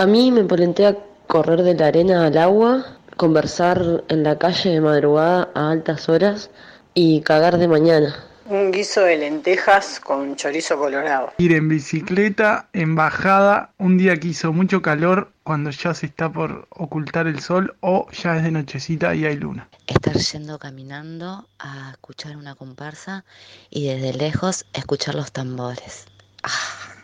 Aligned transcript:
A 0.00 0.06
mí 0.06 0.30
me 0.30 0.44
polentea 0.44 0.96
correr 1.26 1.64
de 1.64 1.74
la 1.74 1.88
arena 1.88 2.24
al 2.24 2.38
agua, 2.38 2.86
conversar 3.16 4.04
en 4.06 4.22
la 4.22 4.38
calle 4.38 4.70
de 4.70 4.80
madrugada 4.80 5.50
a 5.56 5.72
altas 5.72 6.08
horas 6.08 6.52
y 6.94 7.20
cagar 7.22 7.58
de 7.58 7.66
mañana. 7.66 8.14
Un 8.46 8.70
guiso 8.70 9.00
de 9.00 9.16
lentejas 9.16 9.98
con 9.98 10.36
chorizo 10.36 10.78
colorado. 10.78 11.32
Ir 11.38 11.52
en 11.52 11.68
bicicleta, 11.68 12.68
en 12.74 12.94
bajada, 12.94 13.72
un 13.78 13.98
día 13.98 14.16
que 14.20 14.28
hizo 14.28 14.52
mucho 14.52 14.82
calor 14.82 15.32
cuando 15.42 15.70
ya 15.70 15.92
se 15.94 16.06
está 16.06 16.32
por 16.32 16.68
ocultar 16.70 17.26
el 17.26 17.40
sol 17.40 17.74
o 17.80 18.06
ya 18.12 18.36
es 18.36 18.44
de 18.44 18.52
nochecita 18.52 19.16
y 19.16 19.24
hay 19.24 19.34
luna. 19.34 19.68
Estar 19.88 20.14
yendo 20.14 20.60
caminando 20.60 21.48
a 21.58 21.90
escuchar 21.90 22.36
una 22.36 22.54
comparsa 22.54 23.24
y 23.68 23.88
desde 23.88 24.12
lejos 24.12 24.64
escuchar 24.74 25.16
los 25.16 25.32
tambores. 25.32 26.06
Ah 26.44 26.97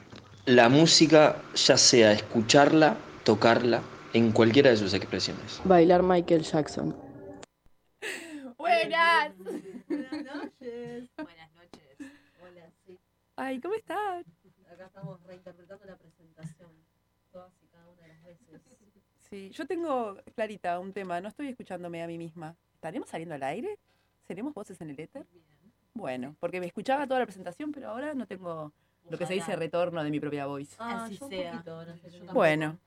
la 0.46 0.68
música, 0.68 1.42
ya 1.54 1.76
sea 1.76 2.12
escucharla, 2.12 2.96
tocarla, 3.24 3.82
en 4.12 4.30
cualquiera 4.30 4.70
de 4.70 4.76
sus 4.76 4.92
expresiones. 4.92 5.60
Bailar 5.64 6.02
Michael 6.02 6.42
Jackson. 6.42 6.94
Buenas. 8.58 9.36
Buenas 9.88 10.12
noches. 10.12 11.08
Buenas 11.16 11.52
noches. 11.54 11.96
Hola, 12.42 12.70
sí. 12.86 12.98
Ay, 13.36 13.60
¿cómo 13.60 13.74
están? 13.74 14.24
Acá 14.70 14.86
estamos 14.86 15.22
reinterpretando 15.24 15.84
la 15.86 15.96
presentación, 15.96 16.70
todas 17.32 17.52
y 17.62 17.66
cada 17.68 17.88
una 17.88 18.02
de 18.02 18.08
las 18.08 18.22
veces. 18.22 18.60
Sí, 19.30 19.50
yo 19.50 19.66
tengo, 19.66 20.18
Clarita, 20.34 20.78
un 20.78 20.92
tema. 20.92 21.20
No 21.20 21.28
estoy 21.28 21.48
escuchándome 21.48 22.02
a 22.02 22.06
mí 22.06 22.18
misma. 22.18 22.54
¿Estaremos 22.74 23.08
saliendo 23.08 23.34
al 23.34 23.42
aire? 23.42 23.78
¿Seremos 24.26 24.52
voces 24.52 24.80
en 24.80 24.90
el 24.90 25.00
éter? 25.00 25.26
Bueno, 25.94 26.36
porque 26.38 26.60
me 26.60 26.66
escuchaba 26.66 27.06
toda 27.06 27.20
la 27.20 27.26
presentación, 27.26 27.72
pero 27.72 27.88
ahora 27.88 28.14
no 28.14 28.26
tengo 28.26 28.72
lo 29.10 29.18
que 29.18 29.26
se 29.26 29.34
dice 29.34 29.54
retorno 29.56 30.02
de 30.02 30.10
mi 30.10 30.20
propia 30.20 30.46
voice. 30.46 30.74
Ah, 30.78 31.04
Así 31.04 31.16
yo 31.18 31.26
un 31.26 31.30
sea. 31.30 31.52
poquito, 31.52 31.84
no 31.84 31.96
sé, 31.96 32.10
yo. 32.10 32.32
Bueno, 32.32 32.78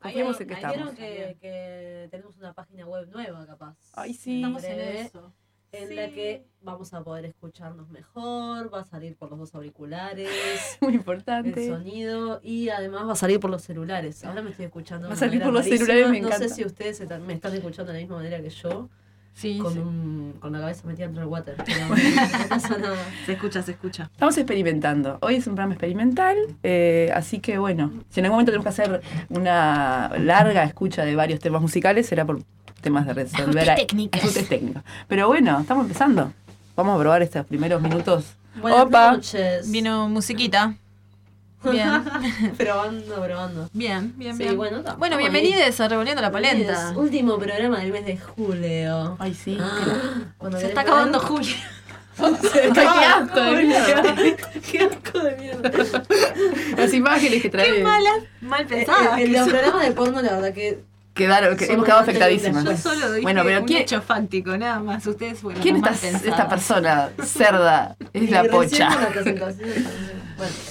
confiemos 0.00 0.40
en 0.40 0.48
que 0.48 0.54
estamos. 0.54 0.76
vieron 0.76 0.96
que, 0.96 1.36
que 1.40 2.08
tenemos 2.10 2.36
una 2.36 2.52
página 2.54 2.86
web 2.86 3.08
nueva, 3.10 3.46
capaz. 3.46 3.76
Ay, 3.94 4.14
sí. 4.14 4.36
Estamos 4.36 4.64
en 4.64 4.76
Breve, 4.76 5.00
eso. 5.02 5.32
En 5.70 5.94
la 5.96 6.08
que 6.08 6.46
vamos 6.62 6.94
a 6.94 7.04
poder 7.04 7.26
escucharnos 7.26 7.90
mejor, 7.90 8.72
va 8.72 8.80
a 8.80 8.84
salir 8.84 9.16
por 9.16 9.28
los 9.28 9.38
dos 9.38 9.54
auriculares, 9.54 10.30
Muy 10.80 10.92
el 10.92 10.94
importante. 10.96 11.68
sonido 11.68 12.40
y 12.42 12.70
además 12.70 13.06
va 13.06 13.12
a 13.12 13.16
salir 13.16 13.38
por 13.38 13.50
los 13.50 13.60
celulares. 13.62 14.24
Ahora 14.24 14.40
me 14.40 14.48
estoy 14.50 14.64
escuchando. 14.64 15.08
Va 15.08 15.12
a 15.14 15.16
salir 15.18 15.42
por 15.42 15.52
los 15.52 15.66
celulares, 15.66 16.08
me 16.08 16.20
No 16.22 16.28
encanta. 16.28 16.48
sé 16.48 16.54
si 16.54 16.64
ustedes 16.64 17.06
me 17.20 17.34
están 17.34 17.52
escuchando 17.54 17.92
de 17.92 17.98
la 17.98 18.02
misma 18.02 18.16
manera 18.16 18.40
que 18.40 18.48
yo, 18.48 18.88
Sí, 19.38 19.58
con, 19.58 19.72
sí. 19.72 19.78
un, 19.78 20.34
con 20.40 20.52
la 20.52 20.58
cabeza 20.58 20.84
metida 20.84 21.06
dentro 21.06 21.22
del 21.22 21.30
water. 21.30 21.54
pero 21.64 21.86
no 21.86 22.48
pasa 22.48 22.76
nada. 22.76 22.96
Se 23.24 23.34
escucha, 23.34 23.62
se 23.62 23.70
escucha. 23.70 24.10
Estamos 24.12 24.36
experimentando. 24.36 25.18
Hoy 25.22 25.36
es 25.36 25.46
un 25.46 25.54
programa 25.54 25.74
experimental, 25.74 26.36
eh, 26.64 27.12
así 27.14 27.38
que 27.38 27.58
bueno, 27.58 27.92
si 28.10 28.18
en 28.18 28.26
algún 28.26 28.34
momento 28.38 28.50
tenemos 28.50 28.64
que 28.64 28.82
hacer 28.82 29.00
una 29.28 30.10
larga 30.18 30.64
escucha 30.64 31.04
de 31.04 31.14
varios 31.14 31.38
temas 31.38 31.62
musicales, 31.62 32.08
será 32.08 32.24
por 32.24 32.42
temas 32.80 33.06
de 33.06 33.14
resolver. 33.14 33.70
Ajustes 33.70 34.48
técnicos. 34.48 34.82
Pero 35.06 35.28
bueno, 35.28 35.60
estamos 35.60 35.84
empezando. 35.84 36.32
Vamos 36.74 36.96
a 36.96 37.00
probar 37.00 37.22
estos 37.22 37.46
primeros 37.46 37.80
minutos. 37.80 38.34
Buenas 38.60 38.86
Opa. 38.86 39.12
noches. 39.12 39.70
Vino 39.70 40.08
musiquita. 40.08 40.74
Bien, 41.64 42.04
probando, 42.56 43.14
probando. 43.22 43.68
bien, 43.72 44.12
bien, 44.16 44.36
Sí, 44.36 44.44
bien. 44.44 44.56
bueno, 44.56 44.78
está. 44.78 44.94
Bueno, 44.94 45.16
bienvenidos 45.16 45.80
a 45.80 45.88
Revolviendo 45.88 46.22
la 46.22 46.30
Polenta. 46.30 46.92
Último 46.96 47.36
programa 47.38 47.80
del 47.80 47.92
mes 47.92 48.06
de 48.06 48.16
julio. 48.16 49.16
Ay, 49.18 49.34
sí. 49.34 49.58
Ah, 49.60 50.32
cuando 50.38 50.58
Se 50.60 50.68
está 50.68 50.82
acabando 50.82 51.18
julio. 51.18 51.54
Se 52.52 52.60
Qué 52.72 52.80
acaba 52.80 53.18
asco 53.18 53.40
de 53.40 53.50
julio. 53.50 53.66
mierda. 53.66 54.14
Qué 54.70 54.78
asco 54.80 55.18
de 55.20 55.36
mierda. 55.36 55.70
Las 56.76 56.94
imágenes 56.94 57.42
que 57.42 57.48
trae. 57.50 57.72
Qué 57.74 57.82
mala, 57.82 58.10
mal 58.40 58.66
pensada. 58.66 59.20
En 59.20 59.26
que 59.26 59.32
los 59.32 59.40
son. 59.42 59.50
programas 59.50 59.82
de 59.86 59.92
porno, 59.92 60.22
la 60.22 60.32
verdad 60.34 60.52
que. 60.54 60.80
Quedaron, 61.18 61.56
que 61.56 61.64
hemos 61.66 61.84
quedado 61.84 62.00
afectadísimas. 62.02 62.64
Yo 62.64 62.76
solo 62.76 63.10
dije 63.12 63.22
Bueno, 63.22 63.42
pero 63.44 63.60
un 63.60 63.66
¿quién- 63.66 63.82
hecho 63.82 64.00
fáctico, 64.00 64.56
nada 64.56 64.78
más. 64.78 65.04
Ustedes 65.06 65.40
fueron 65.40 65.60
¿Quién 65.60 65.76
está, 65.76 65.90
esta 65.90 66.48
persona 66.48 67.10
cerda? 67.24 67.96
Es 68.12 68.22
y 68.22 68.26
la 68.28 68.44
pocha. 68.44 68.88
Bueno, 69.26 69.52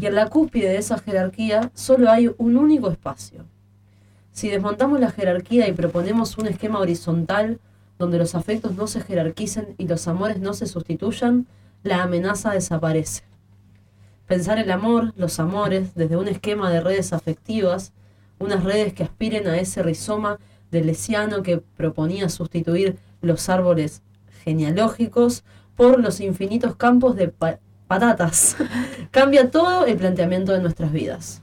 Y 0.00 0.06
en 0.06 0.14
la 0.14 0.28
cúspide 0.30 0.70
de 0.70 0.78
esa 0.78 0.98
jerarquía 0.98 1.70
solo 1.74 2.10
hay 2.10 2.30
un 2.38 2.56
único 2.56 2.90
espacio. 2.90 3.44
Si 4.32 4.48
desmontamos 4.48 4.98
la 4.98 5.10
jerarquía 5.10 5.68
y 5.68 5.72
proponemos 5.72 6.38
un 6.38 6.46
esquema 6.46 6.78
horizontal 6.78 7.60
donde 7.98 8.16
los 8.16 8.34
afectos 8.34 8.74
no 8.74 8.86
se 8.86 9.02
jerarquicen 9.02 9.74
y 9.76 9.86
los 9.86 10.08
amores 10.08 10.40
no 10.40 10.54
se 10.54 10.66
sustituyan, 10.66 11.46
la 11.82 12.02
amenaza 12.02 12.52
desaparece. 12.52 13.22
Pensar 14.26 14.58
el 14.58 14.70
amor, 14.70 15.12
los 15.16 15.38
amores, 15.40 15.94
desde 15.94 16.16
un 16.16 16.28
esquema 16.28 16.70
de 16.70 16.80
redes 16.80 17.12
afectivas, 17.12 17.92
unas 18.38 18.64
redes 18.64 18.92
que 18.94 19.02
aspiren 19.02 19.46
a 19.46 19.58
ese 19.58 19.82
rizoma 19.82 20.38
de 20.70 20.82
Lesiano 20.82 21.42
que 21.42 21.58
proponía 21.58 22.28
sustituir 22.28 22.96
los 23.20 23.48
árboles 23.48 24.02
genealógicos 24.44 25.44
por 25.76 26.00
los 26.00 26.20
infinitos 26.20 26.76
campos 26.76 27.14
de 27.16 27.28
pa- 27.28 27.58
patatas. 27.86 28.56
Cambia 29.10 29.50
todo 29.50 29.84
el 29.86 29.96
planteamiento 29.98 30.52
de 30.52 30.60
nuestras 30.60 30.92
vidas. 30.92 31.40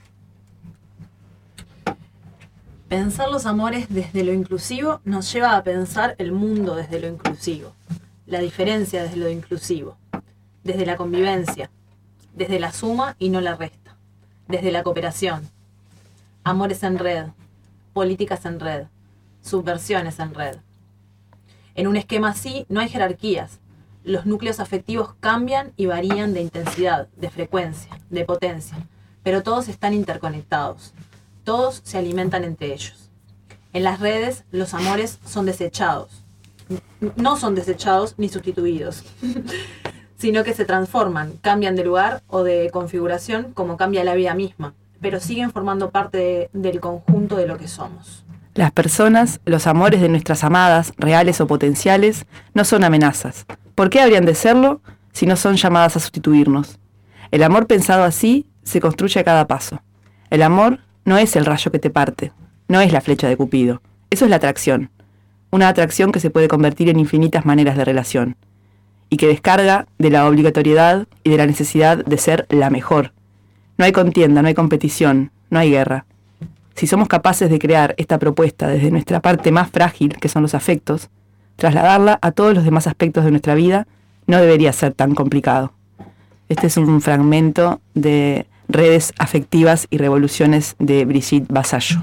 Pensar 2.88 3.30
los 3.30 3.46
amores 3.46 3.86
desde 3.88 4.24
lo 4.24 4.32
inclusivo 4.32 5.00
nos 5.04 5.32
lleva 5.32 5.56
a 5.56 5.62
pensar 5.62 6.16
el 6.18 6.32
mundo 6.32 6.74
desde 6.74 6.98
lo 7.00 7.06
inclusivo, 7.06 7.72
la 8.26 8.40
diferencia 8.40 9.04
desde 9.04 9.16
lo 9.16 9.28
inclusivo, 9.30 9.96
desde 10.64 10.86
la 10.86 10.96
convivencia, 10.96 11.70
desde 12.40 12.58
la 12.58 12.72
suma 12.72 13.16
y 13.18 13.28
no 13.28 13.42
la 13.42 13.54
resta, 13.54 13.98
desde 14.48 14.72
la 14.72 14.82
cooperación, 14.82 15.46
amores 16.42 16.82
en 16.84 16.98
red, 16.98 17.26
políticas 17.92 18.46
en 18.46 18.58
red, 18.58 18.86
subversiones 19.42 20.18
en 20.20 20.32
red. 20.32 20.56
En 21.74 21.86
un 21.86 21.98
esquema 21.98 22.30
así 22.30 22.64
no 22.70 22.80
hay 22.80 22.88
jerarquías. 22.88 23.58
Los 24.04 24.24
núcleos 24.24 24.58
afectivos 24.58 25.12
cambian 25.20 25.74
y 25.76 25.84
varían 25.84 26.32
de 26.32 26.40
intensidad, 26.40 27.08
de 27.08 27.28
frecuencia, 27.28 28.00
de 28.08 28.24
potencia, 28.24 28.78
pero 29.22 29.42
todos 29.42 29.68
están 29.68 29.92
interconectados. 29.92 30.94
Todos 31.44 31.82
se 31.84 31.98
alimentan 31.98 32.44
entre 32.44 32.72
ellos. 32.72 33.10
En 33.74 33.84
las 33.84 34.00
redes 34.00 34.44
los 34.50 34.72
amores 34.72 35.18
son 35.26 35.44
desechados. 35.44 36.24
No 37.16 37.36
son 37.36 37.54
desechados 37.54 38.14
ni 38.16 38.30
sustituidos, 38.30 39.04
sino 40.20 40.44
que 40.44 40.52
se 40.52 40.66
transforman, 40.66 41.32
cambian 41.40 41.74
de 41.76 41.84
lugar 41.84 42.22
o 42.28 42.42
de 42.44 42.68
configuración 42.70 43.52
como 43.54 43.78
cambia 43.78 44.04
la 44.04 44.14
vida 44.14 44.34
misma, 44.34 44.74
pero 45.00 45.18
siguen 45.18 45.50
formando 45.50 45.90
parte 45.90 46.18
de- 46.18 46.50
del 46.52 46.78
conjunto 46.78 47.36
de 47.36 47.46
lo 47.46 47.56
que 47.56 47.66
somos. 47.68 48.22
Las 48.54 48.70
personas, 48.70 49.40
los 49.46 49.66
amores 49.66 50.02
de 50.02 50.10
nuestras 50.10 50.44
amadas, 50.44 50.92
reales 50.98 51.40
o 51.40 51.46
potenciales, 51.46 52.26
no 52.52 52.64
son 52.64 52.84
amenazas. 52.84 53.46
¿Por 53.74 53.88
qué 53.88 54.00
habrían 54.02 54.26
de 54.26 54.34
serlo 54.34 54.82
si 55.12 55.24
no 55.24 55.36
son 55.36 55.56
llamadas 55.56 55.96
a 55.96 56.00
sustituirnos? 56.00 56.78
El 57.30 57.42
amor 57.42 57.66
pensado 57.66 58.04
así 58.04 58.46
se 58.62 58.80
construye 58.80 59.20
a 59.20 59.24
cada 59.24 59.46
paso. 59.46 59.80
El 60.28 60.42
amor 60.42 60.80
no 61.06 61.16
es 61.16 61.34
el 61.36 61.46
rayo 61.46 61.70
que 61.72 61.78
te 61.78 61.88
parte, 61.88 62.32
no 62.68 62.80
es 62.82 62.92
la 62.92 63.00
flecha 63.00 63.26
de 63.26 63.36
Cupido. 63.38 63.80
Eso 64.10 64.26
es 64.26 64.30
la 64.30 64.36
atracción. 64.36 64.90
Una 65.50 65.68
atracción 65.68 66.12
que 66.12 66.20
se 66.20 66.30
puede 66.30 66.48
convertir 66.48 66.90
en 66.90 67.00
infinitas 67.00 67.46
maneras 67.46 67.76
de 67.76 67.84
relación 67.86 68.36
y 69.10 69.16
que 69.16 69.26
descarga 69.26 69.86
de 69.98 70.10
la 70.10 70.26
obligatoriedad 70.26 71.06
y 71.24 71.30
de 71.30 71.36
la 71.36 71.46
necesidad 71.46 72.04
de 72.04 72.16
ser 72.16 72.46
la 72.48 72.70
mejor. 72.70 73.12
No 73.76 73.84
hay 73.84 73.92
contienda, 73.92 74.40
no 74.40 74.48
hay 74.48 74.54
competición, 74.54 75.32
no 75.50 75.58
hay 75.58 75.70
guerra. 75.70 76.06
Si 76.74 76.86
somos 76.86 77.08
capaces 77.08 77.50
de 77.50 77.58
crear 77.58 77.94
esta 77.98 78.18
propuesta 78.18 78.68
desde 78.68 78.90
nuestra 78.90 79.20
parte 79.20 79.50
más 79.50 79.70
frágil, 79.70 80.16
que 80.16 80.28
son 80.28 80.42
los 80.42 80.54
afectos, 80.54 81.10
trasladarla 81.56 82.18
a 82.22 82.30
todos 82.30 82.54
los 82.54 82.64
demás 82.64 82.86
aspectos 82.86 83.24
de 83.24 83.30
nuestra 83.32 83.54
vida, 83.54 83.86
no 84.26 84.38
debería 84.40 84.72
ser 84.72 84.94
tan 84.94 85.14
complicado. 85.14 85.72
Este 86.48 86.68
es 86.68 86.76
un 86.76 87.00
fragmento 87.00 87.80
de 87.94 88.46
Redes 88.68 89.12
Afectivas 89.18 89.86
y 89.90 89.98
Revoluciones 89.98 90.76
de 90.78 91.04
Brigitte 91.04 91.46
Basallo. 91.48 92.00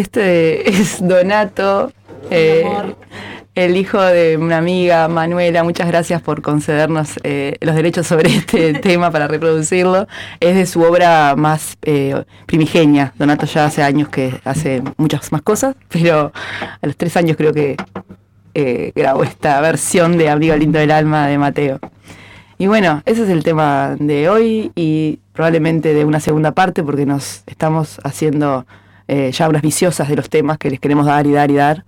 Este 0.00 0.70
es 0.80 1.06
Donato, 1.06 1.92
eh, 2.30 2.64
el 3.54 3.76
hijo 3.76 4.00
de 4.00 4.38
una 4.38 4.56
amiga, 4.56 5.08
Manuela. 5.08 5.62
Muchas 5.62 5.88
gracias 5.88 6.22
por 6.22 6.40
concedernos 6.40 7.20
eh, 7.22 7.58
los 7.60 7.74
derechos 7.74 8.06
sobre 8.06 8.30
este 8.34 8.72
tema 8.80 9.10
para 9.10 9.28
reproducirlo. 9.28 10.08
Es 10.40 10.54
de 10.54 10.64
su 10.64 10.80
obra 10.80 11.34
más 11.36 11.76
eh, 11.82 12.24
primigenia. 12.46 13.12
Donato 13.18 13.44
ya 13.44 13.66
hace 13.66 13.82
años 13.82 14.08
que 14.08 14.40
hace 14.44 14.82
muchas 14.96 15.32
más 15.32 15.42
cosas, 15.42 15.76
pero 15.90 16.32
a 16.80 16.86
los 16.86 16.96
tres 16.96 17.14
años 17.18 17.36
creo 17.36 17.52
que 17.52 17.76
grabó 18.94 19.22
esta 19.22 19.60
versión 19.60 20.16
de 20.16 20.30
Amigo 20.30 20.56
Lindo 20.56 20.78
del 20.78 20.92
Alma 20.92 21.26
de 21.26 21.36
Mateo. 21.36 21.78
Y 22.56 22.68
bueno, 22.68 23.02
ese 23.04 23.24
es 23.24 23.28
el 23.28 23.44
tema 23.44 23.96
de 23.98 24.30
hoy 24.30 24.72
y 24.74 25.18
probablemente 25.34 25.92
de 25.92 26.06
una 26.06 26.20
segunda 26.20 26.52
parte 26.52 26.82
porque 26.82 27.04
nos 27.04 27.42
estamos 27.46 28.00
haciendo 28.02 28.66
eh, 29.10 29.32
ya 29.32 29.48
unas 29.48 29.62
viciosas 29.62 30.08
de 30.08 30.16
los 30.16 30.30
temas 30.30 30.58
que 30.58 30.70
les 30.70 30.80
queremos 30.80 31.06
dar 31.06 31.26
y 31.26 31.32
dar 31.32 31.50
y 31.50 31.54
dar. 31.54 31.84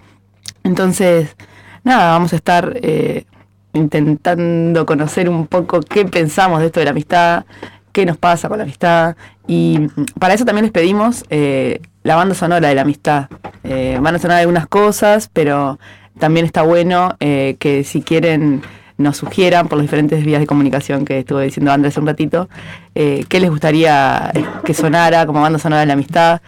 Entonces, 0.64 1.36
nada, 1.84 2.10
vamos 2.12 2.32
a 2.32 2.36
estar 2.36 2.72
eh, 2.82 3.24
intentando 3.72 4.86
conocer 4.86 5.28
un 5.28 5.46
poco 5.46 5.80
qué 5.80 6.04
pensamos 6.04 6.60
de 6.60 6.66
esto 6.66 6.80
de 6.80 6.84
la 6.84 6.90
amistad, 6.90 7.44
qué 7.92 8.06
nos 8.06 8.16
pasa 8.16 8.48
con 8.48 8.58
la 8.58 8.64
amistad. 8.64 9.16
Y 9.46 9.88
para 10.18 10.34
eso 10.34 10.44
también 10.44 10.64
les 10.64 10.72
pedimos 10.72 11.24
eh, 11.30 11.80
la 12.02 12.16
banda 12.16 12.34
sonora 12.34 12.68
de 12.68 12.74
la 12.74 12.82
amistad. 12.82 13.28
Eh, 13.64 13.98
van 14.00 14.14
a 14.14 14.18
sonar 14.18 14.38
algunas 14.38 14.66
cosas, 14.66 15.30
pero 15.32 15.78
también 16.18 16.46
está 16.46 16.62
bueno 16.62 17.16
eh, 17.20 17.56
que 17.58 17.84
si 17.84 18.02
quieren 18.02 18.62
nos 18.98 19.16
sugieran 19.16 19.68
por 19.68 19.78
las 19.78 19.84
diferentes 19.84 20.24
vías 20.24 20.40
de 20.40 20.46
comunicación 20.46 21.04
que 21.04 21.20
estuve 21.20 21.44
diciendo 21.44 21.72
Andrés 21.72 21.96
un 21.96 22.06
ratito, 22.06 22.48
qué 22.94 23.26
les 23.40 23.50
gustaría 23.50 24.30
que 24.64 24.74
sonara 24.74 25.26
como 25.26 25.40
banda 25.40 25.58
sonora 25.58 25.80
de 25.80 25.86
la 25.86 25.94
amistad. 25.94 26.40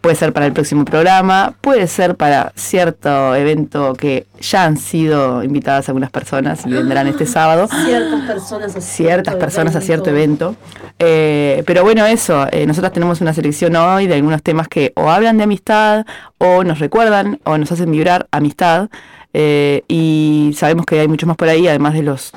Puede 0.00 0.14
ser 0.14 0.32
para 0.32 0.46
el 0.46 0.52
próximo 0.52 0.84
programa, 0.84 1.54
puede 1.60 1.88
ser 1.88 2.14
para 2.14 2.52
cierto 2.54 3.34
evento 3.34 3.94
que 3.94 4.26
ya 4.40 4.64
han 4.64 4.76
sido 4.76 5.42
invitadas 5.42 5.88
algunas 5.88 6.10
personas 6.10 6.64
y 6.64 6.70
vendrán 6.70 7.08
este 7.08 7.26
sábado 7.26 7.66
Ciertas 7.84 8.20
personas 8.22 8.76
a 8.76 8.80
ciertas 8.80 8.86
cierto 9.32 9.38
personas 9.38 9.74
a 9.76 9.80
cierto 9.80 10.10
evento. 10.10 10.54
evento. 10.54 10.94
Eh, 11.00 11.64
pero 11.66 11.82
bueno, 11.82 12.06
eso, 12.06 12.46
eh, 12.52 12.64
nosotras 12.64 12.92
tenemos 12.92 13.20
una 13.20 13.34
selección 13.34 13.74
hoy 13.74 14.06
de 14.06 14.14
algunos 14.14 14.40
temas 14.42 14.68
que 14.68 14.92
o 14.94 15.10
hablan 15.10 15.36
de 15.36 15.42
amistad, 15.44 16.06
o 16.38 16.62
nos 16.62 16.78
recuerdan, 16.78 17.40
o 17.44 17.58
nos 17.58 17.70
hacen 17.72 17.90
vibrar 17.90 18.28
amistad. 18.30 18.88
eh, 19.34 19.82
y 19.88 20.54
sabemos 20.56 20.86
que 20.86 21.00
hay 21.00 21.06
muchos 21.08 21.26
más 21.26 21.36
por 21.36 21.48
ahí, 21.48 21.68
además 21.68 21.92
de 21.94 22.02
los 22.02 22.32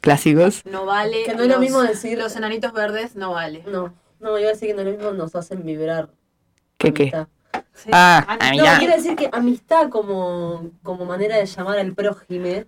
clásicos. 0.00 0.62
No 0.70 0.84
vale. 0.84 1.22
Que 1.24 1.34
no 1.34 1.44
es 1.44 1.48
lo 1.48 1.58
mismo 1.60 1.80
decir- 1.82 2.18
Los 2.18 2.36
enanitos 2.36 2.72
verdes 2.72 3.16
no 3.16 3.30
vale. 3.32 3.62
No, 3.72 3.94
no, 4.20 4.38
iba 4.38 4.48
a 4.48 4.52
decir 4.52 4.68
que 4.68 4.74
no 4.74 4.80
es 4.80 4.86
lo 4.86 4.92
mismo, 4.92 5.10
nos 5.12 5.34
hacen 5.34 5.64
vibrar. 5.64 6.08
¿Qué 6.78 6.92
qué? 6.92 7.02
amistad. 7.04 7.28
Ah, 7.92 8.38
No, 8.56 8.64
quiero 8.78 8.94
decir 8.94 9.16
que 9.16 9.28
amistad 9.32 9.88
como, 9.88 10.70
como 10.82 11.04
manera 11.04 11.36
de 11.36 11.46
llamar 11.46 11.78
al 11.78 11.94
prójime 11.94 12.66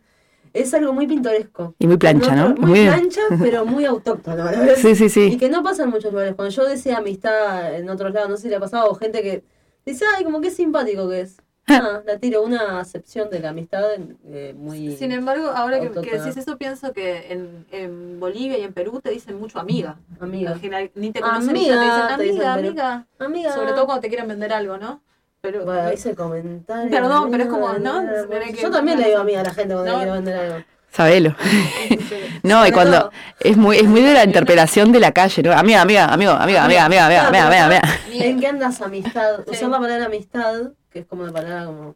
es 0.52 0.72
algo 0.74 0.92
muy 0.92 1.06
pintoresco. 1.06 1.74
Y 1.78 1.86
muy 1.86 1.96
plancha, 1.96 2.34
¿no? 2.34 2.54
Muy, 2.54 2.70
Muy- 2.70 2.86
plancha, 2.86 3.20
pero 3.42 3.64
muy 3.64 3.84
autóctono. 3.84 4.44
vez. 4.44 4.78
Sí, 4.80 4.94
sí, 4.94 5.08
sí. 5.08 5.24
Y 5.32 5.36
que 5.38 5.48
no 5.48 5.62
pasa 5.62 5.84
en 5.84 5.90
muchos 5.90 6.12
lugares. 6.12 6.34
Cuando 6.34 6.54
yo 6.54 6.64
decía 6.64 6.98
amistad 6.98 7.74
en 7.74 7.88
otros 7.90 8.12
lados, 8.12 8.30
no 8.30 8.36
sé 8.36 8.44
si 8.44 8.48
le 8.48 8.56
ha 8.56 8.60
pasado, 8.60 8.90
o 8.90 8.94
gente 8.94 9.22
que 9.22 9.44
dice, 9.84 10.04
ay, 10.16 10.24
como 10.24 10.40
que 10.40 10.50
simpático 10.50 11.08
que 11.08 11.20
es. 11.22 11.36
Ah, 11.68 12.00
la 12.06 12.18
tiro, 12.18 12.42
una 12.42 12.80
acepción 12.80 13.30
de 13.30 13.40
la 13.40 13.50
amistad 13.50 13.82
eh, 14.26 14.54
muy... 14.56 14.96
Sin 14.96 15.12
embargo, 15.12 15.50
ahora 15.54 15.80
que, 15.80 15.90
que 15.90 16.18
decís 16.18 16.36
eso, 16.36 16.56
pienso 16.56 16.92
que 16.92 17.32
en, 17.32 17.66
en 17.70 18.18
Bolivia 18.20 18.58
y 18.58 18.62
en 18.62 18.72
Perú 18.72 19.00
te 19.02 19.10
dicen 19.10 19.38
mucho 19.38 19.58
amiga. 19.58 19.96
Amiga. 20.20 20.52
En 20.52 20.60
general, 20.60 20.90
ni 20.94 21.10
te 21.10 21.20
conocen 21.20 21.50
Amiga, 21.50 22.16
te 22.16 22.22
dicen 22.22 22.42
amiga, 22.42 22.54
pero- 22.56 22.68
amiga. 22.68 23.06
Amiga. 23.18 23.52
Sobre 23.52 23.72
todo 23.72 23.86
cuando 23.86 24.00
te 24.02 24.08
quieren 24.08 24.28
vender 24.28 24.52
algo, 24.52 24.78
¿no? 24.78 25.02
Pero, 25.40 25.64
Bueno, 25.64 25.90
comentario. 26.16 26.90
Perdón, 26.90 27.30
pero 27.30 27.44
es 27.44 27.48
como, 27.48 27.72
¿no? 27.74 27.98
amiga, 27.98 28.26
Tiene 28.28 28.52
que- 28.52 28.60
Yo 28.62 28.70
también 28.70 28.98
le 28.98 29.08
digo 29.08 29.20
amiga 29.20 29.40
a 29.40 29.44
la 29.44 29.54
gente 29.54 29.74
cuando 29.74 29.92
No. 29.92 29.98
quiero 29.98 30.12
vender 30.14 30.36
algo. 30.36 30.64
Sabelo. 30.90 31.36
no, 32.42 32.66
y 32.66 32.72
cuando 32.72 33.10
es 33.40 33.56
muy, 33.56 33.76
es 33.76 33.84
muy 33.84 34.00
de 34.00 34.14
la 34.14 34.24
interpelación 34.24 34.90
de 34.90 35.00
la 35.00 35.12
calle, 35.12 35.42
¿no? 35.42 35.52
Amiga, 35.52 35.82
amiga, 35.82 36.06
amigo, 36.06 36.32
amiga, 36.32 36.64
amiga, 36.64 36.84
amiga, 36.86 37.06
amiga, 37.06 37.26
amiga, 37.28 37.46
amiga, 37.46 37.64
amiga. 37.66 37.82
¿En 38.10 38.40
qué 38.40 38.46
andas 38.46 38.80
amistad? 38.80 39.40
Usar 39.46 39.68
la 39.68 39.78
palabra 39.78 40.06
amistad, 40.06 40.72
que 40.90 41.00
es 41.00 41.06
como 41.06 41.22
una 41.24 41.32
palabra 41.32 41.66
como... 41.66 41.94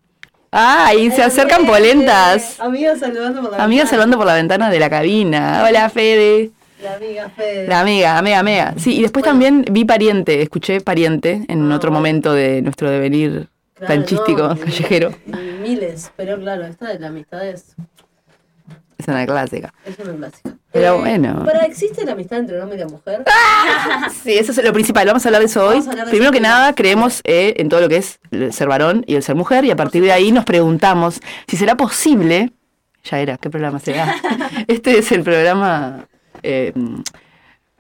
Ah, 0.51 0.93
y 0.95 1.11
se 1.11 1.23
acercan 1.23 1.65
polentas. 1.67 2.61
Amigas 2.61 3.01
saludando 3.01 3.41
por 3.41 3.53
la 3.53 3.65
Amigas 3.65 3.85
ventana. 3.85 3.91
saludando 3.91 4.17
por 4.19 4.27
la 4.27 4.35
ventana 4.35 4.71
de 4.71 4.79
la 4.81 4.91
cabina. 4.91 5.65
Hola, 5.67 5.89
Fede. 5.89 6.51
La 6.83 6.95
amiga 6.97 7.31
Fede. 7.31 7.67
La 7.69 7.81
amiga, 7.81 8.19
amiga, 8.19 8.39
amiga. 8.41 8.75
Sí, 8.77 8.99
y 8.99 9.03
después 9.03 9.25
también 9.25 9.65
vi 9.71 9.85
pariente, 9.87 10.43
escuché 10.43 10.81
pariente 10.83 11.45
en 11.49 11.73
otro 11.73 11.91
momento 11.91 12.35
de 12.35 12.61
nuestro 12.61 12.91
devenir 12.91 13.49
Claro, 13.75 13.95
planchístico, 13.95 14.43
no, 14.49 14.57
callejero. 14.61 15.15
Miles, 15.63 16.13
pero 16.17 16.39
claro, 16.39 16.65
esta 16.67 16.89
de 16.89 16.99
la 16.99 17.07
amistad 17.09 17.47
es, 17.49 17.75
Es 19.03 19.09
una 19.09 19.27
clásica. 19.27 19.75
es 19.85 19.99
una 19.99 20.15
clásica. 20.17 20.51
Pero 20.73 20.95
Eh, 20.97 20.99
bueno. 21.01 21.45
¿Para 21.45 21.65
existe 21.67 22.05
la 22.05 22.13
amistad 22.13 22.39
entre 22.39 22.57
un 22.57 22.63
hombre 22.63 22.79
y 22.79 22.81
la 22.81 22.87
mujer? 22.89 23.25
Sí, 24.23 24.39
eso 24.39 24.53
es 24.53 24.65
lo 24.65 24.73
principal. 24.73 25.07
Vamos 25.07 25.25
a 25.25 25.29
hablar 25.29 25.41
de 25.41 25.47
eso 25.47 25.67
hoy. 25.67 25.81
Vamos 25.81 25.97
de 25.97 26.05
Primero 26.05 26.31
que 26.33 26.41
nada, 26.41 26.75
creemos 26.75 27.21
eh, 27.25 27.55
en 27.59 27.69
todo 27.69 27.81
lo 27.81 27.89
que 27.89 27.97
es 27.97 28.21
el 28.31 28.53
ser 28.53 28.69
varón 28.69 29.05
y 29.07 29.15
el 29.17 29.23
ser 29.23 29.35
mujer, 29.35 29.65
y 29.65 29.71
a 29.71 29.77
partir 29.77 30.03
de 30.03 30.13
ahí 30.13 30.33
nos 30.33 30.45
preguntamos 30.45 31.21
si 31.49 31.57
será 31.57 31.75
posible. 31.77 32.53
Ya 33.05 33.19
era, 33.19 33.37
¿qué 33.39 33.51
programa 33.51 33.79
será? 33.81 34.15
Este 34.69 34.99
es 34.99 35.11
el 35.13 35.23
programa. 35.25 36.07
eh, 36.43 36.73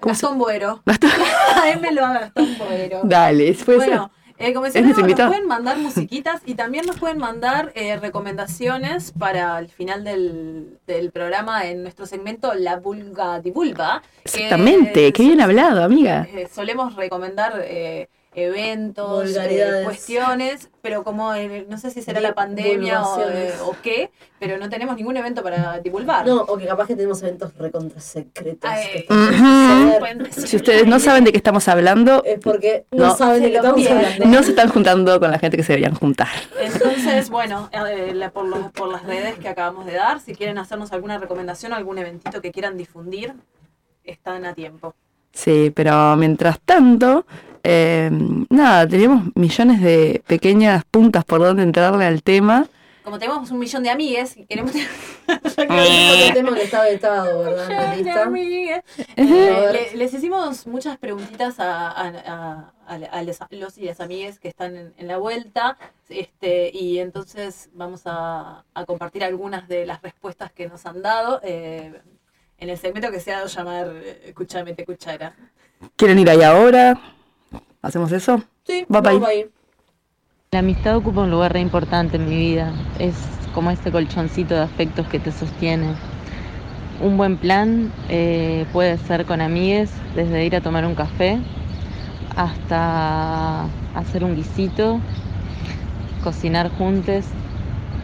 Gastón 0.00 0.36
Boero. 0.38 0.82
A 0.84 1.70
él 1.70 1.80
me 1.80 1.92
lo 1.92 2.04
haga 2.04 2.20
Gastón 2.20 2.58
Boero. 2.58 3.00
dale, 3.04 3.54
puede 3.64 3.78
Bueno, 3.78 4.10
ser. 4.14 4.21
Eh, 4.38 4.52
como 4.54 4.66
¿Es 4.66 4.74
decía, 4.74 4.92
nos 4.92 5.16
pueden 5.28 5.46
mandar 5.46 5.78
musiquitas 5.78 6.42
y 6.44 6.54
también 6.54 6.86
nos 6.86 6.98
pueden 6.98 7.18
mandar 7.18 7.72
eh, 7.74 7.96
recomendaciones 7.96 9.12
para 9.12 9.58
el 9.58 9.68
final 9.68 10.04
del, 10.04 10.78
del 10.86 11.10
programa 11.10 11.66
en 11.66 11.82
nuestro 11.82 12.06
segmento 12.06 12.54
La 12.54 12.76
Vulga 12.76 13.40
di 13.40 13.50
Vulva. 13.50 14.02
que, 14.02 14.20
Exactamente, 14.24 15.06
eh, 15.08 15.12
qué 15.12 15.22
bien 15.22 15.40
hablado, 15.40 15.82
amiga. 15.82 16.26
eh, 16.32 16.48
solemos 16.52 16.96
recomendar 16.96 17.60
eh, 17.64 18.08
eventos, 18.34 19.36
eh, 19.36 19.80
cuestiones, 19.84 20.70
pero 20.80 21.04
como 21.04 21.34
eh, 21.34 21.66
no 21.68 21.78
sé 21.78 21.90
si 21.90 22.02
será 22.02 22.20
la 22.20 22.34
pandemia 22.34 23.02
o, 23.02 23.20
eh, 23.28 23.52
o 23.62 23.76
qué, 23.82 24.10
pero 24.38 24.58
no 24.58 24.68
tenemos 24.68 24.96
ningún 24.96 25.16
evento 25.16 25.42
para 25.42 25.78
divulgar. 25.80 26.26
No, 26.26 26.36
o 26.42 26.56
que 26.56 26.66
capaz 26.66 26.86
que 26.86 26.96
tenemos 26.96 27.22
eventos 27.22 27.54
recontra 27.56 28.00
secretos. 28.00 28.70
Ay, 28.70 29.04
que 29.06 29.12
Ujú. 29.14 29.98
pueden 29.98 30.24
suceder. 30.26 30.48
Si 30.48 30.56
ustedes 30.56 30.86
no 30.86 30.98
saben 30.98 31.24
de 31.24 31.32
qué 31.32 31.36
estamos 31.38 31.68
hablando, 31.68 32.22
Es 32.24 32.38
porque 32.40 32.86
no, 32.90 33.06
No. 33.08 33.16
saben 33.16 33.42
de 33.42 33.50
qué 33.50 33.56
estamos 33.56 33.86
hablando. 33.86 34.24
no 34.26 34.42
se 34.42 34.50
están 34.50 34.68
juntando 34.70 35.20
con 35.20 35.30
la 35.30 35.38
gente 35.38 35.56
que 35.56 35.62
se 35.62 35.72
deberían 35.72 35.94
juntar. 35.94 36.28
Entonces, 36.60 37.30
bueno, 37.30 37.68
eh, 37.72 38.12
la- 38.14 38.30
por, 38.30 38.46
los- 38.46 38.70
por 38.72 38.88
las 38.88 39.04
redes 39.04 39.38
que 39.38 39.48
acabamos 39.48 39.86
de 39.86 39.92
dar, 39.94 40.20
si 40.20 40.34
quieren 40.34 40.58
hacernos 40.58 40.92
alguna 40.92 41.18
recomendación, 41.18 41.72
algún 41.72 41.98
eventito 41.98 42.40
que 42.40 42.50
quieran 42.52 42.76
difundir, 42.76 43.34
están 44.04 44.44
a 44.46 44.54
tiempo. 44.54 44.94
Sí, 45.32 45.72
pero 45.74 46.16
mientras 46.16 46.60
tanto, 46.60 47.24
eh, 47.64 48.10
nada, 48.50 48.86
teníamos 48.88 49.24
millones 49.34 49.80
de 49.80 50.22
pequeñas 50.26 50.84
puntas 50.90 51.24
por 51.24 51.40
donde 51.40 51.62
entrarle 51.62 52.04
al 52.04 52.22
tema. 52.22 52.66
Como 53.04 53.18
tenemos 53.18 53.50
un 53.50 53.58
millón 53.58 53.82
de 53.82 53.90
amigues 53.90 54.36
y 54.36 54.44
queremos 54.46 54.70
Otro 55.26 55.66
tema 56.34 56.54
que 56.54 56.62
está 56.62 56.82
vetado, 56.84 57.40
¿verdad? 57.40 58.22
Amigues. 58.22 58.76
A 58.78 58.82
Eh, 59.16 59.70
le- 59.72 59.96
les 59.96 60.14
hicimos 60.14 60.66
muchas 60.68 60.98
preguntitas 60.98 61.58
a, 61.58 61.88
a- 61.90 62.08
a- 62.08 62.72
a- 62.86 62.94
a 63.10 63.22
les- 63.22 63.40
los 63.50 63.76
y 63.76 63.86
las 63.86 64.00
amigues 64.00 64.38
que 64.38 64.46
están 64.48 64.76
en, 64.76 64.94
en 64.96 65.08
la 65.08 65.18
vuelta 65.18 65.76
este, 66.08 66.70
y 66.72 67.00
entonces 67.00 67.70
vamos 67.74 68.02
a, 68.04 68.64
a 68.72 68.84
compartir 68.84 69.24
algunas 69.24 69.66
de 69.66 69.84
las 69.84 70.00
respuestas 70.00 70.52
que 70.52 70.68
nos 70.68 70.86
han 70.86 71.02
dado 71.02 71.40
eh, 71.42 71.92
en 72.58 72.68
el 72.70 72.78
segmento 72.78 73.10
que 73.10 73.18
se 73.18 73.32
ha 73.32 73.38
dado 73.38 73.48
llamar 73.48 73.90
eh, 73.96 74.22
Escúchame, 74.26 74.74
te 74.74 74.84
cuchara. 74.84 75.34
¿Quieren 75.96 76.20
ir 76.20 76.30
ahí 76.30 76.42
ahora? 76.42 77.00
¿Hacemos 77.82 78.12
eso? 78.12 78.40
Sí, 78.64 78.86
Va 78.94 79.02
ahí. 79.04 79.20
ahí. 79.26 79.46
La 80.52 80.60
amistad 80.60 80.96
ocupa 80.96 81.22
un 81.22 81.30
lugar 81.30 81.52
re 81.52 81.60
importante 81.60 82.16
en 82.16 82.28
mi 82.28 82.36
vida. 82.36 82.72
Es 83.00 83.16
como 83.54 83.70
ese 83.70 83.90
colchoncito 83.90 84.54
de 84.54 84.60
afectos 84.60 85.06
que 85.08 85.18
te 85.18 85.32
sostiene. 85.32 85.94
Un 87.00 87.16
buen 87.16 87.36
plan 87.36 87.92
eh, 88.08 88.66
puede 88.72 88.98
ser 88.98 89.26
con 89.26 89.40
amigues, 89.40 89.90
desde 90.14 90.46
ir 90.46 90.54
a 90.54 90.60
tomar 90.60 90.86
un 90.86 90.94
café 90.94 91.40
hasta 92.36 93.64
hacer 93.94 94.22
un 94.24 94.36
guisito, 94.36 95.00
cocinar 96.22 96.70
juntos, 96.70 97.24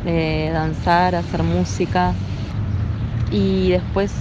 eh, 0.06 0.50
danzar, 0.52 1.14
hacer 1.14 1.44
música. 1.44 2.14
Y 3.30 3.70
después 3.70 4.12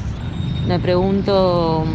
me 0.68 0.80
pregunto, 0.80 1.86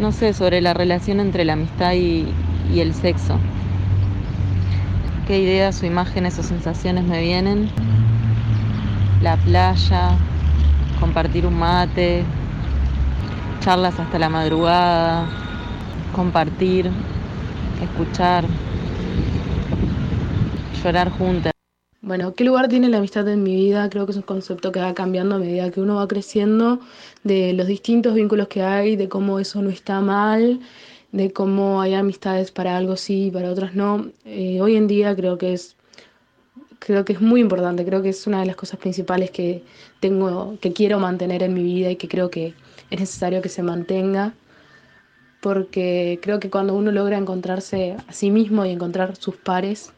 no 0.00 0.12
sé, 0.12 0.32
sobre 0.32 0.60
la 0.60 0.74
relación 0.74 1.20
entre 1.20 1.44
la 1.44 1.54
amistad 1.54 1.92
y, 1.94 2.32
el 2.74 2.94
sexo 2.94 3.38
qué 5.26 5.38
ideas 5.38 5.82
o 5.82 5.86
imágenes 5.86 6.38
o 6.38 6.42
sensaciones 6.42 7.04
me 7.04 7.20
vienen. 7.20 7.70
La 9.20 9.36
playa, 9.36 10.10
compartir 10.98 11.46
un 11.46 11.58
mate, 11.58 12.24
charlas 13.60 13.98
hasta 14.00 14.18
la 14.18 14.28
madrugada, 14.28 15.28
compartir, 16.14 16.90
escuchar, 17.80 18.44
llorar 20.82 21.10
juntas. 21.10 21.51
Bueno, 22.04 22.34
¿qué 22.34 22.42
lugar 22.42 22.68
tiene 22.68 22.88
la 22.88 22.98
amistad 22.98 23.28
en 23.28 23.44
mi 23.44 23.54
vida? 23.54 23.88
Creo 23.88 24.06
que 24.06 24.10
es 24.10 24.16
un 24.16 24.24
concepto 24.24 24.72
que 24.72 24.80
va 24.80 24.92
cambiando 24.92 25.36
a 25.36 25.38
medida 25.38 25.70
que 25.70 25.80
uno 25.80 25.94
va 25.96 26.08
creciendo, 26.08 26.80
de 27.22 27.52
los 27.52 27.68
distintos 27.68 28.14
vínculos 28.14 28.48
que 28.48 28.62
hay, 28.62 28.96
de 28.96 29.08
cómo 29.08 29.38
eso 29.38 29.62
no 29.62 29.70
está 29.70 30.00
mal, 30.00 30.58
de 31.12 31.32
cómo 31.32 31.80
hay 31.80 31.94
amistades 31.94 32.50
para 32.50 32.76
algo 32.76 32.96
sí 32.96 33.26
y 33.26 33.30
para 33.30 33.50
otras 33.50 33.74
no. 33.76 34.10
Eh, 34.24 34.60
hoy 34.60 34.74
en 34.76 34.88
día 34.88 35.14
creo 35.14 35.38
que 35.38 35.52
es 35.52 35.76
creo 36.80 37.04
que 37.04 37.12
es 37.12 37.20
muy 37.20 37.40
importante, 37.40 37.84
creo 37.84 38.02
que 38.02 38.08
es 38.08 38.26
una 38.26 38.40
de 38.40 38.46
las 38.46 38.56
cosas 38.56 38.80
principales 38.80 39.30
que 39.30 39.62
tengo, 40.00 40.58
que 40.60 40.72
quiero 40.72 40.98
mantener 40.98 41.42
en 41.44 41.54
mi 41.54 41.62
vida 41.62 41.90
y 41.92 41.96
que 41.96 42.08
creo 42.08 42.30
que 42.30 42.54
es 42.90 43.00
necesario 43.00 43.42
que 43.42 43.48
se 43.48 43.62
mantenga, 43.62 44.34
porque 45.40 46.18
creo 46.22 46.40
que 46.40 46.50
cuando 46.50 46.74
uno 46.74 46.90
logra 46.92 47.16
encontrarse 47.18 47.96
a 48.08 48.12
sí 48.12 48.30
mismo 48.32 48.64
y 48.66 48.70
encontrar 48.70 49.16
sus 49.16 49.36
pares, 49.36 49.92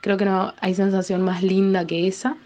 creo 0.00 0.16
que 0.16 0.24
no 0.24 0.52
hay 0.60 0.74
sensación 0.74 1.22
más 1.22 1.42
linda 1.42 1.86
que 1.86 2.06
esa. 2.06 2.36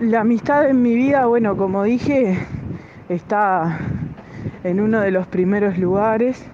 La 0.00 0.20
amistad 0.20 0.68
en 0.68 0.82
mi 0.82 0.94
vida, 0.94 1.26
bueno, 1.26 1.56
como 1.56 1.82
dije, 1.84 2.38
está 3.08 3.78
en 4.64 4.80
uno 4.80 5.00
de 5.00 5.10
los 5.10 5.26
primeros 5.26 5.78
lugares 5.78 6.44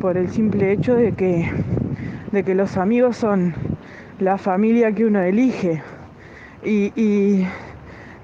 por 0.00 0.16
el 0.16 0.30
simple 0.30 0.72
hecho 0.72 0.94
de 0.94 1.12
que, 1.12 1.50
de 2.32 2.44
que 2.44 2.54
los 2.54 2.76
amigos 2.76 3.16
son 3.16 3.54
la 4.20 4.38
familia 4.38 4.92
que 4.92 5.04
uno 5.04 5.20
elige. 5.20 5.82
Y, 6.64 7.44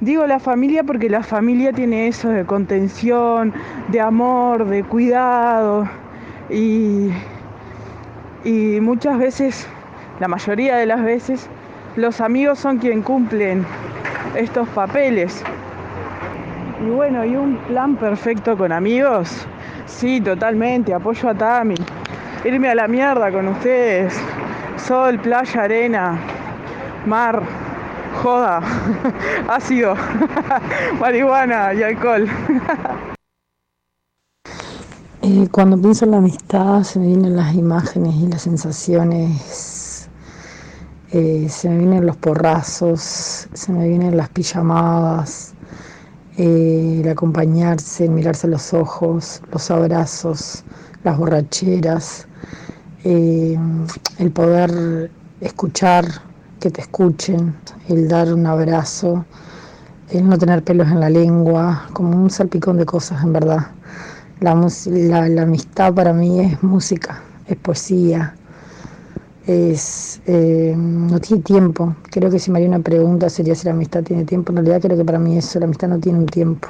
digo 0.01 0.27
la 0.27 0.39
familia 0.39 0.85
porque 0.85 1.11
la 1.11 1.25
familia 1.25 1.73
tiene 1.73 2.07
eso 2.07 2.29
de 2.29 2.45
contención, 2.45 3.53
de 3.89 4.01
amor, 4.01 4.65
de 4.65 4.85
cuidado. 4.85 5.89
Y, 6.49 7.11
y 8.45 8.81
muchas 8.81 9.19
veces, 9.19 9.69
la 10.21 10.29
mayoría 10.29 10.77
de 10.77 10.87
las 10.87 11.03
veces, 11.03 11.49
los 11.97 12.21
amigos 12.21 12.59
son 12.59 12.79
quien 12.79 13.03
cumplen 13.03 13.65
estos 14.35 14.69
papeles. 14.71 15.43
Y 16.85 16.91
bueno, 16.91 17.25
y 17.25 17.37
un 17.37 17.57
plan 17.69 17.97
perfecto 17.97 18.57
con 18.57 18.73
amigos. 18.73 19.47
Sí, 19.87 20.21
totalmente, 20.21 20.93
apoyo 20.95 21.29
a 21.29 21.35
Tami. 21.35 21.75
Irme 22.45 22.69
a 22.69 22.75
la 22.75 22.89
mierda 22.89 23.33
con 23.33 23.49
ustedes. 23.49 24.21
Sol, 24.77 25.19
playa, 25.19 25.63
arena, 25.63 26.19
mar, 27.07 27.43
joda, 28.23 28.61
ácido, 29.49 29.95
marihuana 31.01 31.75
y 31.75 31.83
alcohol. 31.83 32.29
Eh, 35.23 35.49
cuando 35.51 35.77
pienso 35.77 36.05
en 36.05 36.13
la 36.13 36.19
amistad 36.19 36.83
se 36.85 36.99
me 37.01 37.07
vienen 37.09 37.37
las 37.37 37.55
imágenes 37.55 38.15
y 38.15 38.29
las 38.29 38.43
sensaciones, 38.43 39.78
eh, 41.11 41.47
se 41.49 41.71
me 41.71 41.79
vienen 41.79 42.07
los 42.07 42.17
porrazos, 42.17 43.49
se 43.53 43.73
me 43.73 43.89
vienen 43.89 44.17
las 44.17 44.29
pijamadas, 44.29 45.55
eh, 46.37 47.01
el 47.03 47.09
acompañarse, 47.09 48.05
el 48.05 48.11
mirarse 48.11 48.47
los 48.47 48.75
ojos, 48.75 49.41
los 49.51 49.71
abrazos, 49.71 50.65
las 51.05 51.17
borracheras, 51.17 52.29
eh, 53.05 53.59
el 54.19 54.31
poder 54.31 55.11
escuchar, 55.41 56.05
que 56.61 56.71
te 56.71 56.83
escuchen, 56.83 57.55
el 57.89 58.09
dar 58.09 58.35
un 58.35 58.45
abrazo, 58.47 59.25
el 60.11 60.29
no 60.29 60.37
tener 60.37 60.63
pelos 60.63 60.89
en 60.89 61.01
la 61.01 61.09
lengua, 61.09 61.87
como 61.93 62.21
un 62.21 62.29
salpicón 62.29 62.77
de 62.77 62.85
cosas 62.85 63.23
en 63.23 63.33
verdad. 63.33 63.69
La, 64.41 64.55
la, 64.87 65.29
la 65.29 65.43
amistad 65.43 65.95
para 65.95 66.13
mí 66.13 66.41
es 66.41 66.63
música, 66.63 67.23
es 67.47 67.57
poesía, 67.57 68.35
es, 69.49 70.21
eh, 70.27 70.75
no 70.77 71.19
tiene 71.21 71.43
tiempo. 71.43 71.97
Creo 72.11 72.31
que 72.31 72.39
si 72.39 72.51
me 72.51 72.59
haría 72.59 72.69
una 72.69 72.81
pregunta 72.81 73.29
sería 73.29 73.55
si 73.55 73.67
la 73.67 73.73
amistad 73.73 74.03
tiene 74.05 74.25
tiempo. 74.25 74.53
En 74.53 74.57
realidad 74.59 74.81
creo 74.81 74.97
que 74.97 75.05
para 75.05 75.19
mí 75.19 75.37
eso, 75.37 75.59
la 75.59 75.65
amistad 75.67 75.89
no 75.89 75.99
tiene 75.99 76.19
un 76.19 76.27
tiempo. 76.27 76.69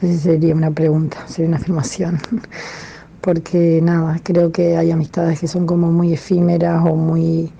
Si 0.00 0.18
sería 0.18 0.54
una 0.54 0.70
pregunta, 0.70 1.18
sería 1.28 1.48
una 1.48 1.58
afirmación. 1.58 2.18
Porque 3.20 3.80
nada, 3.82 4.18
creo 4.22 4.50
que 4.52 4.76
hay 4.76 4.90
amistades 4.90 5.40
que 5.40 5.48
son 5.48 5.66
como 5.66 5.90
muy 5.92 6.14
efímeras 6.14 6.82
o 6.86 6.96
muy... 6.96 7.52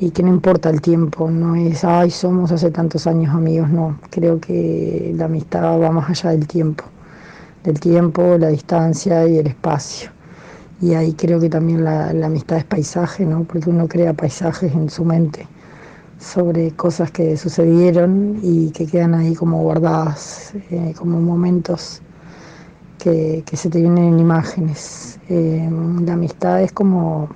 y 0.00 0.10
que 0.10 0.22
no 0.22 0.30
importa 0.30 0.70
el 0.70 0.80
tiempo, 0.80 1.30
no 1.30 1.56
es, 1.56 1.84
ay, 1.84 2.10
somos 2.10 2.52
hace 2.52 2.70
tantos 2.70 3.06
años 3.06 3.34
amigos, 3.34 3.70
no. 3.70 3.98
Creo 4.10 4.40
que 4.40 5.12
la 5.16 5.26
amistad 5.26 5.80
va 5.80 5.90
más 5.90 6.10
allá 6.10 6.30
del 6.30 6.46
tiempo 6.46 6.84
del 7.64 7.80
tiempo, 7.80 8.38
la 8.38 8.48
distancia 8.48 9.26
y 9.28 9.38
el 9.38 9.46
espacio. 9.48 10.10
Y 10.80 10.94
ahí 10.94 11.12
creo 11.14 11.40
que 11.40 11.48
también 11.48 11.84
la, 11.84 12.10
amistad 12.10 12.58
es 12.58 12.64
paisaje, 12.64 13.24
¿no? 13.24 13.44
Porque 13.44 13.70
uno 13.70 13.88
crea 13.88 14.12
paisajes 14.12 14.72
en 14.72 14.88
su 14.90 15.04
mente 15.04 15.46
sobre 16.20 16.72
cosas 16.72 17.10
que 17.10 17.36
sucedieron 17.36 18.38
y 18.42 18.70
que 18.70 18.86
quedan 18.86 19.14
ahí 19.14 19.34
como 19.34 19.62
guardadas, 19.62 20.52
eh, 20.70 20.94
como 20.96 21.20
momentos 21.20 22.02
que, 22.98 23.42
que 23.46 23.56
se 23.56 23.70
te 23.70 23.80
vienen 23.80 24.14
en 24.14 24.18
imágenes. 24.20 25.18
Eh, 25.28 25.68
la 26.04 26.12
amistad 26.12 26.62
es 26.62 26.72
como 26.72 27.28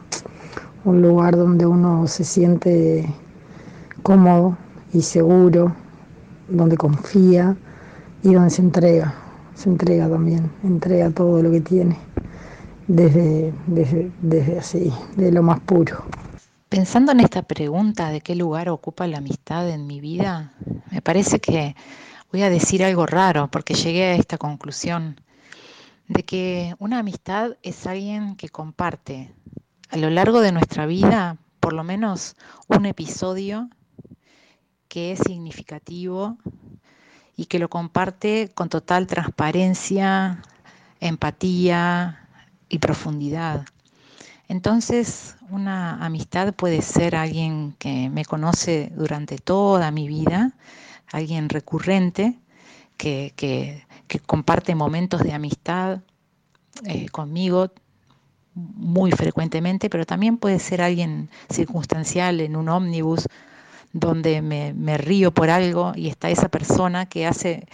un 0.84 1.02
lugar 1.02 1.37
donde 1.37 1.66
uno 1.66 2.06
se 2.06 2.25
siente 2.25 3.08
cómodo 4.02 4.56
y 4.92 5.02
seguro, 5.02 5.72
donde 6.49 6.76
confía 6.76 7.56
y 8.22 8.34
donde 8.34 8.50
se 8.50 8.62
entrega 8.62 9.14
se 9.54 9.68
entrega 9.68 10.08
también, 10.08 10.50
entrega 10.64 11.11
todo 11.11 11.42
lo 11.42 11.50
que 11.50 11.61
tiene, 11.61 11.96
desde, 12.92 13.54
desde, 13.66 14.12
desde 14.20 14.58
así, 14.58 14.92
de 15.16 15.32
lo 15.32 15.42
más 15.42 15.61
puro. 15.61 16.04
Pensando 16.68 17.12
en 17.12 17.20
esta 17.20 17.42
pregunta 17.42 18.11
de 18.11 18.20
qué 18.20 18.34
lugar 18.34 18.68
ocupa 18.68 19.06
la 19.06 19.18
amistad 19.18 19.68
en 19.70 19.87
mi 19.87 20.00
vida, 20.00 20.52
me 20.90 21.00
parece 21.00 21.40
que 21.40 21.75
voy 22.30 22.42
a 22.42 22.50
decir 22.50 22.84
algo 22.84 23.06
raro 23.06 23.49
porque 23.50 23.75
llegué 23.75 24.04
a 24.04 24.14
esta 24.14 24.37
conclusión 24.37 25.20
de 26.08 26.22
que 26.22 26.75
una 26.78 26.99
amistad 26.99 27.56
es 27.62 27.87
alguien 27.87 28.37
que 28.37 28.50
comparte 28.50 29.32
a 29.90 29.96
lo 29.96 30.11
largo 30.11 30.40
de 30.40 30.52
nuestra 30.52 30.84
vida 30.87 31.38
por 31.61 31.72
lo 31.72 31.84
menos 31.84 32.37
un 32.68 32.84
episodio 32.87 33.70
que 34.88 35.12
es 35.12 35.20
significativo 35.20 36.37
y 37.37 37.46
que 37.46 37.58
lo 37.58 37.70
comparte 37.70 38.50
con 38.54 38.68
total 38.68 39.06
transparencia, 39.06 40.42
empatía 41.00 42.21
y 42.72 42.78
profundidad. 42.80 43.66
Entonces, 44.48 45.36
una 45.50 46.04
amistad 46.04 46.54
puede 46.54 46.82
ser 46.82 47.14
alguien 47.16 47.74
que 47.78 48.10
me 48.10 48.24
conoce 48.24 48.92
durante 48.96 49.38
toda 49.38 49.90
mi 49.92 50.08
vida, 50.08 50.54
alguien 51.12 51.48
recurrente, 51.50 52.38
que, 52.96 53.32
que- 53.36 53.86
que 54.08 54.20
comparte 54.20 54.74
momentos 54.74 55.22
de 55.22 55.32
amistad 55.32 56.00
eh, 56.84 57.08
conmigo 57.10 57.70
muy 58.54 59.12
frecuentemente, 59.12 59.90
pero 59.90 60.04
también 60.06 60.38
puede 60.38 60.58
ser 60.58 60.82
alguien 60.82 61.30
circunstancial 61.50 62.40
en 62.40 62.56
un 62.56 62.68
ómnibus 62.68 63.26
donde 63.92 64.42
me, 64.42 64.98
río 64.98 65.32
por 65.32 65.50
algo 65.50 65.92
y 65.96 66.08
está 66.08 66.30
esa 66.30 66.48
persona 66.50 67.06
que 67.06 67.26
hace 67.26 67.66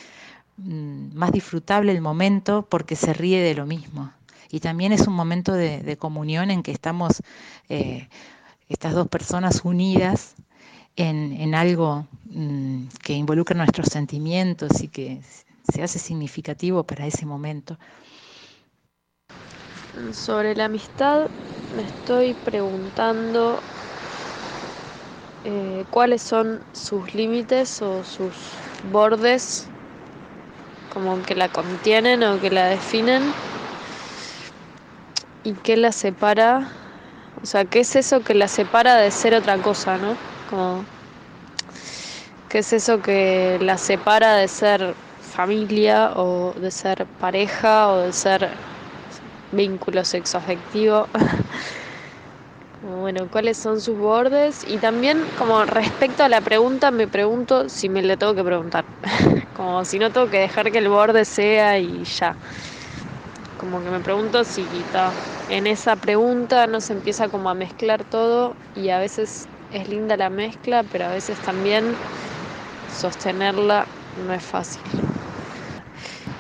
mm, 0.59 1.15
más 1.17 1.33
disfrutable 1.33 1.93
el 1.93 2.03
momento 2.03 2.67
porque 2.71 2.97
se 2.97 3.13
ríe 3.15 3.43
de 3.43 3.55
lo 3.55 3.67
mismo. 3.67 4.13
Y 4.51 4.61
también 4.61 4.93
es 4.93 5.07
un 5.07 5.15
momento 5.15 5.53
de, 5.53 5.81
de 5.83 5.97
comunión 5.97 6.51
en 6.51 6.63
que 6.63 6.73
estamos 6.73 7.23
eh, 7.69 8.09
estas 8.69 8.95
dos 8.95 9.09
personas 9.09 9.63
unidas 9.65 10.35
en, 10.97 11.33
en 11.41 11.55
algo 11.55 12.07
mm, 12.31 12.85
que 13.03 13.15
involucra 13.15 13.57
nuestros 13.57 13.89
sentimientos 13.89 14.83
y 14.83 14.89
que 14.89 15.21
se 15.73 15.83
hace 15.83 15.99
significativo 15.99 16.83
para 16.83 17.07
ese 17.07 17.25
momento. 17.27 17.77
Sobre 20.13 20.55
la 20.55 20.67
amistad 20.67 21.29
me 21.77 21.83
estoy 21.83 22.35
preguntando 22.45 23.59
eh, 25.45 25.85
cuáles 25.91 26.23
son 26.23 26.61
sus 26.73 27.15
límites 27.15 27.83
o 27.83 28.03
sus 28.05 28.35
bordes, 28.93 29.67
como 30.93 31.23
que 31.23 31.35
la 31.35 31.49
contienen 31.49 32.23
o 32.23 32.41
que 32.41 32.51
la 32.51 32.67
definen, 32.67 33.23
y 35.49 35.55
qué 35.55 35.77
la 35.79 35.93
separa, 35.93 36.71
o 37.43 37.47
sea, 37.47 37.65
qué 37.65 37.81
es 37.81 37.97
eso 37.97 38.23
que 38.23 38.35
la 38.35 38.49
separa 38.49 38.97
de 38.97 39.11
ser 39.11 39.35
otra 39.35 39.59
cosa, 39.61 39.97
¿no? 39.99 40.19
Como, 40.47 40.87
¿Qué 42.49 42.59
es 42.59 42.73
eso 42.73 43.01
que 43.03 43.59
la 43.61 43.77
separa 43.79 44.37
de 44.37 44.49
ser 44.49 44.97
familia 45.21 46.13
o 46.17 46.55
de 46.59 46.71
ser 46.71 47.07
pareja 47.19 47.91
o 47.91 47.99
de 47.99 48.13
ser 48.13 48.59
vínculo 49.51 50.05
sexoafectivo. 50.05 51.09
Bueno, 52.81 53.29
cuáles 53.29 53.59
son 53.59 53.81
sus 53.81 53.97
bordes 53.99 54.63
y 54.65 54.79
también 54.79 55.31
como 55.35 55.65
respecto 55.65 56.23
a 56.23 56.29
la 56.29 56.41
pregunta 56.41 56.93
me 56.93 57.09
pregunto 57.09 57.69
si 57.69 57.89
me 57.89 58.03
le 58.03 58.17
tengo 58.17 58.37
que 58.37 58.45
preguntar. 58.45 58.87
Como 59.53 59.85
si 59.85 59.99
no 59.99 60.13
tengo 60.13 60.29
que 60.31 60.39
dejar 60.39 60.71
que 60.71 60.79
el 60.79 60.89
borde 60.89 61.25
sea 61.25 61.81
y 61.81 62.05
ya. 62.05 62.39
Como 63.59 63.83
que 63.83 63.91
me 63.91 64.01
pregunto 64.01 64.45
si 64.45 64.85
ta, 64.87 65.21
en 65.49 65.67
esa 65.67 65.97
pregunta 65.97 66.67
no 66.69 66.81
se 66.81 66.93
empieza 66.95 67.29
como 67.29 67.51
a 67.51 67.55
mezclar 67.55 68.05
todo 68.05 68.57
y 68.73 68.91
a 68.91 68.99
veces 69.01 69.51
es 69.71 69.89
linda 69.89 70.17
la 70.17 70.31
mezcla, 70.31 70.85
pero 70.85 71.07
a 71.07 71.11
veces 71.11 71.41
también 71.41 72.01
sostenerla 72.87 73.91
no 74.15 74.35
es 74.35 74.45
fácil. 74.45 74.85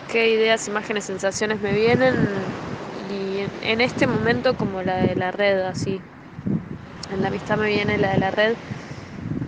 ¿Qué 0.07 0.31
ideas, 0.31 0.67
imágenes, 0.69 1.05
sensaciones 1.05 1.61
me 1.61 1.75
vienen? 1.75 2.57
Y 2.93 3.41
en 3.61 3.81
este 3.81 4.07
momento 4.07 4.57
como 4.57 4.83
la 4.83 4.97
de 4.97 5.17
la 5.17 5.31
red, 5.31 5.61
así. 5.63 6.05
En 7.11 7.21
la 7.23 7.29
amistad 7.29 7.59
me 7.59 7.67
viene 7.69 7.99
la 7.99 8.13
de 8.13 8.19
la 8.19 8.31
red, 8.31 8.59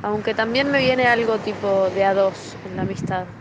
aunque 0.03 0.35
también 0.35 0.71
me 0.71 0.81
viene 0.81 1.09
algo 1.09 1.41
tipo 1.41 1.91
de 1.91 2.05
a 2.05 2.15
dos 2.15 2.59
en 2.65 2.77
la 2.77 2.83
amistad. 2.83 3.40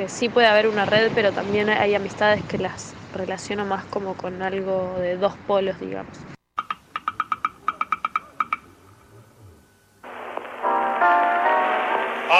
Que 0.00 0.08
sí 0.08 0.30
puede 0.30 0.46
haber 0.46 0.66
una 0.66 0.86
red, 0.86 1.12
pero 1.14 1.30
también 1.30 1.68
hay 1.68 1.94
amistades 1.94 2.42
que 2.44 2.56
las 2.56 2.94
relaciono 3.14 3.66
más 3.66 3.84
como 3.84 4.14
con 4.14 4.40
algo 4.40 4.98
de 4.98 5.18
dos 5.18 5.34
polos, 5.46 5.78
digamos. 5.78 6.16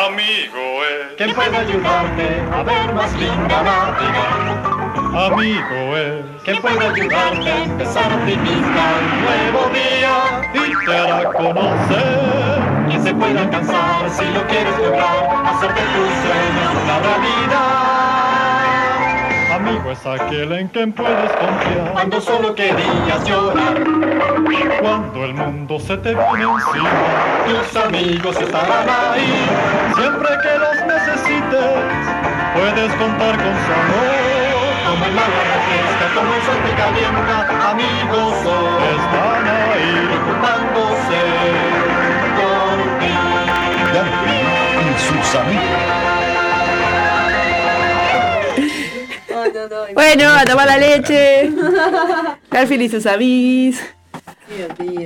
Amigo 0.07 0.85
es 0.89 1.17
quien 1.19 1.35
puede 1.35 1.55
ayudarte 1.55 2.41
a 2.51 2.63
ver 2.63 2.95
más 2.95 3.15
linda 3.19 3.63
la 3.63 3.91
vida. 4.01 5.27
Amigo 5.27 5.97
es 5.99 6.43
quien 6.43 6.63
puede 6.63 6.87
ayudarte 6.87 7.51
a 7.53 7.65
empezar 7.65 8.11
a 8.11 8.25
vivir 8.25 8.41
un 8.41 9.21
nuevo 9.21 9.69
día 9.75 10.51
y 10.55 10.87
te 10.87 10.97
hará 10.97 11.31
conocer 11.31 12.80
quien 12.91 13.03
se 13.05 13.15
puede 13.15 13.39
alcanzar 13.39 14.11
si 14.11 14.25
lo 14.25 14.45
quieres 14.49 14.77
lograr, 14.79 15.47
hacer 15.47 15.73
de 15.75 15.81
tus 15.81 16.11
sueños 16.25 16.75
una 16.83 16.99
realidad. 16.99 17.61
Amigo 19.55 19.91
es 19.93 20.07
aquel 20.07 20.53
en 20.53 20.69
quien 20.69 20.93
puedes 20.93 21.31
confiar 21.33 21.93
cuando 21.93 22.21
solo 22.21 22.55
querías 22.55 23.25
llorar. 23.25 23.85
Cuando 24.81 25.25
el 25.25 25.35
mundo 25.35 25.79
se 25.79 25.97
te 25.99 26.15
viene 26.15 26.43
encima, 26.43 26.91
tus 27.47 27.77
amigos 27.77 28.37
estarán 28.41 28.89
ahí. 28.89 29.47
Siempre 29.95 30.31
que 30.43 30.59
los 30.59 30.77
necesites, 30.87 31.83
puedes 32.55 32.93
contar 32.95 33.37
con 33.37 33.55
su 33.55 33.73
amor. 33.81 34.31
Como 34.87 35.05
el 35.05 35.19
agua 35.19 35.43
refresca, 35.55 36.07
como 36.15 36.35
el 36.35 36.43
sol 36.43 36.59
te 36.67 36.73
calienta, 36.75 37.37
amigos. 37.71 38.35
Están 38.91 39.47
ahí, 39.47 39.91
preocupándose 40.09 40.90
Amigos. 45.35 45.63
Bueno, 49.95 50.29
a 50.29 50.45
tomar 50.45 50.67
la 50.67 50.79
leche. 50.79 51.51
Garfield 52.51 52.83
y 52.83 52.89
sus 52.89 53.07
avis. 53.07 53.81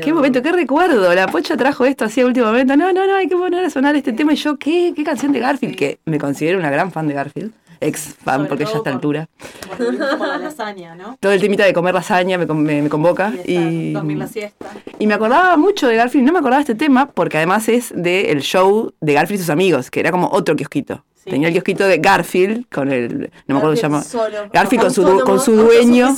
Qué 0.02 0.12
momento, 0.12 0.42
qué 0.42 0.52
recuerdo. 0.52 1.14
La 1.14 1.26
pocha 1.26 1.56
trajo 1.56 1.84
esto 1.84 2.04
así 2.04 2.20
a 2.20 2.26
último 2.26 2.46
momento. 2.46 2.76
No, 2.76 2.92
no, 2.92 3.06
no, 3.06 3.14
hay 3.16 3.28
que 3.28 3.36
poner 3.36 3.64
a 3.64 3.70
sonar 3.70 3.94
este 3.96 4.12
tema. 4.12 4.32
Y 4.32 4.36
yo, 4.36 4.56
¿qué, 4.56 4.92
qué 4.96 5.04
canción 5.04 5.32
de 5.32 5.40
Garfield? 5.40 5.76
Que 5.76 5.98
me 6.06 6.18
considero 6.18 6.58
una 6.58 6.70
gran 6.70 6.90
fan 6.90 7.06
de 7.06 7.14
Garfield. 7.14 7.52
Ex 7.84 8.14
fan, 8.24 8.46
porque 8.48 8.64
ya 8.64 8.70
a 8.72 8.76
esta 8.78 8.90
altura. 8.90 9.28
Como 9.76 10.26
la 10.26 10.38
lasaña, 10.38 10.94
¿no? 10.94 11.16
Todo 11.20 11.32
el 11.32 11.40
temita 11.40 11.64
de 11.64 11.72
comer 11.72 11.94
lasaña 11.94 12.38
me, 12.38 12.46
me- 12.46 12.82
me 12.82 12.88
convoca. 12.88 13.32
Y, 13.44 13.92
Dormir 13.92 14.18
la 14.18 14.26
siesta. 14.26 14.66
y 14.98 15.06
me 15.06 15.14
acordaba 15.14 15.56
mucho 15.56 15.86
de 15.88 15.96
Garfield. 15.96 16.26
No 16.26 16.32
me 16.32 16.38
acordaba 16.38 16.58
de 16.64 16.72
este 16.72 16.74
tema 16.74 17.06
porque 17.10 17.36
además 17.36 17.68
es 17.68 17.92
del 17.94 18.40
show 18.42 18.92
de 19.00 19.12
Garfield 19.12 19.40
y 19.40 19.42
sus 19.42 19.50
amigos, 19.50 19.90
que 19.90 20.00
era 20.00 20.10
como 20.10 20.28
otro 20.28 20.56
kiosquito. 20.56 21.04
Tenía 21.24 21.48
el 21.48 21.54
kiosquito 21.54 21.86
de 21.86 21.96
Garfield 21.98 22.66
con 22.70 22.92
el. 22.92 23.30
No 23.46 23.54
me 23.54 23.58
acuerdo 23.58 23.80
cómo 23.80 24.02
se 24.02 24.18
llama. 24.18 24.48
Garfield 24.52 24.82
con 24.82 24.90
su, 24.92 25.20
con 25.24 25.40
su 25.40 25.52
dueño. 25.56 26.14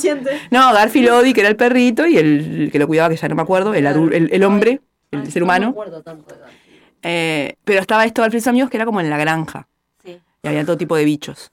No, 0.51 0.73
Garfield 0.73 1.09
Odi, 1.11 1.33
que 1.33 1.39
era 1.39 1.49
el 1.49 1.55
perrito, 1.55 2.05
y 2.05 2.17
el 2.17 2.69
que 2.73 2.77
lo 2.79 2.87
cuidaba, 2.87 3.07
que 3.09 3.15
ya 3.15 3.29
no 3.29 3.35
me 3.35 3.41
acuerdo, 3.41 3.73
el, 3.73 3.85
el, 3.85 4.29
el 4.33 4.43
hombre, 4.43 4.81
el 5.11 5.31
ser 5.31 5.41
No 5.41 5.45
me 5.47 5.53
humano. 5.53 5.67
acuerdo 5.69 6.01
tanto 6.03 6.33
de 6.33 6.39
Garfield. 6.41 6.61
Eh, 7.03 7.55
pero 7.63 7.79
estaba 7.79 8.03
esto 8.05 8.21
de 8.21 8.25
Garfield 8.25 8.41
y 8.41 8.43
sus 8.43 8.47
amigos, 8.49 8.69
que 8.69 8.75
era 8.77 8.85
como 8.85 8.99
en 8.99 9.09
la 9.09 9.17
granja. 9.17 9.67
Sí. 10.03 10.19
Y 10.43 10.47
había 10.47 10.65
todo 10.65 10.75
tipo 10.77 10.97
de 10.97 11.05
bichos. 11.05 11.51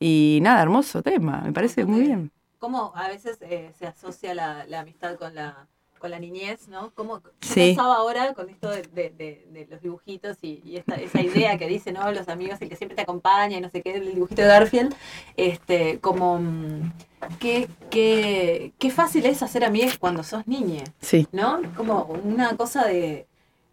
Y 0.00 0.38
nada, 0.42 0.62
hermoso 0.62 1.02
tema, 1.02 1.40
me 1.44 1.52
parece 1.52 1.84
muy 1.84 2.00
bien. 2.02 2.30
cómo 2.58 2.92
a 2.96 3.08
veces 3.08 3.38
eh, 3.42 3.72
se 3.78 3.86
asocia 3.86 4.34
la, 4.34 4.64
la 4.66 4.80
amistad 4.80 5.16
con 5.16 5.34
la, 5.34 5.66
con 5.98 6.10
la 6.10 6.18
niñez, 6.18 6.66
¿no? 6.68 6.92
¿Cómo 6.94 7.20
Sí. 7.40 7.54
pensaba 7.68 7.96
ahora 7.96 8.32
con 8.34 8.48
esto 8.48 8.70
de, 8.70 8.82
de- 8.82 9.10
de- 9.10 9.46
de 9.52 9.66
los 9.70 9.82
dibujitos 9.82 10.38
y, 10.42 10.62
y 10.64 10.76
esta, 10.76 10.94
esa 10.96 11.20
idea 11.20 11.58
que 11.58 11.66
dice, 11.68 11.92
¿no? 11.92 12.10
Los 12.10 12.28
amigos, 12.28 12.60
el 12.62 12.68
que 12.70 12.76
siempre 12.76 12.96
te 12.96 13.02
acompaña 13.02 13.58
y 13.58 13.60
no 13.60 13.68
sé 13.70 13.82
qué, 13.82 13.94
el 13.96 14.14
dibujito 14.14 14.40
de 14.42 14.48
Garfield, 14.48 14.94
este, 15.36 15.98
como 16.00 16.38
mm, 16.38 16.92
qué, 17.38 17.68
qué, 17.90 18.72
qué 18.78 18.90
fácil 18.90 19.26
es 19.26 19.42
hacer 19.42 19.62
amigos 19.64 19.98
cuando 19.98 20.22
sos 20.22 20.46
niña, 20.46 20.84
Sí. 21.00 21.26
¿no? 21.32 21.60
Como 21.76 22.04
una 22.24 22.56
cosa 22.56 22.86
de 22.86 23.26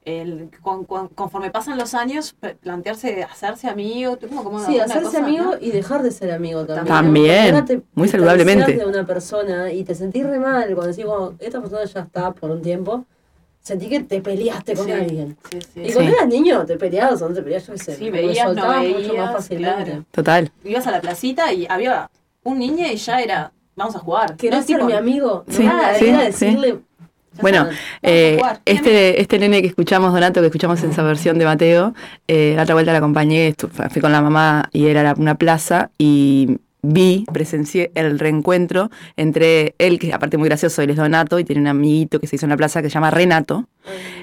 el, 0.03 0.49
con- 0.61 0.85
con- 0.85 1.09
conforme 1.09 1.51
pasan 1.51 1.77
los 1.77 1.93
años, 1.93 2.35
plantearse 2.61 3.23
hacerse 3.23 3.67
amigo, 3.67 4.17
como, 4.27 4.43
como 4.43 4.59
Sí, 4.65 4.79
hacerse 4.79 5.03
cosa, 5.05 5.19
amigo 5.19 5.43
¿no? 5.45 5.57
y 5.59 5.71
dejar 5.71 6.01
de 6.01 6.11
ser 6.11 6.31
amigo 6.31 6.65
también. 6.65 6.87
También, 6.87 7.53
ahora 7.53 7.65
te 7.65 7.81
muy 7.93 8.07
saludablemente. 8.07 8.73
de 8.73 8.85
una 8.85 9.05
persona 9.05 9.71
y 9.71 9.83
te 9.83 9.93
sentís 9.93 10.25
re 10.25 10.39
mal 10.39 10.65
cuando 10.73 10.87
decís, 10.87 11.05
bueno, 11.05 11.33
esta 11.39 11.59
persona 11.61 11.85
ya 11.85 11.99
está 12.01 12.31
por 12.31 12.49
un 12.51 12.61
tiempo. 12.61 13.05
Sentí 13.61 13.89
que 13.89 13.99
te 13.99 14.21
peleaste 14.21 14.73
con 14.73 14.85
Sí, 14.87 14.91
alguien. 14.91 15.37
sí, 15.51 15.59
sí. 15.61 15.81
Y 15.81 15.93
cuando 15.93 16.11
Sí. 16.11 16.17
eras 16.17 16.27
niño, 16.27 16.65
te 16.65 16.77
peleabas 16.77 17.21
o 17.21 17.29
no 17.29 17.35
te 17.35 17.43
peleabas, 17.43 17.67
yo 17.67 17.73
qué 17.73 17.79
sé. 17.79 17.95
Sí, 17.95 18.09
veías, 18.09 18.47
no 18.47 18.53
soltabas 18.55 18.77
mucho 18.87 18.95
veías, 18.97 19.15
más 19.25 19.33
fácilmente. 19.33 19.83
claro. 19.83 20.05
Total. 20.09 20.51
ibas 20.63 20.87
a 20.87 20.91
la 20.91 20.99
placita 21.01 21.53
y 21.53 21.67
había 21.69 22.09
un 22.43 22.57
niño 22.57 22.87
y 22.87 22.95
ya 22.95 23.21
era, 23.21 23.51
vamos 23.75 23.95
a 23.95 23.99
jugar. 23.99 24.35
¿Querés 24.35 24.61
No, 24.61 24.65
ser 24.65 24.75
tipo, 24.77 24.87
mi 24.87 24.93
amigo? 24.93 25.43
Sí, 25.47 25.63
Nada, 25.63 25.93
sí, 25.93 26.07
era 26.07 26.19
sí. 26.31 26.45
decirle, 26.45 26.79
Bueno, 27.41 27.67
eh, 28.01 28.39
este, 28.65 29.21
este 29.21 29.39
nene 29.39 29.62
que 29.62 29.67
escuchamos, 29.67 30.13
Donato, 30.13 30.41
que 30.41 30.47
escuchamos 30.47 30.82
en 30.84 30.91
esa 30.91 31.04
versión 31.04 31.38
de 31.38 31.45
Mateo, 31.45 31.93
eh, 32.27 32.54
la 32.56 32.63
otra 32.63 32.75
vuelta 32.75 32.91
la 32.91 32.99
acompañé, 32.99 33.54
fui 33.89 34.01
con 34.01 34.12
la 34.12 34.21
mamá 34.21 34.69
y 34.71 34.88
era 34.88 35.13
una 35.17 35.36
plaza 35.36 35.91
y 35.97 36.60
vi, 36.82 37.25
presencié 37.32 37.91
el 37.95 38.19
reencuentro 38.19 38.89
entre 39.15 39.75
él, 39.77 39.99
que 39.99 40.13
aparte 40.13 40.38
muy 40.38 40.49
gracioso, 40.49 40.82
él 40.82 40.89
es 40.89 40.97
Donato 40.97 41.39
y 41.39 41.43
tiene 41.43 41.62
un 41.62 41.67
amiguito 41.67 42.19
que 42.19 42.27
se 42.27 42.36
hizo 42.36 42.45
en 42.45 42.51
la 42.51 42.58
plaza 42.58 42.82
que 42.82 42.89
se 42.89 42.95
llama 42.95 43.12
Renato. 43.12 43.67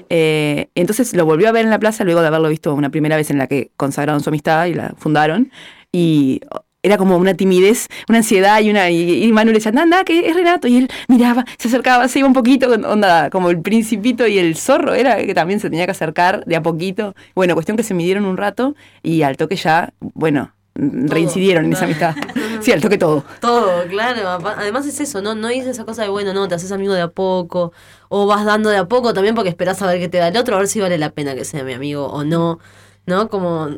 Eh, 0.09 0.67
entonces 0.75 1.13
lo 1.13 1.25
volvió 1.25 1.49
a 1.49 1.51
ver 1.51 1.65
en 1.65 1.69
la 1.69 1.79
plaza 1.79 2.03
luego 2.03 2.21
de 2.21 2.27
haberlo 2.27 2.49
visto 2.49 2.73
una 2.73 2.89
primera 2.89 3.15
vez 3.15 3.29
en 3.29 3.37
la 3.37 3.47
que 3.47 3.71
consagraron 3.77 4.21
su 4.21 4.29
amistad 4.29 4.65
y 4.65 4.73
la 4.73 4.93
fundaron. 4.97 5.51
Y 5.91 6.41
era 6.81 6.97
como 6.97 7.17
una 7.17 7.33
timidez, 7.33 7.87
una 8.07 8.19
ansiedad 8.19 8.61
y 8.61 8.69
una 8.69 8.89
y, 8.89 9.23
y 9.23 9.31
Manu 9.31 9.51
le 9.51 9.59
decía, 9.59 9.71
anda, 9.75 10.03
que 10.03 10.29
es 10.29 10.35
Renato. 10.35 10.67
Y 10.67 10.77
él 10.77 10.89
miraba, 11.07 11.45
se 11.57 11.67
acercaba, 11.67 12.07
se 12.07 12.19
iba 12.19 12.27
un 12.27 12.33
poquito, 12.33 12.69
con 12.69 12.85
onda, 12.85 13.29
como 13.29 13.49
el 13.49 13.61
principito 13.61 14.27
y 14.27 14.39
el 14.39 14.55
zorro, 14.55 14.93
era 14.93 15.17
que 15.17 15.33
también 15.33 15.59
se 15.59 15.69
tenía 15.69 15.85
que 15.85 15.91
acercar 15.91 16.45
de 16.45 16.55
a 16.55 16.61
poquito. 16.61 17.15
Bueno, 17.35 17.53
cuestión 17.53 17.75
que 17.75 17.83
se 17.83 17.93
midieron 17.93 18.25
un 18.25 18.37
rato 18.37 18.75
y 19.03 19.23
al 19.23 19.35
toque 19.35 19.55
ya, 19.55 19.93
bueno, 19.99 20.53
reincidieron 20.75 21.65
en 21.65 21.73
esa 21.73 21.85
amistad. 21.85 22.15
Sí, 22.61 22.73
al 22.73 22.81
toque 22.81 22.97
todo. 22.97 23.23
Todo, 23.39 23.87
claro. 23.87 24.45
Además 24.57 24.85
es 24.85 24.99
eso, 24.99 25.21
¿no? 25.21 25.33
No 25.33 25.47
es 25.47 25.65
esa 25.65 25.85
cosa 25.85 26.01
de, 26.01 26.09
bueno, 26.09 26.33
no, 26.33 26.49
te 26.49 26.55
haces 26.55 26.73
amigo 26.73 26.93
de 26.93 26.99
a 26.99 27.07
poco. 27.07 27.71
O 28.09 28.27
vas 28.27 28.43
dando 28.43 28.69
de 28.69 28.75
a 28.75 28.85
poco 28.85 29.13
también 29.13 29.33
porque 29.33 29.49
esperás 29.49 29.81
a 29.81 29.87
ver 29.87 29.97
qué 29.97 30.09
te 30.09 30.17
da 30.17 30.27
el 30.27 30.35
otro, 30.35 30.57
a 30.57 30.59
ver 30.59 30.67
si 30.67 30.81
vale 30.81 30.97
la 30.97 31.09
pena 31.11 31.35
que 31.35 31.45
sea 31.45 31.63
mi 31.63 31.71
amigo 31.71 32.07
o 32.07 32.25
no. 32.25 32.59
¿No? 33.05 33.29
Como. 33.29 33.69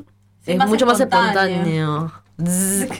es 0.48 0.58
más 0.58 0.68
mucho 0.68 0.88
más 0.88 1.00
espontáneo. 1.00 2.12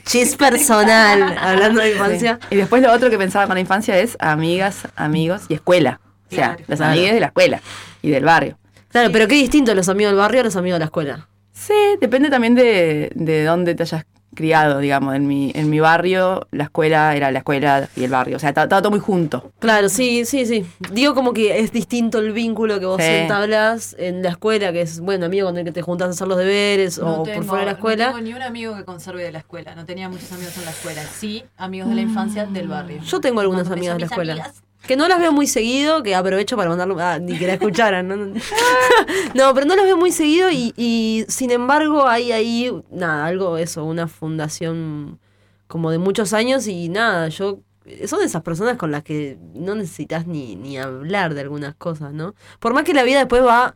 Chis 0.06 0.36
personal, 0.36 1.38
hablando 1.38 1.82
de 1.82 1.94
infancia. 1.94 2.40
Sí. 2.42 2.48
Y 2.52 2.56
después 2.58 2.82
lo 2.82 2.92
otro 2.92 3.10
que 3.10 3.18
pensaba 3.18 3.48
con 3.48 3.56
la 3.56 3.62
infancia 3.62 3.98
es 3.98 4.16
amigas, 4.20 4.88
amigos 4.96 5.44
y 5.50 5.56
escuela. 5.56 6.00
O 6.32 6.36
sea, 6.36 6.58
las 6.68 6.80
amigas 6.80 7.14
de 7.14 7.20
la 7.20 7.28
escuela 7.28 7.62
y 8.02 8.10
del 8.10 8.24
barrio. 8.24 8.58
Claro, 8.90 9.10
pero 9.12 9.28
qué 9.28 9.36
distinto 9.36 9.74
los 9.74 9.90
amigos 9.90 10.12
del 10.12 10.20
barrio 10.20 10.42
a 10.42 10.44
los 10.44 10.56
amigos 10.56 10.76
de 10.76 10.80
la 10.80 10.86
escuela. 10.86 11.28
Sí, 11.62 11.74
depende 12.00 12.30
también 12.30 12.56
de, 12.56 13.12
de 13.14 13.44
dónde 13.44 13.76
te 13.76 13.84
hayas 13.84 14.06
criado, 14.34 14.80
digamos. 14.80 15.14
En 15.14 15.28
mi, 15.28 15.52
en 15.54 15.70
mi 15.70 15.80
barrio, 15.80 16.48
la 16.52 16.64
escuela 16.64 17.16
era 17.16 17.30
la 17.32 17.40
escuela 17.40 17.88
y 17.96 18.04
el 18.06 18.10
barrio. 18.12 18.38
O 18.38 18.40
sea, 18.40 18.50
estaba, 18.50 18.68
todo 18.68 18.90
muy 18.90 19.00
junto. 19.00 19.52
Claro, 19.60 19.88
sí, 19.90 20.26
sí, 20.26 20.46
sí. 20.46 20.66
Digo 20.92 21.14
como 21.14 21.34
que 21.34 21.60
es 21.60 21.72
distinto 21.72 22.18
el 22.20 22.32
vínculo 22.32 22.80
que 22.80 22.86
vos 22.88 23.00
Sí. 23.02 23.08
entablas 23.08 23.96
en 24.00 24.24
la 24.24 24.30
escuela, 24.30 24.72
que 24.72 24.82
es, 24.82 25.02
bueno, 25.02 25.26
amigo 25.28 25.48
con 25.50 25.58
el 25.58 25.66
que 25.66 25.72
te 25.72 25.82
juntás 25.84 26.08
a 26.08 26.12
hacer 26.12 26.28
los 26.28 26.38
deberes 26.38 26.98
No 26.98 27.22
o 27.22 27.24
tengo- 27.24 27.36
por 27.40 27.46
fuera 27.46 27.60
de 27.62 27.66
la 27.66 27.72
escuela. 27.74 28.06
No 28.08 28.12
tengo 28.14 28.24
ni 28.28 28.34
un 28.34 28.42
amigo 28.42 28.76
que 28.76 28.84
conserve 28.86 29.22
de 29.24 29.32
la 29.32 29.40
escuela. 29.40 29.76
No 29.76 29.86
tenía 29.86 30.10
muchos 30.10 30.32
amigos 30.32 30.58
en 30.58 30.66
la 30.66 30.72
escuela. 30.72 31.04
Sí, 31.04 31.44
amigos 31.58 31.90
de 31.90 31.96
la 31.96 32.02
infancia 32.02 32.46
del 32.48 32.68
barrio. 32.70 33.02
Yo 33.04 33.20
tengo 33.22 33.42
algunas 33.42 33.68
Cuando 33.68 33.76
amigas 33.82 33.96
de 33.98 34.00
la 34.00 34.06
mis 34.06 34.12
escuela. 34.12 34.34
amigas, 34.34 34.64
Que 34.88 34.96
no 34.96 35.08
las 35.08 35.20
veo 35.20 35.32
muy 35.32 35.48
seguido, 35.48 36.04
que 36.04 36.16
aprovecho 36.16 36.58
para 36.58 36.70
mandarlo. 36.70 36.98
Ah, 37.00 37.20
ni 37.20 37.38
que 37.38 37.48
la 37.48 37.54
escucharan, 37.54 38.08
¿no? 38.08 38.16
no, 39.36 39.54
pero 39.54 39.66
no 39.66 39.76
las 39.76 39.86
veo 39.86 39.98
muy 39.98 40.12
seguido 40.12 40.50
y, 40.50 40.74
y 40.76 41.26
sin 41.28 41.52
embargo 41.52 42.08
hay 42.08 42.32
ahí, 42.32 42.72
nada, 42.90 43.26
algo 43.26 43.58
eso, 43.58 43.86
una 43.86 44.08
fundación 44.08 45.20
como 45.68 45.92
de 45.92 45.98
muchos 45.98 46.34
años 46.34 46.68
y 46.68 46.90
nada, 46.90 47.30
yo. 47.30 47.60
Son 48.06 48.22
esas 48.22 48.44
personas 48.44 48.78
con 48.78 48.92
las 48.92 49.02
que 49.02 49.40
no 49.56 49.74
necesitas 49.74 50.28
ni, 50.28 50.56
ni 50.56 50.78
hablar 50.78 51.34
de 51.34 51.42
algunas 51.42 51.74
cosas, 51.76 52.14
¿no? 52.14 52.36
Por 52.60 52.74
más 52.76 52.84
que 52.84 52.94
la 52.94 53.04
vida 53.04 53.18
después 53.20 53.44
va 53.44 53.76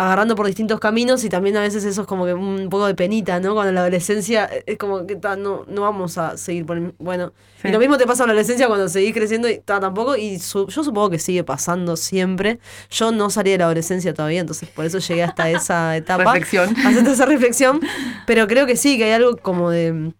agarrando 0.00 0.36
por 0.36 0.46
distintos 0.46 0.78
caminos 0.78 1.24
y 1.24 1.28
también 1.28 1.56
a 1.56 1.60
veces 1.60 1.84
eso 1.84 2.02
es 2.02 2.06
como 2.06 2.24
que 2.24 2.32
un 2.32 2.68
poco 2.70 2.86
de 2.86 2.94
penita, 2.94 3.40
¿no? 3.40 3.54
Cuando 3.54 3.70
en 3.70 3.74
la 3.74 3.80
adolescencia 3.80 4.48
es 4.66 4.78
como 4.78 5.06
que 5.06 5.16
ta, 5.16 5.34
no, 5.36 5.64
no 5.66 5.82
vamos 5.82 6.16
a 6.18 6.36
seguir 6.36 6.64
por 6.66 6.76
el- 6.76 6.94
Bueno, 6.98 7.32
Sí. 7.60 7.68
y 7.68 7.72
lo 7.72 7.80
mismo 7.80 7.98
te 7.98 8.06
pasa 8.06 8.22
en 8.22 8.28
la 8.28 8.32
adolescencia 8.34 8.68
cuando 8.68 8.88
seguís 8.88 9.12
creciendo 9.12 9.48
y 9.48 9.58
ta, 9.58 9.80
tampoco, 9.80 10.14
y 10.14 10.38
su- 10.38 10.68
yo 10.68 10.84
supongo 10.84 11.10
que 11.10 11.18
sigue 11.18 11.42
pasando 11.42 11.96
siempre. 11.96 12.60
Yo 12.90 13.10
no 13.10 13.28
salí 13.30 13.50
de 13.50 13.58
la 13.58 13.64
adolescencia 13.64 14.14
todavía, 14.14 14.40
entonces 14.40 14.68
por 14.68 14.84
eso 14.84 14.98
llegué 14.98 15.24
hasta 15.24 15.50
esa 15.50 15.96
etapa. 15.96 16.22
Reflexión. 16.32 16.74
Hasta 16.86 17.10
esa 17.10 17.26
reflexión. 17.26 17.80
Pero 18.26 18.46
creo 18.46 18.66
que 18.66 18.76
sí, 18.76 18.98
que 18.98 19.04
hay 19.04 19.10
algo 19.12 19.36
como 19.36 19.70
de... 19.70 20.12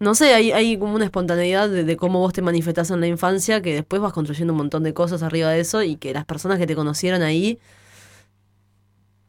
No 0.00 0.14
sé, 0.14 0.32
hay, 0.34 0.50
hay 0.50 0.78
como 0.78 0.94
una 0.94 1.04
espontaneidad 1.04 1.68
de, 1.68 1.84
de 1.84 1.96
cómo 1.96 2.20
vos 2.20 2.32
te 2.32 2.40
manifestás 2.40 2.90
en 2.90 3.00
la 3.00 3.06
infancia 3.06 3.60
que 3.60 3.74
después 3.74 4.00
vas 4.00 4.14
construyendo 4.14 4.52
un 4.54 4.56
montón 4.56 4.82
de 4.82 4.94
cosas 4.94 5.22
arriba 5.22 5.50
de 5.50 5.60
eso 5.60 5.82
y 5.82 5.96
que 5.96 6.14
las 6.14 6.24
personas 6.24 6.58
que 6.58 6.66
te 6.66 6.74
conocieron 6.74 7.20
ahí 7.22 7.58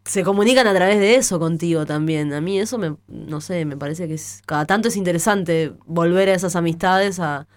se 0.06 0.24
comunican 0.24 0.68
a 0.68 0.74
través 0.74 1.00
de 1.00 1.16
eso 1.16 1.40
contigo 1.40 1.86
también. 1.86 2.34
A 2.34 2.42
mí 2.42 2.60
eso 2.60 2.78
me, 2.78 2.96
no 3.08 3.42
sé, 3.42 3.66
me 3.66 3.78
parece 3.78 4.08
que 4.08 4.16
es, 4.16 4.42
cada 4.46 4.66
tanto 4.66 4.88
es 4.88 4.98
interesante 4.98 5.74
volver 5.86 6.30
a 6.30 6.34
esas 6.34 6.56
amistades 6.56 7.20
a... 7.20 7.48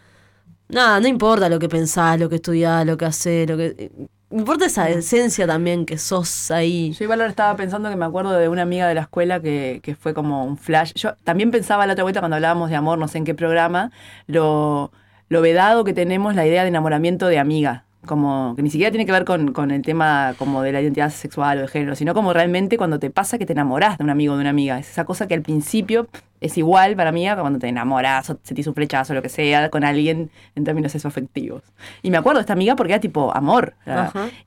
Nada, 0.68 0.98
no 1.00 1.08
importa 1.08 1.48
lo 1.48 1.58
que 1.58 1.68
pensás, 1.68 2.18
lo 2.18 2.28
que 2.28 2.36
estudiás, 2.36 2.86
lo 2.86 2.96
que 2.96 3.04
haces, 3.06 3.48
lo 3.48 3.56
que... 3.56 3.90
Importa 4.30 4.66
esa 4.66 4.88
esencia 4.88 5.46
también 5.46 5.86
que 5.86 5.96
sos 5.96 6.50
ahí. 6.50 6.92
Yo 6.92 7.04
igual 7.04 7.20
ahora 7.20 7.30
estaba 7.30 7.56
pensando 7.56 7.88
que 7.88 7.96
me 7.96 8.04
acuerdo 8.04 8.32
de 8.32 8.48
una 8.48 8.62
amiga 8.62 8.88
de 8.88 8.94
la 8.94 9.02
escuela 9.02 9.40
que, 9.40 9.80
que 9.82 9.94
fue 9.94 10.12
como 10.12 10.44
un 10.44 10.56
flash. 10.56 10.92
Yo 10.94 11.14
también 11.22 11.52
pensaba 11.52 11.86
la 11.86 11.92
otra 11.92 12.02
vuelta 12.02 12.20
cuando 12.20 12.34
hablábamos 12.36 12.68
de 12.68 12.76
amor, 12.76 12.98
no 12.98 13.06
sé 13.06 13.18
en 13.18 13.24
qué 13.24 13.34
programa, 13.34 13.92
lo, 14.26 14.90
lo 15.28 15.40
vedado 15.40 15.84
que 15.84 15.92
tenemos 15.92 16.34
la 16.34 16.46
idea 16.46 16.62
de 16.62 16.68
enamoramiento 16.68 17.28
de 17.28 17.38
amiga. 17.38 17.84
Como 18.06 18.54
que 18.56 18.62
ni 18.62 18.70
siquiera 18.70 18.90
tiene 18.90 19.06
que 19.06 19.12
ver 19.12 19.24
con, 19.24 19.52
con 19.52 19.70
el 19.70 19.82
tema 19.82 20.34
como 20.38 20.62
de 20.62 20.72
la 20.72 20.80
identidad 20.80 21.10
sexual 21.10 21.58
o 21.58 21.60
de 21.62 21.68
género, 21.68 21.94
sino 21.94 22.14
como 22.14 22.32
realmente 22.32 22.76
cuando 22.76 22.98
te 22.98 23.10
pasa 23.10 23.38
que 23.38 23.46
te 23.46 23.52
enamorás 23.52 23.98
de 23.98 24.04
un 24.04 24.10
amigo 24.10 24.34
o 24.34 24.36
de 24.36 24.42
una 24.42 24.50
amiga. 24.50 24.78
Es 24.78 24.90
esa 24.90 25.04
cosa 25.04 25.26
que 25.26 25.34
al 25.34 25.42
principio 25.42 26.08
es 26.40 26.58
igual 26.58 26.94
para 26.96 27.10
mí 27.12 27.26
a 27.26 27.36
cuando 27.36 27.58
te 27.58 27.68
enamorás 27.68 28.28
o 28.30 28.38
sentís 28.42 28.66
un 28.66 28.74
flechazo 28.74 29.12
o 29.12 29.16
lo 29.16 29.22
que 29.22 29.28
sea 29.28 29.70
con 29.70 29.84
alguien 29.84 30.30
en 30.54 30.64
términos 30.64 30.94
afectivos. 31.04 31.62
Y 32.02 32.10
me 32.10 32.16
acuerdo 32.16 32.38
de 32.38 32.42
esta 32.42 32.52
amiga 32.52 32.76
porque 32.76 32.92
era 32.92 33.00
tipo 33.00 33.34
amor. 33.34 33.74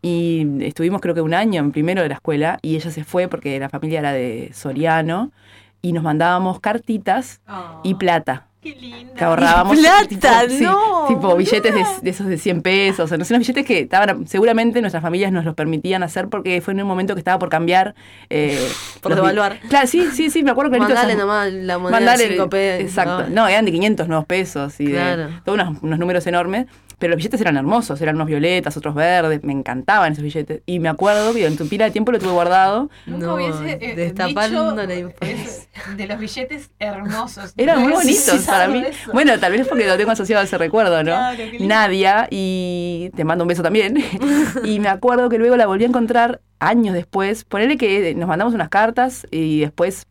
y 0.01 0.45
estuvimos 0.61 1.01
creo 1.01 1.15
que 1.15 1.21
un 1.21 1.33
año 1.33 1.59
en 1.59 1.71
primero 1.71 2.01
de 2.01 2.09
la 2.09 2.15
escuela 2.15 2.59
y 2.61 2.75
ella 2.75 2.91
se 2.91 3.03
fue 3.03 3.27
porque 3.27 3.59
la 3.59 3.69
familia 3.69 3.99
era 3.99 4.11
de 4.13 4.51
Soriano 4.53 5.31
y 5.81 5.93
nos 5.93 6.03
mandábamos 6.03 6.59
cartitas 6.59 7.41
y 7.83 7.95
plata. 7.95 8.46
Que 9.17 9.23
ahorrábamos. 9.23 9.77
Y 9.77 9.81
plata, 9.81 10.07
tipo, 10.07 10.49
sí, 10.57 10.63
no, 10.63 11.05
tipo 11.07 11.35
billetes 11.35 11.73
de, 11.73 11.85
de 12.01 12.09
esos 12.09 12.27
de 12.27 12.37
100 12.37 12.61
pesos. 12.61 13.11
O 13.11 13.17
no 13.17 13.25
sé, 13.25 13.33
unos 13.33 13.47
billetes 13.47 13.65
que 13.65 13.79
estaban, 13.79 14.27
seguramente 14.27 14.81
nuestras 14.81 15.01
familias 15.01 15.31
nos 15.31 15.45
los 15.45 15.55
permitían 15.55 16.03
hacer 16.03 16.27
porque 16.29 16.61
fue 16.61 16.73
en 16.73 16.81
un 16.81 16.87
momento 16.87 17.13
que 17.15 17.19
estaba 17.19 17.39
por 17.39 17.49
cambiar. 17.49 17.95
eh, 18.29 18.67
Por 19.01 19.15
devaluar. 19.15 19.59
Claro, 19.69 19.87
sí, 19.87 20.07
sí, 20.13 20.29
sí, 20.29 20.43
me 20.43 20.51
acuerdo 20.51 20.71
clarito. 20.71 20.89
Mandale 20.93 21.15
nomás 21.15 21.51
la 21.53 21.77
moneda 21.77 21.99
Mandale, 21.99 22.23
de 22.25 22.29
5 22.35 22.49
pesos. 22.49 22.81
Exacto. 22.89 23.25
No, 23.29 23.47
eran 23.47 23.65
de 23.65 23.71
500 23.71 24.07
nuevos 24.07 24.25
pesos 24.25 24.79
y 24.79 24.87
Claro. 24.87 25.27
de 25.27 25.33
todos 25.45 25.59
unos, 25.59 25.81
unos 25.83 25.99
números 25.99 26.25
enormes. 26.27 26.65
Pero 26.99 27.11
los 27.11 27.17
billetes 27.17 27.39
eran 27.41 27.57
hermosos, 27.57 28.01
eran 28.01 28.15
unos 28.15 28.27
violetas, 28.27 28.75
otros 28.75 28.95
verdes, 28.95 29.43
me 29.43 29.53
encantaban 29.53 30.13
esos 30.13 30.23
billetes. 30.23 30.61
Y 30.65 30.79
me 30.79 30.89
acuerdo 30.89 31.31
que 31.33 31.45
en 31.45 31.55
tu 31.55 31.67
pila 31.69 31.85
de 31.85 31.91
tiempo 31.91 32.11
lo 32.11 32.17
tuve 32.19 32.31
guardado. 32.31 32.89
Nunca 33.05 33.33
hubiese 33.35 33.77
eh, 33.79 33.95
destapando 33.95 34.71
dicho 34.71 34.87
la 34.87 34.95
infancia. 34.95 35.43
es- 35.43 35.67
de 35.95 36.07
los 36.07 36.19
billetes 36.19 36.71
hermosos. 36.79 37.53
Eran 37.55 37.81
muy 37.81 37.91
No 37.91 37.99
bonitos 37.99 38.41
para 38.47 38.67
mí. 38.67 38.79
eso. 38.87 39.11
Bueno, 39.13 39.37
tal 39.39 39.51
vez 39.51 39.61
es 39.61 39.67
porque 39.67 39.85
lo 39.85 39.95
tengo 39.95 40.09
asociado 40.11 40.41
a 40.41 40.45
ese 40.45 40.57
recuerdo, 40.57 40.97
¿no? 41.03 41.11
Claro. 41.11 41.43
Nadia, 41.59 42.27
y 42.31 43.11
te 43.15 43.23
mando 43.23 43.43
un 43.43 43.47
beso 43.49 43.61
también. 43.63 43.97
y 44.63 44.79
me 44.79 44.89
acuerdo 44.89 45.29
que 45.29 45.37
luego 45.37 45.55
la 45.55 45.67
volví 45.67 45.83
a 45.83 45.87
encontrar 45.87 46.41
años 46.59 46.95
después. 46.95 47.43
Ponerle 47.43 47.77
que 47.77 48.15
nos 48.15 48.27
mandamos 48.27 48.53
unas 48.55 48.69
cartas 48.69 49.27
y 49.29 49.59
después, 49.59 50.07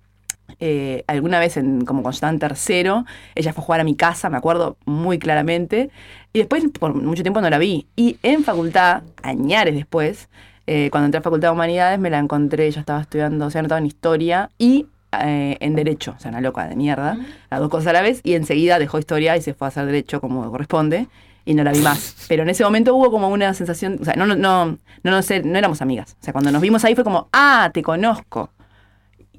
eh, 0.60 1.04
alguna 1.06 1.38
vez 1.38 1.56
en, 1.56 1.84
como 1.84 2.02
cuando 2.02 2.14
estaba 2.14 2.32
en 2.32 2.38
tercero, 2.38 3.04
ella 3.34 3.52
fue 3.52 3.62
a 3.62 3.64
jugar 3.64 3.80
a 3.80 3.84
mi 3.84 3.94
casa, 3.94 4.30
me 4.30 4.36
acuerdo 4.36 4.76
muy 4.84 5.18
claramente. 5.18 5.90
Y 6.32 6.40
después, 6.40 6.64
por 6.78 6.94
mucho 6.94 7.22
tiempo 7.22 7.40
no 7.40 7.50
la 7.50 7.58
vi. 7.58 7.86
Y 7.96 8.18
en 8.22 8.44
facultad, 8.44 9.02
añares 9.22 9.74
después, 9.74 10.28
eh, 10.66 10.88
cuando 10.90 11.06
entré 11.06 11.18
a 11.18 11.22
Facultad 11.22 11.48
de 11.48 11.52
Humanidades, 11.52 11.98
me 11.98 12.10
la 12.10 12.18
encontré, 12.18 12.66
ella 12.66 12.80
estaba 12.80 13.00
estudiando, 13.00 13.50
se 13.50 13.58
había 13.58 13.66
anotado 13.66 13.78
en 13.78 13.86
Historia 13.86 14.50
y 14.58 14.86
eh, 15.12 15.56
en 15.60 15.74
Derecho, 15.76 16.14
o 16.16 16.20
sea, 16.20 16.30
una 16.30 16.40
loca 16.40 16.66
de 16.66 16.74
mierda, 16.74 17.16
las 17.50 17.60
dos 17.60 17.70
cosas 17.70 17.88
a 17.88 17.92
la 17.92 18.02
vez, 18.02 18.20
y 18.24 18.34
enseguida 18.34 18.78
dejó 18.78 18.98
Historia 18.98 19.36
y 19.36 19.42
se 19.42 19.54
fue 19.54 19.66
a 19.66 19.68
hacer 19.68 19.86
Derecho 19.86 20.20
como 20.20 20.50
corresponde, 20.50 21.06
y 21.44 21.54
no 21.54 21.62
la 21.62 21.72
vi 21.72 21.78
más. 21.78 22.26
Pero 22.28 22.42
en 22.42 22.50
ese 22.50 22.64
momento 22.64 22.94
hubo 22.94 23.10
como 23.10 23.28
una 23.28 23.54
sensación, 23.54 23.98
o 24.00 24.04
sea, 24.04 24.14
no, 24.14 24.26
no, 24.26 24.34
no, 24.34 24.78
no, 25.04 25.10
no, 25.10 25.22
sé, 25.22 25.42
no 25.42 25.56
éramos 25.56 25.80
amigas. 25.80 26.16
O 26.20 26.24
sea, 26.24 26.32
cuando 26.32 26.50
nos 26.50 26.60
vimos 26.60 26.84
ahí 26.84 26.96
fue 26.96 27.04
como, 27.04 27.28
ah, 27.32 27.70
te 27.72 27.82
conozco. 27.82 28.50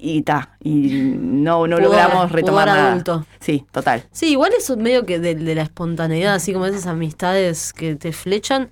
Y 0.00 0.22
ta, 0.22 0.56
y 0.62 0.90
no, 0.92 1.66
no 1.66 1.76
Pudor, 1.76 1.90
logramos 1.90 2.30
retomar 2.30 2.68
nada. 2.68 2.90
adulto. 2.92 3.26
Sí, 3.40 3.64
total. 3.72 4.04
Sí, 4.12 4.26
igual 4.30 4.52
eso 4.56 4.76
medio 4.76 5.04
que 5.04 5.18
de, 5.18 5.34
de 5.34 5.54
la 5.56 5.62
espontaneidad, 5.62 6.34
así 6.34 6.52
como 6.52 6.66
esas 6.66 6.86
amistades 6.86 7.72
que 7.72 7.96
te 7.96 8.12
flechan, 8.12 8.70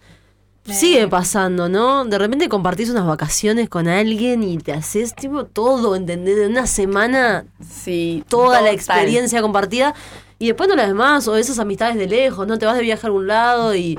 sigue 0.65 1.07
pasando, 1.09 1.69
¿no? 1.69 2.05
De 2.05 2.19
repente 2.19 2.49
compartís 2.49 2.91
unas 2.91 3.07
vacaciones 3.07 3.69
con 3.69 3.87
alguien 3.89 4.43
y 4.45 4.59
te 4.59 4.73
haces 4.73 5.15
tipo 5.15 5.45
todo, 5.47 5.95
¿entendés? 5.97 6.37
De 6.37 6.47
una 6.47 6.67
semana, 6.67 7.45
sí, 7.69 8.25
toda 8.29 8.61
la 8.61 8.71
experiencia 8.73 9.43
compartida 9.43 9.95
y 10.39 10.47
después 10.47 10.69
no 10.69 10.77
las 10.77 10.87
ves 10.87 10.95
más, 10.97 11.29
o 11.29 11.37
esas 11.37 11.59
amistades 11.59 11.97
de 11.97 12.07
lejos, 12.07 12.47
¿no? 12.47 12.59
Te 12.59 12.67
vas 12.67 12.77
de 12.77 12.83
viaje 12.83 13.05
a 13.05 13.09
algún 13.09 13.27
lado 13.29 13.75
y 13.75 13.99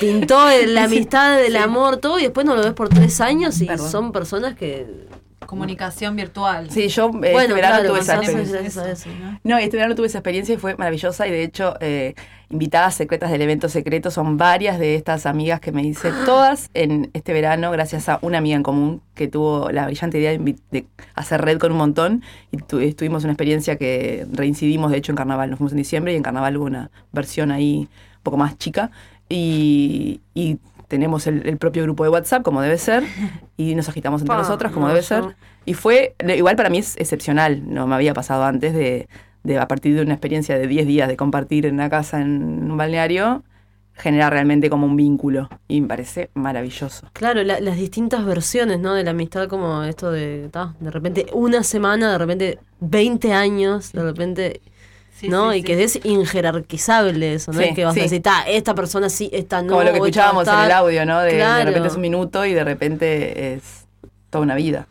pintó 0.00 0.48
el- 0.48 0.74
la 0.74 0.84
amistad, 0.84 1.44
el 1.44 1.56
amor, 1.56 1.96
todo, 1.98 2.18
y 2.18 2.22
después 2.22 2.46
no 2.46 2.54
lo 2.54 2.62
ves 2.62 2.72
por 2.72 2.88
tres 2.88 3.20
años 3.20 3.60
y 3.60 3.66
Perdón. 3.66 3.90
son 3.90 4.12
personas 4.12 4.54
que 4.56 4.86
Comunicación 5.48 6.14
virtual. 6.14 6.70
Sí, 6.70 6.88
yo 6.88 7.06
eh, 7.06 7.10
Bueno, 7.10 7.38
este 7.40 7.54
verano 7.54 7.74
claro, 7.76 7.88
tuve 7.88 8.00
esa 8.00 8.16
experiencia. 8.16 8.60
eso, 8.60 8.84
eso, 8.84 9.08
¿no? 9.18 9.40
No, 9.44 9.56
este 9.56 9.78
verano 9.78 9.94
tuve 9.94 10.06
esa 10.08 10.18
experiencia 10.18 10.54
y 10.54 10.58
fue 10.58 10.76
maravillosa 10.76 11.26
y 11.26 11.30
de 11.30 11.42
hecho 11.42 11.74
eh, 11.80 12.14
invitadas 12.50 12.94
secretas 12.96 13.30
del 13.30 13.40
evento 13.40 13.70
secreto 13.70 14.10
son 14.10 14.36
varias 14.36 14.78
de 14.78 14.94
estas 14.94 15.24
amigas 15.24 15.60
que 15.60 15.72
me 15.72 15.82
hice 15.82 16.12
todas 16.26 16.68
en 16.74 17.10
este 17.14 17.32
verano 17.32 17.70
gracias 17.70 18.10
a 18.10 18.18
una 18.20 18.36
amiga 18.38 18.56
en 18.56 18.62
común 18.62 19.00
que 19.14 19.26
tuvo 19.26 19.70
la 19.70 19.86
brillante 19.86 20.18
idea 20.18 20.36
de, 20.36 20.86
hacer 21.14 21.40
red 21.40 21.56
con 21.58 21.72
un 21.72 21.78
montón 21.78 22.22
y 22.52 22.58
tu- 22.58 22.78
tuvimos 22.92 23.24
una 23.24 23.32
experiencia 23.32 23.76
que 23.76 24.26
reincidimos 24.30 24.90
de 24.90 24.98
hecho 24.98 25.12
en 25.12 25.16
carnaval, 25.16 25.48
nos 25.48 25.58
fuimos 25.58 25.72
en 25.72 25.78
diciembre 25.78 26.12
y 26.12 26.16
en 26.16 26.22
carnaval 26.22 26.58
hubo 26.58 26.66
una 26.66 26.90
versión 27.10 27.52
ahí 27.52 27.88
un 28.18 28.22
poco 28.22 28.36
más 28.36 28.58
chica 28.58 28.90
y, 29.30 30.20
y 30.34 30.58
tenemos 30.88 31.26
el, 31.26 31.46
el 31.46 31.56
propio 31.58 31.82
grupo 31.84 32.02
de 32.04 32.10
WhatsApp 32.10 32.42
como 32.42 32.60
debe 32.62 32.78
ser 32.78 33.04
y 33.56 33.74
nos 33.74 33.88
agitamos 33.88 34.22
entre 34.22 34.34
nosotras 34.42 34.72
como 34.72 34.88
debe 34.88 35.02
ser 35.02 35.36
y 35.66 35.74
fue, 35.74 36.14
igual 36.36 36.56
para 36.56 36.70
mí 36.70 36.78
es 36.78 36.96
excepcional, 36.96 37.62
no 37.72 37.86
me 37.86 37.94
había 37.94 38.14
pasado 38.14 38.44
antes 38.44 38.72
de, 38.74 39.08
de 39.44 39.58
a 39.58 39.68
partir 39.68 39.94
de 39.94 40.02
una 40.02 40.14
experiencia 40.14 40.58
de 40.58 40.66
10 40.66 40.86
días 40.86 41.08
de 41.08 41.16
compartir 41.16 41.66
en 41.66 41.74
una 41.74 41.90
casa 41.90 42.20
en 42.22 42.70
un 42.70 42.76
balneario, 42.76 43.42
generar 43.94 44.32
realmente 44.32 44.70
como 44.70 44.86
un 44.86 44.96
vínculo 44.96 45.48
y 45.66 45.80
me 45.80 45.88
parece 45.88 46.30
maravilloso. 46.34 47.08
Claro, 47.12 47.42
la- 47.42 47.60
las 47.60 47.76
distintas 47.76 48.24
versiones, 48.24 48.78
¿no? 48.78 48.94
De 48.94 49.02
la 49.04 49.10
amistad, 49.10 49.48
como 49.48 49.82
esto 49.82 50.10
de, 50.12 50.48
ta, 50.52 50.74
de 50.80 50.90
repente 50.90 51.26
una 51.32 51.62
semana, 51.64 52.12
de 52.12 52.18
repente 52.18 52.58
20 52.80 53.32
años, 53.32 53.92
de 53.92 54.02
repente, 54.04 54.60
¿no? 55.22 55.52
sí, 55.52 55.58
y 55.58 55.62
que 55.62 55.82
es 55.82 55.98
injerarquizable 56.04 57.34
eso, 57.34 57.52
¿no? 57.52 57.60
Es 57.60 57.74
que 57.74 57.84
vas 57.84 57.96
a 57.96 58.00
decir, 58.00 58.22
ta, 58.22 58.42
esta 58.42 58.74
persona 58.74 59.08
sí, 59.08 59.30
esta 59.32 59.62
no. 59.62 59.70
como 59.70 59.82
lo 59.82 59.90
que 59.90 59.98
escuchábamos 59.98 60.46
en 60.46 60.54
tal". 60.54 60.66
el 60.66 60.72
audio, 60.72 61.06
¿no? 61.06 61.20
De, 61.20 61.34
de 61.34 61.64
repente 61.64 61.88
es 61.88 61.94
un 61.94 62.00
minuto 62.00 62.44
y 62.44 62.54
de 62.54 62.64
repente 62.64 63.54
es 63.54 63.86
toda 64.30 64.44
una 64.44 64.54
vida. 64.54 64.86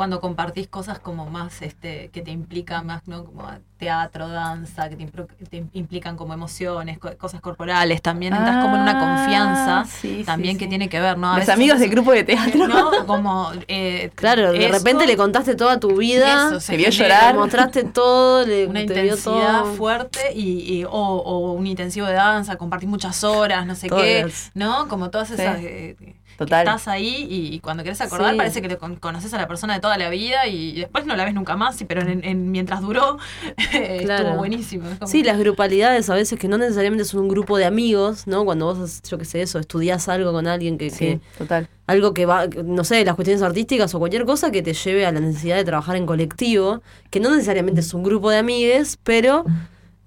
Cuando 0.00 0.18
compartís 0.22 0.66
cosas 0.66 0.98
como 0.98 1.26
más, 1.28 1.60
este, 1.60 2.08
que 2.08 2.22
te 2.22 2.30
implican 2.30 2.86
más, 2.86 3.06
¿no? 3.06 3.22
Como 3.26 3.46
teatro, 3.76 4.28
danza, 4.28 4.88
que 4.88 4.96
te, 4.96 5.04
impro- 5.06 5.26
te 5.50 5.62
implican 5.74 6.16
como 6.16 6.32
emociones, 6.32 6.98
co- 6.98 7.14
cosas 7.18 7.42
corporales, 7.42 8.00
también 8.00 8.34
entras 8.34 8.56
como 8.56 8.76
en 8.76 8.82
una 8.82 8.92
Ah, 8.92 8.98
confianza, 8.98 9.84
sí, 9.84 10.22
también 10.24 10.54
sí, 10.54 10.58
que 10.60 10.64
sí. 10.64 10.68
tiene 10.70 10.88
que 10.88 11.00
ver, 11.00 11.18
¿no? 11.18 11.26
A 11.28 11.32
Los 11.32 11.40
veces 11.40 11.54
amigos 11.54 11.80
del 11.80 11.90
grupo 11.90 12.12
de 12.12 12.24
teatro. 12.24 12.66
¿no? 12.66 12.90
Como, 13.06 13.50
eh, 13.68 14.10
Claro, 14.14 14.52
de 14.52 14.64
eso, 14.68 14.78
repente 14.78 15.06
le 15.06 15.18
contaste 15.18 15.54
toda 15.54 15.78
tu 15.78 15.94
vida, 15.98 16.46
Eso, 16.48 16.60
se 16.60 16.72
Te 16.72 16.76
vio 16.78 16.88
llorar. 16.88 17.34
le 17.34 17.40
mostraste 17.40 17.84
todo, 17.84 18.46
le 18.46 18.66
una 18.68 18.78
te 18.80 18.84
intensidad 18.86 19.62
todo. 19.64 19.74
fuerte 19.74 20.32
y, 20.34 20.60
y- 20.78 20.84
o, 20.84 20.90
o 20.90 21.52
un 21.52 21.66
intensivo 21.66 22.06
de 22.06 22.14
danza, 22.14 22.56
compartís 22.56 22.88
muchas 22.88 23.22
horas, 23.22 23.66
no 23.66 23.74
sé 23.74 23.88
qué, 23.90 24.20
Todas. 24.22 24.50
¿no? 24.54 24.88
Como 24.88 25.10
todas 25.10 25.30
esas... 25.30 25.58
Sí. 25.60 25.66
eh, 25.66 26.16
Total. 26.40 26.66
estás 26.66 26.88
ahí 26.88 27.26
y, 27.30 27.54
y 27.54 27.60
cuando 27.60 27.82
querés 27.84 28.00
acordar 28.00 28.32
Sí. 28.32 28.36
parece 28.38 28.62
que 28.62 28.76
con- 28.76 28.96
conoces 28.96 29.32
a 29.34 29.38
la 29.38 29.46
persona 29.46 29.74
de 29.74 29.80
toda 29.80 29.96
la 29.98 30.08
vida 30.10 30.46
y 30.46 30.80
después 30.80 31.06
no 31.06 31.14
la 31.14 31.24
ves 31.24 31.34
nunca 31.34 31.54
más, 31.54 31.76
pero 31.86 32.00
en, 32.02 32.24
en- 32.24 32.50
mientras 32.50 32.80
duró 32.80 33.18
Claro. 33.70 34.14
estuvo 34.24 34.36
buenísimo. 34.38 34.88
es 34.88 34.98
como- 34.98 35.10
Sí, 35.10 35.22
las 35.22 35.38
grupalidades 35.38 36.08
a 36.10 36.14
veces 36.14 36.38
que 36.38 36.48
no 36.48 36.58
necesariamente 36.58 37.04
son 37.04 37.20
un 37.20 37.28
grupo 37.28 37.58
de 37.58 37.64
amigos, 37.66 38.26
¿no? 38.26 38.44
Cuando 38.44 38.66
vos, 38.74 39.02
yo 39.02 39.18
qué 39.18 39.24
sé, 39.24 39.42
eso, 39.42 39.58
estudiás 39.58 40.08
algo 40.08 40.32
con 40.32 40.46
alguien 40.46 40.78
que, 40.78 40.90
Sí, 40.90 40.98
que- 40.98 41.20
total. 41.38 41.68
algo 41.86 42.14
que 42.14 42.24
va, 42.26 42.46
no 42.64 42.84
sé, 42.84 43.04
las 43.04 43.14
cuestiones 43.16 43.42
artísticas 43.42 43.94
o 43.94 43.98
cualquier 43.98 44.24
cosa 44.24 44.50
que 44.50 44.62
te 44.62 44.72
lleve 44.72 45.04
a 45.06 45.12
la 45.12 45.20
necesidad 45.20 45.56
de 45.56 45.64
trabajar 45.64 45.96
en 45.96 46.06
colectivo, 46.06 46.82
que 47.10 47.20
no 47.20 47.30
necesariamente 47.30 47.80
es 47.80 47.92
un 47.94 48.02
grupo 48.02 48.30
de 48.30 48.38
amigues, 48.38 48.98
pero 49.02 49.44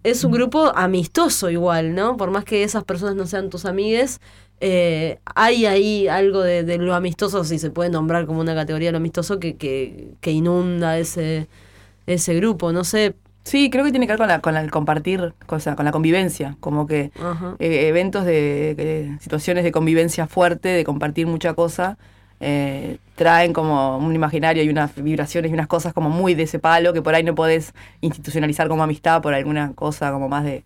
es 0.04 0.24
un 0.26 0.32
grupo 0.32 0.72
amistoso 0.76 1.50
igual, 1.50 1.96
¿no? 1.96 2.18
Por 2.18 2.30
más 2.32 2.44
que 2.44 2.64
esas 2.64 2.84
personas 2.84 3.16
no 3.16 3.26
sean 3.26 3.50
tus 3.50 3.66
amigues, 3.66 4.20
eh, 4.66 5.20
hay 5.36 5.66
ahí 5.66 6.08
algo 6.08 6.42
de, 6.42 6.64
de 6.64 6.78
lo 6.78 6.96
amistoso, 6.96 7.44
si 7.44 7.60
se 7.60 7.70
puede 7.70 7.90
nombrar 7.90 8.26
como 8.26 8.40
una 8.40 8.56
categoría 8.56 8.88
de 8.88 8.92
lo 8.94 8.98
amistoso, 9.00 9.38
que, 9.38 9.58
que, 9.58 10.14
que 10.22 10.32
inunda 10.32 10.98
ese, 10.98 11.50
ese 12.08 12.34
grupo, 12.36 12.72
no 12.72 12.86
sé. 12.86 13.14
Sí, 13.44 13.70
creo 13.70 13.84
que 13.84 13.92
tiene 13.92 14.08
que 14.08 14.14
ver 14.14 14.20
con, 14.20 14.30
la, 14.30 14.40
con 14.40 14.56
el 14.56 14.72
compartir, 14.72 15.34
cosa, 15.48 15.76
con 15.76 15.84
la 15.84 15.92
convivencia, 15.92 16.56
como 16.62 16.88
que 16.88 17.12
eh, 17.60 17.88
eventos 17.90 18.24
de, 18.24 18.74
de 18.76 19.18
situaciones 19.20 19.66
de 19.66 19.74
convivencia 19.74 20.28
fuerte, 20.28 20.70
de 20.70 20.86
compartir 20.86 21.28
mucha 21.28 21.54
cosa, 21.56 21.98
eh, 22.40 23.00
traen 23.16 23.52
como 23.52 23.98
un 23.98 24.16
imaginario 24.16 24.64
y 24.64 24.70
unas 24.70 24.96
vibraciones 24.96 25.52
y 25.52 25.54
unas 25.54 25.68
cosas 25.68 25.92
como 25.92 26.10
muy 26.10 26.36
de 26.36 26.44
ese 26.44 26.60
palo 26.60 26.94
que 26.94 27.02
por 27.02 27.16
ahí 27.16 27.24
no 27.24 27.36
podés 27.36 27.74
institucionalizar 28.00 28.70
como 28.70 28.82
amistad 28.82 29.22
por 29.22 29.34
alguna 29.34 29.74
cosa 29.74 30.14
como 30.14 30.30
más 30.30 30.46
de, 30.46 30.64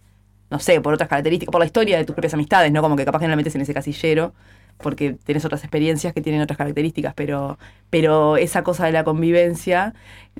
no 0.49 0.59
sé, 0.59 0.79
por 0.81 0.93
otras 0.93 1.09
características, 1.09 1.51
por 1.51 1.59
la 1.59 1.65
historia 1.65 1.97
de 1.97 2.05
tus 2.05 2.13
propias 2.15 2.33
amistades, 2.33 2.71
¿no? 2.71 2.81
Como 2.81 2.95
que 2.95 3.05
capaz 3.05 3.19
que 3.19 3.25
no 3.25 3.31
la 3.31 3.35
metes 3.35 3.55
en 3.55 3.61
ese 3.61 3.73
casillero 3.73 4.33
porque 4.77 5.15
tenés 5.25 5.43
otras 5.43 5.63
experiencias 5.63 6.13
que 6.13 6.21
tienen 6.21 6.39
otras 6.41 6.55
características, 6.57 7.13
pero, 7.15 7.57
pero 7.89 8.37
esa 8.37 8.61
cosa 8.63 8.85
de 8.85 8.91
la 8.91 9.03
convivencia 9.03 9.95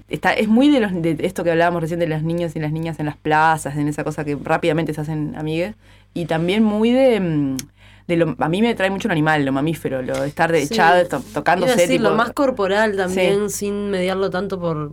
está, 0.10 0.32
es 0.34 0.48
muy 0.48 0.70
de, 0.70 0.80
los, 0.80 0.94
de 0.94 1.18
esto 1.22 1.44
que 1.44 1.50
hablábamos 1.50 1.82
recién 1.82 2.00
de 2.00 2.06
los 2.08 2.22
niños 2.22 2.56
y 2.56 2.60
las 2.60 2.72
niñas 2.72 3.00
en 3.00 3.08
las 3.08 3.18
plazas, 3.18 3.76
en 3.78 3.88
esa 3.88 4.04
cosa 4.04 4.24
que 4.24 4.38
rápidamente 4.42 4.94
se 4.94 5.02
hacen 5.02 5.34
amigues, 5.36 5.74
y 6.14 6.26
también 6.26 6.64
muy 6.64 6.92
de, 6.92 7.20
mm, 7.20 7.58
de 8.08 8.16
lo, 8.16 8.36
a 8.38 8.48
mí 8.48 8.62
me 8.62 8.76
trae 8.76 8.92
mucho 8.92 9.08
el 9.08 9.14
animal, 9.14 9.44
lo 9.44 9.52
mamífero, 9.52 10.04
lo 10.04 10.22
de 10.22 10.28
estar 10.28 10.52
de 10.52 10.60
Sí. 10.68 10.74
echado, 10.76 11.04
to- 11.08 11.24
tocándose. 11.34 11.74
Decir, 11.74 11.98
tipo- 11.98 12.04
lo 12.04 12.16
más 12.16 12.32
corporal 12.34 12.96
también, 12.96 13.50
sin 13.50 13.90
mediarlo 13.90 14.30
tanto 14.30 14.60
por... 14.60 14.92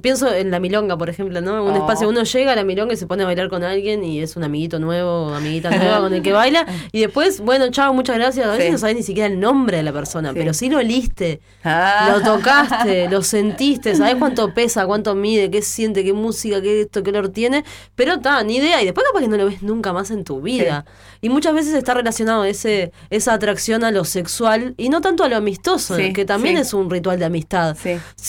Pienso 0.00 0.32
en 0.32 0.50
la 0.50 0.60
milonga, 0.60 0.96
por 0.96 1.10
ejemplo, 1.10 1.40
¿no? 1.40 1.62
Un 1.64 1.72
Oh. 1.72 1.76
espacio, 1.76 2.08
uno 2.08 2.22
llega 2.22 2.52
a 2.52 2.56
la 2.56 2.64
milonga 2.64 2.94
y 2.94 2.96
se 2.96 3.06
pone 3.06 3.22
a 3.22 3.26
bailar 3.26 3.48
con 3.48 3.62
alguien 3.64 4.02
y 4.04 4.20
es 4.20 4.34
un 4.36 4.44
amiguito 4.44 4.78
nuevo 4.78 5.34
amiguita 5.34 5.70
nueva 5.70 6.00
con 6.00 6.14
el 6.14 6.22
que 6.22 6.32
baila. 6.32 6.66
Y 6.92 7.00
después, 7.00 7.40
bueno, 7.40 7.68
chao, 7.70 7.92
muchas 7.92 8.16
gracias. 8.16 8.46
A 8.46 8.50
veces 8.52 8.66
Sí. 8.66 8.72
no 8.72 8.78
sabes 8.78 8.96
ni 8.96 9.02
siquiera 9.02 9.26
el 9.26 9.38
nombre 9.40 9.76
de 9.78 9.82
la 9.82 9.92
persona, 9.92 10.30
Sí. 10.30 10.36
pero 10.38 10.54
sí 10.54 10.70
lo 10.70 10.78
oliste, 10.78 11.40
Ah. 11.64 12.14
lo 12.16 12.22
tocaste, 12.22 13.08
lo 13.10 13.22
sentiste, 13.22 13.94
sabes 13.94 14.16
cuánto 14.16 14.54
pesa, 14.54 14.86
cuánto 14.86 15.14
mide, 15.14 15.50
qué 15.50 15.60
siente, 15.62 16.02
qué 16.04 16.12
música, 16.12 16.62
qué 16.62 16.82
esto, 16.82 17.02
qué 17.02 17.10
olor 17.10 17.28
tiene. 17.28 17.64
Pero 17.94 18.20
ta, 18.20 18.42
ni 18.42 18.56
idea. 18.56 18.80
Y 18.82 18.86
después 18.86 19.06
capaz 19.06 19.20
que 19.20 19.28
no 19.28 19.36
lo 19.36 19.46
ves 19.46 19.62
nunca 19.62 19.92
más 19.92 20.10
en 20.10 20.24
tu 20.24 20.40
vida. 20.40 20.84
Y 21.20 21.28
muchas 21.28 21.54
veces 21.54 21.74
está 21.74 21.94
relacionado 21.94 22.44
ese, 22.44 22.92
esa 23.10 23.32
atracción 23.34 23.82
a 23.84 23.90
lo 23.90 24.04
sexual 24.04 24.74
y 24.76 24.88
no 24.88 25.00
tanto 25.00 25.24
a 25.24 25.28
lo 25.28 25.36
amistoso, 25.36 25.96
que 25.96 26.24
también 26.24 26.56
es 26.58 26.72
un 26.74 26.90
ritual 26.90 27.18
de 27.18 27.24
amistad. 27.24 27.76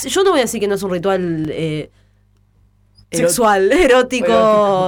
Yo 0.08 0.24
no 0.24 0.32
voy 0.32 0.40
a 0.40 0.44
decir 0.44 0.60
que 0.60 0.68
no 0.68 0.76
es 0.76 0.84
un 0.84 0.92
ritual 0.92 1.45
eh, 1.52 1.92
sexual, 3.12 3.72
erótico, 3.72 4.28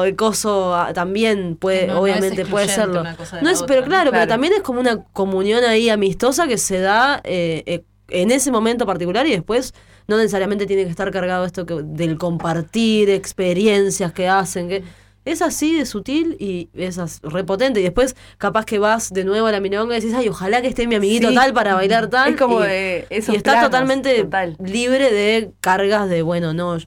Erótico. 0.04 0.26
coso, 0.26 0.76
ah, 0.76 0.94
también 0.94 1.56
puede, 1.56 1.88
No, 1.88 1.94
no 1.96 2.08
es 2.08 2.14
obviamente 2.14 2.46
puede 2.46 2.68
serlo. 2.68 3.02
una 3.02 3.16
cosa 3.16 3.38
de 3.38 3.42
No 3.44 3.50
es, 3.50 3.62
otra, 3.62 3.68
pero 3.68 3.88
claro, 3.88 4.12
pero 4.12 4.28
también 4.28 4.54
es 4.54 4.62
como 4.62 4.80
una 4.80 5.04
comunión 5.14 5.64
ahí 5.64 5.90
amistosa 5.90 6.48
que 6.48 6.58
se 6.58 6.80
da 6.80 7.22
eh, 7.24 7.64
eh, 7.66 7.84
en 8.10 8.32
ese 8.32 8.52
momento 8.52 8.86
particular 8.86 9.28
y 9.28 9.32
después 9.32 9.74
no 10.08 10.18
necesariamente 10.18 10.66
tiene 10.66 10.86
que 10.86 10.90
estar 10.90 11.12
cargado 11.12 11.46
esto 11.46 11.66
que, 11.66 11.82
del 11.84 12.18
compartir 12.18 13.10
experiencias 13.10 14.14
que 14.14 14.28
hacen, 14.30 14.70
que 14.70 14.84
es 15.32 15.42
así 15.42 15.78
de 15.78 15.86
sutil 15.86 16.36
y 16.40 16.70
es 16.74 16.98
repotente. 17.22 17.80
Y 17.80 17.84
después 17.84 18.16
capaz 18.38 18.66
que 18.66 18.80
vas 18.80 19.12
de 19.12 19.24
nuevo 19.24 19.48
a 19.48 19.52
la 19.52 19.60
milonga 19.60 19.98
y 19.98 20.00
decís, 20.02 20.16
ay, 20.16 20.30
ojalá 20.30 20.62
que 20.62 20.68
esté 20.68 20.88
mi 20.88 20.96
amiguito 20.96 21.30
Sí. 21.30 21.36
tal 21.36 21.54
para 21.54 21.76
bailar 21.76 22.08
tal. 22.10 22.32
Es 22.34 22.38
como 22.40 22.60
y, 22.64 22.68
de 22.68 23.08
esos 23.10 23.34
y 23.34 23.38
está 23.38 23.52
planos, 23.52 23.70
totalmente 23.70 24.24
total. 24.24 24.56
libre 24.64 25.12
de 25.12 25.52
cargas 25.62 26.10
de, 26.10 26.22
bueno, 26.22 26.54
no, 26.54 26.78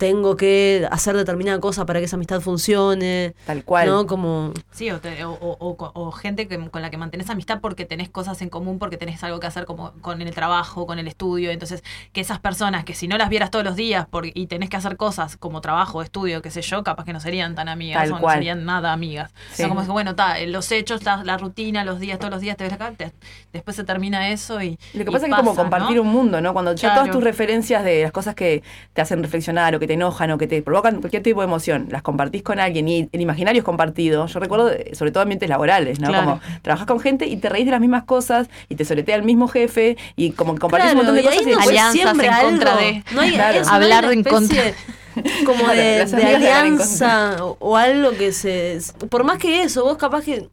tengo 0.00 0.34
que 0.34 0.88
hacer 0.90 1.14
determinada 1.14 1.60
cosa 1.60 1.84
para 1.84 1.98
que 2.00 2.06
esa 2.06 2.16
amistad 2.16 2.40
funcione. 2.40 3.34
Tal 3.44 3.64
cual. 3.64 3.86
¿No? 3.86 4.06
Como... 4.06 4.54
Sí, 4.70 4.90
o, 4.90 4.98
te- 4.98 5.26
o- 5.26 5.32
o- 5.32 5.56
o- 5.60 5.90
o 5.94 6.10
gente 6.10 6.48
que, 6.48 6.58
con 6.70 6.80
la 6.80 6.88
que 6.88 6.96
mantenés 6.96 7.28
amistad 7.28 7.60
porque 7.60 7.84
tenés 7.84 8.08
cosas 8.08 8.40
en 8.40 8.48
común, 8.48 8.78
porque 8.78 8.96
tenés 8.96 9.22
algo 9.24 9.40
que 9.40 9.46
hacer 9.46 9.66
como 9.66 9.92
con 10.00 10.22
el 10.22 10.34
trabajo, 10.34 10.86
con 10.86 10.98
el 10.98 11.06
estudio. 11.06 11.50
Entonces, 11.50 11.84
que 12.14 12.22
esas 12.22 12.38
personas 12.40 12.84
que 12.86 12.94
si 12.94 13.08
no 13.08 13.18
las 13.18 13.28
vieras 13.28 13.50
todos 13.50 13.62
los 13.62 13.76
días 13.76 14.06
por, 14.06 14.24
y 14.26 14.46
tenés 14.46 14.70
que 14.70 14.78
hacer 14.78 14.96
cosas 14.96 15.36
como 15.36 15.60
trabajo, 15.60 16.00
estudio, 16.00 16.40
qué 16.40 16.50
sé 16.50 16.62
yo, 16.62 16.82
capaz 16.82 17.04
que 17.04 17.12
no 17.12 17.20
serían 17.20 17.54
tan 17.54 17.68
amigas 17.68 18.00
Tal 18.02 18.12
o 18.12 18.14
no 18.14 18.20
cual. 18.22 18.36
serían 18.36 18.64
nada 18.64 18.94
amigas. 18.94 19.30
O 19.52 19.54
sea, 19.54 19.66
Sí. 19.66 19.68
como 19.68 19.84
que, 19.84 19.90
bueno, 19.92 20.12
está, 20.12 20.40
los 20.46 20.72
hechos, 20.72 21.02
ta, 21.02 21.22
la 21.24 21.36
rutina, 21.36 21.84
los 21.84 22.00
días, 22.00 22.18
todos 22.18 22.30
los 22.32 22.40
días 22.40 22.56
te 22.56 22.64
ves 22.64 22.72
acá, 22.72 22.90
te- 22.96 23.12
después 23.52 23.76
se 23.76 23.84
termina 23.84 24.30
eso 24.30 24.62
y. 24.62 24.78
Lo 24.94 25.04
que 25.04 25.10
y 25.10 25.12
pasa 25.12 25.26
es 25.26 25.30
que 25.30 25.36
como 25.36 25.50
pasa, 25.50 25.60
compartir 25.62 25.96
¿no? 25.96 26.02
un 26.04 26.08
mundo, 26.08 26.40
¿no? 26.40 26.54
Cuando 26.54 26.72
ya 26.72 26.88
Claro. 26.88 27.00
todas 27.02 27.10
tus 27.12 27.22
referencias 27.22 27.84
de 27.84 28.02
las 28.04 28.12
cosas 28.12 28.34
que 28.34 28.62
te 28.94 29.02
hacen 29.02 29.22
reflexionar 29.22 29.74
o 29.74 29.78
que 29.78 29.89
te 29.90 29.94
enojan 29.94 30.30
o 30.30 30.38
que 30.38 30.46
te 30.46 30.62
provocan 30.62 31.00
cualquier 31.00 31.20
tipo 31.24 31.40
de 31.40 31.46
emoción, 31.48 31.88
las 31.90 32.02
compartís 32.02 32.44
con 32.44 32.60
alguien 32.60 32.86
y 32.86 33.08
el 33.10 33.20
imaginario 33.20 33.58
es 33.58 33.64
compartido. 33.64 34.24
Yo 34.28 34.38
recuerdo, 34.38 34.70
eh, 34.70 34.92
sobre 34.94 35.10
todo 35.10 35.24
ambientes 35.24 35.48
laborales, 35.48 35.98
¿no? 35.98 36.06
Claro. 36.10 36.24
Como 36.24 36.40
trabajas 36.62 36.86
con 36.86 37.00
gente 37.00 37.26
y 37.26 37.36
te 37.38 37.48
reís 37.48 37.64
de 37.64 37.72
las 37.72 37.80
mismas 37.80 38.04
cosas 38.04 38.48
y 38.68 38.76
te 38.76 38.84
soletea 38.84 39.16
el 39.16 39.24
mismo 39.24 39.48
jefe 39.48 39.96
y 40.14 40.30
como 40.30 40.54
que 40.54 40.60
compartís 40.60 40.92
Claro, 40.92 41.00
un 41.00 41.06
montón 41.06 41.16
de 41.16 41.28
cosas 41.28 41.44
y 41.44 41.50
no 41.50 41.60
Alianzas 41.60 42.18
en 42.20 42.32
contra 42.50 42.76
de- 42.76 43.02
No 43.12 43.20
hay, 43.20 43.32
Claro. 43.32 43.62
Hablar 43.68 44.04
en 44.12 44.22
contra. 44.22 44.62
como 45.44 45.64
Claro, 45.64 45.74
de, 45.76 46.24
alianza 46.24 47.44
o, 47.44 47.56
o 47.58 47.76
algo 47.76 48.12
que 48.12 48.30
se... 48.30 48.78
Por 49.08 49.24
más 49.24 49.38
que 49.38 49.64
eso, 49.64 49.82
vos 49.82 49.96
capaz 49.98 50.22
que... 50.24 50.46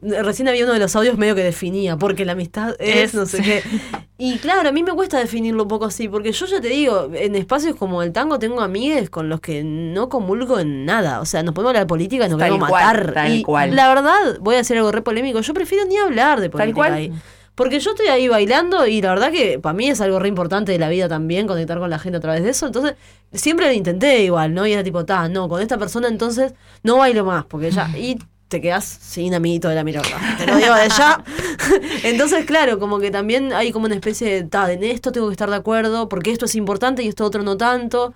Recién 0.00 0.46
había 0.48 0.64
uno 0.64 0.74
de 0.74 0.78
los 0.78 0.94
audios 0.94 1.18
medio 1.18 1.34
que 1.34 1.42
definía, 1.42 1.96
porque 1.96 2.24
la 2.24 2.32
amistad 2.32 2.76
es, 2.78 2.96
Es, 2.96 3.14
no 3.14 3.26
sé 3.26 3.42
qué. 3.42 3.62
Y 4.20 4.38
claro, 4.38 4.68
a 4.68 4.72
mí 4.72 4.82
me 4.82 4.92
cuesta 4.94 5.16
definirlo 5.18 5.62
un 5.62 5.68
poco 5.68 5.84
así, 5.84 6.08
porque 6.08 6.32
yo 6.32 6.46
ya 6.46 6.60
te 6.60 6.66
digo, 6.66 7.08
en 7.14 7.36
espacios 7.36 7.76
como 7.76 8.02
el 8.02 8.12
tango 8.12 8.40
tengo 8.40 8.60
amigues 8.60 9.10
con 9.10 9.28
los 9.28 9.40
que 9.40 9.62
no 9.62 10.08
comulgo 10.08 10.58
en 10.58 10.84
nada. 10.84 11.20
O 11.20 11.24
sea, 11.24 11.44
nos 11.44 11.54
podemos 11.54 11.70
hablar 11.70 11.84
de 11.84 11.86
política 11.88 12.26
y 12.26 12.28
nos 12.28 12.38
Tal 12.38 12.48
queremos 12.48 12.68
cual, 12.68 12.84
matar. 12.84 13.12
tal 13.14 13.32
y 13.32 13.42
cual. 13.44 13.76
la 13.76 13.88
verdad, 13.88 14.38
voy 14.40 14.56
a 14.56 14.58
decir 14.58 14.76
algo 14.76 14.90
re 14.90 15.02
polémico, 15.02 15.40
yo 15.40 15.54
prefiero 15.54 15.84
ni 15.84 15.96
hablar 15.98 16.40
de 16.40 16.50
política 16.50 16.74
cual. 16.74 16.92
ahí. 16.94 17.12
Porque 17.54 17.78
yo 17.78 17.90
estoy 17.92 18.06
ahí 18.08 18.26
bailando 18.26 18.86
y 18.88 19.00
la 19.02 19.10
verdad 19.10 19.30
que 19.30 19.58
para 19.60 19.72
mí 19.72 19.88
es 19.88 20.00
algo 20.00 20.18
re 20.18 20.28
importante 20.28 20.72
de 20.72 20.78
la 20.80 20.88
vida 20.88 21.08
también, 21.08 21.46
conectar 21.46 21.78
con 21.78 21.90
la 21.90 21.98
gente 22.00 22.18
a 22.18 22.20
través 22.20 22.42
de 22.42 22.50
eso. 22.50 22.66
Entonces, 22.66 22.94
siempre 23.32 23.66
lo 23.66 23.72
intenté 23.72 24.22
igual, 24.24 24.52
¿no? 24.52 24.66
Y 24.66 24.72
era 24.72 24.82
tipo, 24.82 25.04
ta, 25.04 25.28
no, 25.28 25.48
con 25.48 25.60
esta 25.62 25.78
persona 25.78 26.08
entonces 26.08 26.54
no 26.82 26.96
bailo 26.98 27.24
más, 27.24 27.44
porque 27.44 27.70
ya. 27.70 27.88
Y 27.96 28.18
te 28.48 28.60
quedas 28.60 28.84
sin 28.84 29.34
amiguito 29.34 29.68
de 29.68 29.74
la 29.74 29.84
mirada. 29.84 30.08
Te 30.38 30.46
lo 30.46 30.56
digo 30.56 30.74
de 30.74 30.88
ya. 30.88 31.22
Entonces, 32.04 32.44
claro, 32.46 32.78
como 32.78 32.98
que 32.98 33.10
también 33.10 33.52
hay 33.52 33.72
como 33.72 33.86
una 33.86 33.94
especie 33.94 34.28
de, 34.34 34.42
ta, 34.44 34.72
en 34.72 34.82
esto 34.84 35.12
tengo 35.12 35.28
que 35.28 35.32
estar 35.32 35.50
de 35.50 35.56
acuerdo, 35.56 36.08
porque 36.08 36.30
esto 36.32 36.46
es 36.46 36.54
importante 36.54 37.02
y 37.02 37.08
esto 37.08 37.24
otro 37.24 37.42
no 37.42 37.56
tanto. 37.56 38.14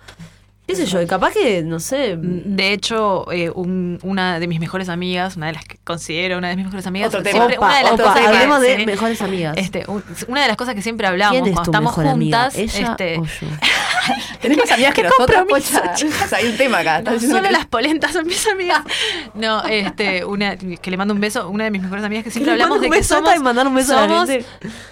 ¿Qué 0.65 0.75
sé 0.75 0.85
yo? 0.85 1.01
Y 1.01 1.07
capaz 1.07 1.33
que, 1.33 1.61
no 1.61 1.79
sé. 1.81 2.15
De 2.17 2.71
hecho, 2.71 3.29
eh, 3.33 3.49
un- 3.53 3.99
una 4.01 4.39
de 4.39 4.47
mis 4.47 4.61
mejores 4.61 4.87
amigas, 4.87 5.35
una 5.35 5.47
de 5.47 5.53
las 5.53 5.65
que 5.65 5.77
considero 5.83 6.37
una 6.37 6.47
de 6.47 6.55
mis 6.55 6.63
mejores 6.65 6.87
amigas, 6.87 7.09
Otro 7.09 7.21
tema. 7.21 7.35
siempre- 7.35 7.57
Opa, 7.57 7.65
una 7.67 7.77
de 7.79 7.83
las 7.83 7.91
opa, 7.93 8.03
cosas 8.03 8.19
que- 8.21 8.27
hablemos 8.27 8.61
de 8.61 8.75
sí. 8.77 8.85
mejores 8.85 9.21
amigas. 9.21 9.57
Este, 9.57 9.83
un- 9.87 10.03
una 10.29 10.41
de 10.41 10.47
las 10.47 10.55
cosas 10.55 10.73
que 10.73 10.81
siempre 10.81 11.05
hablamos 11.05 11.33
¿Quién 11.33 11.47
es 11.47 11.51
cuando 11.53 11.63
tu 11.63 11.71
estamos 11.71 11.91
mejor 11.97 12.07
amiga? 12.13 12.43
juntas, 12.49 12.57
¿Ella 12.77 12.91
este, 12.91 13.19
o 13.19 13.25
yo? 13.25 13.47
Tenés 14.41 14.57
más 14.57 14.71
amigas 14.71 14.93
que 14.93 15.03
nosotras, 15.03 15.45
Pocha. 15.47 15.93
chicas. 15.93 16.29
Sea, 16.29 16.39
hay 16.39 16.47
un 16.47 16.57
tema 16.57 16.79
acá. 16.79 17.01
No, 17.01 17.19
solo 17.19 17.41
que- 17.43 17.51
las 17.51 17.65
polentas 17.65 18.11
son 18.13 18.25
mis 18.27 18.45
amigas. 18.47 18.81
No, 19.33 19.63
este, 19.65 20.23
una 20.25 20.55
que 20.57 20.91
le 20.91 20.97
mando 20.97 21.13
un 21.13 21.19
beso, 21.19 21.49
una 21.49 21.63
de 21.63 21.71
mis 21.71 21.81
mejores 21.81 22.03
amigas 22.05 22.23
que 22.23 22.31
siempre 22.31 22.51
hablamos 22.53 22.79
de 22.81 22.89
que 22.89 23.03
somos, 23.03 23.37
mandar 23.41 23.67
un 23.67 23.73
beso 23.75 23.97
a 23.97 24.01
la 24.01 24.07
somos, 24.07 24.29
gente. 24.29 24.45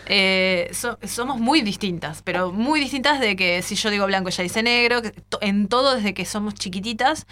eh, 0.08 0.70
so- 0.74 0.98
somos 1.08 1.40
muy 1.40 1.62
distintas, 1.62 2.22
pero 2.24 2.52
muy 2.52 2.80
distintas 2.80 3.20
de 3.20 3.36
que 3.36 3.62
si 3.62 3.76
yo 3.76 3.90
digo 3.90 4.06
blanco 4.08 4.30
ella 4.30 4.44
dice 4.44 4.64
negro, 4.64 5.02
que 5.02 5.14
en 5.42 5.68
todo 5.68 5.96
desde 5.96 6.14
que 6.14 6.26
somos 6.26 6.56
chiquititas 6.56 7.28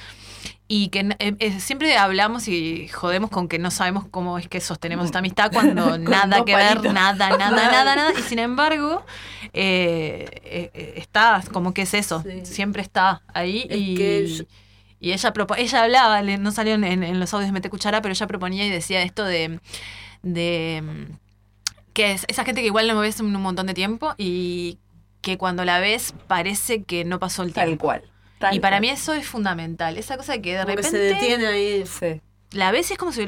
y 0.71 0.89
que 0.89 0.99
eh, 1.17 1.35
eh, 1.39 1.59
siempre 1.59 1.97
hablamos 1.97 2.47
y 2.47 2.87
jodemos 2.89 3.31
con 3.31 3.47
que 3.47 3.57
no 3.57 3.71
sabemos 3.71 4.05
cómo 4.09 4.37
es 4.37 4.47
que 4.47 4.61
sostenemos 4.61 5.07
esta 5.07 5.17
amistad 5.17 5.51
cuando 5.53 5.97
nada 5.97 6.45
que 6.45 6.55
ver, 6.55 6.93
nada, 6.93 7.35
nada, 7.37 7.49
nada, 7.49 7.95
nada. 7.95 8.11
Y 8.17 8.21
sin 8.21 8.37
embargo, 8.37 9.03
eh, 9.53 10.29
eh, 10.43 10.93
está 10.95 11.41
como 11.51 11.73
que 11.73 11.81
es 11.81 11.95
eso, 11.95 12.23
siempre 12.43 12.83
está 12.83 13.23
ahí 13.33 13.65
Es 13.67 13.77
y, 13.77 13.95
que 13.95 14.27
yo- 14.27 14.43
y 14.99 15.13
ella 15.13 15.33
ella 15.57 15.83
hablaba, 15.83 16.21
no 16.21 16.51
salió 16.51 16.75
en, 16.75 17.19
los 17.19 17.33
audios 17.33 17.47
de 17.47 17.53
Mete 17.53 17.71
Cuchara, 17.71 18.03
pero 18.03 18.13
ella 18.13 18.27
proponía 18.27 18.67
y 18.67 18.69
decía 18.69 19.01
esto 19.01 19.25
de, 19.25 19.59
de 20.21 20.83
mm, 20.83 21.13
que 21.93 22.11
es 22.11 22.25
esa 22.27 22.45
gente 22.45 22.61
que 22.61 22.67
igual 22.67 22.87
no 22.87 22.99
ves 22.99 23.19
en 23.19 23.35
un 23.35 23.41
montón 23.41 23.65
de 23.65 23.73
tiempo 23.73 24.13
y 24.17 24.77
que 25.21 25.39
cuando 25.39 25.65
la 25.65 25.79
ves 25.79 26.13
parece 26.27 26.83
que 26.83 27.05
no 27.05 27.17
pasó 27.17 27.41
el 27.41 27.53
tiempo. 27.53 27.71
Tal 27.71 27.77
cual. 27.79 28.08
Tal 28.39 28.55
y 28.55 28.59
para 28.59 28.77
cual. 28.77 28.81
mí 28.81 28.89
eso 28.89 29.13
es 29.13 29.27
fundamental. 29.27 29.97
Esa 29.97 30.17
cosa 30.17 30.39
que 30.41 30.57
de 30.57 30.59
Como 30.61 30.75
que 30.75 30.75
repente 30.75 30.89
se 30.89 30.97
detiene 30.97 31.47
ahí. 31.47 31.83
la 32.51 32.71
ves 32.71 32.89
y 32.89 32.93
es 32.93 32.99
como 32.99 33.11
si 33.11 33.27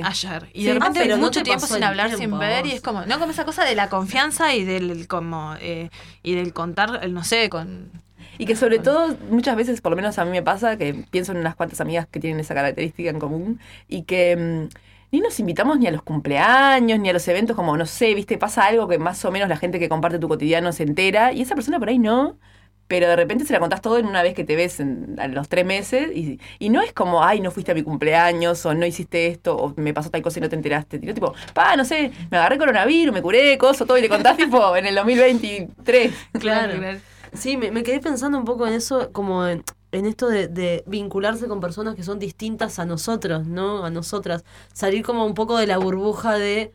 ayer. 0.00 0.50
Y 0.52 0.64
Sí, 0.64 0.66
de 0.66 0.74
repente 0.74 1.00
pero 1.00 1.16
mucho 1.18 1.42
tiempo 1.42 1.66
sin 1.66 1.82
hablar, 1.84 2.12
sin 2.16 2.38
ver, 2.38 2.66
y 2.66 2.72
es 2.72 2.80
como, 2.80 3.06
no 3.06 3.18
como 3.18 3.32
esa 3.32 3.44
cosa 3.44 3.64
de 3.64 3.74
la 3.74 3.88
confianza 3.88 4.54
y 4.54 4.64
del 4.64 5.06
como 5.08 5.54
eh, 5.60 5.90
y 6.22 6.34
del 6.34 6.52
contar, 6.52 7.08
no 7.10 7.24
sé, 7.24 7.48
con 7.50 7.90
Y 8.38 8.46
que 8.46 8.56
sobre 8.56 8.80
todo, 8.80 9.16
muchas 9.30 9.54
veces, 9.56 9.80
por 9.80 9.90
lo 9.92 9.96
menos 9.96 10.18
a 10.18 10.24
mí 10.24 10.30
me 10.32 10.42
pasa, 10.42 10.76
que 10.76 10.94
pienso 10.94 11.32
en 11.32 11.38
unas 11.38 11.54
cuantas 11.54 11.80
amigas 11.80 12.06
que 12.08 12.18
tienen 12.20 12.40
esa 12.40 12.54
característica 12.54 13.10
en 13.10 13.20
común 13.20 13.60
y 13.88 14.02
que 14.02 14.36
mm, 14.36 14.68
ni 15.12 15.20
nos 15.20 15.38
invitamos 15.38 15.78
ni 15.78 15.86
a 15.86 15.92
los 15.92 16.02
cumpleaños, 16.02 16.98
ni 16.98 17.08
a 17.08 17.12
los 17.12 17.28
eventos, 17.28 17.54
como, 17.56 17.76
no 17.76 17.86
sé, 17.86 18.12
viste, 18.14 18.36
pasa 18.38 18.64
algo 18.66 18.88
que 18.88 18.98
más 18.98 19.24
o 19.24 19.30
menos 19.30 19.48
la 19.48 19.56
gente 19.56 19.78
que 19.78 19.88
comparte 19.88 20.18
tu 20.18 20.28
cotidiano 20.28 20.72
se 20.72 20.82
entera 20.82 21.32
y 21.32 21.42
esa 21.42 21.54
persona 21.54 21.78
por 21.78 21.88
ahí 21.90 21.98
no. 22.00 22.36
Pero 22.86 23.08
de 23.08 23.16
repente 23.16 23.44
se 23.44 23.52
la 23.52 23.60
contás 23.60 23.80
todo 23.80 23.98
en 23.98 24.06
una 24.06 24.22
vez 24.22 24.34
que 24.34 24.44
te 24.44 24.56
ves 24.56 24.80
en, 24.80 25.16
a 25.18 25.26
los 25.28 25.48
tres 25.48 25.64
meses 25.64 26.10
y, 26.14 26.40
y 26.58 26.68
no 26.68 26.82
es 26.82 26.92
como, 26.92 27.24
ay, 27.24 27.40
no 27.40 27.50
fuiste 27.50 27.72
a 27.72 27.74
mi 27.74 27.82
cumpleaños 27.82 28.64
o 28.66 28.74
no 28.74 28.84
hiciste 28.86 29.26
esto 29.28 29.56
o 29.56 29.74
me 29.76 29.94
pasó 29.94 30.10
tal 30.10 30.22
cosa 30.22 30.38
y 30.38 30.42
no 30.42 30.48
te 30.48 30.56
enteraste. 30.56 30.98
Tipo, 30.98 31.34
pa, 31.54 31.76
no 31.76 31.84
sé, 31.84 32.12
me 32.30 32.36
agarré 32.38 32.58
coronavirus, 32.58 33.14
me 33.14 33.22
curé, 33.22 33.56
coso, 33.58 33.86
todo 33.86 33.98
y 33.98 34.02
le 34.02 34.08
contás 34.08 34.36
tipo 34.36 34.76
en 34.76 34.86
el 34.86 34.94
2023. 34.94 36.12
Claro. 36.38 36.74
Sí, 37.32 37.56
me, 37.56 37.70
me 37.70 37.82
quedé 37.82 38.00
pensando 38.00 38.38
un 38.38 38.44
poco 38.44 38.66
en 38.66 38.74
eso, 38.74 39.10
como 39.12 39.46
en, 39.46 39.64
en 39.92 40.06
esto 40.06 40.28
de, 40.28 40.48
de 40.48 40.84
vincularse 40.86 41.48
con 41.48 41.60
personas 41.60 41.94
que 41.94 42.02
son 42.02 42.18
distintas 42.18 42.78
a 42.78 42.84
nosotros, 42.86 43.46
¿no? 43.46 43.84
A 43.84 43.90
nosotras. 43.90 44.44
Salir 44.72 45.04
como 45.04 45.24
un 45.26 45.34
poco 45.34 45.56
de 45.58 45.66
la 45.66 45.78
burbuja 45.78 46.34
de. 46.38 46.72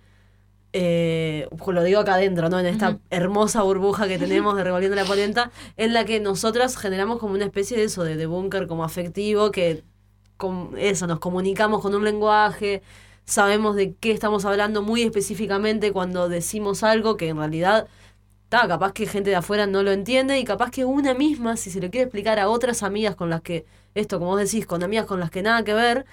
Eh, 0.72 1.48
lo 1.68 1.84
digo 1.84 2.00
acá 2.00 2.16
adentro, 2.16 2.50
¿no? 2.50 2.60
En 2.60 2.68
esta 2.68 3.00
hermosa 3.10 3.64
burbuja 3.64 4.08
que 4.08 4.20
tenemos 4.20 4.56
de 4.56 4.64
Revolviendo 4.64 4.96
la 4.96 5.06
Polenta, 5.06 5.52
en 5.78 5.94
la 5.94 6.06
que 6.06 6.20
nosotras 6.20 6.78
generamos 6.78 7.20
como 7.20 7.34
una 7.34 7.46
especie 7.46 7.78
de 7.78 7.84
eso, 7.84 8.04
de, 8.04 8.16
de 8.16 8.26
búnker 8.26 8.68
como 8.68 8.84
afectivo, 8.84 9.52
que 9.52 9.84
con 10.38 10.76
eso, 10.78 11.06
nos 11.08 11.20
comunicamos 11.20 11.82
con 11.82 11.94
un 11.96 12.06
lenguaje, 12.06 12.82
sabemos 13.26 13.76
de 13.76 13.96
qué 13.96 14.12
estamos 14.12 14.46
hablando 14.46 14.82
muy 14.82 15.02
específicamente 15.04 15.92
cuando 15.92 16.30
decimos 16.30 16.84
algo 16.84 17.18
que 17.18 17.30
en 17.30 17.38
realidad 17.38 17.88
ta, 18.50 18.68
capaz 18.68 18.94
que 18.94 19.06
gente 19.06 19.30
de 19.30 19.36
afuera 19.36 19.68
no 19.68 19.84
lo 19.84 19.92
entiende 19.92 20.40
y 20.40 20.44
capaz 20.46 20.72
que 20.72 20.86
una 20.86 21.14
misma, 21.14 21.58
si 21.58 21.72
se 21.72 21.80
lo 21.82 21.90
quiere 21.92 22.06
explicar 22.06 22.40
a 22.40 22.50
otras 22.50 22.84
amigas 22.84 23.16
con 23.16 23.30
las 23.30 23.42
que, 23.42 23.66
esto 23.96 24.20
como 24.20 24.32
vos 24.32 24.40
decís, 24.40 24.66
con 24.66 24.84
amigas 24.84 25.06
con 25.06 25.20
las 25.20 25.30
que 25.30 25.44
nada 25.44 25.64
que 25.64 25.74
ver, 25.74 26.06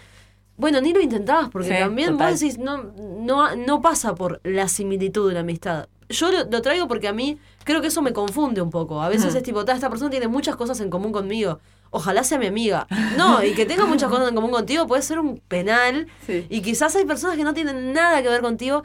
bueno, 0.57 0.81
ni 0.81 0.93
lo 0.93 1.01
intentabas, 1.01 1.51
porque 1.51 1.69
Sí, 1.69 1.75
también 1.79 2.13
total. 2.13 2.31
vos 2.33 2.41
decís, 2.41 2.59
no, 2.59 2.83
no, 3.21 3.55
no 3.57 3.81
pasa 3.81 4.15
por 4.15 4.41
la 4.45 4.69
similitud 4.69 5.29
de 5.29 5.35
la 5.35 5.41
amistad. 5.41 5.89
Yo 6.09 6.31
lo, 6.31 6.45
lo 6.45 6.63
traigo 6.63 6.87
porque 6.89 7.09
a 7.09 7.13
mí 7.13 7.39
creo 7.65 7.81
que 7.81 7.89
eso 7.89 8.01
me 8.01 8.13
confunde 8.13 8.63
un 8.63 8.71
poco. 8.71 9.03
A 9.03 9.09
veces 9.09 9.29
Ujú. 9.31 9.39
es 9.39 9.43
tipo, 9.43 9.65
ta, 9.65 9.73
esta 9.75 9.91
persona 9.91 10.11
tiene 10.11 10.29
muchas 10.29 10.57
cosas 10.57 10.81
en 10.81 10.89
común 10.89 11.13
conmigo. 11.13 11.59
Ojalá 11.91 12.25
sea 12.25 12.39
mi 12.39 12.47
amiga. 12.47 12.87
No, 13.17 13.43
y 13.43 13.55
que 13.55 13.67
tenga 13.67 13.87
muchas 13.87 14.09
cosas 14.11 14.29
en 14.29 14.35
común 14.35 14.51
contigo 14.51 14.87
puede 14.87 15.03
ser 15.03 15.19
un 15.19 15.39
penal. 15.49 16.07
Y 16.49 16.61
quizás 16.63 16.95
hay 16.97 17.05
personas 17.05 17.37
que 17.37 17.45
no 17.45 17.55
tienen 17.55 17.93
nada 17.93 18.23
que 18.23 18.29
ver 18.29 18.41
contigo. 18.41 18.83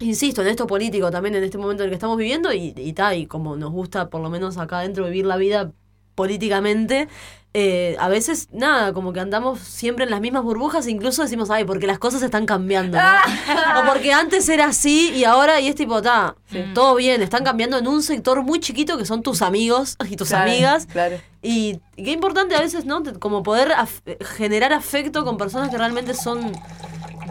Insisto, 0.00 0.42
en 0.42 0.48
esto 0.48 0.66
político 0.66 1.10
también, 1.10 1.34
en 1.36 1.44
este 1.44 1.58
momento 1.58 1.82
en 1.82 1.86
el 1.88 1.90
que 1.90 1.94
estamos 1.96 2.16
viviendo, 2.16 2.52
y, 2.52 2.74
y, 2.76 2.92
ta, 2.92 3.14
y 3.14 3.26
como 3.26 3.56
nos 3.56 3.70
gusta 3.70 4.08
por 4.10 4.20
lo 4.20 4.30
menos 4.30 4.56
acá 4.58 4.78
adentro 4.80 5.04
vivir 5.04 5.26
la 5.26 5.36
vida 5.36 5.70
políticamente, 6.16 7.08
eh, 7.54 7.96
a 8.00 8.08
veces 8.08 8.48
nada, 8.50 8.92
como 8.94 9.12
que 9.12 9.20
andamos 9.20 9.58
siempre 9.60 10.04
en 10.04 10.10
las 10.10 10.20
mismas 10.22 10.42
burbujas, 10.42 10.86
incluso 10.86 11.22
decimos, 11.22 11.50
ay, 11.50 11.64
porque 11.64 11.86
las 11.86 11.98
cosas 11.98 12.22
están 12.22 12.46
cambiando, 12.46 12.96
¿no? 12.98 13.04
o 13.82 13.84
porque 13.92 14.12
antes 14.12 14.48
era 14.48 14.66
así 14.66 15.10
y 15.14 15.24
ahora, 15.24 15.60
y 15.60 15.68
es 15.68 15.74
tipo, 15.74 16.00
ta, 16.00 16.34
todo 16.74 16.94
bien, 16.94 17.20
están 17.22 17.44
cambiando 17.44 17.76
en 17.78 17.86
un 17.86 18.02
sector 18.02 18.42
muy 18.42 18.58
chiquito 18.60 18.96
que 18.96 19.04
son 19.04 19.22
tus 19.22 19.42
amigos 19.42 19.96
y 20.08 20.16
tus 20.16 20.28
Claro, 20.28 20.50
amigas. 20.50 20.86
claro. 20.86 21.20
Y, 21.42 21.80
y 21.96 22.04
qué 22.04 22.12
importante 22.12 22.54
a 22.54 22.60
veces, 22.60 22.84
¿no? 22.86 23.02
Como 23.18 23.42
poder 23.42 23.72
af- 23.72 24.00
generar 24.24 24.72
afecto 24.72 25.24
con 25.24 25.36
personas 25.36 25.68
que 25.70 25.76
realmente 25.76 26.14
son 26.14 26.52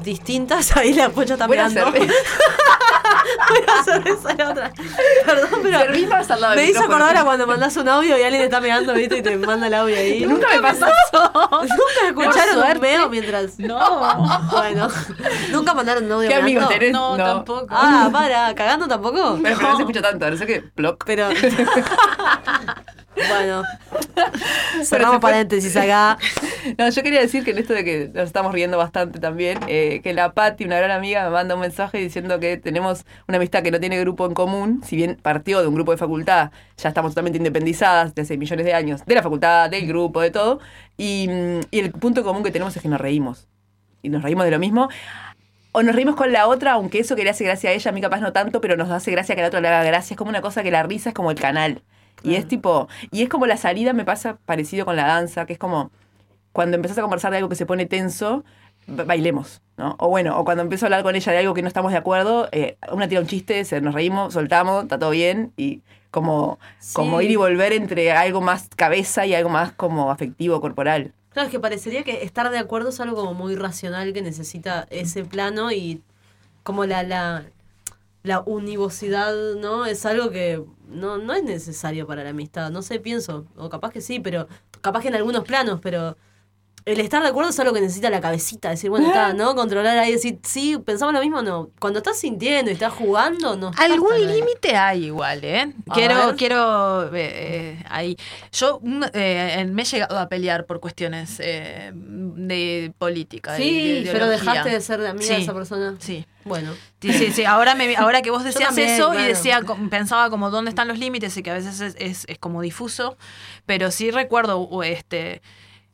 distintas. 0.04 0.76
Ahí 0.78 0.94
la 0.94 1.10
pocha 1.10 1.34
está 1.34 1.48
Buena 1.48 1.70
cerveza 3.84 4.34
la 4.38 4.50
otra. 4.50 4.72
Perdón, 5.26 5.60
pero 5.64 5.78
al 5.78 6.42
lado 6.42 6.56
me 6.56 6.66
hizo 6.66 6.84
acordar 6.84 7.18
a 7.18 7.24
cuando 7.24 7.48
mandás 7.48 7.76
un 7.78 7.88
audio 7.88 8.18
y 8.18 8.24
alguien 8.24 8.44
está 8.44 8.60
mirando, 8.62 8.94
¿viste? 8.94 9.18
Y 9.18 9.22
te 9.22 9.38
manda 9.38 9.68
el 9.68 9.74
audio 9.74 9.96
ahí. 9.96 10.26
Nunca 10.26 10.48
me 10.50 10.62
pasó 10.62 10.86
Nunca 11.52 12.08
escucharon 12.08 12.76
un 12.76 12.82
meo 12.82 13.10
mientras. 13.10 13.60
No. 13.60 13.80
Bueno. 14.52 14.88
Nunca 15.52 15.74
mandaron 15.74 16.06
un 16.06 16.12
audio 16.12 16.30
¿Qué 16.30 16.36
amigos 16.36 16.68
tenés? 16.70 16.92
No, 16.92 17.18
No. 17.18 17.24
tampoco. 17.24 17.68
Ah, 17.70 18.10
para, 18.12 18.54
cagando 18.56 18.88
tampoco. 18.88 19.40
Pero, 19.42 19.58
pero 19.58 19.70
no 19.70 19.76
se 19.76 19.82
escucha 19.84 20.02
tanto, 20.02 20.30
no 20.30 20.38
sé 20.38 20.46
qué, 20.46 20.64
block. 20.76 21.04
Pero. 21.06 21.30
bueno. 23.30 23.64
Cerramos 24.84 25.20
paréntesis 25.20 25.76
acá. 25.76 26.18
No, 26.78 26.88
yo 26.88 27.02
quería 27.02 27.20
decir 27.20 27.44
que 27.44 27.52
en 27.52 27.58
esto 27.58 27.74
de 27.74 27.84
que 27.84 28.12
nos 28.14 28.26
estamos 28.26 28.54
riendo 28.54 28.78
bastante 28.78 29.20
también, 29.20 29.58
eh, 29.68 30.00
que 30.04 30.14
la 30.14 30.34
Patti, 30.34 30.64
una 30.64 30.78
gran 30.78 30.92
amiga, 30.92 31.24
me 31.24 31.32
manda 31.32 31.56
un 31.56 31.62
mensaje 31.62 31.98
diciendo 31.98 32.40
que 32.40 32.58
tenemos 32.58 33.04
una 33.28 33.38
amistad 33.38 33.64
que 33.64 33.72
no 33.72 33.80
tiene 33.80 34.00
grupo 34.00 34.28
en 34.28 34.36
común, 34.36 34.82
si 34.86 34.96
bien 34.96 35.18
partió 35.20 35.62
de 35.62 35.68
un 35.68 35.74
grupo 35.74 35.92
de 35.92 35.98
facultad, 35.98 36.52
ya 36.78 36.90
estamos 36.90 37.14
totalmente 37.14 37.40
independizadas 37.40 38.14
desde 38.14 38.38
millones 38.38 38.64
de 38.64 38.76
años, 38.76 39.04
de 39.06 39.16
la 39.16 39.24
facultad, 39.24 39.72
del 39.72 39.88
grupo, 39.88 40.22
de 40.22 40.30
todo, 40.30 40.60
y, 40.98 41.28
y 41.72 41.80
el 41.80 41.92
punto 41.92 42.24
común 42.24 42.44
que 42.44 42.52
tenemos 42.52 42.76
es 42.76 42.82
que 42.84 42.90
nos 42.90 43.02
reímos. 43.02 43.48
Y 44.04 44.10
nos 44.10 44.22
reímos 44.22 44.46
de 44.46 44.52
lo 44.52 44.60
mismo. 44.60 44.90
O 45.74 45.84
nos 45.84 45.96
reímos 45.96 46.16
con 46.16 46.32
la 46.34 46.48
otra, 46.48 46.74
aunque 46.74 47.00
eso 47.00 47.16
que 47.16 47.24
le 47.24 47.30
hace 47.30 47.46
gracia 47.46 47.70
a 47.70 47.74
ella, 47.74 47.90
a 47.90 47.94
mí 47.94 48.02
capaz 48.02 48.20
no 48.20 48.34
tanto, 48.34 48.60
pero 48.60 48.76
nos 48.76 48.90
hace 48.90 49.10
gracia 49.12 49.36
que 49.36 49.42
a 49.42 49.44
la 49.44 49.48
otra 49.48 49.62
le 49.62 49.70
haga 49.70 49.84
gracia. 49.84 50.16
Es 50.16 50.18
como 50.18 50.30
una 50.30 50.42
cosa 50.42 50.64
que 50.64 50.72
la 50.72 50.84
risa 50.84 51.10
es 51.10 51.16
como 51.16 51.32
el 51.32 51.40
canal. 51.40 51.82
Y 52.24 52.36
es 52.36 52.48
tipo, 52.48 52.88
y 53.12 53.24
es 53.24 53.30
como 53.30 53.46
la 53.48 53.58
salida 53.58 53.94
me 53.94 54.06
pasa 54.06 54.38
parecido 54.46 54.86
con 54.86 54.96
la 54.96 55.08
danza, 55.08 55.46
que 55.46 55.54
es 55.54 55.60
como 55.60 55.92
cuando 56.54 56.76
empezás 56.76 56.98
a 56.98 57.02
conversar 57.02 57.32
de 57.32 57.38
algo 57.38 57.50
que 57.50 57.56
se 57.56 57.66
pone 57.66 57.86
tenso, 57.86 58.43
ba- 58.88 59.06
bailemos, 59.06 59.62
¿no? 59.78 59.95
O 60.00 60.10
bueno, 60.10 60.38
o 60.39 60.43
cuando 60.45 60.64
empiezo 60.64 60.86
a 60.86 60.88
hablar 60.88 61.04
con 61.04 61.16
ella 61.16 61.32
de 61.32 61.38
algo 61.39 61.54
que 61.54 61.62
no 61.62 61.68
estamos 61.68 61.91
de 61.91 61.98
acuerdo, 61.98 62.50
eh, 62.52 62.78
una 62.91 63.08
tira 63.08 63.22
un 63.22 63.28
chiste, 63.28 63.64
se, 63.66 63.82
nos 63.82 63.93
reímos, 63.93 64.34
soltamos, 64.34 64.84
está 64.84 65.00
todo 65.00 65.12
bien, 65.12 65.54
y 65.58 65.82
como, 66.12 66.60
como 66.93 67.22
ir 67.22 67.32
y 67.32 67.36
volver 67.38 67.72
entre 67.74 68.12
algo 68.12 68.41
más 68.41 68.68
cabeza 68.76 69.26
y 69.26 69.34
algo 69.34 69.50
más 69.50 69.72
como 69.72 70.12
afectivo, 70.12 70.60
corporal. 70.60 71.14
Claro, 71.32 71.48
es 71.48 71.52
que 71.52 71.60
parecería 71.62 72.04
que 72.04 72.24
estar 72.24 72.50
de 72.50 72.60
acuerdo 72.60 72.89
es 72.89 73.00
algo 73.00 73.16
como 73.16 73.34
muy 73.34 73.56
racional 73.56 74.12
que 74.12 74.22
necesita 74.22 74.86
ese 74.89 75.24
plano 75.24 75.72
y 75.72 76.02
como 76.64 76.86
la, 76.86 77.04
la, 77.04 77.45
la 78.24 78.41
univocidad, 78.41 79.34
¿no? 79.62 79.86
Es 79.86 80.06
algo 80.06 80.30
que 80.32 80.62
no, 80.92 81.18
no 81.18 81.34
es 81.34 81.44
necesario 81.44 82.08
para 82.08 82.24
la 82.24 82.32
amistad. 82.32 82.72
No 82.72 82.82
sé, 82.82 83.00
pienso, 83.00 83.48
o 83.58 83.70
capaz 83.70 83.92
que 83.92 84.02
sí, 84.02 84.20
pero 84.20 84.48
capaz 84.82 85.02
que 85.02 85.08
en 85.10 85.16
algunos 85.16 85.44
planos, 85.46 85.80
pero 85.82 86.18
el 86.86 87.00
estar 87.00 87.22
de 87.22 87.30
acuerdo 87.30 87.52
es 87.52 87.60
algo 87.60 87.74
que 87.74 87.82
necesita 87.82 88.10
la 88.10 88.22
cabecita. 88.22 88.70
Decir, 88.70 88.90
bueno, 88.90 89.08
está, 89.08 89.34
¿no? 89.34 89.56
Controlar 89.56 89.98
ahí, 89.98 90.14
decir, 90.14 90.40
sí, 90.44 90.78
pensamos 90.84 91.14
lo 91.14 91.22
mismo, 91.22 91.42
no. 91.42 91.70
Cuando 91.80 92.00
estás 92.00 92.18
sintiendo 92.20 92.72
y 92.72 92.74
estás 92.74 92.94
jugando, 92.94 93.56
no. 93.56 93.70
estás 93.70 93.86
Algún 93.86 94.26
límite 94.26 94.76
hay 94.76 95.06
igual, 95.06 95.44
¿eh? 95.44 95.74
A 95.90 95.94
Quiero, 95.94 96.28
ver. 96.28 96.36
quiero 96.36 97.16
eh, 97.16 97.20
eh, 97.24 97.84
ahí. 97.90 98.18
Yo 98.52 98.80
mm, 98.82 99.04
eh, 99.14 99.66
me 99.70 99.84
he 99.84 99.86
llegado 99.86 100.18
a 100.18 100.28
pelear 100.28 100.66
por 100.66 100.80
cuestiones 100.80 101.40
eh, 101.40 101.92
de 101.94 102.94
política. 102.98 103.56
Sí, 103.58 104.04
de 104.04 104.12
pero 104.12 104.28
dejaste 104.28 104.70
de 104.70 104.82
ser 104.82 105.02
de 105.02 105.10
amiga 105.10 105.36
de 105.36 105.42
esa 105.42 105.54
persona. 105.54 105.96
Sí. 106.00 106.26
Bueno. 106.44 106.74
Sí, 107.00 107.14
sí, 107.14 107.32
sí. 107.32 107.46
Ahora, 107.46 107.76
me, 107.76 107.96
ahora 107.96 108.24
que 108.24 108.32
vos 108.32 108.44
decías 108.44 108.70
también, 108.70 108.90
eso 108.90 109.14
y 109.14 109.24
decía, 109.24 109.62
pensaba 109.90 110.30
como 110.32 110.50
dónde 110.50 110.70
están 110.70 110.88
los 110.88 110.98
límites 110.98 111.38
y 111.38 111.44
que 111.44 111.52
a 111.52 111.54
veces 111.54 111.80
es, 111.80 111.96
es, 112.00 112.26
es 112.28 112.40
como 112.40 112.62
difuso, 112.62 113.18
pero 113.68 113.92
sí 113.92 114.10
recuerdo 114.10 114.60
o 114.60 114.84
este 114.84 115.42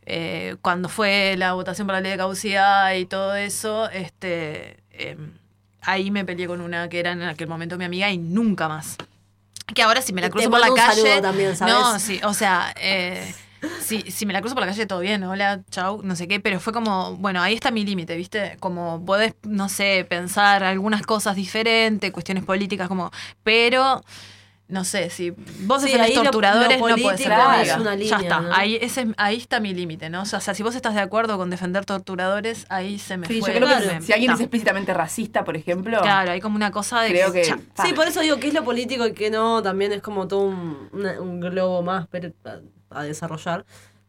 eh, 0.09 0.55
cuando 0.61 0.87
fue 0.87 1.35
la 1.37 1.51
votación 1.51 1.85
para 1.85 1.99
la 1.99 2.03
ley 2.03 2.11
de 2.11 2.17
caducidad 2.17 2.93
y 2.93 3.05
todo 3.05 3.35
eso, 3.35 3.89
este 3.89 4.81
em, 4.91 5.33
ahí 5.81 6.11
me 6.11 6.23
peleé 6.23 6.47
con 6.47 6.61
una 6.61 6.87
que 6.87 7.01
era 7.01 7.11
en 7.11 7.23
aquel 7.23 7.49
momento 7.49 7.77
mi 7.77 7.83
amiga 7.83 8.09
y 8.09 8.17
nunca 8.17 8.69
más. 8.69 8.95
Que 9.75 9.83
ahora 9.83 10.01
si 10.01 10.13
me 10.13 10.21
la 10.21 10.29
cruzo 10.29 10.49
por 10.49 10.61
la 10.61 10.69
un 10.69 10.77
calle. 10.77 11.21
también, 11.21 11.57
¿sabes? 11.57 11.73
No, 11.73 11.99
sí, 11.99 12.21
o 12.23 12.33
sea, 12.33 12.73
eh, 12.79 13.35
si, 13.81 13.99
si 14.09 14.25
me 14.25 14.31
la 14.31 14.39
cruzo 14.39 14.55
por 14.55 14.65
la 14.65 14.71
calle, 14.71 14.85
todo 14.85 15.01
bien, 15.01 15.25
hola, 15.25 15.59
chau, 15.71 16.01
no 16.01 16.15
sé 16.15 16.29
qué, 16.29 16.39
pero 16.39 16.61
fue 16.61 16.71
como, 16.71 17.17
bueno, 17.17 17.41
ahí 17.41 17.53
está 17.53 17.69
mi 17.69 17.83
límite, 17.83 18.15
¿viste? 18.15 18.55
Como 18.61 19.05
podés, 19.05 19.33
no 19.43 19.67
sé, 19.67 20.05
pensar 20.07 20.63
algunas 20.63 21.01
cosas 21.01 21.35
diferentes, 21.35 22.13
cuestiones 22.13 22.45
políticas, 22.45 22.87
como, 22.87 23.11
pero. 23.43 24.01
No 24.69 24.83
sé, 24.83 25.09
si 25.09 25.29
vos 25.61 25.81
Sí, 25.81 25.93
lo- 25.97 26.23
torturadores, 26.23 26.77
lo 26.81 26.89
no 26.89 26.95
puedes 26.97 27.21
ser 27.21 27.31
es 27.31 27.75
una 27.77 27.91
ya 27.91 27.95
línea, 27.95 28.17
está, 28.19 28.41
¿no? 28.41 28.53
ahí, 28.53 28.75
ese, 28.81 29.01
es- 29.03 29.07
ahí 29.15 29.37
está 29.37 29.61
mi 29.61 29.73
límite, 29.73 30.09
¿no? 30.09 30.23
O 30.23 30.25
sea, 30.25 30.41
si 30.41 30.61
vos 30.61 30.75
estás 30.75 30.93
de 30.93 30.99
acuerdo 30.99 31.37
con 31.37 31.49
defender 31.49 31.85
torturadores, 31.85 32.65
ahí 32.67 32.99
se 32.99 33.15
me 33.15 33.27
Sí, 33.27 33.39
fue. 33.39 33.53
yo 33.53 33.59
creo 33.61 33.79
que 33.79 33.85
me- 33.93 34.01
si 34.01 34.11
alguien 34.11 34.31
es 34.31 34.41
explícitamente 34.41 34.93
racista, 34.93 35.45
por 35.45 35.55
ejemplo. 35.55 36.01
Claro, 36.01 36.31
hay 36.31 36.41
como 36.41 36.57
una 36.57 36.71
cosa 36.71 36.99
de 37.01 37.09
Creo 37.11 37.31
que- 37.31 37.43
cha, 37.43 37.57
Sí, 37.85 37.93
por 37.93 38.07
eso 38.07 38.19
digo 38.19 38.37
que 38.37 38.49
es 38.49 38.53
lo 38.53 38.65
político 38.65 39.07
y 39.07 39.13
que 39.13 39.29
no, 39.31 39.61
también 39.63 39.93
es 39.93 40.01
como 40.01 40.27
todo 40.27 40.41
un, 40.41 40.89
una- 40.91 41.21
un 41.21 41.39
globo 41.39 41.81
más 41.81 42.07
pero, 42.11 42.33
a, 42.43 42.99
a 42.99 43.03
desarrollar. 43.03 43.65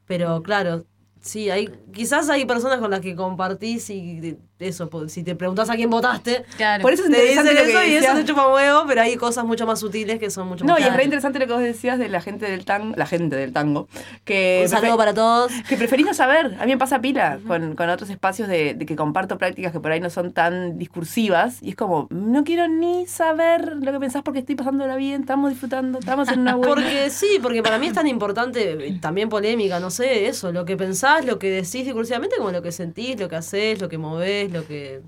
Pero 0.07 0.43
claro, 0.43 0.85
sí, 1.21 1.51
hay 1.51 1.69
quizás 1.93 2.29
hay 2.31 2.47
personas 2.47 2.79
con 2.81 2.91
las 2.91 2.99
que 3.01 3.15
compartís 3.15 3.91
y 3.91 4.37
eso, 4.59 4.91
si 5.09 5.23
te 5.23 5.35
preguntás 5.35 5.71
a 5.71 5.77
quién 5.77 5.91
votaste, 5.91 6.45
Por 6.83 6.93
eso 6.93 7.05
es 7.05 7.11
te 7.11 7.17
interesante 7.19 7.51
dicen 7.51 7.55
lo 7.55 7.63
que 7.65 7.71
eso 7.71 7.85
y 7.85 7.95
eso 7.95 8.15
te 8.15 8.25
chupa 8.25 8.53
huevo, 8.53 8.85
pero 8.87 9.03
hay 9.03 9.17
cosas 9.17 9.45
mucho 9.45 9.67
más 9.67 9.81
sutiles 9.81 10.19
que 10.19 10.31
son 10.31 10.49
mucho 10.49 10.65
No, 10.65 10.75
más 10.75 10.81
y 10.81 10.85
es 10.85 10.95
re 10.95 11.05
interesante 11.05 11.39
lo 11.39 11.47
que 11.47 11.53
vos 11.53 11.63
decías 11.63 11.99
de 11.99 12.09
la 12.09 12.21
gente 12.21 12.51
del 12.51 12.65
tango, 12.65 12.95
la 12.97 13.07
gente 13.07 13.37
del 13.37 13.53
tango. 13.53 13.89
Que 14.25 14.61
Un 14.65 14.69
saludo 14.69 14.97
para 14.97 15.15
todos. 15.15 15.53
Que 15.69 15.77
preferís 15.77 16.07
no 16.07 16.15
saber. 16.15 16.57
A 16.59 16.65
mí 16.67 16.73
me 16.73 16.79
pasa 16.79 17.01
pila 17.01 17.39
con, 17.47 17.75
con 17.75 17.89
otros 17.89 18.11
espacios 18.11 18.49
de, 18.49 18.75
de 18.75 18.87
que 18.87 18.97
comparto 18.97 19.39
prácticas 19.39 19.73
que 19.73 19.81
por 19.81 19.93
ahí 19.93 20.01
no 20.01 20.11
son 20.11 20.33
tan 20.33 20.79
discursivas. 20.79 21.63
Y 21.63 21.71
es 21.71 21.77
como, 21.77 22.09
no 22.11 22.45
quiero 22.45 22.69
ni 22.69 23.07
saber 23.07 23.77
lo 23.77 23.93
que 23.93 24.01
pensás 24.01 24.23
porque 24.23 24.41
estoy 24.41 24.55
pasándola 24.55 24.97
bien, 24.97 25.23
estamos 25.23 25.51
disfrutando, 25.51 25.99
estamos 25.99 26.29
en 26.29 26.41
una 26.41 26.57
buena. 26.57 26.75
Porque 26.75 27.11
sí, 27.11 27.39
porque 27.43 27.63
para 27.63 27.79
mí 27.79 27.87
es 27.87 27.93
tan 27.93 28.07
importante, 28.07 28.89
eh, 28.89 28.99
también 29.01 29.29
polémica, 29.29 29.81
no 29.81 29.91
sé, 29.91 30.27
eso, 30.27 30.53
lo 30.53 30.65
que 30.65 30.77
pensás, 30.77 31.25
lo 31.25 31.39
que 31.39 31.51
decís 31.51 31.85
discursivamente, 31.85 32.37
como 32.37 32.51
lo 32.51 32.63
que 32.63 32.73
sentís, 32.73 33.19
lo 33.19 33.29
que 33.29 33.37
haces, 33.37 33.81
lo 33.81 33.89
que 33.89 33.99
movés, 33.99 34.48
lo 34.53 34.67
que... 34.67 35.03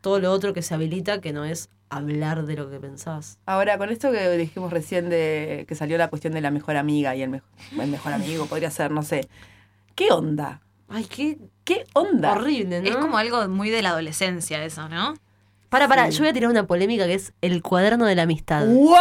Todo 0.00 0.20
lo 0.20 0.32
otro 0.32 0.52
que 0.52 0.62
se 0.62 0.74
habilita, 0.74 1.20
que 1.20 1.32
no 1.32 1.44
es 1.44 1.70
hablar 1.88 2.44
de 2.44 2.56
lo 2.56 2.70
que 2.70 2.78
pensás. 2.78 3.38
Ahora, 3.46 3.78
con 3.78 3.90
esto 3.90 4.12
que 4.12 4.28
dijimos 4.36 4.72
recién 4.72 5.08
de 5.08 5.64
que 5.68 5.74
salió 5.74 5.96
la 5.96 6.08
cuestión 6.08 6.34
de 6.34 6.40
la 6.40 6.50
mejor 6.50 6.76
amiga 6.76 7.14
y 7.16 7.22
el, 7.22 7.30
mejor 7.30 7.48
el 7.80 7.90
mejor 7.90 8.12
amigo, 8.12 8.46
podría 8.46 8.70
ser, 8.70 8.90
no 8.90 9.02
sé. 9.02 9.28
¿Qué 9.94 10.10
onda? 10.10 10.60
Ay, 10.88 11.04
qué, 11.04 11.38
qué 11.64 11.84
onda. 11.94 12.32
Horrible, 12.32 12.82
¿no? 12.82 12.88
Es 12.88 12.96
como 12.96 13.16
algo 13.16 13.48
muy 13.48 13.70
de 13.70 13.82
la 13.82 13.90
adolescencia 13.90 14.62
eso, 14.64 14.88
¿no? 14.88 15.14
Para, 15.68 15.88
para, 15.88 16.08
yo 16.08 16.20
voy 16.20 16.28
a 16.28 16.32
tirar 16.32 16.50
una 16.50 16.66
polémica 16.66 17.06
que 17.06 17.14
es 17.14 17.32
el 17.40 17.60
cuaderno 17.62 18.04
de 18.06 18.14
la 18.14 18.22
amistad. 18.22 18.64
¡Wow! 18.66 18.94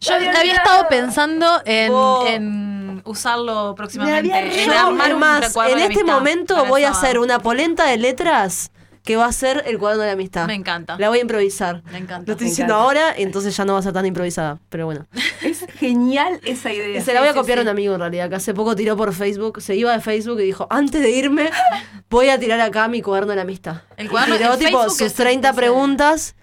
Yo 0.00 0.14
había 0.14 0.54
estado 0.54 0.88
pensando 0.88 1.60
en, 1.66 1.92
en 2.28 2.79
usarlo 3.04 3.74
próximamente. 3.74 4.62
En 4.62 4.66
Yo, 4.70 4.78
armar 4.78 5.08
es 5.08 5.14
un 5.14 5.20
más, 5.20 5.56
en 5.68 5.78
este 5.78 6.04
momento 6.04 6.64
voy 6.66 6.84
a 6.84 6.90
hacer 6.90 7.18
una 7.18 7.38
polenta 7.38 7.86
de 7.86 7.96
letras 7.98 8.70
que 9.02 9.16
va 9.16 9.24
a 9.24 9.32
ser 9.32 9.64
el 9.66 9.78
cuaderno 9.78 10.02
de 10.02 10.08
la 10.08 10.12
amistad. 10.12 10.46
Me 10.46 10.54
encanta. 10.54 10.96
La 10.98 11.08
voy 11.08 11.18
a 11.18 11.22
improvisar. 11.22 11.82
Me 11.90 11.96
encanta. 11.98 12.26
Lo 12.26 12.32
estoy 12.32 12.44
Me 12.44 12.50
diciendo 12.50 12.74
encanta. 12.74 12.84
ahora, 13.02 13.14
entonces 13.16 13.56
ya 13.56 13.64
no 13.64 13.72
va 13.72 13.78
a 13.78 13.82
ser 13.82 13.94
tan 13.94 14.04
improvisada. 14.04 14.58
Pero 14.68 14.84
bueno. 14.84 15.06
Es 15.42 15.64
genial 15.78 16.38
esa 16.44 16.70
idea. 16.70 16.98
Y 16.98 17.02
se 17.02 17.14
la 17.14 17.20
voy 17.20 17.28
a 17.30 17.32
Sí, 17.32 17.36
sí, 17.38 17.40
copiar 17.40 17.58
a 17.60 17.62
un 17.62 17.68
amigo 17.68 17.94
en 17.94 18.00
realidad, 18.00 18.28
que 18.28 18.34
hace 18.36 18.52
poco 18.52 18.76
tiró 18.76 18.96
por 18.98 19.14
Facebook, 19.14 19.62
se 19.62 19.74
iba 19.74 19.90
de 19.92 20.00
Facebook 20.00 20.38
y 20.40 20.44
dijo, 20.44 20.66
antes 20.68 21.00
de 21.00 21.10
irme, 21.10 21.50
voy 22.10 22.28
a 22.28 22.38
tirar 22.38 22.60
acá 22.60 22.88
mi 22.88 23.00
cuaderno 23.00 23.30
de 23.30 23.36
la 23.36 23.42
amistad. 23.42 23.82
El 23.96 24.06
Y 24.06 24.08
cuaderno- 24.10 24.36
tiró 24.36 24.52
el 24.52 24.58
tipo 24.58 24.70
Facebook 24.78 24.90
sus 24.98 25.00
es- 25.06 25.14
30 25.14 25.48
es 25.48 25.54
el- 25.54 25.56
preguntas. 25.56 26.36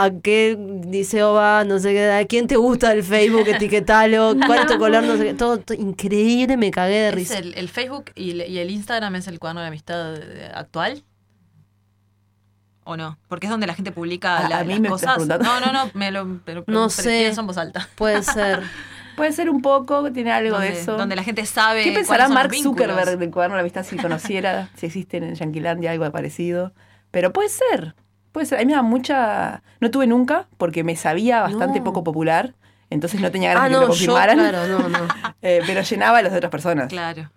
¿A 0.00 0.10
qué 0.22 0.56
liceo 0.88 1.32
va? 1.34 1.64
No 1.64 1.78
sé 1.80 1.92
qué. 1.92 2.10
¿A 2.12 2.24
quién 2.26 2.46
te 2.46 2.56
gusta 2.56 2.92
el 2.92 3.02
Facebook? 3.02 3.48
Etiquetalo. 3.48 4.34
¿Cuál 4.46 4.60
es 4.60 4.66
tu 4.66 4.78
color? 4.78 5.02
No 5.02 5.16
sé 5.16 5.24
qué. 5.24 5.34
Todo, 5.34 5.58
todo 5.58 5.76
increíble, 5.78 6.56
me 6.56 6.70
cagué 6.70 6.94
de 7.00 7.08
¿Es 7.08 7.14
risa. 7.14 7.38
el, 7.38 7.54
el 7.54 7.68
Facebook 7.68 8.12
y 8.14 8.30
el, 8.30 8.48
y 8.50 8.58
el 8.58 8.70
Instagram 8.70 9.16
es 9.16 9.26
el 9.28 9.38
cuaderno 9.38 9.60
de 9.62 9.66
amistad 9.68 10.14
eh, 10.16 10.50
actual? 10.54 11.02
¿O 12.84 12.96
no? 12.96 13.18
Porque 13.28 13.46
es 13.46 13.50
donde 13.50 13.66
la 13.66 13.74
gente 13.74 13.92
publica 13.92 14.38
A- 14.38 14.48
la- 14.48 14.58
a 14.60 14.64
mí 14.64 14.72
las 14.72 14.80
me 14.80 14.88
cosas. 14.88 15.18
No, 15.26 15.60
no, 15.60 15.72
no, 15.72 15.90
me 15.94 16.10
lo 16.10 16.40
pero, 16.44 16.64
No 16.66 16.88
sé. 16.88 17.18
pienso 17.20 17.40
en 17.42 17.46
voz 17.46 17.58
alta. 17.58 17.88
Puede 17.96 18.22
ser. 18.22 18.62
Puede 19.16 19.32
ser 19.32 19.50
un 19.50 19.60
poco, 19.62 20.12
tiene 20.12 20.30
algo 20.30 20.52
donde, 20.52 20.70
de 20.70 20.80
eso. 20.80 20.96
Donde 20.96 21.16
la 21.16 21.24
gente 21.24 21.44
sabe. 21.44 21.82
¿Qué 21.82 21.90
pensará 21.92 22.28
Mark. 22.28 22.54
Zuckerberg 22.54 23.18
del 23.18 23.30
cuaderno 23.32 23.56
de 23.56 23.58
la 23.58 23.62
amistad 23.62 23.84
si 23.84 23.96
conociera, 23.96 24.70
si 24.76 24.86
existe 24.86 25.16
en 25.16 25.34
Yanquilandia 25.34 25.90
algo 25.90 26.08
parecido? 26.12 26.72
Pero 27.10 27.32
puede 27.32 27.48
ser, 27.48 27.96
puede 28.32 28.46
ser. 28.46 28.58
A 28.58 28.60
mí 28.60 28.66
me 28.66 28.74
da 28.74 28.82
mucha... 28.82 29.62
No 29.80 29.90
tuve 29.90 30.06
nunca 30.06 30.46
porque 30.56 30.84
me 30.84 30.96
sabía 30.96 31.42
bastante 31.42 31.78
No. 31.78 31.84
poco 31.84 32.04
popular, 32.04 32.54
entonces 32.90 33.20
no 33.20 33.30
tenía 33.30 33.54
ganas 33.54 33.64
Ah, 33.64 33.68
de 33.68 33.74
que 33.74 33.80
me 33.80 33.80
no, 33.80 33.86
yo, 33.86 33.88
confirmaran. 33.88 34.38
claro, 34.38 34.66
no, 34.68 34.88
no. 34.88 34.98
Eh, 35.42 35.60
pero 35.66 35.82
llenaba 35.82 36.18
a 36.18 36.22
las 36.22 36.32
otras 36.32 36.50
personas. 36.50 36.88
Claro. 36.88 37.30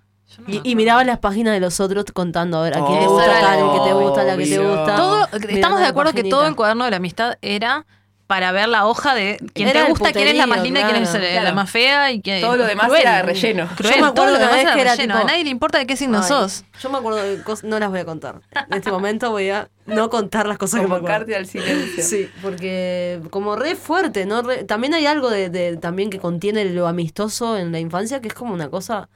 Y, 0.48 0.62
y 0.64 0.76
miraba 0.76 1.04
las 1.04 1.20
páginas 1.20 1.54
de 1.54 1.60
los 1.60 1.80
otros 1.82 2.06
contando, 2.14 2.60
a 2.60 2.64
ver, 2.64 2.78
a 2.78 2.86
quién 2.86 3.00
le 3.02 3.06
Oh, 3.08 3.12
gusta 3.16 3.42
tal, 3.42 3.60
el 3.60 3.72
que 3.72 3.80
te 3.90 3.94
gusta, 3.94 4.24
la 4.24 4.38
que 4.38 4.46
te 4.46 4.60
gusta. 4.60 4.96
Todo, 4.96 5.28
estamos 5.50 5.80
de 5.82 5.86
acuerdo 5.88 6.14
que 6.14 6.24
todo 6.24 6.48
el 6.48 6.56
cuaderno 6.56 6.86
de 6.86 6.92
la 6.92 6.98
amistad 6.98 7.34
era 7.42 7.86
para 8.32 8.54
ver 8.54 8.70
la 8.70 8.88
hoja 8.88 9.14
de 9.14 9.38
quién 9.54 9.68
Era 9.68 9.84
te 9.84 9.90
gusta, 9.90 10.14
quién 10.14 10.30
es 10.30 10.36
la 10.38 10.48
más 10.48 10.64
linda, 10.64 10.86
quién 10.90 11.04
es 11.04 11.10
claro. 11.10 11.26
eh, 11.26 11.32
Claro. 11.32 11.46
la 11.50 11.54
más 11.54 11.70
fea 11.70 12.12
y 12.14 12.22
quién 12.22 12.40
Todo 12.40 12.56
lo 12.56 12.66
demás 12.66 12.86
cruel. 12.86 13.02
era 13.02 13.22
relleno. 13.24 13.68
Cruel, 13.76 13.94
Yo 13.96 14.00
me 14.02 14.08
acuerdo 14.08 14.14
todo 14.14 14.26
lo 14.32 14.40
demás 14.40 14.54
vez 14.54 14.64
era 14.64 14.74
que 14.74 14.82
era 14.82 14.92
relleno. 14.96 15.14
tipo- 15.16 15.28
A 15.28 15.30
nadie 15.32 15.44
le 15.44 15.50
importa 15.50 15.78
de 15.80 15.86
qué 15.86 15.98
signo 15.98 16.20
Ay, 16.20 16.28
sos. 16.30 16.64
Yo 16.82 16.90
me 16.90 16.98
acuerdo 17.00 17.22
de 17.22 17.44
cosas, 17.44 17.66
no 17.66 17.78
las 17.78 17.90
voy 17.90 18.00
a 18.00 18.06
contar. 18.06 18.40
En 18.70 18.74
este 18.78 18.90
momento 18.90 19.32
voy 19.32 19.50
a 19.50 19.68
no 19.86 20.10
contar 20.10 20.48
las 20.48 20.58
cosas 20.58 20.80
que 20.80 20.88
me 20.88 20.96
acuerdo. 20.96 21.36
Al 21.36 21.46
silencio. 21.46 22.04
Sí, 22.06 22.30
porque 22.42 23.20
como 23.32 23.58
re 23.58 23.76
fuerte, 23.76 24.26
¿no? 24.26 24.44
Re- 24.44 24.64
también 24.64 24.94
hay 24.94 25.08
algo 25.08 25.30
de, 25.30 25.50
de- 25.50 25.76
también 25.76 26.10
que 26.10 26.20
contiene 26.20 26.64
lo 26.64 26.88
amistoso 26.88 27.58
en 27.58 27.74
la 27.74 27.80
infancia 27.80 28.22
que 28.22 28.30
es 28.30 28.34
como 28.34 28.54
una 28.54 28.70
cosa 28.70 29.10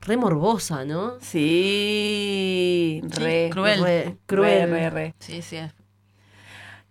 re 0.00 0.16
morbosa, 0.16 0.84
¿no? 0.84 1.12
Sí, 1.20 3.00
re. 3.04 3.50
cruel. 3.52 3.80
Re 3.82 4.16
cruel. 4.26 4.60
Re, 4.60 4.66
re, 4.66 4.90
re. 4.90 5.14
Sí, 5.20 5.42
sí. 5.42 5.58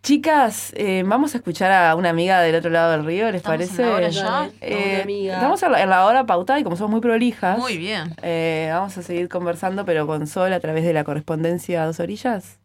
Chicas, 0.06 0.72
eh, 0.76 1.01
vamos 1.03 1.34
a 1.34 1.38
escuchar 1.39 1.72
a 1.72 1.95
una 1.95 2.12
amiga 2.12 2.39
del 2.41 2.53
otro 2.53 2.70
lado 2.70 2.91
del 2.91 3.06
río, 3.06 3.26
¿les 3.32 3.38
¿Estamos 3.38 3.60
en 3.62 3.68
parece? 3.70 3.82
la 3.82 3.91
hora 3.95 4.10
ya? 4.10 4.49
Eh, 4.62 5.01
amiga. 5.01 5.34
Estamos 5.34 5.64
en 5.64 5.72
la, 5.72 5.82
en 5.82 5.89
la 5.89 6.06
hora 6.06 6.28
pautada 6.28 6.60
y 6.60 6.64
como 6.64 6.76
somos 6.76 6.91
muy 6.91 7.01
prolijas, 7.01 7.58
Muy 7.58 7.76
bien. 7.80 8.14
eh, 8.22 8.70
vamos 8.72 8.95
a 8.99 9.01
seguir 9.01 9.30
conversando, 9.30 9.84
pero 9.84 10.06
con 10.06 10.28
Sol 10.28 10.53
a 10.53 10.60
través 10.60 10.84
de 10.86 10.93
la 10.93 11.03
correspondencia 11.03 11.82
a 11.82 11.88
dos 11.88 11.99
orillas. 11.99 12.60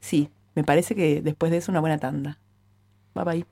Sí, 0.00 0.28
me 0.56 0.64
parece 0.64 0.96
que 0.96 1.22
después 1.22 1.52
de 1.52 1.58
eso 1.58 1.70
una 1.70 1.78
buena 1.80 1.98
tanda. 1.98 2.38
Bye 3.14 3.24
bye. 3.24 3.46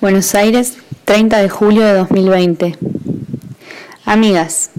Buenos 0.00 0.32
Aires, 0.36 0.78
30 1.06 1.38
de 1.38 1.48
julio 1.48 1.84
de 1.84 1.94
2020. 1.94 2.78
Amigas, 4.04 4.70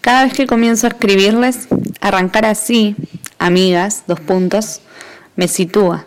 cada 0.00 0.24
vez 0.24 0.32
que 0.32 0.46
comienzo 0.46 0.86
a 0.86 0.90
escribirles, 0.90 1.68
arrancar 2.00 2.46
así, 2.46 2.96
amigas, 3.42 4.04
dos 4.06 4.20
puntos, 4.20 4.80
me 5.36 5.48
sitúa. 5.48 6.06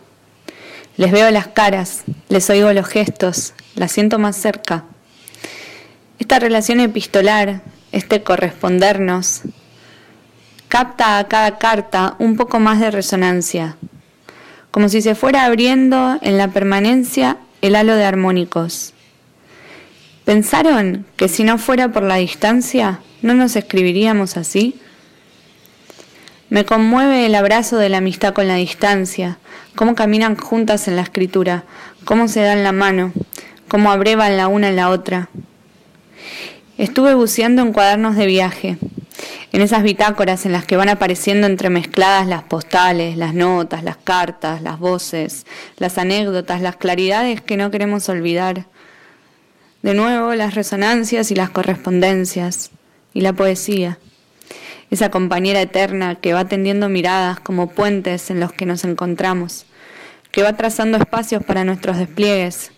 Les 0.97 1.11
veo 1.11 1.29
las 1.31 1.47
caras, 1.47 2.03
les 2.29 2.49
oigo 2.49 2.71
los 2.71 2.87
gestos, 2.87 3.53
las 3.75 3.91
siento 3.91 4.17
más 4.19 4.37
cerca. 4.37 4.85
Esta 6.17 6.39
relación 6.39 6.79
epistolar, 6.79 7.61
este 7.91 8.23
correspondernos, 8.23 9.41
capta 10.69 11.19
a 11.19 11.27
cada 11.27 11.57
carta 11.57 12.15
un 12.19 12.37
poco 12.37 12.59
más 12.59 12.79
de 12.79 12.91
resonancia, 12.91 13.75
como 14.71 14.87
si 14.87 15.01
se 15.01 15.15
fuera 15.15 15.43
abriendo 15.43 16.17
en 16.21 16.37
la 16.37 16.47
permanencia 16.47 17.37
el 17.61 17.75
halo 17.75 17.95
de 17.95 18.05
armónicos. 18.05 18.93
¿Pensaron 20.23 21.05
que 21.17 21.27
si 21.27 21.43
no 21.43 21.57
fuera 21.57 21.89
por 21.91 22.03
la 22.03 22.15
distancia, 22.15 23.01
no 23.21 23.33
nos 23.33 23.55
escribiríamos 23.57 24.37
así? 24.37 24.79
Me 26.49 26.63
conmueve 26.63 27.25
el 27.25 27.33
abrazo 27.33 27.77
de 27.77 27.89
la 27.89 27.97
amistad 27.97 28.33
con 28.35 28.47
la 28.47 28.55
distancia, 28.55 29.39
cómo 29.75 29.95
caminan 29.95 30.37
juntas 30.37 30.87
en 30.87 30.95
la 30.95 31.01
escritura, 31.01 31.63
cómo 32.05 32.27
se 32.27 32.41
dan 32.41 32.63
la 32.63 32.71
mano, 32.71 33.13
cómo 33.67 33.91
abrevan 33.91 34.37
la 34.37 34.47
una 34.47 34.69
en 34.69 34.75
la 34.75 34.89
otra. 34.89 35.29
Estuve 36.77 37.15
buceando 37.15 37.63
en 37.63 37.73
cuadernos 37.73 38.15
de 38.15 38.27
viaje, 38.27 38.77
en 39.53 39.61
esas 39.61 39.81
bitácoras 39.81 40.45
en 40.45 40.51
las 40.51 40.65
que 40.65 40.77
van 40.77 40.89
apareciendo 40.89 41.47
entremezcladas 41.47 42.27
las 42.27 42.43
postales, 42.43 43.17
las 43.17 43.33
notas, 43.33 43.83
las 43.83 43.97
cartas, 43.97 44.61
las 44.61 44.77
voces, 44.77 45.47
las 45.77 45.97
anécdotas, 45.97 46.61
las 46.61 46.75
claridades 46.75 47.41
que 47.41 47.57
no 47.57 47.71
queremos 47.71 48.07
olvidar. 48.07 48.67
De 49.81 49.95
nuevo, 49.95 50.35
las 50.35 50.53
resonancias 50.53 51.31
y 51.31 51.35
las 51.35 51.49
correspondencias, 51.49 52.69
y 53.15 53.21
la 53.21 53.33
poesía, 53.33 53.97
esa 54.91 55.09
compañera 55.09 55.61
eterna 55.61 56.15
que 56.15 56.33
va 56.33 56.45
tendiendo 56.45 56.89
miradas 56.89 57.39
como 57.39 57.69
puentes 57.69 58.29
en 58.29 58.39
los 58.39 58.51
que 58.51 58.65
nos 58.65 58.83
encontramos, 58.83 59.65
que 60.31 60.43
va 60.43 60.53
trazando 60.53 60.97
espacios 60.97 61.43
para 61.43 61.63
nuestros 61.63 61.97
despliegues, 61.97 62.71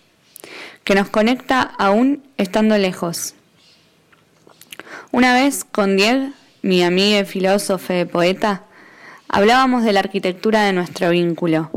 que 0.84 0.94
nos 0.94 1.08
conecta 1.08 1.60
aún 1.60 2.22
estando 2.36 2.78
lejos. 2.78 3.34
Una 5.10 5.34
vez 5.34 5.64
con 5.64 5.96
Diego, 5.96 6.30
mi 6.62 6.82
amiga 6.82 7.24
filósofo 7.24 7.94
y 7.94 8.04
poeta, 8.04 8.64
hablábamos 9.28 9.84
de 9.84 9.92
la 9.92 10.00
arquitectura 10.00 10.64
de 10.64 10.72
nuestro 10.72 11.10
vínculo. 11.10 11.70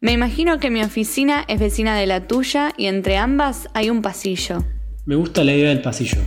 Me 0.00 0.12
imagino 0.12 0.60
que 0.60 0.70
mi 0.70 0.82
oficina 0.82 1.44
es 1.48 1.58
vecina 1.58 1.96
de 1.96 2.06
la 2.06 2.28
tuya 2.28 2.72
y 2.76 2.86
entre 2.86 3.16
ambas 3.16 3.68
hay 3.74 3.90
un 3.90 4.00
pasillo. 4.00 4.64
Me 5.06 5.16
gusta 5.16 5.42
la 5.42 5.54
idea 5.54 5.70
del 5.70 5.82
pasillo, 5.82 6.18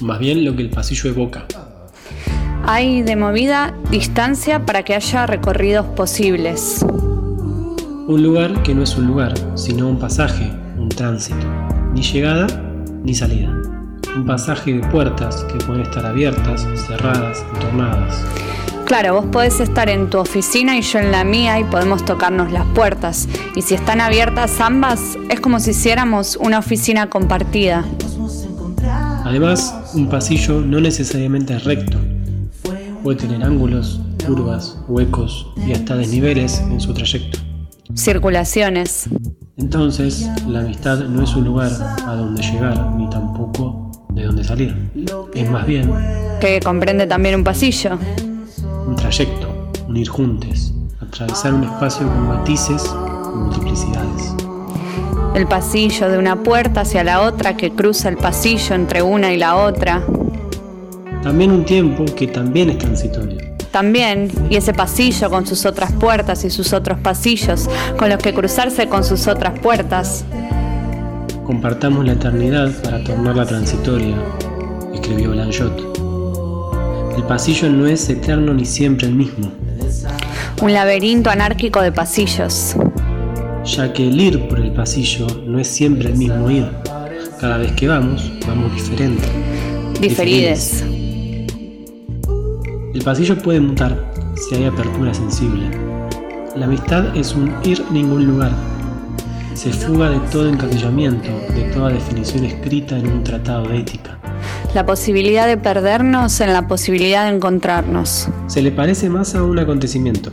más 0.00 0.18
bien 0.18 0.44
lo 0.44 0.56
que 0.56 0.62
el 0.62 0.70
pasillo 0.70 1.10
evoca. 1.10 1.46
Hay 2.66 3.02
de 3.02 3.16
movida 3.16 3.74
distancia 3.90 4.64
para 4.64 4.82
que 4.82 4.94
haya 4.94 5.26
recorridos 5.26 5.86
posibles. 5.86 6.84
Un 8.06 8.22
lugar 8.22 8.62
que 8.62 8.74
no 8.74 8.82
es 8.82 8.96
un 8.96 9.06
lugar, 9.06 9.34
sino 9.54 9.88
un 9.88 9.98
pasaje, 9.98 10.50
un 10.78 10.88
tránsito. 10.88 11.46
Ni 11.92 12.02
llegada 12.02 12.46
ni 13.02 13.14
salida. 13.14 13.50
Un 14.16 14.24
pasaje 14.26 14.74
de 14.74 14.88
puertas 14.88 15.44
que 15.44 15.62
pueden 15.64 15.82
estar 15.82 16.06
abiertas, 16.06 16.66
cerradas, 16.86 17.44
entornadas. 17.54 18.24
Claro, 18.86 19.14
vos 19.14 19.24
podés 19.32 19.60
estar 19.60 19.88
en 19.88 20.10
tu 20.10 20.18
oficina 20.18 20.76
y 20.76 20.82
yo 20.82 20.98
en 20.98 21.10
la 21.10 21.24
mía 21.24 21.58
y 21.58 21.64
podemos 21.64 22.04
tocarnos 22.04 22.52
las 22.52 22.66
puertas. 22.74 23.28
Y 23.56 23.62
si 23.62 23.74
están 23.74 24.00
abiertas 24.00 24.60
ambas, 24.60 25.18
es 25.30 25.40
como 25.40 25.58
si 25.58 25.70
hiciéramos 25.70 26.36
una 26.36 26.58
oficina 26.58 27.08
compartida. 27.08 27.84
Además, 29.24 29.92
un 29.94 30.08
pasillo 30.08 30.60
no 30.60 30.80
necesariamente 30.80 31.54
es 31.56 31.64
recto. 31.64 31.98
Puede 33.02 33.18
tener 33.18 33.42
ángulos, 33.42 34.00
curvas, 34.26 34.78
huecos 34.88 35.46
y 35.66 35.72
hasta 35.72 35.96
desniveles 35.96 36.60
en 36.60 36.80
su 36.80 36.92
trayecto. 36.94 37.38
Circulaciones. 37.94 39.08
Entonces, 39.56 40.28
la 40.48 40.60
amistad 40.60 40.98
no 41.08 41.22
es 41.22 41.34
un 41.36 41.44
lugar 41.44 41.70
a 42.06 42.14
donde 42.14 42.42
llegar 42.42 42.94
ni 42.96 43.08
tampoco 43.08 43.90
de 44.12 44.24
donde 44.24 44.44
salir. 44.44 44.90
Es 45.34 45.50
más 45.50 45.66
bien 45.66 45.90
Que 46.40 46.60
comprende 46.60 47.06
también 47.06 47.34
un 47.36 47.44
pasillo. 47.44 47.98
un 48.86 48.96
trayecto, 48.96 49.70
un 49.88 49.96
ir 49.96 50.08
juntos, 50.08 50.74
atravesar 51.00 51.54
un 51.54 51.64
espacio 51.64 52.06
con 52.06 52.28
matices 52.28 52.84
y 52.84 53.36
multiplicidades. 53.38 54.34
El 55.34 55.48
pasillo 55.48 56.08
de 56.08 56.16
una 56.16 56.44
puerta 56.44 56.82
hacia 56.82 57.02
la 57.02 57.22
otra 57.22 57.56
que 57.56 57.72
cruza 57.72 58.08
el 58.08 58.16
pasillo 58.16 58.76
entre 58.76 59.02
una 59.02 59.32
y 59.32 59.36
la 59.36 59.56
otra. 59.56 60.00
También 61.24 61.50
un 61.50 61.64
tiempo 61.64 62.04
que 62.04 62.28
también 62.28 62.70
es 62.70 62.78
transitorio. 62.78 63.38
También, 63.72 64.30
y 64.48 64.54
ese 64.54 64.72
pasillo 64.72 65.28
con 65.30 65.44
sus 65.44 65.66
otras 65.66 65.90
puertas 65.90 66.44
y 66.44 66.50
sus 66.50 66.72
otros 66.72 67.00
pasillos, 67.00 67.68
con 67.98 68.10
los 68.10 68.18
que 68.18 68.32
cruzarse 68.32 68.88
con 68.88 69.02
sus 69.02 69.26
otras 69.26 69.58
puertas. 69.58 70.24
Compartamos 71.44 72.06
la 72.06 72.12
eternidad 72.12 72.70
para 72.84 73.02
tornarla 73.02 73.44
transitoria, 73.44 74.14
escribió 74.94 75.34
Lanchot. 75.34 75.98
El 77.16 77.24
pasillo 77.24 77.68
no 77.70 77.88
es 77.88 78.08
eterno 78.08 78.54
ni 78.54 78.64
siempre 78.64 79.08
el 79.08 79.16
mismo, 79.16 79.50
Un 80.62 80.72
laberinto 80.72 81.28
anárquico 81.28 81.82
de 81.82 81.90
pasillos. 81.90 82.76
Ya 83.64 83.92
que 83.92 84.06
el 84.06 84.20
ir 84.20 84.48
por 84.48 84.60
el 84.60 84.72
pasillo 84.72 85.26
no 85.46 85.58
es 85.58 85.68
siempre 85.68 86.10
el 86.10 86.16
mismo 86.16 86.50
ir. 86.50 86.66
Cada 87.40 87.58
vez 87.58 87.72
que 87.72 87.88
vamos, 87.88 88.30
vamos 88.46 88.72
diferente. 88.74 89.26
Diferides. 90.00 90.84
El 92.94 93.02
pasillo 93.02 93.36
puede 93.38 93.60
mutar 93.60 94.12
si 94.36 94.54
hay 94.54 94.64
apertura 94.64 95.12
sensible. 95.14 95.70
La 96.56 96.66
amistad 96.66 97.16
es 97.16 97.34
un 97.34 97.52
ir 97.64 97.82
ningún 97.90 98.26
lugar. 98.26 98.52
Se 99.54 99.72
fuga 99.72 100.10
de 100.10 100.18
todo 100.30 100.48
encasillamiento, 100.48 101.28
de 101.54 101.62
toda 101.72 101.90
definición 101.90 102.44
escrita 102.44 102.98
en 102.98 103.08
un 103.08 103.24
tratado 103.24 103.66
de 103.68 103.78
ética. 103.78 104.18
La 104.74 104.84
posibilidad 104.84 105.46
de 105.46 105.56
perdernos 105.56 106.40
en 106.40 106.52
la 106.52 106.68
posibilidad 106.68 107.28
de 107.28 107.36
encontrarnos. 107.36 108.28
Se 108.46 108.62
le 108.62 108.72
parece 108.72 109.08
más 109.08 109.34
a 109.34 109.42
un 109.42 109.58
acontecimiento, 109.58 110.32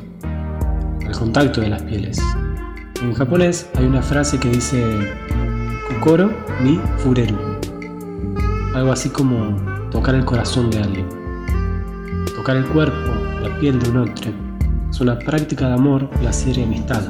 al 1.06 1.18
contacto 1.18 1.62
de 1.62 1.70
las 1.70 1.84
pieles. 1.84 2.20
En 3.02 3.16
japonés 3.16 3.68
hay 3.74 3.86
una 3.86 4.04
frase 4.04 4.40
que 4.40 4.50
dice 4.50 4.80
Kokoro 5.88 6.32
ni 6.64 6.80
fureru. 7.00 7.36
Algo 8.76 8.92
así 8.92 9.10
como 9.10 9.90
tocar 9.90 10.14
el 10.14 10.24
corazón 10.24 10.70
de 10.70 10.84
alguien. 10.84 11.08
Tocar 12.36 12.58
el 12.58 12.66
cuerpo, 12.68 13.12
la 13.42 13.58
piel 13.60 13.80
de 13.80 13.90
un 13.90 13.98
otro. 13.98 14.32
Es 14.92 15.02
una 15.02 15.18
práctica 15.18 15.68
de 15.68 15.74
amor, 15.74 16.12
placer 16.12 16.60
y 16.60 16.64
amistad. 16.64 17.02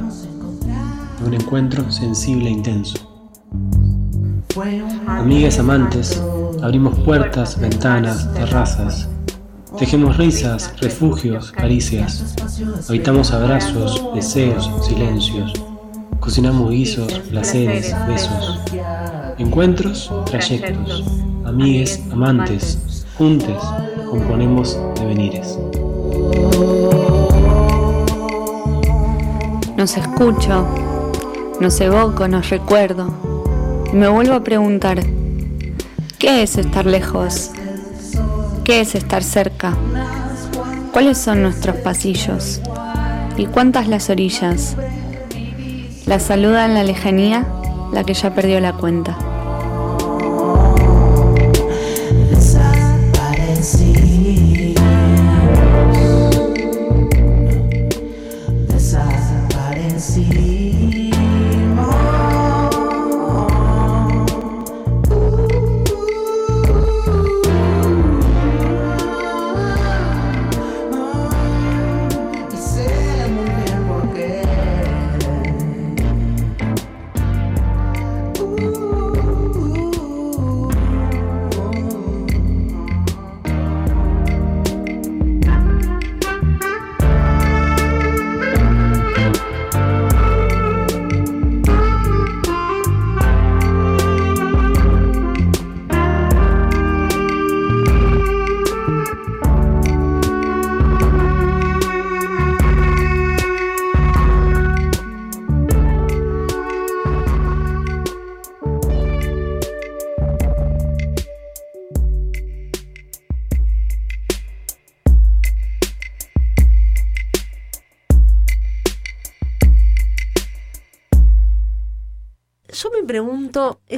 De 1.20 1.26
un 1.26 1.34
encuentro 1.34 1.90
sensible 1.90 2.48
e 2.48 2.52
intenso. 2.52 3.28
Amigas 5.06 5.58
amantes, 5.58 6.22
abrimos 6.62 6.98
puertas, 7.00 7.60
ventanas, 7.60 8.32
terrazas. 8.32 9.10
Tejemos 9.78 10.16
risas, 10.16 10.72
refugios, 10.80 11.52
caricias. 11.52 12.34
Habitamos 12.88 13.32
abrazos, 13.32 14.02
deseos, 14.14 14.70
silencios. 14.86 15.52
Cocinamos 16.22 16.70
guisos, 16.70 17.12
placeres, 17.30 17.92
besos. 18.06 18.60
Encuentros, 19.38 20.08
trayectos. 20.26 21.02
Amigues, 21.44 22.00
amantes, 22.12 22.78
juntes, 23.18 23.56
componemos 24.08 24.78
devenires. 24.94 25.58
Nos 29.76 29.96
escucho, 29.96 30.64
nos 31.60 31.80
evoco, 31.80 32.28
nos 32.28 32.50
recuerdo. 32.50 33.12
Y 33.92 33.96
me 33.96 34.06
vuelvo 34.06 34.34
a 34.34 34.44
preguntar, 34.44 35.02
¿qué 36.20 36.44
es 36.44 36.56
estar 36.56 36.86
lejos? 36.86 37.50
¿Qué 38.62 38.80
es 38.80 38.94
estar 38.94 39.24
cerca? 39.24 39.76
¿Cuáles 40.92 41.18
son 41.18 41.42
nuestros 41.42 41.74
pasillos? 41.78 42.60
¿Y 43.36 43.46
cuántas 43.46 43.88
las 43.88 44.08
orillas? 44.08 44.76
La 46.06 46.18
saluda 46.18 46.64
en 46.66 46.74
la 46.74 46.82
lejanía 46.82 47.46
la 47.92 48.02
que 48.02 48.14
ya 48.14 48.34
perdió 48.34 48.58
la 48.58 48.72
cuenta. 48.72 49.16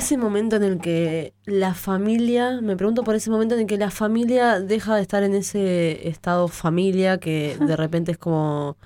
Ese 0.05 0.17
momento 0.19 0.57
en 0.57 0.63
el 0.63 0.79
que 0.81 1.33
la 1.47 1.75
familia, 1.75 2.61
me 2.63 2.77
pregunto 2.77 3.03
por 3.05 3.15
ese 3.15 3.31
momento 3.31 3.55
en 3.55 3.63
el 3.63 3.67
que 3.67 3.79
la 3.79 3.91
familia 3.91 4.61
deja 4.61 4.95
de 4.97 5.03
estar 5.03 5.23
en 5.23 5.35
ese 5.35 6.09
estado 6.09 6.49
familia 6.49 7.19
que 7.19 7.57
de 7.61 7.77
repente 7.77 8.13
es 8.13 8.19
como 8.19 8.77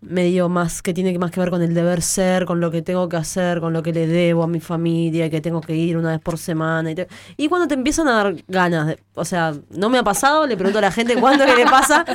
medio 0.00 0.48
más 0.48 0.80
que 0.80 0.94
tiene 0.94 1.18
más 1.18 1.32
que 1.32 1.40
ver 1.40 1.50
con 1.50 1.60
el 1.60 1.74
deber 1.74 2.02
ser, 2.02 2.44
con 2.46 2.60
lo 2.60 2.70
que 2.70 2.82
tengo 2.82 3.08
que 3.08 3.16
hacer, 3.16 3.58
con 3.58 3.72
lo 3.72 3.82
que 3.82 3.92
le 3.92 4.06
debo 4.06 4.44
a 4.44 4.46
mi 4.46 4.60
familia, 4.60 5.28
que 5.28 5.40
tengo 5.40 5.60
que 5.60 5.74
ir 5.74 5.96
una 5.96 6.10
vez 6.12 6.20
por 6.20 6.38
semana. 6.38 6.88
Y, 6.92 6.94
te- 6.94 7.08
y 7.36 7.48
cuando 7.48 7.66
te 7.66 7.74
empiezan 7.74 8.06
a 8.06 8.12
dar 8.12 8.36
ganas, 8.46 8.86
de- 8.86 9.00
o 9.14 9.24
sea, 9.24 9.54
no 9.70 9.88
me 9.90 9.98
ha 9.98 10.04
pasado, 10.04 10.46
le 10.46 10.56
pregunto 10.56 10.78
a 10.78 10.82
la 10.82 10.92
gente 10.92 11.16
cuándo 11.16 11.44
que 11.44 11.56
le 11.56 11.64
pasa. 11.64 12.04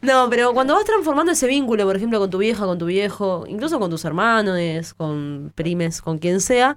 No, 0.00 0.28
pero 0.28 0.52
cuando 0.52 0.74
vas 0.74 0.84
transformando 0.84 1.32
ese 1.32 1.46
vínculo, 1.46 1.84
por 1.86 1.96
ejemplo, 1.96 2.18
con 2.18 2.28
tu 2.28 2.36
vieja, 2.36 2.66
con 2.66 2.76
tu 2.76 2.84
viejo, 2.84 3.46
incluso 3.48 3.80
con 3.80 3.88
tus 3.90 4.04
hermanos, 4.04 4.92
con 4.92 5.50
primes, 5.54 6.02
con 6.02 6.18
quien 6.18 6.42
sea, 6.42 6.76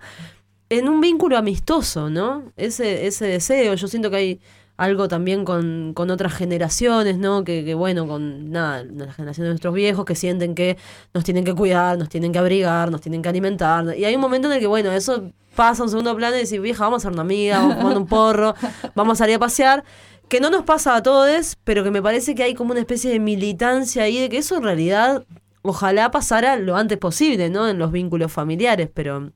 en 0.69 0.89
un 0.89 1.01
vínculo 1.01 1.37
amistoso, 1.37 2.09
¿no? 2.09 2.51
Ese, 2.57 3.07
ese 3.07 3.25
deseo, 3.25 3.73
yo 3.75 3.87
siento 3.87 4.09
que 4.09 4.15
hay 4.15 4.41
algo 4.77 5.07
también 5.07 5.43
con, 5.43 5.93
con 5.95 6.11
otras 6.11 6.33
generaciones, 6.33 7.17
¿no? 7.17 7.43
Que, 7.43 7.65
que, 7.65 7.73
bueno, 7.73 8.07
con 8.07 8.51
nada, 8.51 8.83
la 8.83 9.11
generación 9.11 9.45
de 9.45 9.49
nuestros 9.49 9.73
viejos 9.73 10.05
que 10.05 10.15
sienten 10.15 10.53
que 10.53 10.77
nos 11.13 11.23
tienen 11.23 11.43
que 11.43 11.53
cuidar, 11.55 11.97
nos 11.97 12.09
tienen 12.09 12.31
que 12.31 12.39
abrigar, 12.39 12.91
nos 12.91 13.01
tienen 13.01 13.21
que 13.21 13.29
alimentar. 13.29 13.97
Y 13.97 14.05
hay 14.05 14.15
un 14.15 14.21
momento 14.21 14.47
en 14.47 14.53
el 14.53 14.59
que, 14.59 14.67
bueno, 14.67 14.91
eso 14.91 15.31
pasa 15.55 15.81
a 15.81 15.85
un 15.85 15.89
segundo 15.89 16.15
plano 16.15 16.35
y 16.35 16.39
decir, 16.39 16.61
vieja, 16.61 16.83
vamos 16.83 17.01
a 17.01 17.07
ser 17.07 17.13
una 17.13 17.23
amiga, 17.23 17.57
vamos 17.57 17.75
a 17.75 17.79
fumar 17.81 17.97
un 17.97 18.07
porro, 18.07 18.55
vamos 18.95 19.13
a 19.13 19.23
salir 19.23 19.35
a 19.35 19.39
pasear. 19.39 19.83
Que 20.29 20.41
no 20.41 20.49
nos 20.49 20.63
pasa 20.63 20.95
a 20.95 21.01
todos, 21.01 21.57
pero 21.63 21.83
que 21.83 21.89
me 21.89 22.01
parece 22.01 22.35
que 22.35 22.43
hay 22.43 22.53
como 22.53 22.71
una 22.71 22.81
especie 22.81 23.09
de 23.09 23.19
militancia 23.19 24.03
ahí 24.03 24.19
de 24.19 24.29
que 24.29 24.37
eso 24.39 24.57
en 24.57 24.63
realidad 24.63 25.25
ojalá 25.61 26.11
pasara 26.11 26.57
lo 26.57 26.75
antes 26.75 26.97
posible, 26.97 27.49
¿no? 27.49 27.67
En 27.67 27.79
los 27.79 27.91
vínculos 27.91 28.31
familiares, 28.31 28.89
pero 28.93 29.31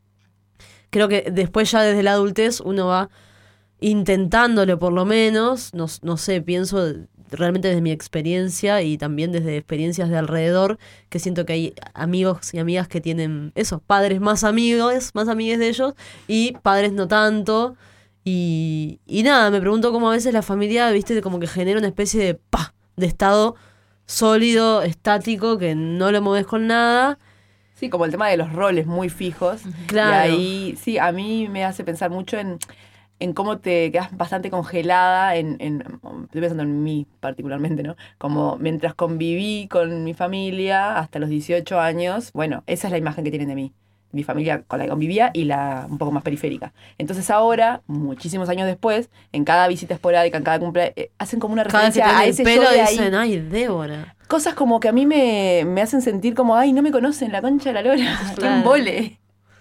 creo 0.92 1.08
que 1.08 1.32
después 1.32 1.72
ya 1.72 1.82
desde 1.82 2.04
la 2.04 2.12
adultez 2.14 2.62
uno 2.62 2.88
va 2.88 3.10
intentándolo 3.80 4.78
por 4.78 4.94
lo 4.94 5.06
menos, 5.06 5.74
no, 5.74 5.88
no 6.04 6.18
sé, 6.18 6.42
pienso 6.42 6.94
realmente 7.32 7.70
desde 7.70 7.82
mi 7.82 7.92
experiencia 7.92 8.82
y 8.82 8.98
también 8.98 9.32
desde 9.32 9.58
experiencias 9.58 10.10
de 10.10 10.18
alrededor, 10.18 10.78
que 11.10 11.20
siento 11.20 11.46
que 11.46 11.54
hay 11.54 11.74
amigos 11.94 12.54
y 12.54 12.60
amigas 12.60 12.88
que 12.88 13.02
tienen 13.02 13.52
esos 13.56 13.82
padres 13.82 14.22
más 14.22 14.44
amigos, 14.44 15.12
más 15.14 15.28
amigues 15.28 15.60
de 15.60 15.70
ellos, 15.70 15.94
y 16.28 16.54
padres 16.62 16.92
no 16.94 17.08
tanto. 17.08 17.76
Y, 18.24 19.00
y 19.08 19.24
nada, 19.24 19.50
me 19.50 19.60
pregunto 19.60 19.92
cómo 19.92 20.10
a 20.10 20.14
veces 20.14 20.34
la 20.34 20.44
familia, 20.44 20.92
viste, 20.92 21.22
como 21.22 21.40
que 21.40 21.48
genera 21.48 21.80
una 21.80 21.88
especie 21.88 22.24
de 22.24 22.36
pa, 22.36 22.76
de 22.98 23.08
estado 23.08 23.56
sólido, 24.06 24.84
estático, 24.84 25.58
que 25.58 25.74
no 25.74 26.12
lo 26.12 26.22
mueves 26.22 26.46
con 26.46 26.68
nada. 26.68 27.18
Sí, 27.82 27.90
como 27.90 28.06
el 28.06 28.12
tema 28.12 28.30
de 28.30 28.38
los 28.38 28.54
roles 28.54 28.86
muy 28.86 29.10
fijos. 29.10 29.64
Claro. 29.88 30.32
Y 30.32 30.36
ahí, 30.36 30.76
sí, 30.80 31.00
a 31.00 31.12
mí 31.12 31.48
me 31.50 31.66
hace 31.66 31.84
pensar 31.84 32.12
mucho 32.12 32.38
en, 32.38 32.60
en 33.18 33.34
cómo 33.34 33.58
te 33.58 33.92
quedas 33.92 34.16
bastante 34.16 34.52
congelada, 34.52 35.36
en, 35.36 35.58
en, 35.60 35.82
estoy 36.26 36.42
pensando 36.42 36.62
en 36.62 36.84
mí 36.84 37.08
particularmente, 37.20 37.82
¿no? 37.82 37.96
Como 38.20 38.58
mientras 38.58 38.94
conviví 38.94 39.68
con 39.68 40.04
mi 40.04 40.14
familia 40.14 41.00
hasta 41.00 41.18
los 41.18 41.30
18 41.30 41.80
años, 41.80 42.32
bueno, 42.34 42.64
esa 42.68 42.88
es 42.88 42.92
la 42.92 43.00
imagen 43.00 43.24
que 43.24 43.32
tienen 43.32 43.50
de 43.50 43.56
mí. 43.56 43.74
Mi 44.12 44.24
familia 44.24 44.64
con 44.64 44.80
la 44.80 44.86
que 44.86 44.90
convivía 44.92 45.32
y 45.34 45.46
la 45.46 45.86
un 45.90 45.98
poco 45.98 46.12
más 46.12 46.24
periférica. 46.24 46.74
Entonces 46.98 47.30
ahora, 47.30 47.82
muchísimos 47.88 48.50
años 48.50 48.68
después, 48.68 49.10
en 49.32 49.46
cada 49.46 49.68
visita 49.68 49.94
esporádica, 49.94 50.38
en 50.38 50.44
cada 50.44 50.60
cumpleaños, 50.60 50.94
eh, 50.98 51.12
hacen 51.18 51.40
como 51.40 51.54
una 51.54 51.64
Cada 51.64 51.86
vez 51.86 51.94
que 51.94 52.00
referencia 52.02 52.06
a 52.06 52.22
tienen 52.22 52.24
el 52.24 52.30
ese 52.32 52.44
pelo 52.44 52.64
yo 52.64 52.72
de 52.72 52.82
ahí 52.82 52.98
dicen, 52.98 53.16
ay, 53.16 53.40
Débora. 53.40 54.16
cosas 54.28 54.54
como 54.54 54.80
que 54.80 54.90
a 54.90 54.92
mí 54.92 55.06
me, 55.06 55.64
me 55.66 55.82
hacen 55.82 56.02
sentir 56.02 56.34
como, 56.36 56.56
ay, 56.56 56.74
no 56.74 56.82
me 56.82 56.92
conocen, 56.92 57.32
la 57.32 57.42
concha 57.42 57.70
de 57.70 57.74
la 57.74 57.82
lora, 57.82 58.20
Claro. 58.36 58.64
vole. 58.64 59.18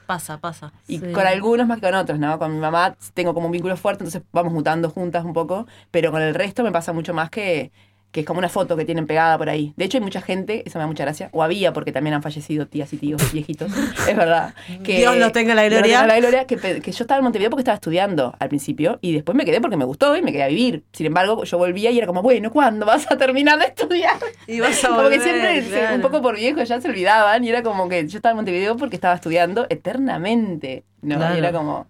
Pasa, 0.07 0.39
pasa. 0.39 0.73
Y 0.89 0.99
Sí. 0.99 1.13
con 1.13 1.25
algunos 1.25 1.69
más 1.69 1.79
que 1.79 1.87
con 1.87 1.95
otros, 1.95 2.19
¿no? 2.19 2.37
Con 2.41 2.53
mi 2.53 2.59
mamá 2.59 2.97
tengo 3.15 3.33
como 3.33 3.47
un 3.47 3.53
vínculo 3.53 3.77
fuerte, 3.77 4.03
entonces 4.03 4.23
vamos 4.33 4.53
mutando 4.53 4.91
juntas 4.91 5.25
un 5.25 5.33
poco, 5.33 5.69
pero 5.93 6.11
con 6.11 6.21
el 6.21 6.35
resto 6.35 6.65
me 6.65 6.73
pasa 6.73 6.93
mucho 6.93 7.15
más 7.15 7.31
que, 7.31 7.71
que 8.13 8.21
es 8.21 8.27
como 8.27 8.39
una 8.39 8.49
foto 8.49 8.77
que 8.77 8.85
tienen 8.85 9.07
pegada 9.07 9.39
por 9.39 9.49
ahí. 9.49 9.73
De 9.77 9.85
hecho, 9.85 9.99
hay 9.99 10.03
mucha 10.03 10.21
gente, 10.21 10.63
eso 10.67 10.79
me 10.79 10.83
da 10.83 10.89
mucha 10.89 11.05
gracia, 11.05 11.29
o 11.33 11.43
había, 11.43 11.73
porque 11.73 11.93
también 11.93 12.15
han 12.15 12.23
fallecido 12.23 12.67
tías 12.67 12.93
y 12.93 12.97
tíos 12.97 13.21
viejitos, 13.33 13.71
es 14.09 14.17
verdad. 14.17 14.55
Que, 14.83 14.99
Dios 14.99 15.17
los 15.17 15.33
tenga 15.33 15.53
en 15.53 15.57
la 15.57 15.69
gloria. 15.69 15.83
tenga 15.83 16.01
en 16.03 16.09
la 16.09 16.19
gloria, 16.19 16.47
que, 16.47 16.57
yo 16.57 17.05
estaba 17.05 17.19
en 17.19 17.25
Montevideo 17.25 17.51
porque 17.51 17.61
estaba 17.61 17.77
estudiando 17.77 18.35
al 18.39 18.49
principio, 18.49 18.99
y 19.01 19.13
después 19.13 19.37
me 19.37 19.45
quedé 19.45 19.61
porque 19.61 19.77
me 19.77 19.85
gustó 19.85 20.17
y 20.17 20.23
me 20.23 20.33
quedé 20.33 20.43
a 20.43 20.49
vivir. 20.49 20.85
Sin 20.93 21.07
embargo, 21.07 21.45
yo 21.45 21.59
volvía 21.59 21.91
y 21.91 21.99
era 21.99 22.07
como, 22.07 22.23
bueno, 22.23 22.51
¿cuándo 22.51 22.85
vas 22.85 23.11
a 23.11 23.17
terminar 23.17 23.59
de 23.59 23.67
estudiar? 23.67 24.19
Y 24.47 24.61
vas 24.61 24.83
a 24.85 24.89
como 24.89 25.03
volver, 25.03 25.19
que 25.19 25.25
siempre, 25.25 25.63
claro. 25.63 25.95
un 25.97 26.03
poco 26.03 26.21
por 26.21 26.37
viejo, 26.37 26.63
ya 26.63 26.81
se 26.81 26.89
olvidaban, 26.89 27.45
y 27.45 27.49
era 27.49 27.63
como 27.63 27.89
que 27.89 28.09
yo 28.09 28.19
estaba 28.19 28.33
en 28.33 28.37
Montevideo 28.37 28.77
porque 28.77 28.97
estaba 28.97 29.15
estudiando 29.15 29.67
eternamente, 29.71 30.85
¿no? 31.03 31.17
Claro. 31.17 31.35
Y 31.37 31.39
era 31.39 31.53
como, 31.53 31.87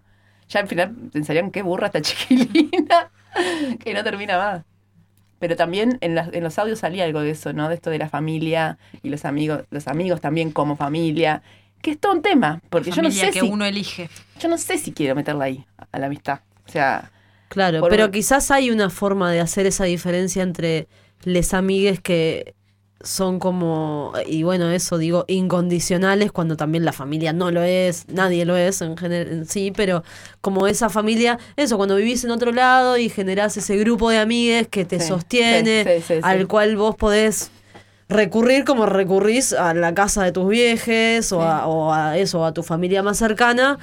ya 0.47 0.59
al 0.59 0.67
final 0.67 0.93
pensarían, 1.11 1.49
qué 1.49 1.63
burra 1.63 1.87
esta 1.87 2.01
chiquilina, 2.01 3.09
que 3.83 3.93
no 3.93 4.03
termina 4.03 4.37
más. 4.37 4.70
Pero 5.41 5.57
también 5.57 5.97
en, 5.99 6.15
las- 6.15 6.31
en 6.33 6.43
los 6.43 6.57
audios 6.57 6.79
salía 6.79 7.03
algo 7.03 7.19
de 7.19 7.31
eso, 7.31 7.51
¿no? 7.51 7.67
De 7.67 7.75
esto 7.75 7.89
de 7.89 7.97
la 7.97 8.07
familia 8.07 8.77
y 9.03 9.09
los 9.09 9.25
amigos, 9.25 9.63
los 9.71 9.87
amigos 9.89 10.21
también 10.21 10.51
como 10.51 10.77
familia, 10.77 11.41
que 11.81 11.91
es 11.91 11.99
todo 11.99 12.13
un 12.13 12.21
tema, 12.21 12.61
porque 12.69 12.91
yo 12.91 13.01
no 13.01 13.09
sé 13.11 13.31
que 13.31 13.39
si 13.41 13.45
uno 13.49 13.65
elige. 13.65 14.07
yo 14.39 14.47
no 14.47 14.57
sé 14.57 14.77
si 14.77 14.93
quiero 14.93 15.15
meterla 15.15 15.45
ahí 15.45 15.65
a 15.91 15.99
la 15.99 16.05
amistad. 16.05 16.39
O 16.67 16.71
sea, 16.71 17.11
Claro, 17.49 17.81
pero 17.89 18.05
un- 18.05 18.11
quizás 18.11 18.49
hay 18.51 18.69
una 18.71 18.89
forma 18.89 19.31
de 19.31 19.41
hacer 19.41 19.65
esa 19.65 19.83
diferencia 19.85 20.43
entre 20.43 20.87
les 21.23 21.53
amigues 21.53 21.99
que 21.99 22.53
son 23.03 23.39
como, 23.39 24.13
y 24.25 24.43
bueno, 24.43 24.69
eso 24.71 24.97
digo, 24.97 25.25
incondicionales 25.27 26.31
cuando 26.31 26.55
también 26.57 26.85
la 26.85 26.93
familia 26.93 27.33
no 27.33 27.51
lo 27.51 27.63
es, 27.63 28.07
nadie 28.07 28.45
lo 28.45 28.55
es 28.57 28.81
en, 28.81 28.95
en 29.03 29.45
sí, 29.45 29.71
pero 29.75 30.03
como 30.41 30.67
esa 30.67 30.89
familia, 30.89 31.39
eso, 31.55 31.77
cuando 31.77 31.95
vivís 31.95 32.23
en 32.23 32.31
otro 32.31 32.51
lado 32.51 32.97
y 32.97 33.09
generás 33.09 33.57
ese 33.57 33.77
grupo 33.77 34.09
de 34.09 34.19
amigues 34.19 34.67
que 34.67 34.85
te 34.85 34.99
Sí, 34.99 35.07
sostiene, 35.07 36.01
sí, 36.01 36.03
sí. 36.07 36.19
al 36.21 36.47
cual 36.47 36.75
vos 36.75 36.95
podés 36.95 37.51
recurrir 38.09 38.65
como 38.65 38.85
recurrís 38.85 39.53
a 39.53 39.73
la 39.73 39.93
casa 39.93 40.23
de 40.23 40.31
tus 40.31 40.49
viejes 40.49 41.31
o, 41.31 41.41
a, 41.41 41.67
o 41.67 41.93
a 41.93 42.17
eso, 42.17 42.45
a 42.45 42.53
tu 42.53 42.61
familia 42.63 43.03
más 43.03 43.17
cercana, 43.17 43.79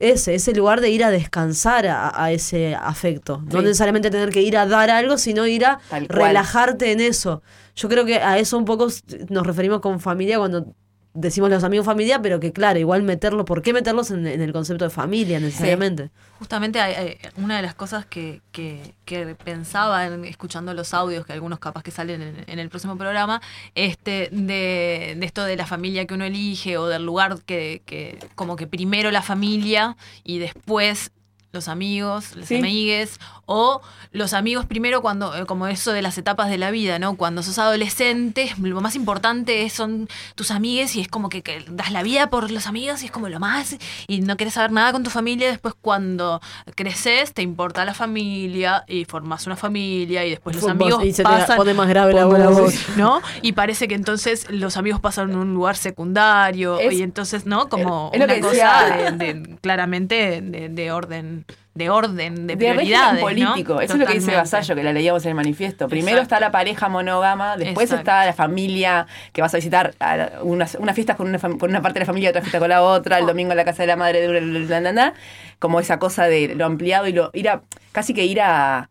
ese, 0.00 0.34
ese 0.34 0.52
lugar 0.52 0.80
de 0.80 0.90
ir 0.90 1.04
a 1.04 1.10
descansar 1.10 1.86
a, 1.86 2.22
a 2.22 2.32
ese 2.32 2.74
afecto. 2.74 3.42
No 3.52 3.62
necesariamente 3.62 4.10
tener 4.10 4.30
que 4.30 4.42
ir 4.42 4.56
a 4.56 4.66
dar 4.66 4.90
algo, 4.90 5.18
sino 5.18 5.46
ir 5.46 5.64
a 5.64 5.80
relajarte 6.08 6.92
en 6.92 7.00
eso. 7.00 7.42
Yo 7.74 7.88
creo 7.88 8.04
que 8.04 8.16
a 8.16 8.38
eso 8.38 8.58
un 8.58 8.64
poco 8.64 8.88
nos 9.28 9.46
referimos 9.46 9.80
con 9.80 10.00
familia 10.00 10.38
cuando 10.38 10.74
decimos 11.20 11.50
los 11.50 11.64
amigos 11.64 11.84
familia, 11.86 12.22
pero 12.22 12.40
que 12.40 12.52
claro, 12.52 12.78
igual 12.78 13.02
meterlo, 13.02 13.44
¿por 13.44 13.62
qué 13.62 13.72
meterlos 13.72 14.10
en, 14.10 14.26
en 14.26 14.40
el 14.40 14.52
concepto 14.52 14.84
de 14.84 14.90
familia 14.90 15.40
necesariamente? 15.40 16.10
Justamente 16.38 16.80
hay- 16.80 16.94
hay 16.94 17.18
una 17.36 17.56
de 17.56 17.62
las 17.62 17.74
cosas 17.74 18.06
que, 18.06 18.40
que- 18.52 18.94
que 19.04 19.34
pensaba 19.34 20.06
en- 20.06 20.24
escuchando 20.24 20.72
los 20.74 20.94
audios, 20.94 21.26
que 21.26 21.32
algunos 21.32 21.58
capaz 21.58 21.82
que 21.82 21.90
salen 21.90 22.22
en, 22.22 22.44
en 22.46 22.58
el 22.58 22.68
próximo 22.68 22.96
programa, 22.96 23.40
este, 23.74 24.28
de, 24.32 25.14
de 25.18 25.26
esto 25.26 25.44
de 25.44 25.56
la 25.56 25.66
familia 25.66 26.06
que 26.06 26.14
uno 26.14 26.24
elige 26.24 26.78
o 26.78 26.86
del 26.86 27.04
lugar 27.04 27.38
que, 27.44 27.82
que 27.86 28.18
como 28.34 28.56
que 28.56 28.66
primero 28.66 29.10
la 29.10 29.22
familia 29.22 29.96
y 30.24 30.38
después 30.38 31.10
los 31.50 31.66
amigos, 31.68 32.36
los 32.36 32.46
Sí. 32.46 32.56
amigues, 32.56 33.18
o 33.50 33.80
los 34.12 34.34
amigos 34.34 34.66
primero 34.66 35.00
cuando, 35.00 35.34
eh, 35.34 35.46
como 35.46 35.66
eso 35.68 35.92
de 35.92 36.02
las 36.02 36.18
etapas 36.18 36.50
de 36.50 36.58
la 36.58 36.70
vida, 36.70 36.98
¿no? 36.98 37.16
Cuando 37.16 37.42
sos 37.42 37.58
adolescente, 37.58 38.52
lo 38.60 38.80
más 38.82 38.94
importante 38.94 39.62
es- 39.64 39.72
son 39.72 40.06
tus 40.34 40.50
amigues 40.50 40.94
y 40.96 41.00
es 41.00 41.08
como 41.08 41.30
que, 41.30 41.42
que 41.42 41.64
das 41.70 41.90
la 41.90 42.02
vida 42.02 42.28
por 42.28 42.50
los 42.50 42.66
amigos 42.66 43.02
y 43.02 43.06
es 43.06 43.10
como 43.10 43.28
lo 43.30 43.40
más, 43.40 43.76
y 44.06 44.20
no 44.20 44.36
querés 44.36 44.54
saber 44.54 44.70
nada 44.72 44.92
con 44.92 45.02
tu 45.02 45.08
familia, 45.10 45.48
después 45.48 45.74
cuando 45.80 46.40
creces 46.74 47.32
te 47.32 47.40
importa 47.42 47.84
la 47.86 47.94
familia 47.94 48.84
y 48.86 49.04
formas 49.06 49.46
una 49.46 49.56
familia 49.56 50.24
y 50.26 50.30
después 50.30 50.56
los 50.56 50.64
amigos 50.68 51.04
y 51.04 51.12
se 51.12 51.22
te 51.22 51.28
pasan 51.28 51.56
pone 51.56 51.72
más 51.74 51.88
grave 51.88 52.12
la 52.14 52.24
voz. 52.26 52.74
¿no? 52.96 53.20
Y 53.40 53.52
parece 53.52 53.88
que 53.88 53.94
entonces 53.94 54.46
los 54.50 54.76
amigos 54.76 55.00
pasan 55.00 55.32
a 55.32 55.38
un 55.38 55.54
lugar 55.54 55.76
secundario 55.76 56.78
Es- 56.78 56.92
y 56.94 57.02
entonces, 57.02 57.46
¿no? 57.46 57.68
Como 57.68 58.10
es 58.12 58.18
lo 58.18 58.24
una 58.26 58.34
que 58.34 58.40
cosa 58.40 58.52
decía- 58.84 59.10
de, 59.12 59.32
de- 59.34 59.56
claramente 59.60 60.40
de, 60.42 60.68
de 60.68 60.92
orden, 60.92 61.44
de 61.78 61.90
orden, 61.90 62.46
de, 62.46 62.56
de 62.56 62.56
prioridades, 62.56 63.22
político. 63.22 63.74
¿no? 63.74 63.80
Eso 63.80 63.94
es 63.94 64.00
lo 64.00 64.06
que 64.06 64.14
dice. 64.14 64.34
Vasallo, 64.34 64.74
que 64.74 64.82
la 64.82 64.92
leíamos 64.92 65.24
en 65.24 65.30
el 65.30 65.34
manifiesto. 65.36 65.88
Primero 65.88 66.18
Exacto. 66.18 66.34
está 66.34 66.40
la 66.40 66.50
pareja 66.50 66.88
monógama, 66.88 67.56
después 67.56 67.84
Exacto. 67.84 68.10
está 68.10 68.26
la 68.26 68.32
familia 68.32 69.06
que 69.32 69.40
vas 69.40 69.54
a 69.54 69.58
visitar, 69.58 69.94
a 70.00 70.42
unas, 70.42 70.74
unas 70.74 70.94
fiestas 70.94 71.16
con 71.16 71.28
una, 71.28 71.38
con 71.38 71.70
una 71.70 71.80
parte 71.80 72.00
de 72.00 72.00
la 72.00 72.06
familia, 72.06 72.30
otra 72.30 72.42
fiesta 72.42 72.58
con 72.58 72.68
la 72.68 72.82
otra, 72.82 73.18
el 73.18 73.26
domingo 73.26 73.52
en 73.52 73.56
la 73.56 73.64
casa 73.64 73.84
de 73.84 73.86
la 73.86 73.96
madre, 73.96 74.20
de 74.20 74.92
la, 74.92 75.14
como 75.58 75.80
esa 75.80 75.98
cosa 75.98 76.24
de 76.24 76.54
lo 76.54 76.66
ampliado 76.66 77.06
y 77.06 77.12
lo 77.12 77.30
ir 77.32 77.48
a, 77.48 77.62
casi 77.92 78.12
que 78.12 78.24
ir 78.24 78.40
a, 78.40 78.88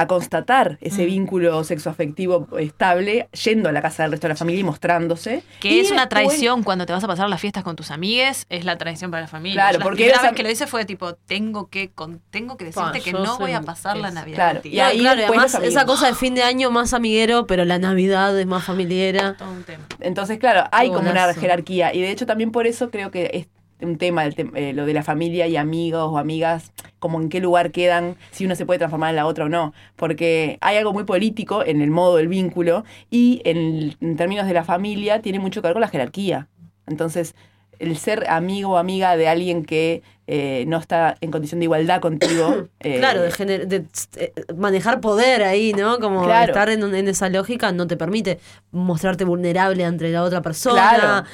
a 0.00 0.06
constatar 0.06 0.72
Mm. 0.72 0.76
ese 0.86 1.04
vínculo 1.04 1.62
sexoafectivo 1.64 2.48
estable, 2.58 3.28
yendo 3.44 3.68
a 3.68 3.72
la 3.72 3.82
casa 3.82 4.02
del 4.04 4.12
resto 4.12 4.26
de 4.28 4.34
la 4.34 4.36
familia 4.36 4.60
y 4.60 4.64
mostrándose. 4.64 5.42
Que 5.60 5.68
Y 5.72 5.80
es 5.80 5.90
una 5.90 6.06
después- 6.06 6.26
traición 6.28 6.62
cuando 6.62 6.86
te 6.86 6.92
vas 6.92 7.04
a 7.04 7.06
pasar 7.06 7.28
las 7.28 7.40
fiestas 7.40 7.62
con 7.64 7.76
tus 7.76 7.90
amigues, 7.90 8.46
es 8.48 8.64
la 8.64 8.78
traición 8.78 9.10
para 9.10 9.22
la 9.22 9.26
familia. 9.28 9.54
Claro, 9.62 9.78
la 9.78 9.84
porque 9.84 9.96
primera 9.96 10.14
eras 10.20 10.30
vez 10.30 10.36
que 10.36 10.42
lo 10.42 10.50
hice 10.50 10.66
fue 10.66 10.84
tipo, 10.84 11.14
tengo 11.14 11.68
que, 11.68 11.90
con, 11.90 12.20
tengo 12.30 12.56
que 12.56 12.64
decirte 12.66 12.98
Pa, 12.98 13.04
que 13.04 13.12
no 13.12 13.38
voy 13.38 13.52
a 13.52 13.60
pasar 13.60 13.96
la 13.98 14.10
Navidad 14.10 14.36
claro, 14.36 14.54
contigo. 14.54 14.74
y 14.76 14.80
ahí 14.80 14.98
claro, 15.00 15.18
y 15.18 15.22
después 15.22 15.54
además 15.54 15.68
esa 15.68 15.84
cosa 15.84 16.06
de 16.06 16.14
fin 16.14 16.34
de 16.34 16.42
año 16.42 16.70
más 16.70 16.94
amiguero, 16.94 17.46
pero 17.46 17.64
la 17.64 17.78
Navidad 17.78 18.38
es 18.38 18.46
más 18.46 18.64
familiera. 18.64 19.36
Todo 19.36 19.50
un 19.50 19.64
tema. 19.64 19.84
Entonces, 20.00 20.38
claro, 20.38 20.64
hay 20.72 20.88
como 20.88 21.10
una 21.10 21.34
jerarquía. 21.34 21.94
Y 21.94 22.00
de 22.00 22.10
hecho, 22.10 22.26
también 22.26 22.50
por 22.52 22.66
eso 22.66 22.90
creo 22.90 23.10
que 23.10 23.30
es 23.34 23.46
un 23.82 23.98
tema, 23.98 24.24
el 24.24 24.34
tem- 24.34 24.52
eh, 24.54 24.72
lo 24.72 24.86
de 24.86 24.94
la 24.94 25.02
familia 25.02 25.46
y 25.46 25.56
amigos 25.56 26.08
o 26.12 26.18
amigas, 26.18 26.72
como 26.98 27.20
en 27.20 27.28
qué 27.28 27.40
lugar 27.40 27.70
quedan, 27.70 28.16
si 28.30 28.44
uno 28.46 28.54
se 28.56 28.66
puede 28.66 28.78
transformar 28.78 29.10
en 29.10 29.16
la 29.16 29.26
otra 29.26 29.46
o 29.46 29.48
no. 29.48 29.72
Porque 29.96 30.58
hay 30.60 30.76
algo 30.76 30.92
muy 30.92 31.04
político 31.04 31.64
en 31.64 31.80
el 31.80 31.90
modo 31.90 32.16
del 32.16 32.28
vínculo 32.28 32.84
y 33.10 33.40
en, 33.44 33.96
en 34.00 34.16
términos 34.16 34.46
de 34.46 34.54
la 34.54 34.64
familia 34.64 35.20
tiene 35.22 35.38
mucho 35.38 35.62
que 35.62 35.68
ver 35.68 35.74
con 35.74 35.80
la 35.82 35.88
jerarquía. 35.88 36.48
Entonces, 36.86 37.34
el 37.78 37.96
ser 37.96 38.28
amigo 38.28 38.72
o 38.72 38.76
amiga 38.76 39.16
de 39.16 39.26
alguien 39.28 39.64
que 39.64 40.02
eh, 40.26 40.64
no 40.68 40.76
está 40.76 41.16
en 41.22 41.30
condición 41.30 41.60
de 41.60 41.64
igualdad 41.64 42.00
contigo. 42.00 42.66
eh, 42.80 42.98
Claro, 42.98 43.22
de, 43.22 43.30
gener- 43.32 43.66
de, 43.66 43.84
eh, 44.16 44.32
manejar 44.54 45.00
poder 45.00 45.42
ahí, 45.42 45.72
¿no? 45.72 45.98
Como 45.98 46.22
Claro. 46.24 46.52
estar 46.52 46.68
en, 46.68 46.94
en 46.94 47.08
esa 47.08 47.30
lógica 47.30 47.72
no 47.72 47.86
te 47.86 47.96
permite 47.96 48.38
mostrarte 48.70 49.24
vulnerable 49.24 49.84
ante 49.84 50.10
la 50.10 50.22
otra 50.22 50.42
persona. 50.42 50.74
Claro. 50.96 51.26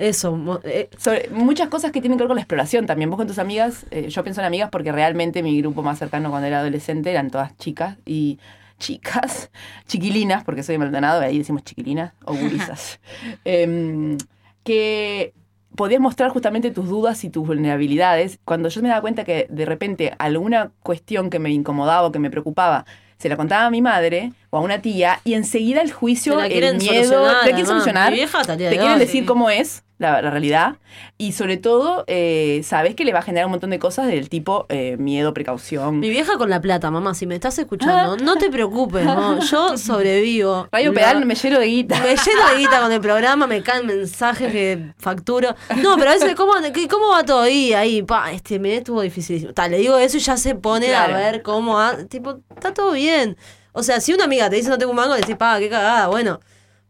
Eso. 0.00 0.60
eh, 0.64 0.88
sobre 0.96 1.28
muchas 1.28 1.68
cosas 1.68 1.92
que 1.92 2.00
tienen 2.00 2.16
que 2.16 2.22
ver 2.24 2.28
con 2.28 2.36
la 2.36 2.40
exploración 2.40 2.86
también. 2.86 3.10
Vos 3.10 3.18
con 3.18 3.26
tus 3.26 3.38
amigas, 3.38 3.84
eh, 3.90 4.08
yo 4.08 4.22
pienso 4.22 4.40
en 4.40 4.46
amigas 4.46 4.70
porque 4.70 4.92
realmente 4.92 5.42
mi 5.42 5.60
grupo 5.60 5.82
más 5.82 5.98
cercano 5.98 6.30
cuando 6.30 6.48
era 6.48 6.60
adolescente 6.60 7.10
eran 7.10 7.30
todas 7.30 7.54
chicas 7.58 7.98
y 8.06 8.38
chicas, 8.78 9.50
chiquilinas, 9.86 10.42
porque 10.42 10.62
soy 10.62 10.74
de 10.74 10.78
Maldonado, 10.78 11.20
ahí 11.20 11.36
decimos 11.36 11.64
chiquilinas 11.64 12.14
o 12.24 12.34
gurisas, 12.34 12.98
Em, 13.44 14.16
que 14.64 15.34
podías 15.76 16.00
mostrar 16.00 16.30
justamente 16.30 16.70
tus 16.70 16.88
dudas 16.88 17.22
y 17.24 17.28
tus 17.28 17.46
vulnerabilidades. 17.46 18.38
Cuando 18.46 18.70
yo 18.70 18.80
me 18.80 18.88
daba 18.88 19.02
cuenta 19.02 19.24
que 19.24 19.46
de 19.50 19.66
repente 19.66 20.14
alguna 20.18 20.72
cuestión 20.82 21.28
que 21.28 21.38
me 21.38 21.50
incomodaba 21.50 22.06
o 22.06 22.12
que 22.12 22.18
me 22.18 22.30
preocupaba, 22.30 22.86
se 23.18 23.28
la 23.28 23.36
contaba 23.36 23.66
a 23.66 23.70
mi 23.70 23.82
madre 23.82 24.32
o 24.48 24.56
a 24.56 24.60
una 24.60 24.80
tía 24.80 25.20
y 25.24 25.34
enseguida 25.34 25.82
el 25.82 25.92
juicio, 25.92 26.40
el 26.40 26.78
miedo, 26.78 27.26
te 27.44 27.50
quieren 27.50 27.66
solucionar, 27.66 28.14
te 28.14 28.76
quieren 28.78 28.98
decir 28.98 29.26
cómo 29.26 29.50
es 29.50 29.84
la, 30.00 30.20
la 30.22 30.30
realidad 30.30 30.78
y 31.18 31.32
sobre 31.32 31.58
todo 31.58 32.04
eh, 32.08 32.62
sabes 32.64 32.94
que 32.94 33.04
le 33.04 33.12
va 33.12 33.18
a 33.18 33.22
generar 33.22 33.44
un 33.46 33.52
montón 33.52 33.68
de 33.70 33.78
cosas 33.78 34.06
del 34.06 34.28
tipo 34.30 34.64
eh, 34.70 34.96
miedo, 34.98 35.34
precaución. 35.34 36.00
Mi 36.00 36.08
vieja 36.08 36.38
con 36.38 36.48
la 36.50 36.60
plata, 36.60 36.90
mamá, 36.90 37.14
si 37.14 37.26
me 37.26 37.34
estás 37.34 37.58
escuchando, 37.58 38.16
no 38.16 38.36
te 38.36 38.50
preocupes, 38.50 39.04
¿no? 39.04 39.38
yo 39.40 39.76
sobrevivo. 39.78 40.66
Radio 40.72 40.88
Lo- 40.88 40.94
Pedal 40.94 41.26
me 41.26 41.34
lleno 41.34 41.58
de 41.60 41.66
guita. 41.66 42.00
Me 42.00 42.16
lleno 42.16 42.48
de 42.50 42.56
guita 42.58 42.80
con 42.80 42.90
el 42.92 43.00
programa, 43.00 43.46
me 43.46 43.62
caen 43.62 43.86
mensajes 43.86 44.50
que 44.50 44.92
facturo. 44.96 45.54
No, 45.82 45.96
pero 45.98 46.10
a 46.10 46.14
veces, 46.14 46.34
¿cómo, 46.34 46.54
cómo 46.90 47.08
va 47.10 47.22
todo 47.22 47.40
ahí? 47.42 47.74
Ahí, 47.74 48.02
pa, 48.02 48.32
este 48.32 48.58
mes 48.58 48.78
estuvo 48.78 49.02
difícil. 49.02 49.52
le 49.68 49.76
digo 49.78 49.98
eso 49.98 50.16
y 50.16 50.20
ya 50.20 50.36
se 50.38 50.54
pone 50.54 50.86
Claro. 50.86 51.14
a 51.14 51.18
ver 51.18 51.42
cómo 51.42 51.74
va. 51.74 51.96
Tipo, 52.08 52.40
está 52.54 52.72
todo 52.72 52.92
bien. 52.92 53.36
O 53.72 53.82
sea, 53.82 54.00
si 54.00 54.14
una 54.14 54.24
amiga 54.24 54.48
te 54.48 54.56
dice 54.56 54.70
no 54.70 54.78
tengo 54.78 54.90
un 54.92 54.96
mango, 54.96 55.14
le 55.14 55.20
decís, 55.20 55.36
pa, 55.36 55.58
qué 55.58 55.68
cagada. 55.68 56.06
Bueno, 56.08 56.40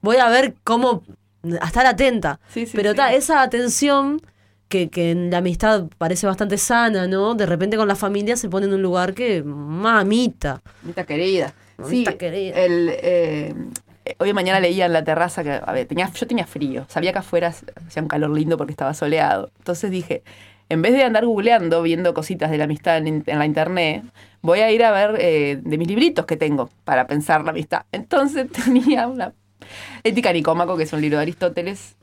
voy 0.00 0.16
a 0.18 0.28
ver 0.28 0.54
cómo. 0.62 1.02
A 1.60 1.66
estar 1.66 1.86
atenta. 1.86 2.40
pero 2.74 2.94
ta, 2.94 3.12
esa 3.12 3.42
atención. 3.42 4.20
Que, 4.68 4.88
que 4.88 5.10
en 5.10 5.32
la 5.32 5.38
amistad 5.38 5.88
parece 5.98 6.28
bastante 6.28 6.56
sana, 6.56 7.08
¿no? 7.08 7.34
De 7.34 7.44
repente 7.44 7.76
con 7.76 7.88
la 7.88 7.96
familia 7.96 8.36
se 8.36 8.48
pone 8.48 8.66
en 8.66 8.74
un 8.74 8.80
lugar 8.80 9.14
que, 9.14 9.42
mamita. 9.42 10.62
Mamita 10.82 11.04
querida. 11.04 11.48
Sí, 11.78 11.82
Mamita 11.82 12.12
querida. 12.16 12.54
el, 12.56 12.90
eh, 13.02 13.54
hoy 14.18 14.28
y 14.28 14.32
mañana 14.32 14.60
leía 14.60 14.86
en 14.86 14.92
la 14.92 15.02
terraza 15.02 15.42
que, 15.42 15.50
a 15.50 15.72
ver, 15.72 15.88
tenía, 15.88 16.08
yo 16.12 16.24
tenía 16.24 16.46
frío. 16.46 16.86
Sabía 16.88 17.12
que 17.12 17.18
afuera 17.18 17.48
hacía 17.48 18.00
un 18.00 18.06
calor 18.06 18.30
lindo 18.30 18.56
porque 18.56 18.70
estaba 18.70 18.94
soleado. 18.94 19.50
Entonces 19.58 19.90
dije, 19.90 20.22
en 20.68 20.82
vez 20.82 20.92
de 20.92 21.02
andar 21.02 21.26
googleando, 21.26 21.82
viendo 21.82 22.14
cositas 22.14 22.48
de 22.52 22.58
la 22.58 22.64
amistad 22.64 22.98
en, 22.98 23.24
en 23.26 23.38
la 23.40 23.46
internet, 23.46 24.04
voy 24.40 24.60
a 24.60 24.70
ir 24.70 24.84
a 24.84 24.92
ver 24.92 25.16
eh, 25.20 25.58
de 25.60 25.78
mis 25.78 25.88
libritos 25.88 26.26
que 26.26 26.36
tengo 26.36 26.70
para 26.84 27.08
pensar 27.08 27.42
la 27.42 27.50
amistad. 27.50 27.86
Entonces 27.90 28.46
tenía 28.64 29.08
una 29.08 29.32
Ética 30.02 30.32
Nicómaco, 30.32 30.76
que 30.76 30.84
es 30.84 30.92
un 30.92 31.00
libro 31.00 31.18
de 31.18 31.22
Aristóteles. 31.22 31.96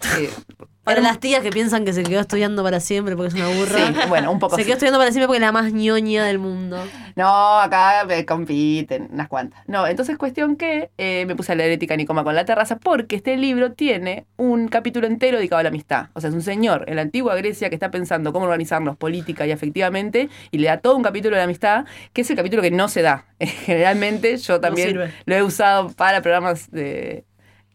Para 0.87 1.01
las 1.01 1.19
tías 1.19 1.41
que 1.41 1.49
piensan 1.49 1.83
que 1.83 1.91
se 1.91 2.01
quedó 2.03 2.21
estudiando 2.21 2.63
para 2.63 2.79
siempre 2.79 3.17
porque 3.17 3.27
es 3.27 3.33
una 3.33 3.49
burra. 3.49 3.87
Sí, 3.87 4.07
bueno, 4.07 4.31
un 4.31 4.39
poco 4.39 4.55
Se 4.55 4.63
quedó 4.63 4.73
estudiando 4.75 4.99
para 4.99 5.11
siempre 5.11 5.27
porque 5.27 5.37
es 5.39 5.41
la 5.41 5.51
más 5.51 5.73
ñoña 5.73 6.23
del 6.23 6.39
mundo. 6.39 6.81
No, 7.17 7.59
acá 7.59 8.05
me 8.07 8.25
compiten 8.25 9.09
unas 9.11 9.27
cuantas. 9.27 9.59
No, 9.67 9.85
entonces 9.85 10.17
cuestión 10.17 10.55
que 10.55 10.89
eh, 10.97 11.25
me 11.25 11.35
puse 11.35 11.51
a 11.51 11.55
leer 11.55 11.71
Ética 11.71 11.97
Nicómaco 11.97 12.29
en 12.29 12.37
la 12.37 12.45
terraza 12.45 12.77
porque 12.77 13.17
este 13.17 13.35
libro 13.35 13.73
tiene 13.73 14.27
un 14.37 14.69
capítulo 14.69 15.07
entero 15.07 15.39
dedicado 15.39 15.59
a 15.59 15.63
la 15.63 15.69
amistad. 15.69 16.07
O 16.13 16.21
sea, 16.21 16.29
es 16.29 16.35
un 16.35 16.41
señor 16.41 16.85
en 16.87 16.95
la 16.95 17.01
antigua 17.01 17.35
Grecia 17.35 17.67
que 17.67 17.75
está 17.75 17.91
pensando 17.91 18.31
cómo 18.31 18.45
organizarnos 18.45 18.95
política 18.95 19.45
y 19.45 19.51
afectivamente 19.51 20.29
y 20.51 20.59
le 20.59 20.67
da 20.67 20.77
todo 20.77 20.95
un 20.95 21.03
capítulo 21.03 21.35
de 21.35 21.41
la 21.41 21.45
amistad, 21.45 21.83
que 22.13 22.21
es 22.21 22.29
el 22.29 22.37
capítulo 22.37 22.61
que 22.61 22.71
no 22.71 22.87
se 22.87 23.01
da. 23.01 23.25
Generalmente 23.39 24.37
yo 24.37 24.61
también 24.61 24.97
lo 25.25 25.35
he 25.35 25.43
usado 25.43 25.89
para 25.89 26.21
programas 26.21 26.71
de 26.71 27.25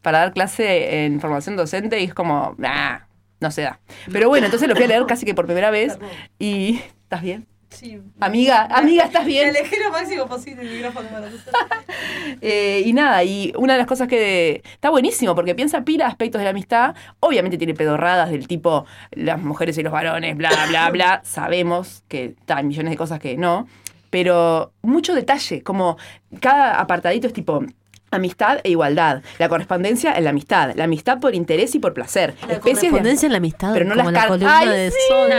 para 0.03 0.19
dar 0.19 0.33
clase 0.33 1.05
en 1.05 1.21
formación 1.21 1.57
docente 1.57 2.01
y 2.01 2.05
es 2.05 2.15
como, 2.15 2.55
nah, 2.59 3.01
no 3.41 3.51
se 3.51 3.63
da. 3.63 3.81
Pero 4.11 4.29
bueno, 4.29 4.47
entonces 4.47 4.69
lo 4.69 4.75
fui 4.75 4.85
a 4.85 4.89
leer 4.89 5.07
casi 5.07 5.25
que 5.25 5.35
por 5.35 5.47
primera 5.47 5.71
vez 5.71 5.99
y 6.39 6.81
¿estás 7.03 7.23
bien? 7.23 7.47
Sí. 7.71 7.99
Amiga, 8.21 8.69
amiga, 8.71 9.05
¿estás 9.05 9.25
bien? 9.25 9.51
Me 9.51 9.59
alejé 9.59 9.79
lo 9.83 9.91
máximo 9.91 10.27
posible 10.27 10.63
el 10.63 10.77
micrófono 10.77 11.09
Eh, 12.41 12.83
y 12.85 12.93
nada, 12.93 13.23
y 13.25 13.53
una 13.57 13.75
de 13.75 13.79
las 13.79 13.87
cosas 13.87 14.09
que 14.09 14.63
está 14.65 14.91
buenísimo, 14.91 15.35
porque 15.35 15.55
piensa 15.55 15.83
pila 15.83 16.07
aspectos 16.07 16.41
de 16.41 16.45
la 16.45 16.51
amistad, 16.51 16.95
obviamente 17.21 17.57
tiene 17.57 17.75
pedorradas 17.75 18.31
del 18.31 18.47
tipo 18.49 18.85
las 19.13 19.41
mujeres 19.41 19.79
y 19.79 19.83
los 19.83 19.93
varones, 19.93 20.37
bla, 20.37 20.51
bla, 20.69 20.91
bla, 20.93 21.21
sabemos 21.25 22.03
que 22.09 22.35
hay 22.49 22.65
millones 22.65 22.91
de 22.91 22.97
cosas 22.97 23.21
que 23.21 23.37
no, 23.37 23.69
pero 24.11 24.73
mucho 24.83 25.15
detalle, 25.15 25.63
como 25.63 25.97
cada 26.41 26.81
apartadito 26.81 27.27
es 27.27 27.33
tipo... 27.33 27.65
Amistad 28.13 28.59
e 28.63 28.71
igualdad. 28.71 29.23
La 29.39 29.49
correspondencia 29.49 30.13
en 30.13 30.25
la 30.25 30.31
amistad. 30.31 30.73
La 30.77 30.85
amistad 30.85 31.19
por 31.19 31.35
interés 31.35 31.75
y 31.75 31.79
por 31.81 31.95
placer. 31.95 32.35
La 32.47 32.55
Especies 32.55 32.63
de- 32.83 32.89
correspondencia 32.89 33.27
en 33.27 33.33
la 33.33 33.39
amistad. 33.39 33.73
Pero 33.73 33.85
no 33.87 33.95
como 33.97 34.11
las 34.11 34.13
la 34.13 34.21
car- 34.21 34.29
columna 34.29 34.59
¡Ay, 34.59 34.69
de 34.69 34.91
sí! 34.91 34.97
Sol. 35.09 35.31
No 35.31 35.37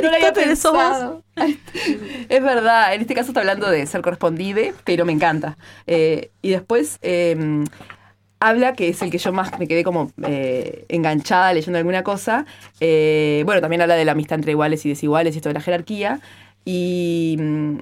lo 0.00 0.08
había 0.08 0.08
Aristóteles, 0.10 0.58
sos 0.58 0.72
vos. 0.72 0.82
pensado. 0.82 1.22
Es 2.28 2.42
verdad, 2.42 2.94
en 2.94 3.00
este 3.02 3.14
caso 3.14 3.28
está 3.30 3.40
hablando 3.40 3.70
de 3.70 3.86
ser 3.86 4.00
correspondide, 4.02 4.74
pero 4.84 5.04
me 5.04 5.12
encanta. 5.12 5.56
Eh, 5.86 6.30
y 6.42 6.50
después 6.50 6.98
eh, 7.02 7.64
habla, 8.40 8.72
que 8.74 8.88
es 8.88 9.02
el 9.02 9.10
que 9.10 9.18
yo 9.18 9.32
más 9.32 9.58
me 9.58 9.68
quedé 9.68 9.84
como 9.84 10.10
eh, 10.26 10.84
enganchada 10.88 11.52
leyendo 11.52 11.78
alguna 11.78 12.02
cosa. 12.02 12.46
eh, 12.80 13.42
bueno, 13.44 13.60
también 13.60 13.82
habla 13.82 13.94
de 13.96 14.04
la 14.04 14.12
amistad 14.12 14.36
entre 14.38 14.52
iguales 14.52 14.84
y 14.86 14.88
desiguales 14.88 15.34
y 15.34 15.38
esto 15.38 15.48
de 15.50 15.54
la 15.54 15.60
jerarquía. 15.60 16.20
Y, 16.64 17.36
mm, 17.38 17.78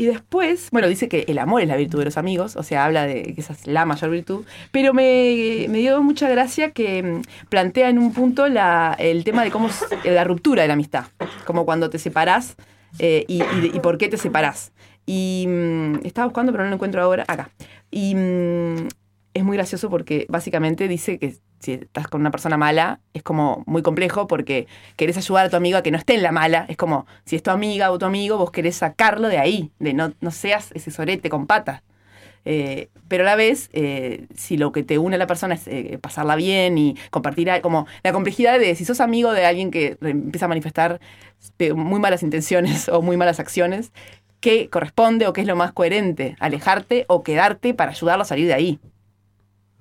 y 0.00 0.06
después, 0.06 0.68
bueno, 0.70 0.86
dice 0.86 1.08
que 1.08 1.24
el 1.26 1.38
amor 1.38 1.60
es 1.60 1.66
la 1.66 1.76
virtud 1.76 1.98
de 1.98 2.04
los 2.04 2.16
amigos, 2.16 2.54
o 2.54 2.62
sea, 2.62 2.84
habla 2.84 3.04
de 3.04 3.34
que 3.34 3.40
esa 3.40 3.52
es 3.52 3.66
la 3.66 3.84
mayor 3.84 4.10
virtud, 4.10 4.44
pero 4.70 4.94
me, 4.94 5.66
me 5.68 5.78
dio 5.78 6.00
mucha 6.04 6.28
gracia 6.28 6.70
que 6.70 7.02
mm, 7.02 7.22
plantea 7.48 7.88
en 7.88 7.98
un 7.98 8.12
punto 8.12 8.48
la, 8.48 8.94
el 8.96 9.24
tema 9.24 9.42
de 9.42 9.50
cómo 9.50 9.68
es 9.68 9.84
la 10.04 10.22
ruptura 10.22 10.62
de 10.62 10.68
la 10.68 10.74
amistad, 10.74 11.06
como 11.44 11.64
cuando 11.64 11.90
te 11.90 11.98
separás 11.98 12.56
eh, 13.00 13.24
y, 13.26 13.42
por 13.80 13.98
qué 13.98 14.08
te 14.08 14.16
separás. 14.16 14.72
Y 15.04 15.46
mm, 15.48 16.06
estaba 16.06 16.26
buscando, 16.26 16.52
pero 16.52 16.62
no 16.62 16.70
lo 16.70 16.76
encuentro 16.76 17.02
ahora, 17.02 17.24
acá. 17.26 17.50
Y 17.90 18.14
mm, 18.14 18.88
es 19.34 19.44
muy 19.44 19.56
gracioso 19.56 19.90
porque 19.90 20.26
básicamente 20.28 20.86
dice 20.86 21.18
que 21.18 21.34
si 21.60 21.72
estás 21.72 22.08
con 22.08 22.20
una 22.20 22.30
persona 22.30 22.56
mala 22.56 23.00
es 23.14 23.22
como 23.22 23.64
muy 23.66 23.82
complejo 23.82 24.26
porque 24.26 24.66
querés 24.96 25.16
ayudar 25.16 25.46
a 25.46 25.50
tu 25.50 25.56
amigo 25.56 25.78
a 25.78 25.82
que 25.82 25.90
no 25.90 25.98
esté 25.98 26.14
en 26.14 26.22
la 26.22 26.32
mala. 26.32 26.66
Es 26.68 26.76
como 26.76 27.06
si 27.24 27.36
es 27.36 27.42
tu 27.42 27.50
amiga 27.50 27.90
o 27.90 27.98
tu 27.98 28.06
amigo, 28.06 28.38
vos 28.38 28.50
querés 28.50 28.76
sacarlo 28.76 29.28
de 29.28 29.38
ahí, 29.38 29.72
de 29.78 29.94
no, 29.94 30.12
no 30.20 30.30
seas 30.30 30.70
ese 30.72 30.90
sorete 30.90 31.28
con 31.28 31.46
patas. 31.46 31.82
Eh, 32.44 32.88
pero 33.08 33.24
a 33.24 33.26
la 33.26 33.36
vez, 33.36 33.68
eh, 33.72 34.26
si 34.34 34.56
lo 34.56 34.72
que 34.72 34.82
te 34.82 34.98
une 34.98 35.16
a 35.16 35.18
la 35.18 35.26
persona 35.26 35.54
es 35.54 35.66
eh, 35.68 35.98
pasarla 36.00 36.36
bien 36.36 36.78
y 36.78 36.96
compartir, 37.10 37.50
como 37.62 37.86
la 38.02 38.12
complejidad 38.12 38.58
de 38.58 38.74
si 38.74 38.84
sos 38.84 39.00
amigo 39.00 39.32
de 39.32 39.44
alguien 39.44 39.70
que 39.70 39.98
empieza 40.00 40.46
a 40.46 40.48
manifestar 40.48 41.00
muy 41.74 42.00
malas 42.00 42.22
intenciones 42.22 42.88
o 42.92 43.02
muy 43.02 43.16
malas 43.16 43.40
acciones, 43.40 43.92
¿qué 44.40 44.70
corresponde 44.70 45.26
o 45.26 45.32
qué 45.32 45.42
es 45.42 45.46
lo 45.46 45.56
más 45.56 45.72
coherente? 45.72 46.36
¿Alejarte 46.40 47.04
o 47.08 47.22
quedarte 47.22 47.74
para 47.74 47.90
ayudarlo 47.90 48.22
a 48.22 48.26
salir 48.26 48.46
de 48.46 48.54
ahí? 48.54 48.80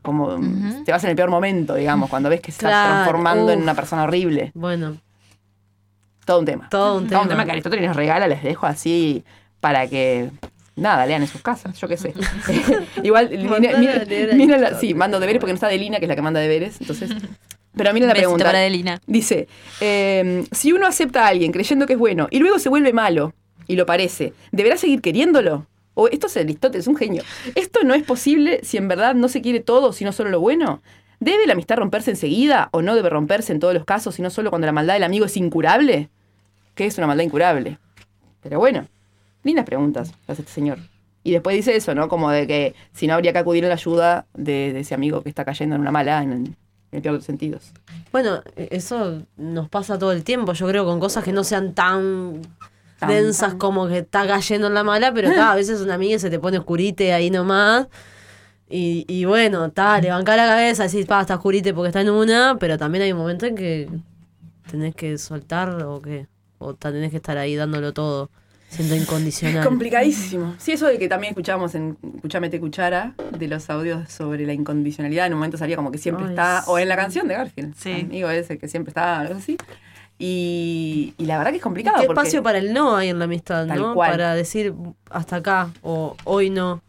Como 0.07 0.39
te 0.85 0.91
vas 0.91 1.03
en 1.03 1.09
el 1.09 1.15
peor 1.17 1.29
momento, 1.29 1.75
digamos, 1.75 2.09
cuando 2.09 2.29
ves 2.29 2.39
que 2.39 2.51
se 2.51 2.57
está 2.57 2.69
Claro, 2.69 2.89
transformando 2.93 3.51
en 3.51 3.61
una 3.61 3.73
persona 3.75 4.03
horrible. 4.05 4.51
Todo 4.53 4.97
Todo 6.25 6.39
un 6.39 6.45
tema. 6.45 6.69
Todo 6.69 6.97
un 6.97 7.07
Todo 7.07 7.21
un 7.21 7.27
tema. 7.27 7.27
tema 7.27 7.45
que 7.45 7.51
Aristóteles 7.51 7.85
nos 7.87 7.95
regala, 7.95 8.27
les 8.27 8.41
dejo 8.43 8.65
así 8.65 9.23
para 9.59 9.87
que 9.87 10.29
nada, 10.75 11.05
lean 11.05 11.21
en 11.23 11.27
sus 11.27 11.41
casas, 11.41 11.77
yo 11.79 11.87
qué 11.87 11.97
sé. 11.97 12.13
Igual, 13.03 13.29
mira, 13.31 13.77
mira- 13.77 14.05
mira 14.35 14.57
la- 14.57 14.79
sí, 14.79 14.93
mando 14.93 15.19
deberes 15.19 15.39
porque 15.39 15.51
no 15.53 15.55
está 15.55 15.67
Delina, 15.67 15.99
que 15.99 16.05
es 16.05 16.09
la 16.09 16.15
que 16.15 16.21
manda 16.21 16.39
deberes, 16.39 16.79
entonces. 16.81 17.11
Pero 17.75 17.93
mira 17.93 18.07
la 18.07 18.13
Besito 18.13 18.29
pregunta. 18.29 18.45
para 18.45 18.57
Adelina. 18.59 18.99
Dice, 19.05 19.47
eh, 19.81 20.45
si 20.51 20.71
uno 20.73 20.87
acepta 20.87 21.25
a 21.25 21.27
alguien 21.27 21.51
creyendo 21.51 21.85
que 21.85 21.93
es 21.93 21.99
bueno 21.99 22.27
y 22.31 22.39
luego 22.39 22.57
se 22.59 22.69
vuelve 22.69 22.91
malo 22.93 23.33
y 23.67 23.75
lo 23.75 23.85
parece, 23.85 24.33
¿deberá 24.51 24.77
seguir 24.77 25.01
queriéndolo? 25.01 25.67
O 25.99 26.07
esto 26.07 26.27
es 26.27 26.37
Aristóteles, 26.37 26.85
un 26.87 26.95
genio. 26.95 27.23
¿Esto 27.55 27.79
no 27.83 27.93
es 27.95 28.03
posible 28.03 28.59
si 28.63 28.77
en 28.77 28.87
verdad 28.87 29.15
no 29.15 29.27
se 29.29 29.41
quiere 29.41 29.59
todo, 29.61 29.93
sino 29.93 30.11
solo 30.11 30.29
lo 30.29 30.39
bueno? 30.39 30.81
¿Debe 31.19 31.47
la 31.47 31.53
amistad 31.53 31.77
romperse 31.77 32.11
enseguida 32.11 32.69
o 32.71 32.83
no 32.83 32.93
debe 32.93 33.09
romperse 33.09 33.51
en 33.51 33.59
todos 33.59 33.73
los 33.73 33.83
casos, 33.85 34.13
sino 34.13 34.29
solo 34.29 34.51
cuando 34.51 34.67
la 34.67 34.73
maldad 34.73 34.93
del 34.93 35.03
amigo 35.03 35.25
es 35.25 35.35
incurable? 35.37 36.09
¿Qué 36.75 36.85
es 36.85 36.97
una 36.99 37.07
maldad 37.07 37.23
incurable? 37.23 37.79
Pero 38.43 38.59
bueno, 38.59 38.85
lindas 39.43 39.65
preguntas 39.65 40.13
hace 40.27 40.43
este 40.43 40.53
señor. 40.53 40.77
Y 41.23 41.31
después 41.31 41.55
dice 41.55 41.75
eso, 41.75 41.95
¿no? 41.95 42.07
Como 42.07 42.29
de 42.29 42.45
que 42.45 42.75
si 42.93 43.07
no 43.07 43.15
habría 43.15 43.33
que 43.33 43.39
acudir 43.39 43.65
a 43.65 43.67
la 43.67 43.73
ayuda 43.73 44.27
de, 44.35 44.71
de 44.73 44.81
ese 44.81 44.93
amigo 44.93 45.23
que 45.23 45.29
está 45.29 45.43
cayendo 45.43 45.75
en 45.75 45.81
una 45.81 45.91
mala, 45.91 46.21
en- 46.21 46.31
en 46.31 46.55
el 46.91 47.01
peor 47.01 47.13
de 47.13 47.17
los 47.17 47.25
sentidos. 47.25 47.71
Bueno, 48.11 48.43
e- 48.55 48.67
eso 48.71 49.23
nos 49.35 49.67
pasa 49.69 49.97
todo 49.97 50.11
el 50.11 50.23
tiempo, 50.23 50.53
yo 50.53 50.67
creo, 50.67 50.85
con 50.85 50.99
cosas 50.99 51.23
que 51.23 51.33
no 51.33 51.43
sean 51.43 51.73
tan, 51.73 52.41
Tan, 52.99 53.09
densas 53.09 53.49
tan. 53.51 53.57
como 53.59 53.87
que 53.87 53.99
está 53.99 54.25
cayendo 54.27 54.67
en 54.67 54.73
la 54.73 54.83
mala, 54.83 55.13
pero 55.13 55.31
ta, 55.33 55.51
a 55.51 55.55
veces 55.61 55.81
una 55.81 55.93
amiga 55.95 56.17
se 56.19 56.29
te 56.29 56.39
pone 56.39 56.57
oscurite 56.57 57.13
ahí 57.13 57.29
nomás. 57.29 57.87
Y, 58.69 59.05
y 59.07 59.23
bueno, 59.25 59.71
ta, 59.71 60.01
le 60.01 60.09
banca 60.09 60.35
la 60.35 60.45
cabeza, 60.45 60.83
decís, 60.83 61.05
pa, 61.05 61.21
está 61.21 61.35
oscurite 61.35 61.73
porque 61.73 61.87
está 61.89 62.01
en 62.01 62.09
una, 62.09 62.57
pero 62.59 62.77
también 62.77 63.03
hay 63.03 63.11
un 63.13 63.17
momento 63.19 63.45
en 63.45 63.55
que 63.55 63.89
tenés 64.69 64.93
que 64.95 65.17
soltar 65.17 65.69
o 65.83 66.01
que 66.01 66.27
o 66.59 66.73
tenés 66.73 67.11
que 67.11 67.17
estar 67.17 67.37
ahí 67.37 67.55
dándolo 67.55 67.93
todo, 67.93 68.29
siendo 68.67 68.95
incondicional. 68.95 69.59
Es 69.59 69.65
complicadísimo. 69.65 70.55
Sí, 70.57 70.71
eso 70.73 70.87
de 70.87 70.97
que 70.97 71.07
también 71.07 71.31
escuchábamos 71.31 71.75
en 71.75 71.97
Escuchame 72.15 72.49
te 72.49 72.59
cuchara, 72.59 73.13
de 73.37 73.47
los 73.47 73.69
audios 73.69 74.09
sobre 74.11 74.45
la 74.45 74.53
incondicionalidad, 74.53 75.27
en 75.27 75.33
un 75.33 75.39
momento 75.39 75.57
salía 75.57 75.75
como 75.77 75.91
que 75.91 75.99
siempre 75.99 76.25
Ay, 76.25 76.31
está, 76.31 76.63
o 76.67 76.77
en 76.79 76.89
la 76.89 76.95
canción 76.97 77.27
de 77.27 77.35
Garfield, 77.35 77.75
Sí. 77.77 77.91
amigo 78.01 78.29
ese 78.31 78.57
que 78.57 78.67
siempre 78.67 78.89
está, 78.89 79.19
algo 79.19 79.35
así. 79.35 79.55
Y, 80.19 81.13
y 81.17 81.25
la 81.25 81.37
verdad 81.37 81.51
que 81.51 81.57
es 81.57 81.63
complicado. 81.63 81.97
¿Qué 82.01 82.07
porque- 82.07 82.21
espacio 82.21 82.41
para 82.43 82.57
el 82.57 82.73
no 82.73 82.95
hay 82.95 83.09
en 83.09 83.19
la 83.19 83.25
amistad, 83.25 83.67
Tal 83.67 83.79
no? 83.79 83.93
cual. 83.93 84.11
Para 84.11 84.33
decir 84.35 84.73
hasta 85.09 85.37
acá 85.37 85.71
o 85.81 86.15
hoy 86.23 86.49
no. 86.49 86.81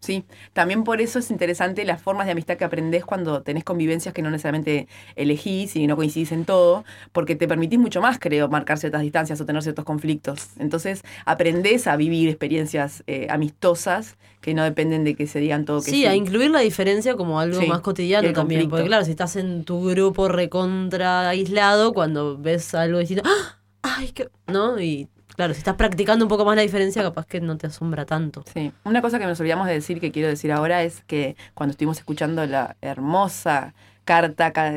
Sí, 0.00 0.22
también 0.52 0.84
por 0.84 1.00
eso 1.00 1.18
es 1.18 1.30
interesante 1.30 1.82
las 1.86 2.02
formas 2.02 2.26
de 2.26 2.32
amistad 2.32 2.58
que 2.58 2.64
aprendés 2.64 3.06
cuando 3.06 3.40
tenés 3.40 3.64
convivencias 3.64 4.12
que 4.12 4.20
no 4.20 4.30
necesariamente 4.30 4.86
elegís 5.16 5.76
y 5.76 5.86
no 5.86 5.96
coincidís 5.96 6.30
en 6.32 6.44
todo, 6.44 6.84
porque 7.12 7.36
te 7.36 7.48
permitís 7.48 7.78
mucho 7.78 8.02
más, 8.02 8.18
creo, 8.18 8.48
marcar 8.50 8.76
ciertas 8.76 9.00
distancias 9.00 9.40
o 9.40 9.46
tener 9.46 9.62
ciertos 9.62 9.86
conflictos. 9.86 10.48
Entonces, 10.58 11.00
aprendés 11.24 11.86
a 11.86 11.96
vivir 11.96 12.28
experiencias 12.28 13.02
eh, 13.06 13.28
amistosas 13.30 14.18
que 14.44 14.52
no 14.52 14.62
dependen 14.62 15.04
de 15.04 15.14
que 15.14 15.26
se 15.26 15.38
digan 15.40 15.64
todo 15.64 15.80
que 15.82 15.90
Sí, 15.90 16.04
a 16.04 16.14
incluir 16.14 16.50
la 16.50 16.60
diferencia 16.60 17.16
como 17.16 17.40
algo 17.40 17.58
Sí, 17.58 17.66
más 17.66 17.80
cotidiano 17.80 18.30
también. 18.32 18.60
conflicto. 18.60 18.68
Porque 18.70 18.86
claro, 18.86 19.04
si 19.06 19.10
estás 19.12 19.36
en 19.36 19.64
tu 19.64 19.82
grupo 19.88 20.28
recontra 20.28 21.30
aislado, 21.30 21.94
cuando 21.94 22.36
ves 22.36 22.74
algo 22.74 22.98
distinto, 22.98 23.22
¡ah! 23.24 23.58
¡ay! 23.82 24.12
qué-! 24.12 24.28
¿No? 24.46 24.78
Y 24.78 25.08
claro, 25.34 25.54
si 25.54 25.58
estás 25.58 25.76
practicando 25.76 26.26
un 26.26 26.28
poco 26.28 26.44
más 26.44 26.56
la 26.56 26.62
diferencia, 26.62 27.02
capaz 27.02 27.24
que 27.26 27.40
no 27.40 27.56
te 27.56 27.68
asombra 27.68 28.04
tanto. 28.04 28.44
Sí, 28.52 28.70
una 28.84 29.00
cosa 29.00 29.18
que 29.18 29.24
nos 29.26 29.40
olvidamos 29.40 29.66
de 29.66 29.72
decir 29.72 29.98
que 29.98 30.12
quiero 30.12 30.28
decir 30.28 30.52
ahora 30.52 30.82
es 30.82 31.02
que 31.06 31.36
cuando 31.54 31.70
estuvimos 31.70 31.96
escuchando 31.98 32.44
la 32.46 32.76
hermosa 32.82 33.72
carta 34.04 34.52
ca- 34.52 34.72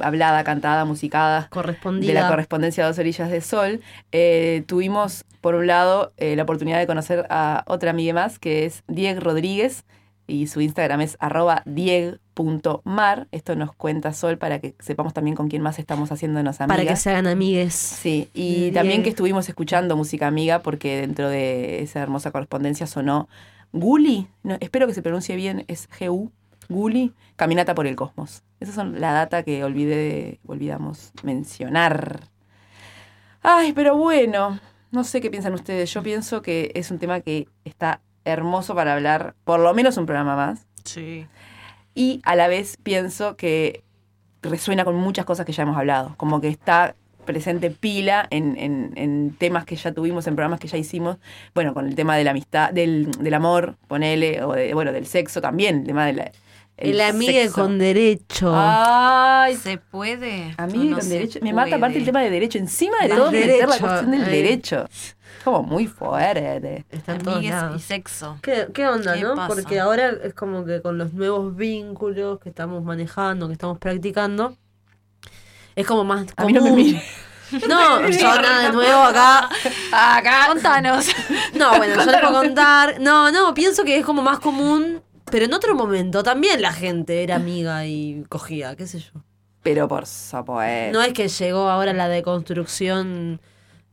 hablada, 0.00 0.44
cantada, 0.44 0.84
musicada 0.84 1.48
Correspondida. 1.50 2.12
de 2.12 2.20
la 2.20 2.28
correspondencia 2.28 2.84
a 2.84 2.88
dos 2.88 2.98
orillas 2.98 3.30
de 3.30 3.40
sol, 3.40 3.80
eh, 4.12 4.64
tuvimos 4.66 5.24
por 5.40 5.54
un 5.54 5.66
lado 5.66 6.12
eh, 6.16 6.36
la 6.36 6.44
oportunidad 6.44 6.78
de 6.78 6.86
conocer 6.86 7.26
a 7.30 7.64
otra 7.66 7.90
amiga 7.90 8.14
más 8.14 8.38
que 8.38 8.64
es 8.64 8.82
Dieg 8.88 9.20
Rodríguez 9.20 9.84
y 10.26 10.46
su 10.46 10.60
Instagram 10.60 11.00
es 11.00 11.16
arroba 11.20 11.62
dieg.mar. 12.36 13.26
Esto 13.32 13.56
nos 13.56 13.74
cuenta 13.74 14.12
Sol 14.12 14.38
para 14.38 14.60
que 14.60 14.74
sepamos 14.78 15.12
también 15.12 15.36
con 15.36 15.48
quién 15.48 15.62
más 15.62 15.78
estamos 15.78 16.10
haciéndonos 16.12 16.60
amigas. 16.60 16.78
Para 16.78 16.88
que 16.88 16.96
se 16.96 17.10
hagan 17.10 17.26
amigues. 17.26 17.74
Sí, 17.74 18.28
y 18.32 18.54
Dieg. 18.60 18.74
también 18.74 19.02
que 19.02 19.10
estuvimos 19.10 19.48
escuchando 19.48 19.96
música 19.96 20.26
amiga 20.26 20.60
porque 20.60 21.00
dentro 21.00 21.28
de 21.28 21.82
esa 21.82 22.00
hermosa 22.00 22.30
correspondencia 22.30 22.86
sonó 22.86 23.28
Guli, 23.72 24.26
no, 24.42 24.56
espero 24.60 24.86
que 24.86 24.94
se 24.94 25.02
pronuncie 25.02 25.34
bien, 25.34 25.64
es 25.66 25.88
G-U, 25.90 26.30
Guli, 26.72 27.12
Caminata 27.36 27.74
por 27.74 27.86
el 27.86 27.96
Cosmos. 27.96 28.42
Esas 28.60 28.74
son 28.74 29.00
la 29.00 29.12
data 29.12 29.42
que 29.42 29.62
olvidé, 29.64 30.40
olvidamos 30.46 31.12
mencionar. 31.22 32.20
Ay, 33.42 33.72
pero 33.72 33.96
bueno, 33.96 34.58
no 34.90 35.04
sé 35.04 35.20
qué 35.20 35.30
piensan 35.30 35.54
ustedes. 35.54 35.92
Yo 35.92 36.02
pienso 36.02 36.42
que 36.42 36.70
es 36.74 36.90
un 36.90 36.98
tema 36.98 37.20
que 37.20 37.48
está 37.64 38.00
hermoso 38.24 38.74
para 38.74 38.94
hablar, 38.94 39.34
por 39.44 39.58
lo 39.60 39.74
menos 39.74 39.96
un 39.96 40.06
programa 40.06 40.36
más. 40.36 40.66
Sí. 40.84 41.26
Y 41.94 42.20
a 42.24 42.36
la 42.36 42.48
vez 42.48 42.76
pienso 42.82 43.36
que 43.36 43.82
resuena 44.42 44.84
con 44.84 44.94
muchas 44.96 45.24
cosas 45.24 45.44
que 45.46 45.52
ya 45.52 45.64
hemos 45.64 45.76
hablado, 45.76 46.14
como 46.16 46.40
que 46.40 46.48
está 46.48 46.94
presente 47.24 47.70
pila 47.70 48.26
en, 48.30 48.56
en- 48.58 48.92
en 48.96 49.36
temas 49.38 49.64
que 49.64 49.76
ya 49.76 49.92
tuvimos, 49.92 50.26
en 50.26 50.34
programas 50.34 50.58
que 50.58 50.66
ya 50.68 50.76
hicimos, 50.78 51.18
bueno, 51.54 51.72
con 51.74 51.86
el 51.86 51.94
tema 51.94 52.16
de 52.16 52.24
la 52.24 52.32
amistad, 52.32 52.72
del, 52.72 53.10
del 53.12 53.34
amor, 53.34 53.76
ponele, 53.86 54.42
o 54.42 54.52
de, 54.54 54.74
bueno, 54.74 54.90
del 54.92 55.06
sexo 55.06 55.40
también, 55.40 55.80
el 55.80 55.86
tema 55.86 56.06
de 56.06 56.12
la... 56.14 56.32
El, 56.76 57.00
amigue 57.00 57.44
sexo. 57.44 57.62
con 57.62 57.78
derecho. 57.78 58.52
Ay, 58.54 59.56
¿Se 59.56 59.78
puede? 59.78 60.54
amigue 60.56 60.90
No, 60.90 60.98
con 60.98 61.08
derecho. 61.08 61.38
Me 61.42 61.52
mata 61.52 61.76
aparte 61.76 61.98
el 61.98 62.04
tema 62.04 62.20
de 62.22 62.30
derecho, 62.30 62.58
encima 62.58 62.96
de 63.02 63.10
todo 63.10 63.30
meter 63.30 63.68
la 63.68 63.78
cuestión 63.78 64.10
del 64.10 64.24
ay. 64.24 64.30
derecho. 64.42 64.86
Como 65.44 65.62
muy 65.62 65.86
fuerte. 65.86 66.84
Está 66.90 67.14
en 67.16 67.22
todos 67.22 67.36
Amigues 67.38 67.54
y 67.76 67.80
sexo. 67.80 68.38
¿Qué, 68.42 68.68
qué 68.72 68.86
onda, 68.88 69.14
¿Qué 69.14 69.22
no? 69.22 69.34
pasa? 69.34 69.48
Porque 69.54 69.80
ahora 69.80 70.12
es 70.22 70.34
como 70.34 70.64
que 70.64 70.80
con 70.82 70.98
los 70.98 71.12
nuevos 71.12 71.54
vínculos 71.56 72.38
que 72.40 72.48
estamos 72.48 72.82
manejando, 72.84 73.46
que 73.48 73.52
estamos 73.54 73.78
practicando, 73.78 74.56
es 75.74 75.86
como 75.86 76.04
más 76.04 76.26
A 76.36 76.44
mí 76.44 76.52
no 76.52 76.62
me 76.62 76.70
común. 76.70 76.84
mires. 76.84 77.02
No, 77.68 78.08
yo 78.08 78.18
nada 78.40 78.60
de 78.62 78.72
nuevo 78.72 79.02
acá. 79.02 79.50
Acá. 79.92 80.46
Contanos. 80.48 81.06
No, 81.54 81.76
bueno, 81.76 81.96
yo 82.02 82.10
les 82.10 82.20
puedo 82.20 82.32
contar. 82.32 82.98
No, 82.98 83.30
no, 83.30 83.52
pienso 83.52 83.84
que 83.84 83.98
es 83.98 84.06
como 84.06 84.22
más 84.22 84.38
común, 84.38 85.02
pero 85.32 85.46
en 85.46 85.54
otro 85.54 85.74
momento 85.74 86.22
también 86.22 86.60
la 86.60 86.74
gente 86.74 87.22
era 87.22 87.36
amiga 87.36 87.86
y 87.86 88.22
cogía, 88.28 88.76
qué 88.76 88.86
sé 88.86 88.98
yo. 88.98 89.12
Pero 89.62 89.88
por 89.88 90.04
supuesto. 90.06 90.92
No 90.92 91.02
es 91.02 91.14
que 91.14 91.28
llegó 91.28 91.70
ahora 91.70 91.94
la 91.94 92.06
deconstrucción 92.08 93.40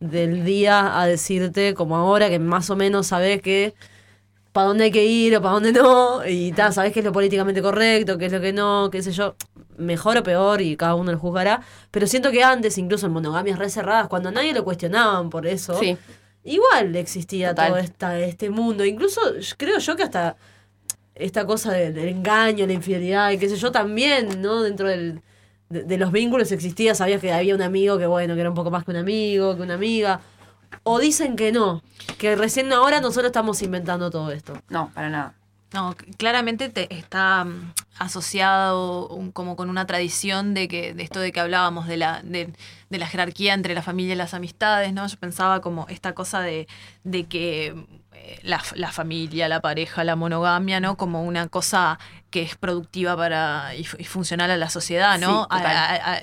del 0.02 0.44
día 0.44 1.00
a 1.00 1.08
decirte, 1.08 1.74
como 1.76 1.96
ahora, 1.96 2.28
que 2.30 2.40
más 2.40 2.70
o 2.70 2.76
menos 2.76 3.08
sabes 3.08 3.42
que 3.42 3.74
para 4.52 4.68
dónde 4.68 4.84
hay 4.86 4.92
que 4.92 5.06
ir 5.06 5.38
o 5.38 5.42
para 5.42 5.54
dónde 5.54 5.72
no, 5.72 6.26
y 6.28 6.52
tal, 6.52 6.74
sabes 6.74 6.92
qué 6.92 7.00
es 7.00 7.06
lo 7.06 7.14
políticamente 7.14 7.62
correcto, 7.62 8.18
qué 8.18 8.26
es 8.26 8.34
lo 8.34 8.42
que 8.42 8.52
no, 8.52 8.90
qué 8.92 9.02
sé 9.02 9.14
yo, 9.14 9.36
mejor 9.78 10.18
o 10.18 10.24
peor, 10.24 10.60
y 10.62 10.76
cada 10.76 10.96
uno 10.96 11.14
lo 11.14 11.20
juzgará. 11.20 11.62
Pero 11.90 12.06
siento 12.06 12.32
que 12.32 12.44
antes, 12.44 12.78
incluso 12.78 13.06
en 13.06 13.14
monogamias 13.14 13.58
re 13.58 13.70
cerradas, 13.70 14.10
cuando 14.10 14.30
nadie 14.30 14.54
lo 14.54 14.66
cuestionaban 14.66 15.30
por 15.30 15.48
eso, 15.48 15.80
Sí. 15.80 15.98
igual 16.44 16.94
existía 16.98 17.52
Total. 17.52 17.70
todo 17.70 17.78
esta, 17.78 18.20
este 18.20 18.50
mundo. 18.50 18.84
Incluso 18.84 19.22
creo 19.56 19.78
yo 19.80 19.96
que 19.96 20.04
hasta 20.04 20.36
esta 21.20 21.45
cosa 21.45 21.72
de- 21.74 21.91
del 21.91 22.07
engaño, 22.09 22.65
la 22.67 22.74
infidelidad 22.74 23.32
y 23.32 23.38
qué 23.38 23.49
sé 23.49 23.55
yo 23.57 23.72
también, 23.72 24.41
¿no? 24.41 24.61
Dentro 24.63 24.88
del, 24.88 25.22
de, 25.70 25.84
de 25.84 25.97
los 25.97 26.11
vínculos 26.11 26.51
existía, 26.51 26.95
sabías 26.95 27.22
que 27.22 27.32
había 27.32 27.55
un 27.55 27.61
amigo 27.61 27.97
que 27.97 28.07
bueno, 28.07 28.34
que 28.36 28.41
era 28.41 28.49
un 28.49 28.55
poco 28.55 28.72
más 28.72 28.84
que 28.86 28.91
un 28.91 28.97
amigo, 28.97 29.55
que 29.55 29.61
una 29.61 29.76
amiga. 29.76 30.22
O 30.84 30.99
dicen 30.99 31.36
que 31.36 31.51
no, 31.51 31.82
que 32.17 32.36
recién 32.36 32.72
ahora 32.74 33.01
nosotros 33.01 33.28
estamos 33.28 33.61
inventando 33.61 34.09
todo 34.11 34.32
esto. 34.32 34.53
No, 34.70 34.91
para 34.93 35.09
nada. 35.09 35.34
No, 35.74 35.95
claramente 36.17 36.70
te 36.70 36.91
está 36.95 37.43
mm, 37.45 37.74
asociado 37.99 39.07
un- 39.09 39.32
como 39.32 39.55
con 39.55 39.70
una 39.70 39.86
tradición 39.86 40.53
de 40.55 40.67
que 40.67 40.93
de 40.95 41.03
esto 41.03 41.20
de 41.20 41.32
que 41.32 41.39
hablábamos 41.39 41.88
de 41.88 41.97
la 41.97 42.22
de, 42.24 42.51
de 42.89 42.97
la 42.97 43.05
jerarquía 43.07 43.53
entre 43.53 43.76
la 43.76 43.82
familia 43.84 44.13
y 44.13 44.17
las 44.17 44.34
amistades, 44.34 44.93
¿no? 44.93 45.05
Yo 45.07 45.17
pensaba 45.17 45.61
como 45.61 45.86
esta 45.89 46.13
cosa 46.13 46.41
de, 46.41 46.67
de 47.03 47.26
que 47.26 47.76
la, 48.43 48.61
la 48.76 48.91
familia, 48.91 49.47
la 49.47 49.59
pareja, 49.61 50.03
la 50.03 50.15
monogamia, 50.15 50.80
¿no? 50.80 50.95
Como 50.97 51.24
una 51.24 51.47
cosa 51.47 51.99
que 52.30 52.43
es 52.43 52.55
productiva 52.55 53.17
para 53.17 53.74
y, 53.76 53.84
fu- 53.86 53.97
y 53.99 54.03
funcional 54.03 54.51
a 54.51 54.57
la 54.57 54.70
sociedad, 54.70 55.17
¿no? 55.20 55.43
Sí, 55.43 55.49
total. 55.49 55.65
A- 55.65 55.86
a- 55.95 56.13
a- 56.17 56.20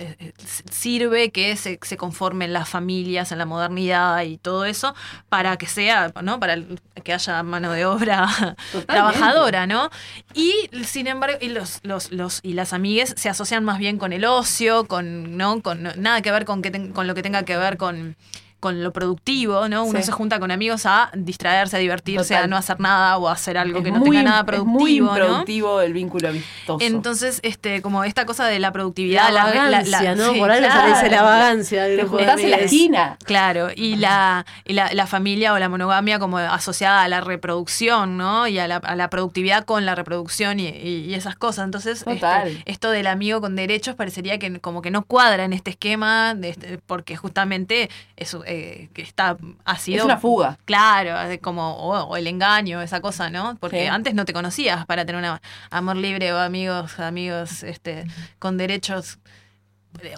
sirve 0.70 1.30
que 1.32 1.56
se, 1.56 1.78
se 1.82 1.96
conformen 1.96 2.52
las 2.52 2.68
familias 2.68 3.32
en 3.32 3.38
la 3.38 3.44
modernidad 3.46 4.22
y 4.22 4.38
todo 4.38 4.64
eso 4.64 4.94
para 5.28 5.56
que 5.56 5.66
sea, 5.66 6.12
¿no? 6.22 6.38
Para 6.38 6.58
que 7.02 7.12
haya 7.12 7.42
mano 7.42 7.72
de 7.72 7.86
obra 7.86 8.56
trabajadora, 8.86 9.66
¿no? 9.66 9.90
Y 10.34 10.52
sin 10.84 11.06
embargo, 11.06 11.38
y 11.40 11.48
los, 11.48 11.80
los, 11.82 12.12
los, 12.12 12.40
y 12.42 12.52
las 12.52 12.72
amigues 12.72 13.14
se 13.16 13.28
asocian 13.28 13.64
más 13.64 13.78
bien 13.78 13.98
con 13.98 14.12
el 14.12 14.24
ocio, 14.24 14.86
con, 14.86 15.36
¿no? 15.36 15.60
Con 15.62 15.82
nada 15.96 16.22
que 16.22 16.30
ver 16.30 16.44
con 16.44 16.62
que 16.62 16.70
ten- 16.70 16.92
con 16.92 17.06
lo 17.06 17.14
que 17.14 17.22
tenga 17.22 17.42
que 17.44 17.56
ver 17.56 17.76
con 17.76 18.16
con 18.60 18.82
lo 18.82 18.92
productivo, 18.92 19.68
¿no? 19.68 19.84
Uno 19.84 19.98
Sí. 20.00 20.06
se 20.06 20.12
junta 20.12 20.40
con 20.40 20.50
amigos 20.50 20.86
a 20.86 21.10
distraerse, 21.14 21.76
a 21.76 21.78
divertirse, 21.78 22.34
Total. 22.34 22.44
a 22.44 22.46
no 22.46 22.56
hacer 22.56 22.80
nada 22.80 23.16
o 23.18 23.28
a 23.28 23.32
hacer 23.32 23.58
algo 23.58 23.78
Es 23.78 23.84
que 23.84 23.90
no 23.92 23.98
muy- 23.98 24.10
tenga 24.16 24.22
nada 24.30 24.38
es 24.40 24.44
productivo, 24.46 24.78
muy 24.80 24.98
¿no? 25.00 25.06
improductivo 25.16 25.80
el 25.80 25.92
vínculo 25.92 26.28
amistoso. 26.30 26.78
Entonces, 26.84 27.40
este, 27.42 27.82
como 27.82 28.02
esta 28.04 28.24
cosa 28.26 28.46
de 28.46 28.58
la 28.58 28.72
productividad, 28.72 29.30
La 29.32 29.44
vagancia, 29.44 30.14
¿no? 30.14 30.32
sí, 30.32 30.38
Por 30.38 30.50
algo 30.50 30.70
se 30.70 30.82
le 30.82 30.88
dice 30.88 31.10
la 31.10 31.22
vagancia 31.22 31.82
del 31.84 31.98
grupo 31.98 32.16
de 32.16 32.24
en 32.24 32.50
la 32.50 32.56
esquina. 32.56 33.16
Claro, 33.24 33.68
y 33.74 33.96
la, 33.96 34.46
y 34.64 34.72
la, 34.72 34.92
la 34.94 35.06
familia 35.06 35.52
o 35.52 35.58
la 35.58 35.68
monogamia 35.68 36.18
como 36.18 36.38
asociada 36.38 37.02
a 37.02 37.08
la 37.08 37.20
reproducción, 37.20 38.16
¿no? 38.16 38.46
Y 38.48 38.58
a 38.58 38.66
la, 38.68 38.76
a 38.76 38.96
la 38.96 39.10
productividad 39.10 39.64
con 39.64 39.84
la 39.86 39.94
reproducción 39.94 40.60
y, 40.60 40.68
y- 40.68 41.04
y 41.06 41.14
esas 41.14 41.36
cosas. 41.36 41.64
Entonces, 41.64 42.04
este, 42.06 42.62
esto 42.66 42.90
del 42.90 43.06
amigo 43.06 43.40
con 43.40 43.56
derechos 43.56 43.94
parecería 43.94 44.38
que 44.38 44.60
como 44.60 44.82
que 44.82 44.90
no 44.90 45.02
cuadra 45.04 45.44
en 45.44 45.52
este 45.52 45.70
esquema, 45.70 46.34
de 46.34 46.50
este- 46.50 46.78
porque 46.86 47.16
justamente 47.16 47.90
eso 48.16 48.44
eh, 48.46 48.88
que 48.94 49.02
está 49.02 49.36
ha 49.64 49.78
sido 49.78 49.98
Es 49.98 50.04
una 50.04 50.16
fuga. 50.18 50.58
Claro, 50.64 51.14
como 51.42 51.72
o, 51.76 52.16
el 52.16 52.26
engaño, 52.26 52.80
esa 52.80 53.00
cosa, 53.00 53.28
¿no? 53.30 53.56
Porque 53.60 53.82
Sí. 53.82 53.86
antes 53.86 54.14
no 54.14 54.24
te 54.24 54.32
conocías 54.32 54.86
para 54.86 55.04
tener 55.04 55.22
un 55.22 55.38
amor 55.70 55.96
libre 55.96 56.32
o 56.32 56.38
amigos, 56.38 56.98
amigos 57.00 57.62
este, 57.62 58.06
con 58.38 58.56
derechos 58.56 59.18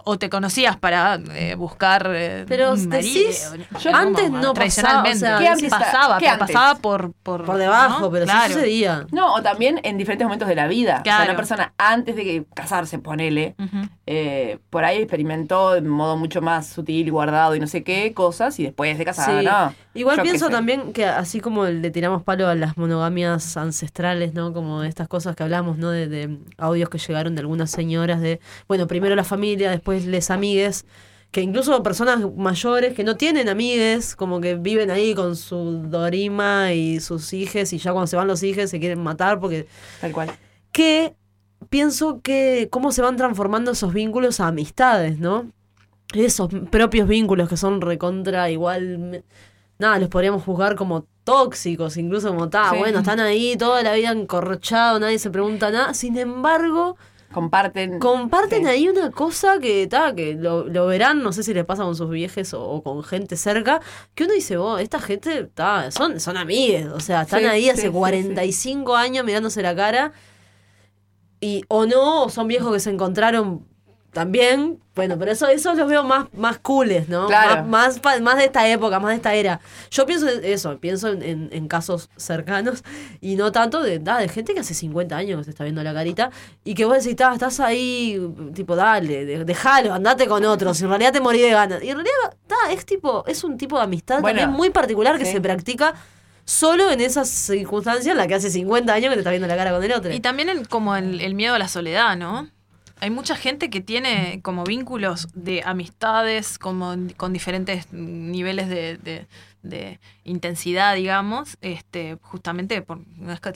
o 0.04 0.18
te 0.18 0.28
conocías 0.30 0.76
para 0.76 1.18
eh, 1.34 1.54
buscar 1.54 2.10
eh, 2.14 2.44
Pero 2.48 2.76
decís, 2.76 3.50
yo- 3.80 3.94
antes 3.94 4.30
no 4.30 4.54
pasaba, 4.54 4.54
tradicionalmente. 4.54 5.16
o 5.16 5.28
sea, 5.28 5.38
¿Qué 5.38 5.48
antes- 5.48 5.70
pasaba, 5.70 6.18
qué 6.18 6.28
antes? 6.28 6.46
pasaba 6.52 6.78
por, 6.80 7.12
por, 7.22 7.44
por 7.44 7.56
debajo, 7.56 8.00
¿no? 8.00 8.10
pero 8.10 8.26
sí 8.26 8.32
sucedía. 8.52 9.06
No, 9.12 9.34
o 9.34 9.42
también 9.42 9.80
en 9.84 9.98
diferentes 9.98 10.24
momentos 10.26 10.48
de 10.48 10.54
la 10.54 10.66
vida. 10.66 10.92
O 10.92 10.94
sea, 10.96 11.02
Claro. 11.02 11.24
una 11.24 11.36
persona 11.36 11.72
antes 11.78 12.16
de 12.16 12.24
que 12.24 12.44
casarse, 12.54 12.98
ponele, 12.98 13.54
eh, 14.06 14.58
por 14.70 14.84
ahí 14.84 14.98
experimentó 14.98 15.72
de 15.72 15.82
modo 15.82 16.16
mucho 16.16 16.40
más 16.40 16.66
sutil 16.66 17.06
y 17.06 17.10
guardado 17.10 17.54
y 17.54 17.60
no 17.60 17.66
sé 17.66 17.82
qué 17.84 18.12
cosas, 18.14 18.58
y 18.58 18.64
después 18.64 18.96
de 18.98 19.04
casada, 19.04 19.40
Sí. 19.40 19.46
no. 19.46 19.74
Igual 19.94 20.16
Yo 20.18 20.22
pienso 20.22 20.48
también 20.48 20.92
que 20.92 21.06
así 21.06 21.40
como 21.40 21.64
le 21.64 21.90
tiramos 21.90 22.22
palo 22.22 22.46
a 22.46 22.54
las 22.54 22.76
monogamias 22.76 23.56
ancestrales, 23.56 24.32
¿no? 24.32 24.52
Como 24.52 24.84
estas 24.84 25.08
cosas 25.08 25.34
que 25.34 25.42
hablamos, 25.42 25.76
¿no? 25.76 25.90
De, 25.90 26.06
de 26.06 26.38
audios 26.56 26.88
que 26.88 26.98
llegaron 26.98 27.34
de 27.34 27.40
algunas 27.40 27.70
señoras 27.70 28.20
de, 28.20 28.38
bueno, 28.68 28.86
primero 28.86 29.16
la 29.16 29.24
familia, 29.24 29.67
después 29.70 30.04
les 30.06 30.30
amigues, 30.30 30.86
que 31.30 31.42
incluso 31.42 31.82
personas 31.82 32.20
mayores 32.36 32.94
que 32.94 33.04
no 33.04 33.16
tienen 33.16 33.48
amigues, 33.48 34.16
como 34.16 34.40
que 34.40 34.54
viven 34.54 34.90
ahí 34.90 35.14
con 35.14 35.36
su 35.36 35.82
dorima 35.88 36.72
y 36.72 37.00
sus 37.00 37.32
hijos, 37.32 37.72
y 37.72 37.78
ya 37.78 37.92
cuando 37.92 38.06
se 38.06 38.16
van 38.16 38.26
los 38.26 38.42
hijos 38.42 38.70
se 38.70 38.80
quieren 38.80 39.02
matar 39.02 39.38
porque... 39.40 39.66
Tal 40.00 40.12
cual. 40.12 40.30
Que 40.72 41.14
pienso 41.68 42.20
que 42.22 42.68
cómo 42.70 42.92
se 42.92 43.02
van 43.02 43.16
transformando 43.16 43.72
esos 43.72 43.92
vínculos 43.92 44.40
a 44.40 44.48
amistades, 44.48 45.18
¿no? 45.18 45.50
Esos 46.14 46.48
propios 46.70 47.06
vínculos 47.06 47.48
que 47.48 47.56
son 47.56 47.80
recontra 47.80 48.50
igual 48.50 49.22
nada, 49.78 49.98
los 49.98 50.08
podríamos 50.08 50.42
juzgar 50.44 50.74
como 50.76 51.06
tóxicos, 51.24 51.96
incluso 51.96 52.28
como, 52.28 52.48
ta, 52.48 52.70
Sí. 52.70 52.78
bueno, 52.78 52.98
están 52.98 53.20
ahí 53.20 53.56
toda 53.56 53.82
la 53.82 53.94
vida 53.94 54.10
encorchados, 54.10 55.00
nadie 55.00 55.18
se 55.18 55.30
pregunta 55.30 55.70
nada. 55.70 55.94
Sin 55.94 56.16
embargo, 56.18 56.96
comparten 57.32 57.98
comparten 57.98 58.66
ahí 58.66 58.88
una 58.88 59.10
cosa 59.10 59.58
que, 59.58 59.86
ta, 59.86 60.14
que 60.14 60.34
lo, 60.34 60.64
lo 60.64 60.86
verán, 60.86 61.22
no 61.22 61.32
sé 61.32 61.42
si 61.42 61.52
les 61.54 61.64
pasa 61.64 61.84
con 61.84 61.94
sus 61.94 62.10
viejes 62.10 62.54
o, 62.54 62.62
o 62.62 62.82
con 62.82 63.02
gente 63.04 63.36
cerca, 63.36 63.80
que 64.14 64.24
uno 64.24 64.32
dice, 64.32 64.56
vos, 64.56 64.80
esta 64.80 64.98
gente, 64.98 65.44
ta, 65.44 65.90
son, 65.90 66.20
son 66.20 66.36
amigues, 66.36 66.86
o 66.86 67.00
sea, 67.00 67.22
están 67.22 67.40
Sí, 67.40 67.46
ahí 67.46 67.68
hace 67.68 67.82
sí, 67.82 67.88
45 67.90 68.96
años 68.96 69.24
mirándose 69.24 69.62
la 69.62 69.76
cara. 69.76 70.12
Y, 71.40 71.64
o 71.68 71.86
no, 71.86 72.24
o 72.24 72.30
son 72.30 72.48
viejos 72.48 72.72
que 72.72 72.80
se 72.80 72.90
encontraron 72.90 73.67
también. 74.18 74.80
Bueno, 74.96 75.16
pero 75.16 75.30
eso, 75.30 75.46
eso 75.46 75.74
los 75.74 75.88
veo 75.88 76.02
más, 76.02 76.26
más 76.36 76.58
cooles, 76.58 77.08
¿no? 77.08 77.28
Claro. 77.28 77.64
Más, 77.64 78.00
más, 78.20 78.36
de 78.36 78.44
esta 78.46 78.66
época, 78.68 78.98
más 78.98 79.10
de 79.10 79.16
esta 79.16 79.32
era. 79.34 79.60
Yo 79.92 80.06
pienso 80.06 80.28
en 80.28 80.44
eso, 80.44 80.76
pienso 80.80 81.08
en, 81.08 81.22
en- 81.22 81.48
en 81.52 81.68
casos 81.68 82.10
cercanos 82.16 82.82
y 83.20 83.36
no 83.36 83.52
tanto 83.52 83.80
de, 83.80 84.00
da, 84.00 84.18
de 84.18 84.28
gente 84.28 84.54
que 84.54 84.60
hace 84.60 84.74
50 84.74 85.16
años 85.16 85.38
que 85.38 85.44
se 85.44 85.50
está 85.50 85.62
viendo 85.62 85.84
la 85.84 85.94
carita 85.94 86.30
y 86.64 86.74
que 86.74 86.84
vos 86.84 86.96
decís, 87.02 87.14
"Ta, 87.14 87.32
estás 87.32 87.60
ahí, 87.60 88.20
tipo, 88.54 88.74
dale, 88.74 89.24
de- 89.24 89.44
dejalo, 89.44 89.94
andate 89.94 90.26
con 90.26 90.44
otros. 90.44 90.80
En 90.82 90.88
realidad 90.88 91.12
te 91.12 91.20
morí 91.20 91.38
de 91.40 91.50
ganas. 91.50 91.80
Y 91.80 91.90
en 91.90 91.96
realidad, 91.98 92.36
ta, 92.48 92.72
es 92.72 92.84
tipo, 92.84 93.24
es 93.28 93.44
un 93.44 93.56
tipo 93.56 93.76
de 93.78 93.84
amistad 93.84 94.20
Bueno, 94.20 94.40
también 94.40 94.56
muy 94.56 94.70
particular 94.70 95.16
que 95.16 95.26
sí. 95.26 95.32
se 95.32 95.40
practica 95.40 95.94
solo 96.44 96.90
en 96.90 97.00
esas 97.00 97.28
circunstancias 97.28 98.06
en 98.06 98.16
las 98.16 98.26
que 98.26 98.34
hace 98.34 98.50
50 98.50 98.92
años 98.92 99.10
que 99.10 99.14
te 99.14 99.20
está 99.20 99.30
viendo 99.30 99.46
la 99.46 99.56
cara 99.56 99.70
con 99.70 99.84
el 99.84 99.92
otro. 99.92 100.12
Y 100.12 100.18
también 100.18 100.48
el, 100.48 100.66
como 100.66 100.96
el, 100.96 101.20
el 101.20 101.34
miedo 101.36 101.54
a 101.54 101.58
la 101.60 101.68
soledad, 101.68 102.16
¿no? 102.16 102.48
Hay 103.00 103.10
mucha 103.10 103.36
gente 103.36 103.70
que 103.70 103.80
tiene 103.80 104.40
como 104.42 104.64
vínculos 104.64 105.28
de 105.34 105.62
amistades, 105.64 106.58
como 106.58 106.94
con 107.16 107.32
diferentes 107.32 107.92
niveles 107.92 108.68
de, 108.68 108.96
de- 108.98 109.26
de 109.62 109.98
intensidad, 110.24 110.94
digamos, 110.94 111.56
este, 111.60 112.16
justamente 112.22 112.80
por 112.82 113.00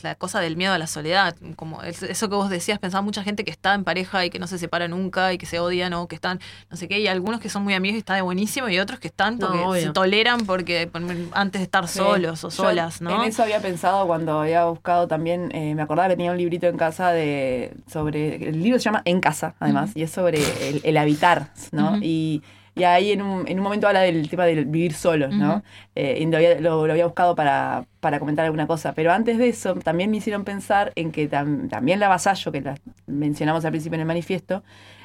la 0.02 0.14
cosa 0.16 0.40
del 0.40 0.56
miedo 0.56 0.72
a 0.72 0.78
la 0.78 0.86
soledad. 0.86 1.36
Como 1.56 1.82
es- 1.82 2.02
eso 2.02 2.28
que 2.28 2.34
vos 2.34 2.50
decías, 2.50 2.78
pensaba 2.78 3.02
mucha 3.02 3.22
gente 3.22 3.44
que 3.44 3.50
está 3.50 3.74
en 3.74 3.84
pareja 3.84 4.24
y 4.24 4.30
que 4.30 4.38
no 4.38 4.46
se 4.46 4.58
separa 4.58 4.88
nunca 4.88 5.32
y 5.32 5.38
que 5.38 5.46
se 5.46 5.60
odian 5.60 5.92
o 5.94 6.08
que 6.08 6.14
están, 6.16 6.40
no 6.70 6.76
sé 6.76 6.88
qué, 6.88 7.00
y 7.00 7.06
algunos 7.06 7.40
que 7.40 7.48
son 7.48 7.62
muy 7.62 7.74
amigos 7.74 7.96
y 7.96 7.98
está 7.98 8.14
de 8.14 8.22
buenísimo 8.22 8.68
y 8.68 8.78
otros 8.78 8.98
que 9.00 9.08
están 9.08 9.38
No, 9.38 9.50
porque 9.50 9.82
se 9.82 9.90
toleran 9.90 10.44
porque 10.46 10.86
por- 10.86 11.02
antes 11.32 11.60
de 11.60 11.64
estar 11.64 11.86
Sí. 11.88 11.98
solos 11.98 12.42
o 12.44 12.48
Yo 12.48 12.50
solas, 12.50 13.00
¿no? 13.00 13.22
En 13.22 13.28
eso 13.28 13.42
había 13.42 13.60
pensado 13.60 14.06
cuando 14.06 14.40
había 14.40 14.64
buscado 14.64 15.06
también, 15.08 15.50
eh, 15.54 15.74
me 15.74 15.82
acordaba 15.82 16.08
que 16.08 16.16
tenía 16.16 16.32
un 16.32 16.38
librito 16.38 16.66
en 16.66 16.76
casa 16.76 17.12
de 17.12 17.74
sobre, 17.90 18.48
el 18.48 18.62
libro 18.62 18.78
se 18.78 18.84
llama 18.84 19.02
En 19.04 19.20
casa, 19.20 19.54
además, 19.60 19.92
y 19.94 20.02
es 20.02 20.10
sobre 20.10 20.38
el, 20.68 20.80
el 20.84 20.96
habitar, 20.96 21.48
¿no? 21.70 21.98
Y, 22.02 22.42
y 22.74 22.84
ahí 22.84 23.12
en 23.12 23.20
un, 23.22 23.46
en 23.48 23.58
un 23.58 23.64
momento 23.64 23.86
habla 23.86 24.00
del 24.00 24.28
tema 24.30 24.44
del 24.46 24.64
vivir 24.64 24.94
solo, 24.94 25.28
¿no? 25.28 25.62
Eh, 25.94 26.18
y 26.20 26.26
lo 26.26 26.36
había, 26.38 26.60
lo, 26.60 26.86
lo 26.86 26.92
había 26.92 27.04
buscado 27.06 27.34
para, 27.34 27.84
para 28.00 28.18
comentar 28.18 28.44
alguna 28.46 28.66
cosa, 28.66 28.94
pero 28.94 29.12
antes 29.12 29.36
de 29.38 29.48
eso 29.48 29.74
también 29.74 30.10
me 30.10 30.16
hicieron 30.16 30.44
pensar 30.44 30.92
en 30.94 31.12
que 31.12 31.28
tam- 31.30 31.68
también 31.68 32.00
la 32.00 32.08
Vasallo, 32.08 32.50
que 32.50 32.60
la 32.62 32.74
mencionamos 33.06 33.64
al 33.64 33.72
principio 33.72 33.96
en 33.96 34.00
el 34.00 34.06
manifiesto, 34.06 34.62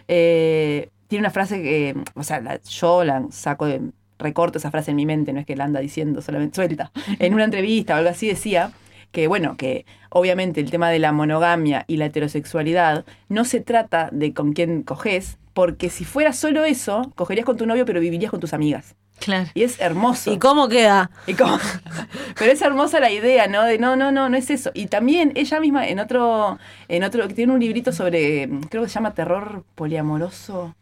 eh, 0.08 0.90
tiene 1.08 1.22
una 1.24 1.30
frase 1.32 1.62
que, 1.62 1.96
o 2.16 2.24
sea, 2.24 2.40
la- 2.42 2.62
yo 2.62 3.04
la 3.04 3.26
saco 3.32 3.66
de, 3.66 3.82
recorto 4.20 4.58
esa 4.58 4.72
frase 4.72 4.92
en 4.92 4.98
mi 4.98 5.06
mente, 5.06 5.32
no 5.32 5.40
es 5.40 5.46
que 5.46 5.56
la 5.56 5.66
anda 5.66 5.80
diciendo 5.80 6.22
solamente 6.22 6.56
suelta. 6.56 6.92
En 7.20 7.34
una 7.36 7.44
entrevista 7.44 7.94
o 7.94 7.98
algo 7.98 8.10
así 8.10 8.28
decía 8.28 8.72
que, 9.12 9.28
bueno, 9.28 9.58
que 9.58 9.86
obviamente 10.10 10.60
el 10.60 10.72
tema 10.72 10.90
de 10.90 10.98
la 11.00 11.12
monogamia 11.12 11.86
y 11.88 11.98
la 11.98 12.06
heterosexualidad 12.06 13.06
no 13.30 13.46
se 13.46 13.60
trata 13.62 14.10
de 14.12 14.34
con 14.34 14.54
quién 14.54 14.82
coges, 14.82 15.38
porque 15.58 15.90
si 15.90 16.06
fuera 16.06 16.34
solo 16.34 16.66
eso, 16.66 17.12
cogerías 17.16 17.44
con 17.44 17.58
tu 17.58 17.66
novio 17.66 17.84
pero 17.84 18.00
vivirías 18.00 18.30
con 18.30 18.40
tus 18.40 18.54
amigas. 18.54 18.94
Claro. 19.20 19.50
Y 19.56 19.64
es 19.64 19.80
hermoso. 19.80 20.32
¿Y 20.32 20.38
cómo 20.38 20.68
queda? 20.70 21.10
Y 21.26 21.34
cómo- 21.34 21.58
Pero 22.38 22.52
es 22.52 22.62
hermosa 22.62 23.00
la 23.00 23.10
idea, 23.10 23.48
¿no? 23.48 23.64
De 23.64 23.80
no, 23.80 23.96
no, 23.96 24.12
no, 24.12 24.30
no 24.30 24.38
es 24.38 24.52
eso. 24.52 24.70
Y 24.76 24.86
también 24.86 25.32
ella 25.34 25.60
misma 25.60 25.88
en 25.88 25.98
otro, 26.00 26.60
en 26.88 27.04
otro, 27.04 27.28
tiene 27.28 27.54
un 27.54 27.60
librito 27.60 27.92
sobre, 27.92 28.48
creo 28.70 28.84
que 28.84 28.90
se 28.90 28.94
llama 28.94 29.16
terror 29.16 29.64
poliamoroso. 29.74 30.76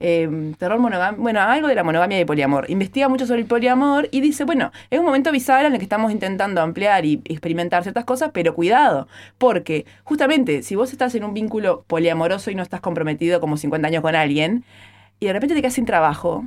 Eh, 0.00 0.54
terror 0.58 0.78
monogamia, 0.78 1.20
bueno, 1.20 1.40
algo 1.40 1.68
de 1.68 1.74
la 1.74 1.84
monogamia 1.84 2.18
y 2.18 2.20
el 2.22 2.26
poliamor. 2.26 2.70
Investiga 2.70 3.08
mucho 3.08 3.26
sobre 3.26 3.40
el 3.40 3.46
poliamor 3.46 4.08
y 4.10 4.20
dice, 4.20 4.44
bueno, 4.44 4.72
es 4.90 4.98
un 4.98 5.06
momento 5.06 5.32
bisagra 5.32 5.68
en 5.68 5.74
el 5.74 5.78
que 5.78 5.84
estamos 5.84 6.12
intentando 6.12 6.60
ampliar 6.60 7.04
y 7.04 7.22
experimentar 7.24 7.82
ciertas 7.82 8.04
cosas, 8.04 8.30
pero 8.32 8.54
cuidado, 8.54 9.08
porque 9.38 9.86
justamente 10.04 10.62
si 10.62 10.74
vos 10.76 10.92
estás 10.92 11.14
en 11.14 11.24
un 11.24 11.34
vínculo 11.34 11.84
poliamoroso 11.86 12.50
y 12.50 12.54
no 12.54 12.62
estás 12.62 12.80
comprometido 12.80 13.40
como 13.40 13.56
50 13.56 13.88
años 13.88 14.02
con 14.02 14.14
alguien, 14.14 14.64
y 15.20 15.26
de 15.26 15.32
repente 15.32 15.54
te 15.54 15.62
quedas 15.62 15.74
sin 15.74 15.86
trabajo, 15.86 16.44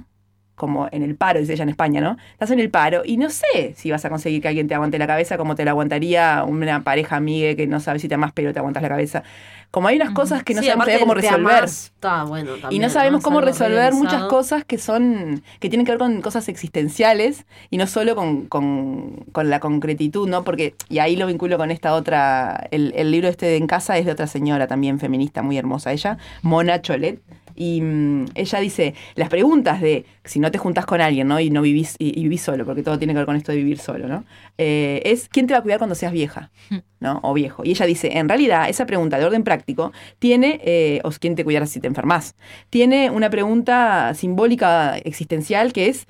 como 0.58 0.89
en 0.91 1.03
el 1.03 1.16
paro, 1.16 1.39
dice 1.39 1.53
ella 1.53 1.64
en 1.64 1.70
España, 1.70 2.01
¿no? 2.01 2.18
Estás 2.34 2.51
en 2.51 2.60
el 2.60 2.70
paro 2.70 3.03
y 3.05 3.16
no 3.16 3.30
sé 3.30 3.74
si 3.78 3.91
vas 3.91 4.03
a 4.03 4.10
conseguir 4.10 4.41
que 4.41 4.49
alguien 4.49 4.68
te 4.68 4.76
aguante 4.76 4.97
la 4.99 5.08
cabeza 5.08 5.38
como 5.38 5.55
te 5.55 5.64
la 5.64 5.72
aguantaría 5.72 6.43
una 6.45 6.84
pareja 6.84 7.16
amiga 7.16 7.55
que 7.55 7.68
no 7.68 7.80
sabe 7.80 7.99
si 7.99 8.10
te 8.10 8.16
amas 8.16 8.32
pero 8.34 8.51
te 8.53 8.60
aguantas 8.60 8.84
la 8.84 8.89
cabeza. 8.89 9.24
Como 9.70 9.88
hay 9.89 9.97
unas 9.97 10.12
cosas 10.12 10.43
que 10.43 10.53
no 10.53 10.62
Sí, 10.62 10.68
sabemos 10.68 10.99
cómo 10.99 11.14
resolver. 11.14 11.64
está 11.66 12.24
bueno 12.24 12.55
y 12.55 12.62
también, 12.62 12.82
no 12.82 12.89
sabemos 12.89 13.22
cómo 13.22 13.41
resolver 13.41 13.93
muchas 13.93 14.12
realizado. 14.14 14.30
cosas 14.30 14.66
que 14.66 14.78
son 14.78 15.43
que 15.60 15.70
tienen 15.70 15.86
que 15.86 15.91
ver 15.91 15.99
con 15.99 16.22
cosas 16.22 16.47
existenciales 16.49 17.45
y 17.70 17.78
no 17.78 17.86
solo 17.86 18.16
con, 18.16 18.45
con- 18.47 19.26
con 19.34 19.49
la 19.49 19.60
concretitud, 19.60 20.28
¿no? 20.28 20.43
Porque, 20.43 20.74
y 20.89 20.99
ahí 20.99 21.16
lo 21.18 21.28
vinculo 21.28 21.58
con 21.58 21.70
esta 21.72 21.93
otra, 21.93 22.68
el, 22.72 22.93
el 22.95 23.12
libro 23.12 23.28
este 23.28 23.45
de 23.45 23.58
En 23.58 23.68
Casa 23.68 23.97
es 23.97 24.05
de 24.05 24.12
otra 24.14 24.28
señora 24.28 24.68
también 24.68 24.99
feminista, 24.99 25.41
muy 25.41 25.58
hermosa 25.58 25.91
ella, 25.91 26.18
Mona 26.41 26.82
Cholet. 26.82 27.20
Y 27.58 27.82
mm, 27.82 28.26
ella 28.36 28.60
dice, 28.60 28.93
las 29.16 29.30
preguntas 29.30 29.82
de 29.82 30.05
si 30.24 30.39
no 30.39 30.51
te 30.51 30.58
juntas 30.58 30.86
con 30.86 31.01
alguien, 31.01 31.28
¿no? 31.28 31.39
Y 31.39 31.49
no 31.49 31.62
vivís, 31.62 31.95
y, 31.99 32.18
y 32.18 32.24
vivís 32.24 32.41
solo, 32.41 32.66
porque 32.66 32.84
todo 32.84 32.97
tiene 32.97 33.14
que 33.14 33.18
ver 33.18 33.26
con 33.26 33.36
esto 33.36 33.51
de 33.51 33.58
vivir 33.58 33.80
solo, 33.80 34.08
¿no? 34.08 34.24
Eh, 34.58 35.01
es 35.03 35.28
¿quién 35.28 35.47
te 35.47 35.53
va 35.53 35.60
a 35.60 35.64
cuidar 35.64 35.80
cuando 35.80 35.95
seas 35.95 36.14
vieja? 36.14 36.51
¿no? 36.99 37.20
O 37.24 37.34
viejo. 37.34 37.64
Y 37.64 37.72
ella 37.72 37.86
dice, 37.86 38.18
en 38.18 38.30
realidad, 38.30 38.70
esa 38.70 38.86
pregunta 38.86 39.18
de 39.18 39.26
orden 39.26 39.43
práctico 39.43 39.91
tiene, 40.20 40.60
eh, 40.64 41.01
o 41.03 41.12
quién 41.12 41.36
te 41.36 41.43
cuidará 41.43 41.66
si 41.66 41.80
te 41.80 41.88
enfermas, 41.88 42.36
tiene 42.70 43.10
una 43.10 43.30
pregunta 43.30 44.14
simbólica 44.14 44.97
existencial 44.97 45.74
que 45.74 45.89
es, 45.89 46.05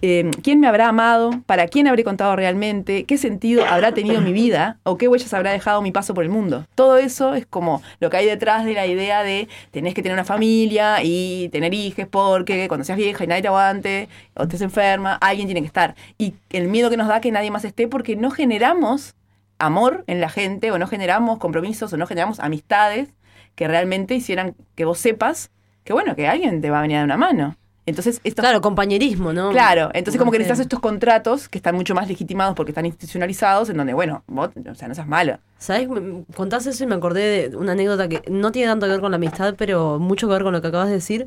eh, 0.00 0.30
¿quién 0.42 0.60
me 0.60 0.68
habrá 0.68 0.88
amado? 0.88 1.30
¿Para 1.46 1.66
quién 1.66 1.88
habré 1.88 2.04
contado 2.04 2.36
realmente? 2.36 3.04
¿Qué 3.04 3.18
sentido 3.18 3.64
habrá 3.64 3.92
tenido 3.92 4.20
mi 4.20 4.32
vida? 4.32 4.78
¿O 4.84 4.96
qué 4.96 5.08
huellas 5.08 5.32
habrá 5.34 5.52
dejado 5.52 5.82
mi 5.82 5.92
paso 5.92 6.14
por 6.14 6.24
el 6.24 6.30
mundo? 6.30 6.66
Todo 6.74 6.98
eso 6.98 7.34
es 7.34 7.46
como 7.46 7.82
lo 8.00 8.10
que 8.10 8.18
hay 8.18 8.26
detrás 8.26 8.64
de 8.64 8.74
la 8.74 8.86
idea 8.86 9.22
de 9.22 9.48
tenés 9.70 9.94
que 9.94 10.02
tener 10.02 10.14
una 10.14 10.24
familia 10.24 11.02
y 11.02 11.48
tener 11.50 11.74
hijos 11.74 12.06
porque 12.10 12.68
cuando 12.68 12.84
seas 12.84 12.98
vieja 12.98 13.24
y 13.24 13.26
nadie 13.26 13.42
te 13.42 13.48
aguante 13.48 14.08
o 14.34 14.44
estés 14.44 14.60
enferma, 14.60 15.14
alguien 15.14 15.46
tiene 15.46 15.60
que 15.60 15.66
estar. 15.66 15.94
Y 16.18 16.34
el 16.50 16.68
miedo 16.68 16.90
que 16.90 16.96
nos 16.96 17.08
da 17.08 17.20
que 17.20 17.32
nadie 17.32 17.50
más 17.50 17.64
esté 17.64 17.88
porque 17.88 18.16
no 18.16 18.30
generamos 18.30 19.14
amor 19.58 20.04
en 20.06 20.20
la 20.20 20.28
gente 20.28 20.70
o 20.70 20.78
no 20.78 20.86
generamos 20.86 21.38
compromisos 21.38 21.92
o 21.92 21.96
no 21.96 22.06
generamos 22.06 22.38
amistades 22.40 23.08
que 23.56 23.66
realmente 23.66 24.14
hicieran 24.14 24.54
que 24.76 24.84
vos 24.84 24.98
sepas 24.98 25.50
que 25.88 25.94
bueno, 25.94 26.14
que 26.14 26.28
alguien 26.28 26.60
te 26.60 26.68
va 26.68 26.80
a 26.80 26.82
venir 26.82 26.98
dar 26.98 27.06
una 27.06 27.16
mano. 27.16 27.56
Entonces, 27.88 28.20
esto 28.24 28.42
Claro, 28.42 28.60
compañerismo, 28.60 29.32
¿no? 29.32 29.50
Claro, 29.50 29.90
entonces 29.94 30.18
como 30.18 30.30
que 30.30 30.38
necesitas 30.38 30.60
estos 30.60 30.80
contratos 30.80 31.48
que 31.48 31.58
están 31.58 31.74
mucho 31.74 31.94
más 31.94 32.08
legitimados 32.08 32.54
porque 32.54 32.70
están 32.70 32.86
institucionalizados, 32.86 33.68
en 33.68 33.76
donde, 33.76 33.94
bueno, 33.94 34.22
vos, 34.26 34.50
o 34.70 34.74
sea, 34.74 34.88
no 34.88 34.94
seas 34.94 35.06
malo. 35.06 35.38
¿Sabes? 35.58 35.88
Contás 36.34 36.66
eso 36.66 36.84
y 36.84 36.86
me 36.86 36.94
acordé 36.94 37.48
de 37.48 37.56
una 37.56 37.72
anécdota 37.72 38.08
que 38.08 38.22
no 38.30 38.52
tiene 38.52 38.68
tanto 38.68 38.86
que 38.86 38.92
ver 38.92 39.00
con 39.00 39.10
la 39.10 39.16
amistad, 39.16 39.54
pero 39.58 39.98
mucho 39.98 40.28
que 40.28 40.34
ver 40.34 40.42
con 40.44 40.52
lo 40.52 40.62
que 40.62 40.68
acabas 40.68 40.88
de 40.88 40.94
decir. 40.94 41.26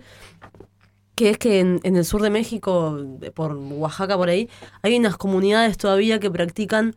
Que 1.16 1.32
es 1.32 1.38
que 1.38 1.60
en, 1.60 1.80
en 1.84 1.98
el 1.98 2.06
sur 2.06 2.22
de 2.22 2.30
México, 2.30 2.98
por 3.36 3.56
Oaxaca, 3.56 4.16
por 4.16 4.30
ahí, 4.30 4.50
hay 4.82 4.98
unas 4.98 5.18
comunidades 5.18 5.78
todavía 5.78 6.20
que 6.20 6.32
practican 6.32 6.96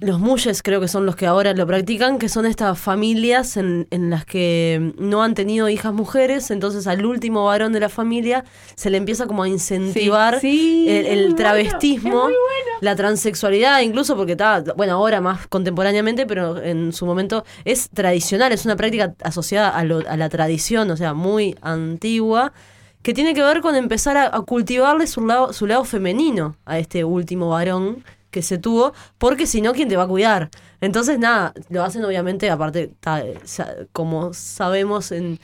los 0.00 0.20
muyes 0.20 0.62
creo 0.62 0.80
que 0.80 0.88
son 0.88 1.06
los 1.06 1.16
que 1.16 1.26
ahora 1.26 1.54
lo 1.54 1.66
practican, 1.66 2.18
que 2.18 2.28
son 2.28 2.44
estas 2.44 2.78
familias 2.78 3.56
en, 3.56 3.86
en 3.90 4.10
las 4.10 4.26
que 4.26 4.92
no 4.98 5.22
han 5.22 5.34
tenido 5.34 5.68
hijas 5.70 5.94
mujeres, 5.94 6.50
entonces 6.50 6.86
al 6.86 7.06
último 7.06 7.44
varón 7.46 7.72
de 7.72 7.80
la 7.80 7.88
familia 7.88 8.44
se 8.74 8.90
le 8.90 8.98
empieza 8.98 9.26
como 9.26 9.42
a 9.44 9.48
incentivar 9.48 10.38
Sí, 10.40 10.86
el, 10.88 11.34
travestismo, 11.34 12.28
la 12.82 12.94
transexualidad, 12.94 13.80
incluso 13.80 14.16
porque 14.16 14.32
está, 14.32 14.62
bueno, 14.76 14.92
ahora 14.94 15.20
más 15.22 15.46
contemporáneamente, 15.46 16.26
pero 16.26 16.60
en 16.62 16.92
su 16.92 17.06
momento 17.06 17.44
es 17.64 17.88
tradicional, 17.88 18.52
es 18.52 18.64
una 18.66 18.76
práctica 18.76 19.14
asociada 19.22 19.70
a, 19.70 19.82
lo- 19.84 20.06
a 20.08 20.16
la 20.18 20.28
tradición, 20.28 20.90
o 20.90 20.96
sea, 20.98 21.14
muy 21.14 21.56
antigua, 21.62 22.52
que 23.02 23.14
tiene 23.14 23.34
que 23.34 23.42
ver 23.42 23.60
con 23.62 23.74
empezar 23.76 24.16
a, 24.16 24.26
a 24.36 24.42
cultivarle 24.42 25.06
su 25.06 25.24
lado, 25.24 25.52
su 25.52 25.66
lado 25.66 25.84
femenino 25.84 26.56
a 26.66 26.78
este 26.78 27.04
último 27.04 27.48
varón 27.50 28.04
que 28.36 28.42
se 28.42 28.58
tuvo, 28.58 28.92
porque 29.16 29.46
si 29.46 29.62
no, 29.62 29.72
¿quién 29.72 29.88
te 29.88 29.96
va 29.96 30.02
a 30.02 30.06
cuidar? 30.06 30.50
Entonces, 30.82 31.18
nada, 31.18 31.54
lo 31.70 31.82
hacen 31.82 32.04
obviamente, 32.04 32.50
aparte, 32.50 32.90
ta- 33.00 33.22
como 33.92 34.34
sabemos 34.34 35.10
en, 35.10 35.38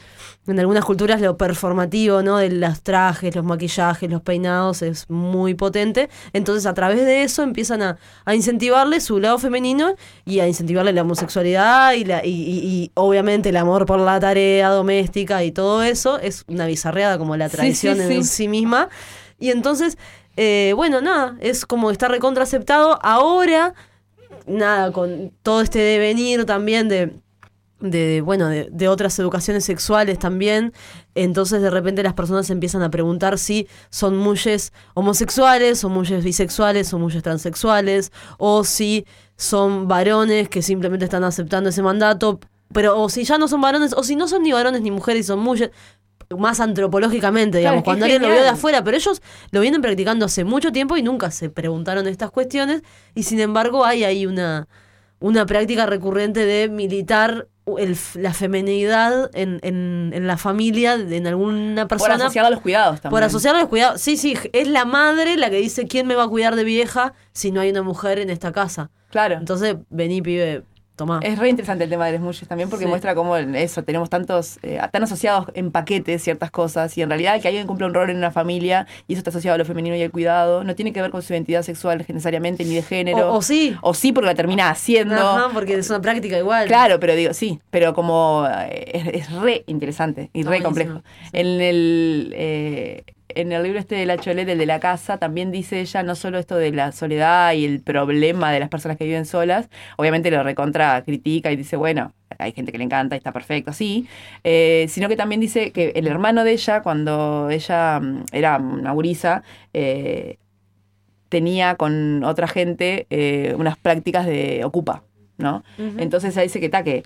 en 0.47 0.61
algunas 0.61 0.85
culturas, 0.85 1.23
lo 1.23 1.39
performativo, 1.39 2.21
¿no? 2.23 2.37
De 2.37 2.51
los 2.51 2.83
trajes, 2.83 3.35
los 3.35 3.43
maquillajes, 3.43 4.11
los 4.11 4.21
peinados, 4.21 4.83
es 4.83 5.09
muy 5.09 5.55
potente. 5.55 6.11
Entonces, 6.35 6.67
a 6.67 6.75
través 6.75 6.99
de 7.07 7.23
eso 7.23 7.43
empiezan 7.43 7.81
a, 7.81 7.97
a 8.27 8.35
incentivarle 8.35 9.01
su 9.01 9.19
lado 9.21 9.39
femenino 9.39 9.95
y 10.27 10.41
a 10.41 10.47
incentivarle 10.47 10.93
la 10.93 11.01
homosexualidad 11.01 11.95
y, 11.95 12.05
la, 12.05 12.27
y, 12.27 12.31
y- 12.31 12.59
y, 12.85 12.91
obviamente 12.95 13.49
el 13.49 13.57
amor 13.57 13.87
por 13.87 14.01
la 14.01 14.21
tarea 14.21 14.69
doméstica 14.69 15.43
y 15.45 15.51
todo 15.51 15.83
eso. 15.83 16.19
Es 16.19 16.45
una 16.47 16.67
bizarreada 16.67 17.17
como 17.17 17.39
la 17.39 17.49
Sí, 17.49 17.57
tradición 17.57 17.97
sí, 17.97 18.03
en 18.03 18.25
sí. 18.25 18.31
sí 18.31 18.49
misma. 18.49 18.91
Y 19.39 19.51
entonces, 19.51 19.97
eh, 20.37 20.73
bueno, 20.77 21.01
nada, 21.01 21.37
es 21.41 21.67
como 21.67 21.91
está 21.91 22.09
recontra 22.09 22.45
aceptado. 22.45 22.99
Ahora, 23.03 23.75
nada, 24.47 24.93
con 24.93 25.33
todo 25.43 25.61
este 25.61 25.79
devenir 25.79 26.45
también 26.47 26.89
de, 26.89 27.13
de 27.81 28.23
bueno, 28.23 28.49
de, 28.49 28.69
de 28.71 28.89
otras 28.89 29.19
educaciones 29.19 29.65
sexuales 29.65 30.19
también. 30.19 30.73
Entonces 31.15 31.61
de 31.61 31.71
repente 31.71 32.03
las 32.03 32.15
personas 32.15 32.49
empiezan 32.51 32.83
a 32.83 32.91
preguntar 32.91 33.39
si 33.39 33.69
son 33.91 34.17
mujeres 34.17 34.73
homosexuales 34.95 35.85
o 35.85 35.89
mujeres 35.89 36.25
bisexuales 36.25 36.93
o 36.95 36.99
mujeres 36.99 37.23
transexuales 37.23 38.13
o 38.39 38.65
si 38.65 39.07
son 39.37 39.89
varones 39.89 40.49
que 40.49 40.63
simplemente 40.63 41.05
están 41.05 41.25
aceptando 41.25 41.71
ese 41.71 41.83
mandato, 41.83 42.39
pero 42.73 42.99
o 42.99 43.09
si 43.09 43.25
ya 43.25 43.39
no 43.39 43.49
son 43.49 43.61
varones 43.61 43.93
o 43.95 44.03
si 44.05 44.17
no 44.17 44.29
son 44.29 44.43
ni 44.43 44.53
varones 44.53 44.81
ni 44.81 44.91
mujeres 44.91 45.21
y 45.21 45.27
son 45.27 45.41
mujeres 45.41 45.73
más 46.39 46.61
antropológicamente, 46.61 47.59
digamos, 47.59 47.85
cuando 47.85 48.05
alguien 48.05 48.23
lo 48.23 48.29
vio 48.29 48.43
de 48.43 48.49
afuera, 48.49 48.83
pero 48.85 48.97
ellos 48.97 49.23
lo 49.51 49.61
vienen 49.61 49.83
practicando 49.83 50.27
hace 50.27 50.45
mucho 50.45 50.73
tiempo 50.73 50.97
y 50.97 51.03
nunca 51.03 51.31
se 51.31 51.51
preguntaron 51.51 52.07
estas 52.07 52.31
cuestiones 52.31 52.83
y 53.15 53.25
sin 53.25 53.41
embargo 53.41 53.85
hay 53.85 54.05
ahí 54.05 54.27
una, 54.27 54.69
una 55.21 55.47
práctica 55.47 55.87
recurrente 55.87 56.45
de 56.45 56.69
militar 56.69 57.49
el, 57.79 57.97
la 58.15 58.35
femenidad 58.35 59.31
en, 59.35 59.61
en, 59.63 60.11
en 60.15 60.27
la 60.27 60.37
familia, 60.37 60.95
en 60.95 61.27
alguna 61.27 61.87
persona. 61.87 62.15
Por 62.15 62.23
asociarla 62.23 62.49
a 62.49 62.51
los 62.51 62.61
cuidados 62.61 63.01
también. 63.01 63.17
Por 63.17 63.25
asociarla 63.25 63.61
a 63.61 63.63
los 63.63 63.71
cuidados. 63.71 64.01
Sí, 64.01 64.17
sí, 64.17 64.37
es 64.53 64.69
la 64.69 64.85
madre 64.85 65.37
la 65.37 65.49
que 65.49 65.57
dice 65.57 65.87
quién 65.87 66.07
me 66.07 66.17
va 66.17 66.25
a 66.25 66.29
cuidar 66.29 66.57
de 66.57 66.65
vieja 66.65 67.15
si 67.33 67.53
no 67.53 67.61
hay 67.61 67.71
una 67.71 67.83
mujer 67.83 68.19
en 68.19 68.31
esta 68.31 68.53
casa. 68.53 68.91
Claro. 69.11 69.37
Entonces, 69.37 69.77
vení, 69.91 70.23
pibe, 70.23 70.65
tomá. 71.07 71.21
Es 71.23 71.39
re 71.39 71.49
interesante 71.49 71.85
el 71.85 71.91
tema 71.91 72.07
de 72.07 72.13
los 72.13 72.21
mulles 72.21 72.47
también 72.49 72.69
porque 72.71 72.85
Sí. 72.85 72.89
muestra 72.89 73.15
cómo 73.15 73.37
eso 73.37 73.83
tenemos 73.85 74.09
tantos, 74.11 74.59
eh, 74.63 74.81
tan 74.93 75.03
asociados 75.03 75.47
en 75.55 75.71
paquetes 75.71 76.23
ciertas 76.23 76.51
cosas 76.51 76.97
y 76.97 77.03
en 77.03 77.09
realidad 77.09 77.41
que 77.41 77.49
alguien 77.49 77.67
cumple 77.67 77.87
un 77.87 77.95
rol 77.95 78.11
en 78.11 78.17
una 78.17 78.31
familia 78.31 78.87
y 79.09 79.13
eso 79.15 79.19
está 79.19 79.31
asociado 79.31 79.55
a 79.57 79.59
lo 79.59 79.65
femenino 79.65 79.97
y 79.97 80.03
al 80.03 80.11
cuidado, 80.11 80.65
no 80.65 80.75
tiene 80.75 80.93
que 80.93 81.03
ver 81.03 81.11
con 81.11 81.23
su 81.23 81.33
identidad 81.33 81.63
sexual 81.63 82.05
necesariamente 82.09 82.65
ni 82.65 82.75
de 82.77 82.83
género. 82.83 83.33
O- 83.33 83.37
o 83.39 83.43
sí. 83.43 83.77
O 83.83 83.95
sí 83.95 84.13
porque 84.13 84.27
la 84.27 84.35
termina 84.35 84.71
haciendo. 84.71 85.15
Ajá, 85.17 85.49
porque 85.53 85.75
es 85.75 85.89
una 85.91 86.01
práctica 86.01 86.39
igual. 86.39 86.67
Claro, 86.69 86.99
pero 87.01 87.15
digo, 87.15 87.33
sí, 87.35 87.61
pero 87.71 87.95
como 87.95 88.47
eh, 88.69 88.91
es, 89.15 89.29
es 89.29 89.33
re 89.33 89.65
interesante 89.67 90.31
y 90.33 90.43
re 90.45 90.63
complejo. 90.63 91.03
En 91.33 91.61
el 91.61 92.33
eh, 92.37 93.05
en 93.37 93.53
el 93.53 93.63
libro 93.63 93.79
este 93.79 93.95
de 93.95 94.07
la 94.07 94.19
Cholette, 94.19 94.51
el 94.51 94.59
de 94.59 94.67
la 94.67 94.81
casa, 94.81 95.19
también 95.19 95.51
dice 95.51 95.81
ella 95.81 96.03
no 96.03 96.15
solo 96.15 96.39
esto 96.39 96.57
de 96.57 96.73
la 96.73 96.93
soledad 96.93 97.53
y 97.53 97.65
el 97.65 97.81
problema 97.81 98.53
de 98.53 98.61
las 98.61 98.69
personas 98.69 98.97
que 98.97 99.05
viven 99.05 99.27
solas, 99.27 99.69
obviamente 99.97 100.31
lo 100.31 100.43
recontra 100.43 101.03
critica 101.05 101.51
y 101.53 101.57
dice, 101.57 101.77
bueno, 101.77 102.13
hay 102.39 102.53
gente 102.53 102.73
que 102.73 102.79
le 102.79 102.85
encanta 102.85 103.17
y 103.17 103.19
está 103.19 103.33
perfecto, 103.33 103.73
sí, 103.73 104.07
eh, 104.45 104.87
sino 104.89 105.09
que 105.09 105.17
también 105.17 105.41
dice 105.41 105.73
que 105.73 105.93
el 105.95 106.07
hermano 106.07 106.45
de 106.45 106.53
ella, 106.53 106.83
cuando 106.83 107.49
ella 107.51 108.01
mm, 108.01 108.25
era 108.33 108.59
una 108.59 108.93
gurisa, 108.93 109.43
eh, 109.73 110.39
tenía 111.29 111.77
con 111.77 112.25
otra 112.25 112.47
gente 112.47 113.07
eh, 113.11 113.55
unas 113.57 113.79
prácticas 113.79 114.27
de 114.27 114.65
ocupa, 114.65 115.03
¿no? 115.39 115.65
Entonces 115.79 116.37
ahí 116.37 116.49
dice 116.49 116.61
que 116.61 116.67
está 116.67 116.85
que 116.85 117.05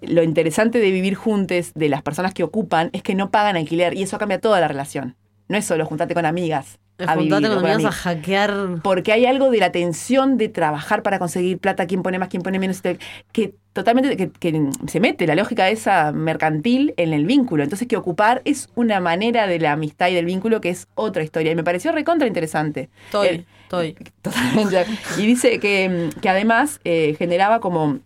lo 0.00 0.22
interesante 0.22 0.78
de 0.78 0.90
vivir 0.90 1.14
juntos 1.14 1.72
de 1.74 1.88
las 1.88 2.02
personas 2.02 2.34
que 2.34 2.42
ocupan 2.42 2.90
es 2.92 3.02
que 3.02 3.14
no 3.14 3.30
pagan 3.30 3.56
alquiler 3.56 3.94
y 3.94 4.02
eso 4.02 4.18
cambia 4.18 4.40
toda 4.40 4.60
la 4.60 4.68
relación. 4.68 5.16
No 5.48 5.56
es 5.56 5.64
solo 5.64 5.84
juntarte 5.86 6.14
con 6.14 6.26
amigas. 6.26 6.78
a 7.00 7.14
Juntate 7.14 7.42
vivir, 7.46 7.56
con 7.58 7.66
amigas 7.70 7.84
a 7.84 7.92
hackear. 7.92 8.54
Porque 8.82 9.12
hay 9.12 9.24
algo 9.24 9.50
de 9.50 9.58
la 9.58 9.70
tensión 9.72 10.36
de 10.36 10.48
trabajar 10.48 11.02
para 11.02 11.18
conseguir 11.18 11.58
plata, 11.58 11.86
quién 11.86 12.02
pone 12.02 12.18
más, 12.18 12.28
quién 12.28 12.42
pone 12.42 12.58
menos, 12.58 12.82
te- 12.82 12.98
que 13.32 13.54
totalmente 13.72 14.16
que, 14.16 14.30
que 14.30 14.70
se 14.88 14.98
mete 14.98 15.26
la 15.26 15.36
lógica 15.36 15.68
esa 15.70 16.10
mercantil 16.12 16.94
en 16.96 17.12
el 17.12 17.24
vínculo. 17.24 17.62
Entonces 17.62 17.86
que 17.86 17.96
ocupar 17.96 18.42
es 18.44 18.68
una 18.74 18.98
manera 19.00 19.46
de 19.46 19.60
la 19.60 19.72
amistad 19.72 20.08
y 20.08 20.14
del 20.14 20.24
vínculo 20.26 20.60
que 20.60 20.70
es 20.70 20.88
otra 20.96 21.22
historia. 21.22 21.52
Y 21.52 21.54
me 21.54 21.62
pareció 21.64 21.92
recontra 21.92 22.26
interesante. 22.26 22.88
Estoy, 23.06 23.28
Eh, 23.28 23.44
estoy. 23.62 23.94
Totalmente. 24.22 24.84
Y 25.18 25.26
dice 25.26 25.60
que, 25.60 26.10
que 26.20 26.28
además 26.28 26.80
eh, 26.84 27.14
generaba 27.18 27.60
como. 27.60 28.00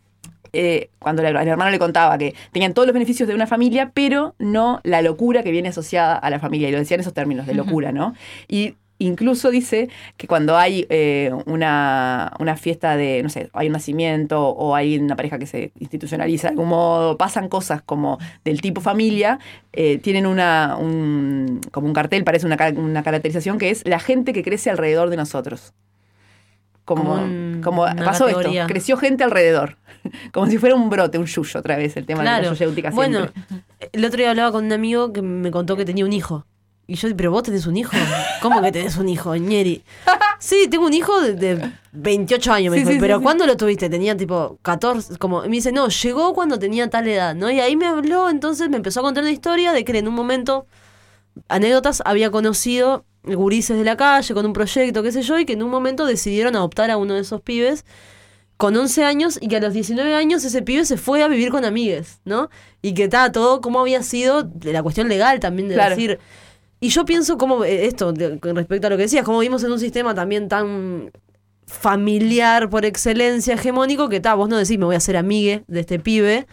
Eh, 0.53 0.91
cuando 0.99 1.23
el, 1.23 1.37
hermano 1.37 1.71
le 1.71 1.79
contaba 1.79 2.19
que 2.19 2.35
tenían 2.53 2.75
todos 2.75 2.87
los 2.87 2.95
beneficios 2.95 3.29
de 3.29 3.35
una 3.35 3.47
familia, 3.47 3.91
pero 3.95 4.35
no 4.39 4.81
la 4.85 5.03
locura 5.03 5.43
que 5.43 5.51
viene 5.51 5.71
asociada 5.71 6.15
a 6.15 6.31
la 6.31 6.39
familia. 6.39 6.69
Y 6.69 6.73
lo 6.73 6.79
decía 6.79 6.97
en 6.97 7.01
esos 7.01 7.15
términos, 7.15 7.47
de 7.47 7.55
locura, 7.55 7.93
¿no? 7.93 8.15
Y 8.49 8.75
incluso 8.99 9.51
dice 9.51 9.89
que 10.17 10.27
cuando 10.27 10.57
hay 10.57 10.87
eh, 10.89 11.31
una, 11.47 12.33
una 12.39 12.57
fiesta 12.57 12.97
de, 12.97 13.23
no 13.23 13.29
sé, 13.29 13.51
hay 13.53 13.67
un 13.67 13.73
nacimiento 13.73 14.49
o 14.49 14.75
hay 14.75 14.99
una 14.99 15.17
pareja 15.17 15.39
que 15.39 15.47
se 15.47 15.73
institucionaliza 15.79 16.49
de 16.49 16.53
algún 16.53 16.69
modo, 16.69 17.17
pasan 17.19 17.49
cosas 17.49 17.83
como 17.83 18.19
del 18.45 18.61
tipo 18.61 18.81
familia, 18.81 19.39
eh, 19.73 19.99
tienen 19.99 20.27
una, 20.27 20.77
un, 20.79 21.61
como 21.71 21.87
un 21.87 21.95
cartel, 21.95 22.25
parece 22.25 22.47
una, 22.47 22.57
una 22.77 23.03
caracterización 23.03 23.59
que 23.59 23.71
es 23.71 23.87
la 23.87 23.99
gente 23.99 24.33
que 24.33 24.43
crece 24.43 24.71
alrededor 24.71 25.11
de 25.11 25.17
nosotros. 25.17 25.73
Como, 26.85 27.15
Como 27.63 27.85
pasó 28.05 28.27
categoría. 28.27 28.63
esto, 28.63 28.73
creció 28.73 28.97
gente 28.97 29.23
alrededor. 29.25 29.79
Como 30.33 30.47
si 30.49 30.59
fuera 30.59 30.75
un 30.75 30.91
brote, 30.91 31.19
un 31.19 31.27
yuyo 31.27 31.61
otra 31.61 31.77
vez, 31.77 31.97
el 31.97 32.07
tema 32.07 32.21
de 32.21 32.25
Claro. 32.27 32.43
la 32.45 32.51
yuyéutica 32.51 32.91
Bueno, 32.91 33.29
el 33.93 34.05
otro 34.05 34.19
día 34.19 34.31
hablaba 34.31 34.51
con 34.53 34.65
un 34.65 34.73
amigo 34.73 35.13
que 35.13 35.23
me 35.23 35.51
contó 35.51 35.77
que 35.77 35.85
tenía 35.85 36.05
un 36.05 36.13
hijo. 36.13 36.45
Y 36.89 36.97
yo, 36.97 37.09
pero 37.17 37.31
vos 37.31 37.45
tenés 37.45 37.67
un 37.67 37.77
hijo. 37.77 37.93
¿Cómo 38.43 38.61
que 38.61 38.73
tenés 38.73 38.97
un 38.97 39.09
hijo, 39.09 39.35
Ñeri? 39.37 39.85
Sí, 40.41 40.67
tengo 40.69 40.87
un 40.87 40.93
hijo 40.93 41.21
de, 41.21 41.35
de 41.35 41.71
28 41.93 42.53
años, 42.53 42.73
me 42.73 42.79
Sí, 42.79 42.81
dijo. 42.81 42.93
sí, 42.95 42.99
pero 43.01 43.19
sí. 43.19 43.23
¿cuándo 43.23 43.47
lo 43.47 43.57
tuviste? 43.57 43.89
Tenía 43.89 44.17
tipo 44.17 44.59
14, 44.63 45.17
como, 45.19 45.45
y 45.45 45.49
me 45.49 45.55
dice, 45.55 45.71
no, 45.71 45.87
llegó 45.87 46.35
cuando 46.35 46.59
tenía 46.59 46.91
tal 46.91 47.07
edad, 47.07 47.37
¿no? 47.37 47.49
Y 47.49 47.61
ahí 47.61 47.77
me 47.77 47.87
habló, 47.87 48.29
entonces 48.29 48.69
me 48.69 48.77
empezó 48.77 48.99
a 48.99 49.03
contar 49.05 49.23
una 49.23 49.31
historia 49.31 49.73
de 49.73 49.85
que 49.85 49.97
en 49.97 50.09
un 50.09 50.15
momento, 50.15 50.67
anécdotas, 51.49 52.03
había 52.05 52.33
conocido 52.33 53.05
gurises 53.25 53.77
de 53.79 53.85
la 53.85 53.97
calle 53.97 54.35
con 54.35 54.45
un 54.47 54.53
proyecto, 54.53 55.03
qué 55.03 55.13
sé 55.13 55.23
yo, 55.23 55.39
y 55.39 55.45
que 55.45 55.53
en 55.55 55.63
un 55.63 55.71
momento 55.71 56.07
decidieron 56.07 56.57
adoptar 56.57 56.91
a 56.91 56.97
uno 56.97 57.15
de 57.15 57.21
esos 57.21 57.41
pibes 57.41 57.85
con 58.57 58.77
11 58.77 59.05
años 59.05 59.39
y 59.41 59.49
que 59.49 59.57
a 59.57 59.61
los 59.61 59.73
19 59.73 60.15
años 60.15 60.45
ese 60.45 60.63
pibe 60.63 60.85
se 60.85 60.97
fue 60.97 61.23
a 61.23 61.29
vivir 61.29 61.51
con 61.51 61.65
amigues, 61.65 62.21
¿no? 62.25 62.49
Y 62.81 62.95
que 62.95 63.05
está 63.05 63.31
todo 63.33 63.61
cómo 63.61 63.81
había 63.81 64.03
sido 64.03 64.43
de 64.45 64.73
la 64.73 64.83
cuestión 64.83 65.09
legal 65.09 65.41
también 65.41 65.69
de 65.69 65.75
Claro. 65.75 65.91
decir. 65.97 66.19
Y 66.81 66.89
yo 66.91 67.05
pienso 67.05 67.39
como 67.39 67.65
eh, 67.65 67.87
esto, 67.87 68.13
de- 68.13 68.39
con 68.41 68.55
respecto 68.57 68.87
a 68.89 68.91
lo 68.91 68.97
que 68.97 69.05
decías, 69.05 69.25
como 69.25 69.39
vivimos 69.41 69.63
en 69.65 69.73
un 69.73 69.79
sistema 69.81 70.15
también 70.15 70.49
tan 70.49 71.11
familiar 71.67 72.69
por 72.71 72.85
excelencia, 72.85 73.55
hegemónico, 73.55 74.09
que 74.09 74.21
ta, 74.21 74.35
vos 74.35 74.49
no 74.49 74.57
decís 74.59 74.79
me 74.79 74.85
voy 74.85 74.95
a 74.95 74.99
hacer 74.99 75.17
amigue 75.17 75.65
de 75.69 75.81
este 75.81 75.99
pibe 75.99 76.47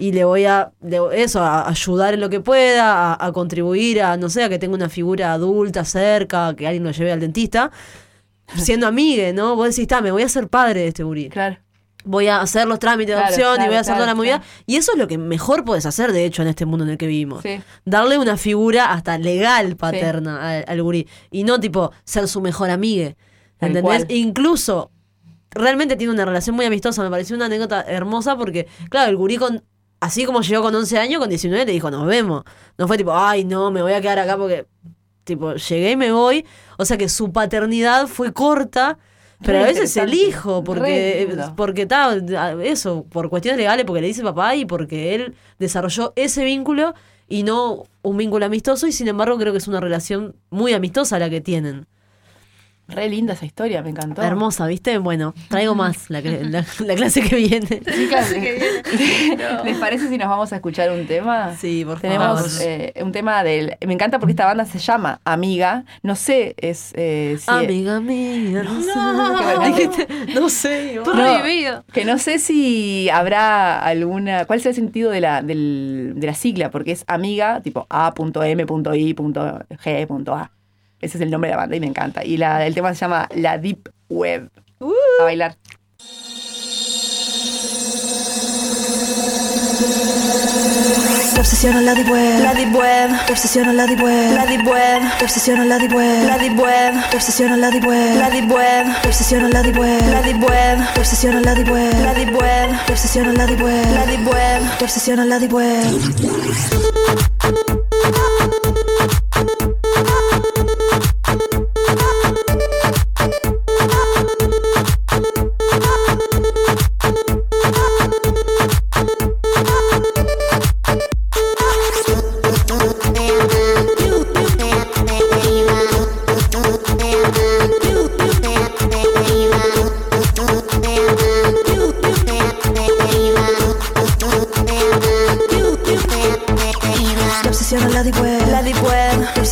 y 0.00 0.12
le 0.12 0.24
voy 0.24 0.46
a, 0.46 0.72
le- 0.82 1.22
eso, 1.22 1.40
a 1.42 1.68
ayudar 1.68 2.14
en 2.14 2.20
lo 2.20 2.28
que 2.30 2.40
pueda, 2.40 3.12
a, 3.12 3.26
a 3.26 3.32
contribuir 3.32 4.02
a, 4.02 4.16
no 4.16 4.28
sé, 4.30 4.42
a 4.42 4.48
que 4.48 4.58
tenga 4.58 4.74
una 4.74 4.88
figura 4.88 5.32
adulta 5.32 5.84
cerca, 5.84 6.54
que 6.56 6.66
alguien 6.66 6.82
lo 6.84 6.90
lleve 6.90 7.12
al 7.12 7.20
dentista, 7.20 7.70
siendo 8.56 8.86
amigue, 8.86 9.32
¿no? 9.32 9.54
Vos 9.56 9.68
decís, 9.68 9.86
ta, 9.86 10.00
me 10.00 10.10
voy 10.10 10.22
a 10.22 10.28
ser 10.28 10.48
padre 10.48 10.80
de 10.80 10.88
este 10.88 11.02
gurí. 11.04 11.28
Claro. 11.28 11.58
Voy 12.04 12.28
a 12.28 12.40
hacer 12.40 12.66
los 12.66 12.78
trámites 12.78 13.14
de 13.14 13.20
Claro, 13.20 13.26
adopción 13.34 13.62
y 13.62 13.66
voy 13.68 13.76
a 13.76 13.80
hacer 13.80 13.94
toda 13.94 14.06
la 14.06 14.14
movida. 14.14 14.40
Y 14.66 14.76
eso 14.76 14.92
es 14.92 14.98
lo 14.98 15.06
que 15.06 15.18
mejor 15.18 15.66
puedes 15.66 15.84
hacer, 15.84 16.12
de 16.12 16.24
hecho, 16.24 16.40
en 16.40 16.48
este 16.48 16.64
mundo 16.64 16.84
en 16.86 16.90
el 16.92 16.96
que 16.96 17.06
vivimos. 17.06 17.42
Sí. 17.42 17.60
Darle 17.84 18.16
una 18.16 18.38
figura 18.38 18.90
hasta 18.92 19.18
legal 19.18 19.76
paterna 19.76 20.50
al, 20.50 20.64
al 20.66 20.82
gurí. 20.82 21.06
Y 21.30 21.44
no, 21.44 21.60
tipo, 21.60 21.92
ser 22.04 22.26
su 22.26 22.40
mejor 22.40 22.70
amigue. 22.70 23.16
¿Entendés? 23.60 24.06
Incluso, 24.08 24.90
realmente 25.50 25.96
tiene 25.96 26.10
una 26.14 26.24
relación 26.24 26.56
muy 26.56 26.64
amistosa. 26.64 27.02
Me 27.02 27.10
pareció 27.10 27.36
una 27.36 27.44
anécdota 27.44 27.82
hermosa 27.82 28.34
porque, 28.34 28.66
claro, 28.88 29.10
el 29.10 29.16
gurí 29.18 29.36
con. 29.36 29.62
Así 30.00 30.24
como 30.24 30.40
llegó 30.40 30.62
con 30.62 30.74
11 30.74 30.98
años, 30.98 31.20
con 31.20 31.28
19 31.28 31.66
le 31.66 31.72
dijo, 31.72 31.90
nos 31.90 32.06
vemos. 32.06 32.42
No 32.78 32.88
fue 32.88 32.96
tipo, 32.96 33.14
ay, 33.14 33.44
no, 33.44 33.70
me 33.70 33.82
voy 33.82 33.92
a 33.92 34.00
quedar 34.00 34.18
acá 34.18 34.36
porque, 34.38 34.66
tipo, 35.24 35.54
llegué 35.54 35.90
y 35.92 35.96
me 35.96 36.10
voy. 36.10 36.46
O 36.78 36.84
sea 36.86 36.96
que 36.96 37.08
su 37.08 37.32
paternidad 37.32 38.06
fue 38.06 38.32
corta, 38.32 38.98
Pero 39.44 39.58
a 39.58 39.62
veces 39.62 39.94
el 39.98 40.14
hijo, 40.14 40.64
porque 40.64 41.26
lindo. 41.28 41.54
porque 41.54 41.82
está 41.82 42.16
eso, 42.62 43.04
por 43.10 43.28
cuestiones 43.28 43.58
legales, 43.58 43.84
porque 43.84 44.00
le 44.00 44.06
dice 44.08 44.22
papá 44.22 44.54
y 44.56 44.64
porque 44.64 45.14
él 45.14 45.34
desarrolló 45.58 46.12
ese 46.16 46.44
vínculo 46.44 46.94
y 47.28 47.42
no 47.42 47.84
un 48.02 48.16
vínculo 48.16 48.46
amistoso 48.46 48.86
y 48.86 48.92
sin 48.92 49.06
embargo 49.08 49.38
creo 49.38 49.52
que 49.52 49.58
es 49.58 49.68
una 49.68 49.80
relación 49.80 50.34
muy 50.50 50.72
amistosa 50.72 51.18
la 51.18 51.28
que 51.30 51.40
tienen. 51.40 51.86
Re 52.90 53.08
linda 53.08 53.34
esa 53.34 53.46
historia, 53.46 53.82
me 53.82 53.90
encantó. 53.90 54.22
Hermosa, 54.22 54.66
¿viste? 54.66 54.98
Bueno, 54.98 55.34
traigo 55.48 55.74
más 55.74 56.10
la, 56.10 56.22
que- 56.22 56.44
la- 56.44 56.64
la 56.86 56.94
clase 56.94 57.22
que 57.22 57.36
viene. 57.36 57.68
¿les 59.64 59.76
parece 59.78 60.08
si 60.08 60.18
nos 60.18 60.28
vamos 60.28 60.52
a 60.52 60.56
escuchar 60.56 60.90
un 60.90 61.06
tema? 61.06 61.54
Sí, 61.56 61.84
por 61.84 62.00
Tenemos 62.00 62.40
favor. 62.58 62.62
eh, 62.62 62.92
un 63.02 63.12
tema 63.12 63.42
del... 63.44 63.76
Me 63.86 63.94
encanta 63.94 64.18
porque 64.18 64.32
esta 64.32 64.46
banda 64.46 64.64
se 64.64 64.78
llama 64.78 65.20
Amiga. 65.24 65.84
No 66.02 66.14
sé, 66.16 66.54
es... 66.58 66.92
eh, 66.96 67.38
si 67.40 67.50
Amiga 67.50 68.00
mía, 68.00 68.62
no, 68.62 68.82
sé. 68.82 68.90
Dijiste, 69.66 70.08
no 70.34 70.48
sé. 70.48 70.94
No, 70.96 71.02
Prohibido. 71.04 71.84
que 71.92 72.04
no 72.04 72.18
sé 72.18 72.38
si 72.38 73.08
habrá 73.10 73.78
alguna. 73.80 74.44
¿Cuál 74.46 74.58
es 74.60 74.66
el 74.66 74.74
sentido 74.74 75.10
de 75.10 75.20
la, 75.20 75.42
del- 75.42 76.14
de 76.16 76.26
la 76.26 76.34
sigla? 76.34 76.70
Porque 76.70 76.92
es 76.92 77.04
amiga, 77.06 77.60
tipo 77.62 77.86
A.M.I.G.A. 77.88 78.60
Ese 81.00 81.16
es 81.16 81.22
el 81.22 81.30
nombre 81.30 81.48
de 81.48 81.56
la 81.56 81.62
banda 81.62 81.76
y 81.76 81.80
me 81.80 81.86
encanta. 81.86 82.24
Y 82.24 82.36
la, 82.36 82.66
el 82.66 82.74
tema 82.74 82.94
se 82.94 83.00
llama 83.00 83.28
La 83.34 83.58
Deep 83.58 83.88
Web. 84.08 84.50
A 85.20 85.24
bailar. 85.24 85.56
Te 91.34 91.40
obsesiona 91.40 91.80
la 91.80 91.94
deep 91.94 92.10
web, 92.10 92.42
la 92.42 92.52
deep 92.52 92.74
web, 92.76 93.26
te 93.26 93.32
obsesiona 93.32 93.72
la 93.72 93.86
deep 93.86 94.02
web, 94.02 94.34
la 94.34 94.44
deep 94.44 94.66
web, 94.66 95.02
te 95.18 95.24
obsesiona 95.24 95.64
la 95.64 95.78
deep 95.78 95.92
web, 95.94 96.26
la 96.26 96.38
deep 96.38 96.58
web, 96.58 97.10
te 97.10 97.16
obsesiona 97.16 97.56
la 97.56 97.70
deep 97.70 97.86
web, 97.86 98.20
la 98.20 98.28
deep 98.28 98.50
web, 98.50 98.86
te 99.02 99.08
obsesiona 99.08 99.48
la 99.48 99.62
deep 99.62 99.78
web, 99.78 100.10
la 100.10 100.22
deep 100.22 100.42
web, 100.42 100.94
te 100.94 101.00
obsesiona 101.00 101.40
la 101.40 101.54
deep 101.54 101.70
web, 101.70 102.04
la 102.04 102.14
deep 102.14 102.34
web, 102.34 102.86
te 102.86 102.92
obsesiona 102.92 103.32
la 103.32 103.46
deep 103.46 103.60
web, 103.62 103.94
la 103.94 104.06
deep 104.06 104.26
web, 104.26 104.78
te 104.78 104.84
obsesiona 104.84 105.24
la 105.24 105.38
deep 105.38 105.52
web. 105.52 105.84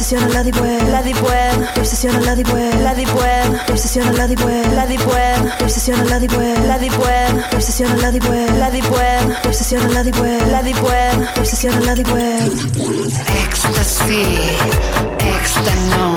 Obsesiona 0.09 0.33
la 0.33 0.43
deep 0.43 0.59
web, 0.59 0.89
la 0.89 1.03
deep 1.03 1.21
web, 1.21 1.75
te 1.75 1.81
obsesiona 1.81 2.21
la 2.21 2.35
deep 2.35 2.49
web, 2.49 2.81
la 2.81 2.95
deep 2.95 3.15
web, 3.15 3.67
te 3.67 3.73
obsesiona 3.73 4.13
la 4.13 4.27
deep 4.27 4.41
web, 4.43 4.73
la 4.73 4.87
deep 4.87 5.07
web, 5.07 5.59
te 5.59 5.65
obsesiona 5.65 6.05
la 6.05 6.19
deep 6.19 6.33
web, 6.33 6.67
la 6.67 6.79
deep 6.79 6.99
web, 6.99 7.51
te 7.51 7.57
obsesiona 7.57 7.95
la 7.97 8.11
deep 8.11 8.27
web, 8.27 8.57
la 8.57 8.71
deep 8.71 8.91
web, 8.91 9.43
te 9.43 9.49
obsesiona 9.49 9.89
la 9.89 10.03
deep 10.03 10.19
web, 10.19 10.47
la 10.51 10.63
deep 10.63 10.83
web, 10.83 11.35
te 11.35 11.41
obsesiona 11.41 11.81
la 11.81 11.95
deep 11.95 12.11
web. 12.11 12.53
Ecstasy, 13.45 14.25
extano, 15.19 16.15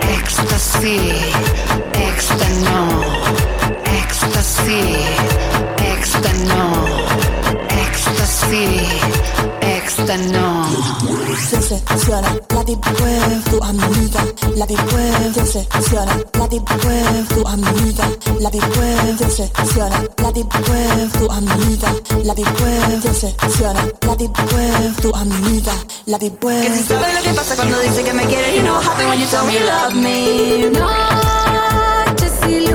ecstasy, 0.00 0.98
extano, 1.94 3.00
ecstasy, 3.84 4.82
ecstasy, 7.70 8.97
obsesiona 11.28 12.32
la 12.54 12.64
deep 12.64 12.84
web, 13.00 13.44
tu 13.50 13.58
amiga, 13.62 14.24
la 14.56 14.64
deep 14.66 14.92
web, 14.92 15.36
obsesiona 15.36 16.16
la 16.38 16.48
deep 16.48 16.70
web, 16.84 17.28
tu 17.28 17.46
amiga, 17.46 18.08
la 18.40 18.50
deep 18.50 18.76
web, 18.78 19.20
obsesiona 19.20 20.02
la 20.22 20.32
deep 20.32 20.54
web, 20.68 21.12
tu 21.12 21.30
amiga, 21.30 21.92
la 22.24 22.34
deep 22.34 22.60
web, 22.60 23.04
obsesiona 23.04 23.82
la 24.06 24.16
deep 24.16 24.38
web, 24.52 24.96
tu 25.02 25.14
amiga, 25.14 25.74
la 26.06 26.18
deep 26.18 26.42
web. 26.42 26.62
Que 26.62 26.70
si 26.74 26.84
sabes 26.84 27.14
lo 27.14 27.22
que 27.22 27.34
pasa 27.34 27.56
cuando 27.56 27.78
dice 27.80 28.02
que 28.02 28.12
me 28.14 28.24
quiere, 28.24 28.56
you 28.56 28.62
know 28.62 28.76
what 28.76 28.84
happen 28.84 29.08
when 29.08 29.20
you 29.20 29.26
tell 29.26 29.44
me 29.44 29.52
you 29.54 29.66
love 29.66 29.94
me. 29.94 30.70
Noches 30.70 32.32
y 32.48 32.72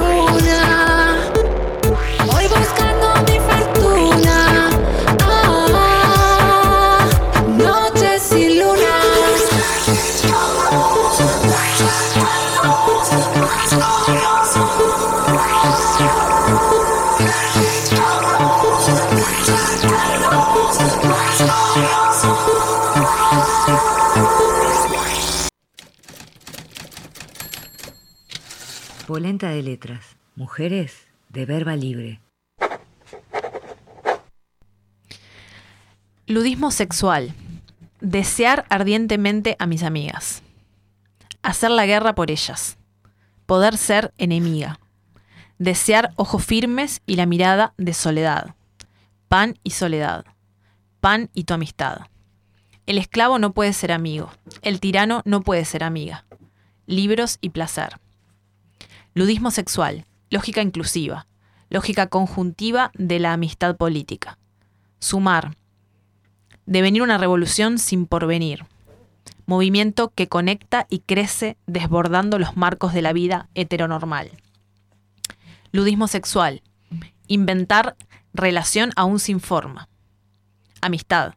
De 29.40 29.64
letras. 29.64 30.16
Mujeres 30.36 31.08
de 31.30 31.48
verba 31.48 31.76
libre. 31.76 32.22
Ludismo 36.28 36.70
sexual. 36.70 37.34
Desear 38.00 38.66
ardientemente 38.70 39.56
a 39.58 39.66
mis 39.66 39.82
amigas. 39.82 40.44
Hacer 41.42 41.72
la 41.72 41.88
guerra 41.88 42.14
por 42.14 42.30
ellas. 42.30 42.78
Poder 43.48 43.76
ser 43.78 44.14
enemiga. 44.20 44.80
Desear 45.58 46.14
ojos 46.16 46.46
firmes 46.46 47.02
y 47.08 47.16
la 47.16 47.26
mirada 47.26 47.74
de 47.78 47.96
soledad. 47.96 48.54
Pan 49.30 49.58
y 49.64 49.72
soledad. 49.72 50.26
Pan 51.00 51.32
y 51.34 51.46
tu 51.46 51.56
amistad. 51.56 52.02
El 52.86 53.00
esclavo 53.00 53.40
no 53.40 53.52
puede 53.54 53.74
ser 53.74 53.94
amigo. 53.94 54.30
El 54.62 54.80
tirano 54.80 55.24
no 55.26 55.42
puede 55.42 55.66
ser 55.66 55.84
amiga. 55.84 56.24
Libros 56.86 57.40
y 57.42 57.50
placer. 57.50 58.03
Ludismo 59.16 59.52
sexual. 59.52 60.06
Lógica 60.32 60.64
inclusiva. 60.64 61.28
Lógica 61.70 62.08
conjuntiva 62.08 62.92
de 62.96 63.20
la 63.20 63.34
amistad 63.34 63.78
política. 63.78 64.40
Sumar. 64.98 65.56
Devenir 66.66 67.04
una 67.04 67.20
revolución 67.20 67.78
sin 67.78 68.08
porvenir. 68.08 68.66
Movimiento 69.46 70.10
que 70.16 70.28
conecta 70.28 70.88
y 70.90 71.00
crece 71.00 71.58
desbordando 71.68 72.40
los 72.40 72.58
marcos 72.58 72.94
de 72.94 73.04
la 73.04 73.14
vida 73.14 73.50
heteronormal. 73.54 74.32
Ludismo 75.72 76.08
sexual. 76.08 76.64
Inventar 77.28 77.96
relación 78.34 78.94
aún 78.96 79.20
sin 79.20 79.40
forma. 79.40 79.90
Amistad. 80.82 81.36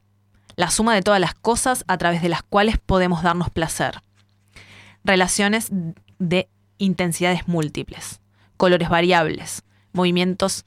La 0.56 0.70
suma 0.70 0.94
de 0.94 1.02
todas 1.02 1.20
las 1.20 1.34
cosas 1.34 1.84
a 1.88 1.98
través 1.98 2.22
de 2.22 2.30
las 2.30 2.42
cuales 2.42 2.78
podemos 2.78 3.22
darnos 3.22 3.50
placer. 3.50 4.00
Relaciones 5.04 5.68
de 6.18 6.48
intensidades 6.78 7.48
múltiples, 7.48 8.20
colores 8.56 8.88
variables, 8.88 9.62
movimientos 9.92 10.64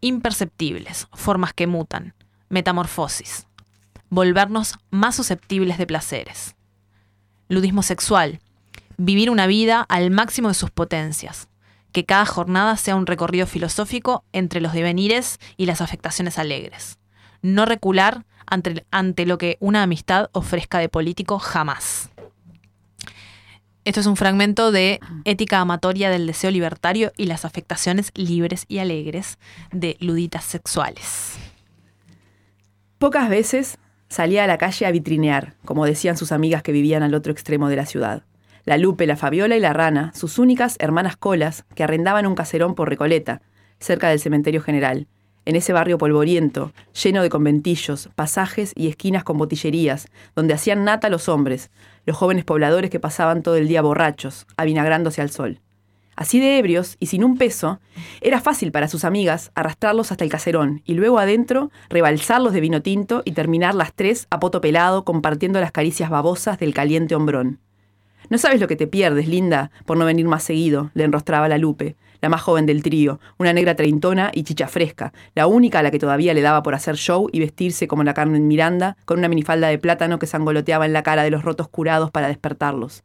imperceptibles, 0.00 1.08
formas 1.12 1.52
que 1.52 1.66
mutan, 1.66 2.14
metamorfosis. 2.48 3.46
Volvernos 4.10 4.78
más 4.90 5.16
susceptibles 5.16 5.76
de 5.76 5.86
placeres. 5.86 6.56
Ludismo 7.48 7.82
sexual. 7.82 8.40
Vivir 8.96 9.30
una 9.30 9.46
vida 9.46 9.84
al 9.88 10.10
máximo 10.10 10.48
de 10.48 10.54
sus 10.54 10.70
potencias. 10.70 11.48
Que 11.92 12.04
cada 12.04 12.24
jornada 12.24 12.76
sea 12.76 12.96
un 12.96 13.06
recorrido 13.06 13.46
filosófico 13.46 14.24
entre 14.32 14.60
los 14.60 14.72
devenires 14.72 15.38
y 15.56 15.66
las 15.66 15.80
afectaciones 15.80 16.38
alegres. 16.38 16.98
No 17.42 17.66
recular 17.66 18.24
ante, 18.46 19.26
lo 19.26 19.38
que 19.38 19.56
una 19.60 19.82
amistad 19.82 20.30
ofrezca 20.32 20.78
de 20.78 20.88
político 20.88 21.38
jamás. 21.38 22.10
Esto 23.88 24.00
es 24.00 24.06
un 24.06 24.16
fragmento 24.16 24.70
de 24.70 25.00
Ética 25.24 25.60
amatoria 25.60 26.10
del 26.10 26.26
deseo 26.26 26.50
libertario 26.50 27.10
y 27.16 27.24
las 27.24 27.46
afectaciones 27.46 28.10
libres 28.14 28.66
y 28.68 28.80
alegres 28.80 29.38
de 29.72 29.96
luditas 30.00 30.44
sexuales. 30.44 31.38
Pocas 32.98 33.30
veces 33.30 33.78
salía 34.10 34.44
a 34.44 34.46
la 34.46 34.58
calle 34.58 34.84
a 34.84 34.90
vitrinear, 34.90 35.54
como 35.64 35.86
decían 35.86 36.18
sus 36.18 36.32
amigas 36.32 36.62
que 36.62 36.72
vivían 36.72 37.02
al 37.02 37.14
otro 37.14 37.32
extremo 37.32 37.70
de 37.70 37.76
la 37.76 37.86
ciudad. 37.86 38.24
La 38.64 38.76
Lupe, 38.76 39.06
la 39.06 39.16
Fabiola 39.16 39.56
y 39.56 39.60
la 39.60 39.72
Rana, 39.72 40.12
sus 40.14 40.38
únicas 40.38 40.76
hermanas 40.80 41.16
colas, 41.16 41.64
que 41.74 41.82
arrendaban 41.82 42.26
un 42.26 42.34
caserón 42.34 42.74
por 42.74 42.90
Recoleta, 42.90 43.40
cerca 43.80 44.10
del 44.10 44.20
cementerio 44.20 44.60
general, 44.60 45.08
en 45.48 45.56
ese 45.56 45.72
barrio 45.72 45.96
polvoriento, 45.96 46.72
lleno 47.02 47.22
de 47.22 47.30
conventillos, 47.30 48.10
pasajes 48.14 48.74
y 48.76 48.88
esquinas 48.88 49.24
con 49.24 49.38
botillerías, 49.38 50.08
donde 50.36 50.52
hacían 50.52 50.84
nata 50.84 51.08
los 51.08 51.30
hombres, 51.30 51.70
los 52.04 52.18
jóvenes 52.18 52.44
pobladores 52.44 52.90
que 52.90 53.00
pasaban 53.00 53.42
todo 53.42 53.56
el 53.56 53.66
día 53.66 53.80
borrachos, 53.80 54.46
avinagrándose 54.58 55.22
al 55.22 55.30
sol. 55.30 55.62
Así 56.16 56.38
de 56.38 56.58
ebrios 56.58 56.98
y 57.00 57.06
sin 57.06 57.24
un 57.24 57.38
peso, 57.38 57.80
era 58.20 58.42
fácil 58.42 58.72
para 58.72 58.88
sus 58.88 59.04
amigas 59.04 59.50
arrastrarlos 59.54 60.12
hasta 60.12 60.22
el 60.22 60.30
caserón 60.30 60.82
y 60.84 60.92
luego 60.92 61.18
adentro 61.18 61.70
rebalsarlos 61.88 62.52
de 62.52 62.60
vino 62.60 62.82
tinto 62.82 63.22
y 63.24 63.32
terminar 63.32 63.74
las 63.74 63.94
tres 63.94 64.26
a 64.28 64.40
poto 64.40 64.60
pelado 64.60 65.06
compartiendo 65.06 65.60
las 65.60 65.72
caricias 65.72 66.10
babosas 66.10 66.58
del 66.58 66.74
caliente 66.74 67.14
hombrón. 67.14 67.58
No 68.28 68.36
sabes 68.36 68.60
lo 68.60 68.68
que 68.68 68.76
te 68.76 68.86
pierdes, 68.86 69.28
linda, 69.28 69.70
por 69.86 69.96
no 69.96 70.04
venir 70.04 70.26
más 70.26 70.42
seguido, 70.42 70.90
le 70.92 71.04
enrostraba 71.04 71.48
la 71.48 71.56
Lupe, 71.56 71.96
la 72.20 72.28
más 72.28 72.42
joven 72.42 72.66
del 72.66 72.82
trío, 72.82 73.20
una 73.38 73.52
negra 73.52 73.74
treintona 73.74 74.30
y 74.34 74.44
chicha 74.44 74.68
fresca, 74.68 75.12
la 75.34 75.46
única 75.46 75.78
a 75.78 75.82
la 75.82 75.90
que 75.90 75.98
todavía 75.98 76.34
le 76.34 76.40
daba 76.40 76.62
por 76.62 76.74
hacer 76.74 76.96
show 76.96 77.28
y 77.32 77.40
vestirse 77.40 77.88
como 77.88 78.04
la 78.04 78.14
Carmen 78.14 78.48
Miranda, 78.48 78.96
con 79.04 79.18
una 79.18 79.28
minifalda 79.28 79.68
de 79.68 79.78
plátano 79.78 80.18
que 80.18 80.26
sangoloteaba 80.26 80.86
en 80.86 80.92
la 80.92 81.02
cara 81.02 81.22
de 81.22 81.30
los 81.30 81.44
rotos 81.44 81.68
curados 81.68 82.10
para 82.10 82.28
despertarlos. 82.28 83.04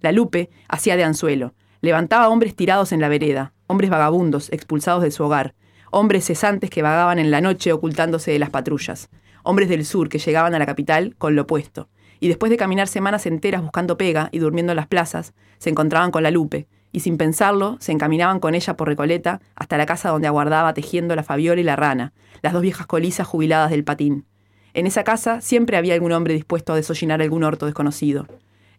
La 0.00 0.12
Lupe 0.12 0.50
hacía 0.68 0.96
de 0.96 1.04
anzuelo, 1.04 1.54
levantaba 1.80 2.28
hombres 2.28 2.54
tirados 2.54 2.92
en 2.92 3.00
la 3.00 3.08
vereda, 3.08 3.52
hombres 3.66 3.90
vagabundos, 3.90 4.52
expulsados 4.52 5.02
de 5.02 5.10
su 5.10 5.24
hogar, 5.24 5.54
hombres 5.90 6.24
cesantes 6.24 6.70
que 6.70 6.82
vagaban 6.82 7.18
en 7.18 7.30
la 7.30 7.40
noche 7.40 7.72
ocultándose 7.72 8.30
de 8.30 8.38
las 8.38 8.50
patrullas, 8.50 9.08
hombres 9.42 9.68
del 9.68 9.84
sur 9.84 10.08
que 10.08 10.18
llegaban 10.18 10.54
a 10.54 10.58
la 10.58 10.66
capital 10.66 11.14
con 11.16 11.36
lo 11.36 11.42
opuesto, 11.42 11.88
y 12.20 12.28
después 12.28 12.50
de 12.50 12.56
caminar 12.56 12.88
semanas 12.88 13.26
enteras 13.26 13.62
buscando 13.62 13.96
pega 13.96 14.28
y 14.32 14.38
durmiendo 14.38 14.72
en 14.72 14.76
las 14.76 14.86
plazas, 14.86 15.34
se 15.58 15.70
encontraban 15.70 16.10
con 16.10 16.22
la 16.22 16.30
Lupe, 16.30 16.66
y 16.92 17.00
sin 17.00 17.16
pensarlo, 17.16 17.76
se 17.80 17.92
encaminaban 17.92 18.40
con 18.40 18.54
ella 18.54 18.76
por 18.76 18.88
Recoleta 18.88 19.40
hasta 19.54 19.76
la 19.76 19.86
casa 19.86 20.10
donde 20.10 20.26
aguardaba 20.26 20.74
tejiendo 20.74 21.14
la 21.14 21.22
Fabiola 21.22 21.60
y 21.60 21.64
la 21.64 21.76
Rana, 21.76 22.12
las 22.42 22.52
dos 22.52 22.62
viejas 22.62 22.86
colizas 22.86 23.26
jubiladas 23.26 23.70
del 23.70 23.84
patín. 23.84 24.24
En 24.74 24.86
esa 24.86 25.04
casa 25.04 25.40
siempre 25.40 25.76
había 25.76 25.94
algún 25.94 26.12
hombre 26.12 26.34
dispuesto 26.34 26.72
a 26.72 26.76
desollinar 26.76 27.22
algún 27.22 27.44
orto 27.44 27.66
desconocido. 27.66 28.26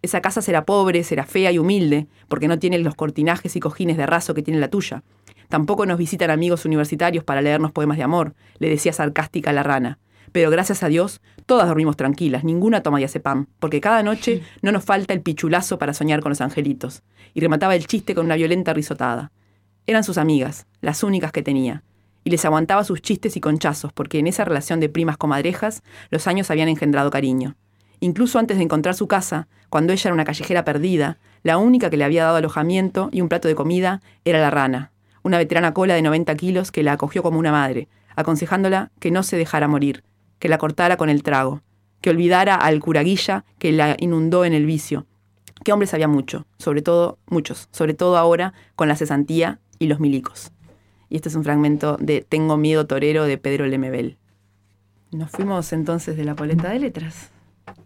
Esa 0.01 0.21
casa 0.21 0.41
será 0.41 0.63
pobre, 0.65 1.03
será 1.03 1.25
fea 1.25 1.51
y 1.51 1.57
humilde, 1.57 2.07
porque 2.27 2.47
no 2.47 2.59
tiene 2.59 2.77
los 2.79 2.95
cortinajes 2.95 3.55
y 3.55 3.59
cojines 3.59 3.97
de 3.97 4.05
raso 4.05 4.33
que 4.33 4.43
tiene 4.43 4.59
la 4.59 4.69
tuya. 4.69 5.03
Tampoco 5.49 5.85
nos 5.85 5.97
visitan 5.97 6.29
amigos 6.29 6.65
universitarios 6.65 7.23
para 7.23 7.41
leernos 7.41 7.71
poemas 7.71 7.97
de 7.97 8.03
amor, 8.03 8.35
le 8.59 8.69
decía 8.69 8.93
sarcástica 8.93 9.53
la 9.53 9.63
rana. 9.63 9.97
Pero 10.31 10.51
gracias 10.51 10.83
a 10.83 10.87
Dios, 10.87 11.21
todas 11.47 11.67
dormimos 11.67 11.97
tranquilas, 11.97 12.43
ninguna 12.43 12.83
toma 12.83 12.99
diazepam, 12.99 13.47
porque 13.59 13.81
cada 13.81 14.03
noche 14.03 14.43
no 14.61 14.71
nos 14.71 14.83
falta 14.83 15.13
el 15.13 15.21
pichulazo 15.21 15.79
para 15.79 15.93
soñar 15.93 16.19
con 16.19 16.29
los 16.29 16.41
angelitos. 16.41 17.01
Y 17.33 17.39
remataba 17.39 17.75
el 17.75 17.87
chiste 17.87 18.13
con 18.13 18.25
una 18.25 18.35
violenta 18.35 18.73
risotada. 18.73 19.31
Eran 19.87 20.03
sus 20.03 20.17
amigas, 20.17 20.67
las 20.81 21.03
únicas 21.03 21.31
que 21.31 21.41
tenía. 21.41 21.83
Y 22.25 22.29
les 22.29 22.43
aguantaba 22.43 22.83
sus 22.83 23.01
chistes 23.01 23.37
y 23.37 23.39
conchazos, 23.39 23.93
porque 23.93 24.19
en 24.19 24.27
esa 24.27 24.43
relación 24.43 24.81
de 24.81 24.89
primas 24.89 25.17
comadrejas 25.17 25.81
los 26.09 26.27
años 26.27 26.51
habían 26.51 26.67
engendrado 26.67 27.09
cariño. 27.09 27.55
Incluso 28.01 28.37
antes 28.37 28.57
de 28.57 28.63
encontrar 28.63 28.93
su 28.93 29.07
casa, 29.07 29.47
cuando 29.69 29.93
ella 29.93 30.09
era 30.09 30.13
una 30.13 30.25
callejera 30.25 30.65
perdida, 30.65 31.17
la 31.43 31.57
única 31.57 31.89
que 31.89 31.97
le 31.97 32.03
había 32.03 32.25
dado 32.25 32.35
alojamiento 32.35 33.09
y 33.13 33.21
un 33.21 33.29
plato 33.29 33.47
de 33.47 33.55
comida 33.55 34.01
era 34.25 34.41
la 34.41 34.51
rana, 34.51 34.91
una 35.23 35.37
veterana 35.37 35.73
cola 35.73 35.95
de 35.95 36.01
90 36.01 36.35
kilos 36.35 36.71
que 36.71 36.83
la 36.83 36.91
acogió 36.91 37.23
como 37.23 37.39
una 37.39 37.53
madre, 37.53 37.87
aconsejándola 38.15 38.91
que 38.99 39.11
no 39.11 39.23
se 39.23 39.37
dejara 39.37 39.67
morir, 39.67 40.03
que 40.39 40.49
la 40.49 40.57
cortara 40.57 40.97
con 40.97 41.09
el 41.09 41.23
trago, 41.23 41.61
que 42.01 42.09
olvidara 42.09 42.55
al 42.55 42.79
curaguilla 42.79 43.45
que 43.59 43.71
la 43.71 43.95
inundó 43.99 44.45
en 44.45 44.53
el 44.53 44.65
vicio. 44.65 45.05
Que 45.63 45.73
hombres 45.73 45.93
había 45.93 46.07
mucho, 46.07 46.45
sobre 46.59 46.81
todo, 46.81 47.17
muchos, 47.27 47.67
sobre 47.71 47.93
todo 47.93 48.17
ahora 48.17 48.53
con 48.75 48.87
la 48.87 48.95
cesantía 48.95 49.59
y 49.79 49.87
los 49.87 49.99
milicos. 49.99 50.51
Y 51.09 51.15
este 51.15 51.29
es 51.29 51.35
un 51.35 51.43
fragmento 51.43 51.97
de 51.99 52.21
Tengo 52.21 52.57
miedo 52.57 52.85
torero 52.85 53.25
de 53.25 53.37
Pedro 53.37 53.65
Lemebel. 53.65 54.17
Nos 55.11 55.31
fuimos 55.31 55.71
entonces 55.73 56.17
de 56.17 56.25
la 56.25 56.35
polenta 56.35 56.69
de 56.69 56.79
letras. 56.79 57.29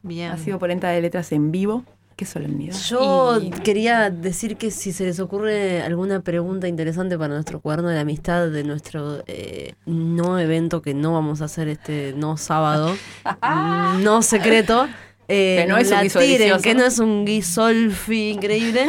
Bien. 0.01 0.31
Ha 0.31 0.37
sido 0.37 0.59
polenta 0.59 0.89
de 0.89 1.01
letras 1.01 1.31
en 1.31 1.51
vivo. 1.51 1.83
Qué 2.15 2.25
solemnidad. 2.25 2.75
Yo 2.87 3.39
quería 3.63 4.09
decir 4.11 4.55
que 4.57 4.69
si 4.69 4.91
se 4.91 5.05
les 5.05 5.19
ocurre 5.19 5.81
alguna 5.81 6.19
pregunta 6.21 6.67
interesante 6.67 7.17
para 7.17 7.33
nuestro 7.33 7.59
cuaderno 7.61 7.89
de 7.89 7.95
la 7.95 8.01
amistad 8.01 8.47
de 8.49 8.63
nuestro 8.63 9.23
eh, 9.25 9.73
no 9.87 10.37
evento 10.37 10.81
que 10.83 10.93
no 10.93 11.13
vamos 11.13 11.41
a 11.41 11.45
hacer 11.45 11.67
este 11.67 12.13
no 12.15 12.37
sábado, 12.37 12.95
no 14.03 14.21
secreto. 14.21 14.87
eh, 15.27 15.61
Que 15.61 15.67
no 15.67 15.75
nos 15.77 15.83
es 15.83 15.89
un 15.91 15.95
la 15.97 16.03
guiso 16.03 16.19
tiren, 16.19 16.37
delicioso. 16.37 16.61
que 16.63 16.75
no 16.75 16.83
es 16.85 16.99
un 16.99 17.25
guisolfi 17.25 18.29
increíble, 18.31 18.85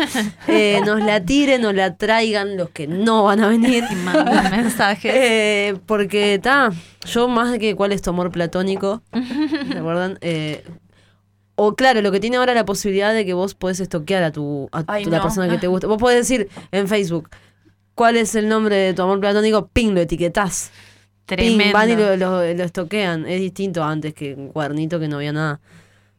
eh, 0.48 0.80
nos 0.86 1.00
la 1.02 1.24
tiren, 1.24 1.62
nos 1.62 1.74
la 1.74 1.96
traigan 1.96 2.56
los 2.58 2.68
que 2.70 2.86
no 2.86 3.24
van 3.24 3.40
a 3.40 3.48
venir. 3.48 3.84
manden 4.04 4.50
mensajes. 4.50 5.12
Eh, 5.14 5.74
porque 5.86 6.34
está, 6.34 6.70
yo 7.06 7.28
más 7.28 7.52
de 7.52 7.58
que 7.58 7.76
cuál 7.76 7.92
es 7.92 8.02
tu 8.02 8.10
amor 8.10 8.30
platónico, 8.30 9.02
¿se 9.72 9.78
acuerdan? 9.78 10.18
O 11.54 11.74
claro, 11.74 12.00
lo 12.02 12.10
que 12.12 12.18
tiene 12.20 12.36
ahora 12.38 12.54
la 12.54 12.64
posibilidad 12.64 13.12
de 13.12 13.24
que 13.26 13.34
vos 13.34 13.54
podés 13.54 13.80
estoquear 13.80 14.22
a 14.22 14.32
tu 14.32 14.68
a 14.72 14.84
Ay, 14.86 15.04
tu- 15.04 15.10
la 15.10 15.22
persona 15.22 15.48
que 15.48 15.58
te 15.58 15.66
gusta. 15.68 15.86
Vos 15.86 15.98
podés 15.98 16.18
decir 16.26 16.48
en 16.70 16.88
Facebook, 16.88 17.28
¿cuál 17.94 18.16
es 18.16 18.34
el 18.34 18.48
nombre 18.48 18.74
de 18.76 18.94
tu 18.94 19.02
amor 19.02 19.20
platónico? 19.20 19.68
Ping, 19.72 19.92
lo 19.92 20.00
etiquetás. 20.00 20.70
Ping, 21.26 21.36
Tremendo. 21.36 21.72
van 21.72 21.90
y 21.90 21.96
lo, 21.96 22.16
lo, 22.16 22.40
lo 22.54 22.64
estoquean. 22.64 23.26
Es 23.26 23.40
distinto 23.40 23.84
antes 23.84 24.12
que 24.14 24.34
un 24.34 24.48
cuadernito 24.48 24.98
que 24.98 25.08
no 25.08 25.16
había 25.16 25.32
nada 25.32 25.60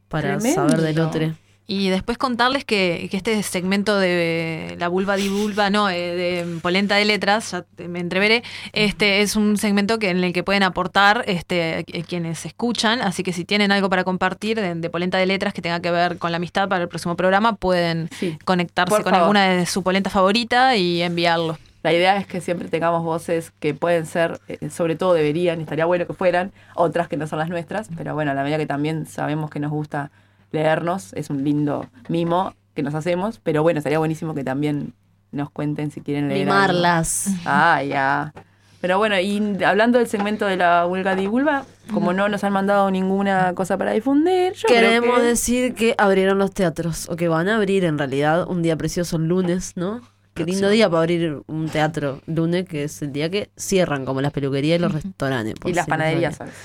para 0.07 0.37
Tremendo. 0.37 0.55
saber 0.69 0.81
del 0.81 0.99
otro. 0.99 1.33
Y 1.65 1.89
después 1.89 2.17
contarles 2.17 2.65
que, 2.65 3.07
que 3.09 3.15
este 3.15 3.41
segmento 3.41 3.97
de 3.97 4.75
la 4.79 4.89
vulva 4.89 5.15
di 5.15 5.29
vulva, 5.29 5.69
no, 5.69 5.89
eh, 5.89 6.15
de 6.15 6.59
polenta 6.61 6.95
de 6.95 7.05
letras, 7.05 7.51
ya 7.51 7.65
me 7.87 7.99
entreveré, 7.99 8.43
este 8.73 9.21
es 9.21 9.37
un 9.37 9.57
segmento 9.57 9.97
que, 9.97 10.09
en 10.09 10.21
el 10.23 10.33
que 10.33 10.43
pueden 10.43 10.63
aportar 10.63 11.23
este, 11.25 11.79
eh, 11.79 12.03
quienes 12.03 12.45
escuchan, 12.45 13.01
así 13.01 13.23
que 13.23 13.31
si 13.31 13.45
tienen 13.45 13.71
algo 13.71 13.89
para 13.89 14.03
compartir 14.03 14.59
de, 14.59 14.75
de 14.75 14.89
polenta 14.89 15.17
de 15.17 15.25
letras 15.25 15.53
que 15.53 15.61
tenga 15.61 15.79
que 15.79 15.89
ver 15.89 16.17
con 16.17 16.31
la 16.31 16.37
amistad 16.37 16.67
para 16.67 16.83
el 16.83 16.89
próximo 16.89 17.15
programa, 17.15 17.55
pueden 17.55 18.09
conectarse 18.43 18.89
por 18.89 19.03
con 19.03 19.11
favor. 19.11 19.23
alguna 19.23 19.49
de 19.49 19.65
su 19.65 19.83
polenta 19.83 20.09
favorita 20.09 20.75
y 20.75 21.01
enviarlo. 21.01 21.57
La 21.83 21.91
idea 21.91 22.17
es 22.17 22.27
que 22.27 22.39
siempre 22.39 22.69
tengamos 22.69 23.03
voces 23.03 23.51
que 23.59 23.73
pueden 23.73 24.05
ser, 24.05 24.39
eh, 24.47 24.69
sobre 24.69 24.95
todo 24.95 25.13
deberían, 25.13 25.61
estaría 25.61 25.85
bueno 25.85 26.07
que 26.07 26.13
fueran, 26.13 26.51
otras 26.75 27.07
que 27.07 27.17
no 27.17 27.27
son 27.27 27.39
las 27.39 27.49
nuestras, 27.49 27.89
pero 27.97 28.13
bueno, 28.13 28.31
a 28.31 28.33
la 28.33 28.43
medida 28.43 28.57
que 28.57 28.65
también 28.65 29.05
sabemos 29.05 29.49
que 29.49 29.59
nos 29.59 29.71
gusta 29.71 30.11
leernos, 30.53 31.11
es 31.13 31.29
un 31.29 31.43
lindo 31.43 31.87
mimo 32.07 32.53
que 32.73 32.81
nos 32.83 32.95
hacemos, 32.95 33.39
pero 33.43 33.61
bueno, 33.63 33.79
estaría 33.79 33.99
buenísimo 33.99 34.33
que 34.33 34.43
también 34.45 34.93
nos 35.33 35.49
cuenten 35.49 35.91
si 35.91 35.99
quieren 36.01 36.29
leer. 36.29 36.45
Mimarlas. 36.45 37.27
Ah, 37.45 37.83
ya. 37.83 38.33
Pero 38.81 38.97
bueno, 38.97 39.17
y 39.19 39.63
hablando 39.63 39.97
del 39.97 40.07
segmento 40.07 40.45
de 40.45 40.57
la 40.57 40.83
vulga 40.85 41.15
di 41.15 41.25
vulva, 41.27 41.65
como 41.93 42.11
no 42.13 42.27
nos 42.29 42.43
han 42.43 42.51
mandado 42.53 42.91
ninguna 42.91 43.53
cosa 43.55 43.77
para 43.77 43.91
difundir, 43.91 44.53
yo 44.53 44.67
creo 44.67 44.79
Queremos 44.81 45.19
que- 45.19 45.25
decir 45.25 45.73
que 45.73 45.95
abrieron 45.97 46.37
los 46.37 46.51
teatros, 46.53 47.09
o 47.09 47.15
que 47.15 47.27
van 47.29 47.47
a 47.47 47.55
abrir 47.55 47.85
en 47.85 47.97
realidad 47.97 48.45
un 48.47 48.61
día 48.61 48.75
precioso 48.75 49.15
el 49.17 49.27
lunes, 49.27 49.73
¿no? 49.75 50.01
Qué 50.33 50.45
lindo 50.45 50.67
día 50.69 50.89
para 50.89 51.01
abrir 51.01 51.41
un 51.45 51.69
teatro 51.69 52.19
lunes, 52.25 52.65
que 52.67 52.85
es 52.85 53.01
el 53.03 53.13
día 53.13 53.29
que 53.29 53.51
cierran, 53.55 54.03
como 54.03 54.19
las 54.19 54.31
peluquerías 54.33 54.79
y 54.79 54.81
los 54.81 54.91
restaurantes. 54.91 55.53
por 55.55 55.69
Y 55.69 55.75
las 55.75 55.85
panaderías, 55.87 56.35
sabían. 56.37 56.55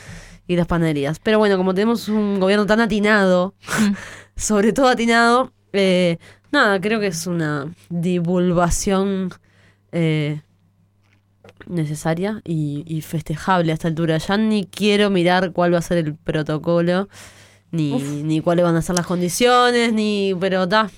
Y 0.48 0.56
las 0.56 0.66
panaderías. 0.66 1.20
Pero 1.20 1.38
bueno, 1.38 1.56
como 1.56 1.74
tenemos 1.74 2.08
un 2.08 2.40
gobierno 2.40 2.66
tan 2.66 2.80
atinado, 2.80 3.54
sobre 4.36 4.72
todo 4.72 4.88
atinado, 4.88 5.52
eh, 5.72 6.18
nada, 6.50 6.80
creo 6.80 6.98
que 6.98 7.06
es 7.06 7.26
una 7.28 7.72
divulgación 7.90 9.30
eh, 9.92 10.40
necesaria 11.66 12.40
y, 12.44 12.82
y 12.86 13.02
festejable 13.02 13.70
a 13.70 13.74
esta 13.74 13.88
altura. 13.88 14.18
Ya 14.18 14.36
ni 14.36 14.64
quiero 14.64 15.10
mirar 15.10 15.52
cuál 15.52 15.74
va 15.74 15.78
a 15.78 15.82
ser 15.82 15.98
el 15.98 16.14
protocolo, 16.16 17.08
ni, 17.70 17.92
ni 18.22 18.40
cuáles 18.40 18.64
van 18.64 18.76
a 18.76 18.82
ser 18.82 18.96
las 18.96 19.06
condiciones, 19.06 19.92
ni. 19.92 20.34
Pero 20.40 20.66
da. 20.66 20.90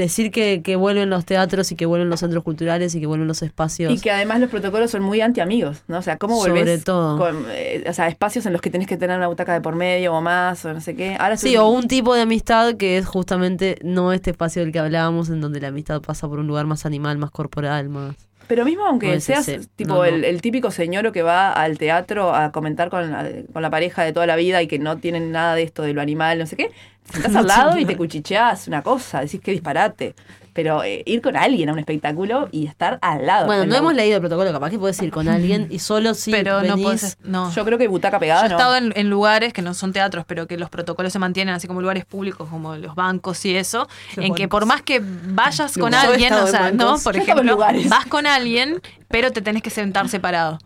Decir 0.00 0.30
que, 0.30 0.62
que 0.62 0.76
vuelven 0.76 1.10
los 1.10 1.26
teatros 1.26 1.70
y 1.72 1.76
que 1.76 1.84
vuelven 1.84 2.08
los 2.08 2.20
centros 2.20 2.42
culturales 2.42 2.94
y 2.94 3.00
que 3.00 3.06
vuelven 3.06 3.28
los 3.28 3.42
espacios. 3.42 3.92
Y 3.92 3.98
que 4.00 4.10
además 4.10 4.40
los 4.40 4.48
protocolos 4.48 4.90
son 4.90 5.02
muy 5.02 5.20
anti-amigos, 5.20 5.82
¿no? 5.88 5.98
O 5.98 6.02
sea, 6.02 6.16
¿cómo 6.16 6.40
Sobre 6.40 6.60
volvés 6.60 6.84
todo. 6.84 7.18
con, 7.18 7.44
eh, 7.50 7.84
o 7.86 7.92
sea, 7.92 8.08
espacios 8.08 8.46
en 8.46 8.54
los 8.54 8.62
que 8.62 8.70
tenés 8.70 8.88
que 8.88 8.96
tener 8.96 9.18
una 9.18 9.26
butaca 9.26 9.52
de 9.52 9.60
por 9.60 9.76
medio 9.76 10.14
o 10.14 10.22
más 10.22 10.64
o 10.64 10.72
no 10.72 10.80
sé 10.80 10.96
qué? 10.96 11.16
Ahora 11.20 11.36
Sí, 11.36 11.54
o 11.58 11.68
un 11.68 11.86
tipo 11.86 12.14
de 12.14 12.22
amistad 12.22 12.76
que 12.76 12.96
es 12.96 13.04
justamente 13.04 13.78
no 13.82 14.14
este 14.14 14.30
espacio 14.30 14.62
del 14.62 14.72
que 14.72 14.78
hablábamos, 14.78 15.28
en 15.28 15.42
donde 15.42 15.60
la 15.60 15.68
amistad 15.68 16.00
pasa 16.00 16.26
por 16.26 16.38
un 16.38 16.46
lugar 16.46 16.64
más 16.64 16.86
animal, 16.86 17.18
más 17.18 17.30
corporal, 17.30 17.90
más. 17.90 18.16
Pero 18.48 18.64
mismo 18.64 18.84
aunque 18.84 19.14
No 19.14 19.20
seas 19.20 19.46
ese, 19.46 19.68
tipo 19.76 19.90
no, 19.92 19.98
no. 19.98 20.04
El, 20.04 20.24
el 20.24 20.40
típico 20.40 20.72
señor 20.72 21.12
que 21.12 21.22
va 21.22 21.52
al 21.52 21.78
teatro 21.78 22.34
a 22.34 22.50
comentar 22.50 22.90
con 22.90 23.12
la, 23.12 23.28
con 23.52 23.62
la 23.62 23.70
pareja 23.70 24.02
de 24.02 24.12
toda 24.12 24.26
la 24.26 24.34
vida 24.34 24.60
y 24.60 24.66
que 24.66 24.80
no 24.80 24.96
tienen 24.96 25.30
nada 25.30 25.54
de 25.54 25.62
esto 25.62 25.82
de 25.82 25.92
lo 25.92 26.00
animal, 26.00 26.38
no 26.40 26.46
sé 26.46 26.56
qué, 26.56 26.70
te 27.12 27.22
sentás 27.22 27.36
al 27.36 27.46
lado 27.46 27.78
y 27.78 27.84
te 27.84 27.96
cuchicheás 27.96 28.66
una 28.68 28.82
cosa, 28.82 29.20
decís 29.20 29.40
que 29.40 29.52
disparate. 29.52 30.14
Pero 30.52 30.82
eh, 30.82 31.04
ir 31.06 31.22
con 31.22 31.36
alguien 31.36 31.68
a 31.68 31.72
un 31.72 31.78
espectáculo 31.78 32.48
y 32.50 32.66
estar 32.66 32.98
al 33.02 33.24
lado. 33.24 33.46
Bueno, 33.46 33.62
En 33.62 33.68
no 33.68 33.72
la- 33.74 33.78
hemos 33.78 33.94
leído 33.94 34.16
el 34.16 34.20
protocolo, 34.20 34.50
capaz 34.52 34.70
que 34.70 34.80
puedes 34.80 35.00
ir 35.00 35.12
con 35.12 35.28
alguien 35.28 35.68
y 35.70 35.78
solo 35.78 36.12
si 36.12 36.32
Pero 36.32 36.60
no 36.62 36.76
venís- 36.76 36.84
podés- 36.84 37.16
no. 37.22 37.52
Yo 37.52 37.64
creo 37.64 37.78
que 37.78 37.86
butaca 37.86 38.18
pegada 38.18 38.40
Yo 38.42 38.46
he 38.46 38.48
no. 38.50 38.56
estado 38.56 38.76
en, 38.76 38.92
en 38.96 39.08
lugares 39.08 39.52
que 39.52 39.62
no 39.62 39.74
son 39.74 39.92
teatros, 39.92 40.24
pero 40.26 40.48
que 40.48 40.56
los 40.58 40.68
protocolos 40.68 41.12
se 41.12 41.20
mantienen 41.20 41.54
así 41.54 41.68
como 41.68 41.80
lugares 41.80 42.04
públicos, 42.04 42.48
como 42.50 42.74
los 42.74 42.96
bancos 42.96 43.44
y 43.44 43.54
eso, 43.56 43.86
Los 44.16 44.26
en 44.26 44.34
que 44.34 44.48
por 44.48 44.66
más 44.66 44.82
que 44.82 45.00
vayas 45.04 45.78
con 45.78 45.94
alguien, 45.94 46.34
o 46.34 46.46
sea, 46.48 46.72
no, 46.72 46.98
por 46.98 47.14
Yo 47.14 47.22
ejemplo, 47.22 47.56
vas 47.56 48.06
con 48.08 48.26
alguien, 48.26 48.80
pero 49.06 49.30
te 49.30 49.42
tenés 49.42 49.62
que 49.62 49.70
sentar 49.70 50.08
separado. 50.08 50.58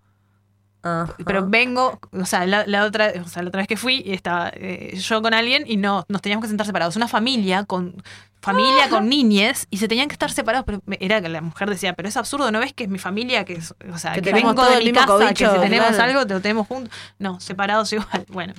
Pero 1.24 1.46
vengo, 1.48 1.98
o 2.12 2.24
sea, 2.26 2.46
la, 2.46 2.64
la 2.66 2.84
otra, 2.84 3.12
o 3.24 3.28
sea, 3.28 3.42
la 3.42 3.48
otra 3.48 3.60
vez 3.60 3.68
que 3.68 3.76
fui, 3.76 4.02
estaba 4.06 4.50
eh, 4.54 4.96
yo 4.98 5.22
con 5.22 5.32
alguien 5.34 5.64
y 5.66 5.76
no, 5.76 6.04
nos 6.08 6.20
teníamos 6.22 6.44
que 6.44 6.48
sentar 6.48 6.66
separados. 6.66 6.96
Una 6.96 7.08
familia 7.08 7.64
con 7.64 8.02
familia 8.40 8.90
con 8.90 9.08
niñes 9.08 9.66
y 9.70 9.78
se 9.78 9.88
tenían 9.88 10.06
que 10.06 10.12
estar 10.12 10.30
separados. 10.30 10.66
Pero 10.66 10.82
era 11.00 11.22
que 11.22 11.30
la 11.30 11.40
mujer 11.40 11.70
decía, 11.70 11.94
pero 11.94 12.08
es 12.10 12.16
absurdo, 12.18 12.50
¿no 12.52 12.60
ves 12.60 12.74
que 12.74 12.84
es 12.84 12.90
mi 12.90 12.98
familia? 12.98 13.44
Que, 13.46 13.54
es- 13.54 13.74
o 13.90 13.96
sea, 13.96 14.12
Que 14.12 14.32
vengo 14.32 14.54
todo 14.54 14.70
de 14.70 14.84
mi 14.84 14.92
casa, 14.92 15.06
cobicho, 15.06 15.32
que 15.34 15.46
si 15.56 15.60
tenemos 15.62 15.88
claro. 15.88 16.04
algo, 16.04 16.26
te 16.26 16.34
lo 16.34 16.40
tenemos 16.42 16.66
juntos. 16.66 16.92
No, 17.18 17.40
separados 17.40 17.90
igual. 17.92 18.26
Bueno, 18.28 18.52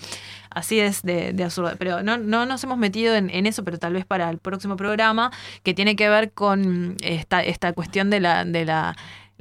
así 0.49 0.80
es 0.80 1.03
de, 1.03 1.34
de 1.34 1.43
absurdo. 1.43 1.73
Pero 1.77 2.02
no, 2.02 2.18
no 2.18 2.47
nos 2.47 2.64
hemos 2.64 2.80
metido 2.80 3.14
en, 3.14 3.30
en 3.30 3.45
eso, 3.45 3.64
pero 3.64 3.77
tal 3.77 3.93
vez 3.93 4.06
para 4.07 4.30
el 4.31 4.39
próximo 4.39 4.76
programa, 4.76 5.31
que 5.61 5.76
tiene 5.76 5.95
que 5.95 6.10
ver 6.10 6.31
con 6.31 6.95
esta, 7.03 7.43
esta 7.43 7.73
cuestión 7.73 8.10
de 8.10 8.19
la, 8.22 8.43
de 8.43 8.65
la 8.65 8.95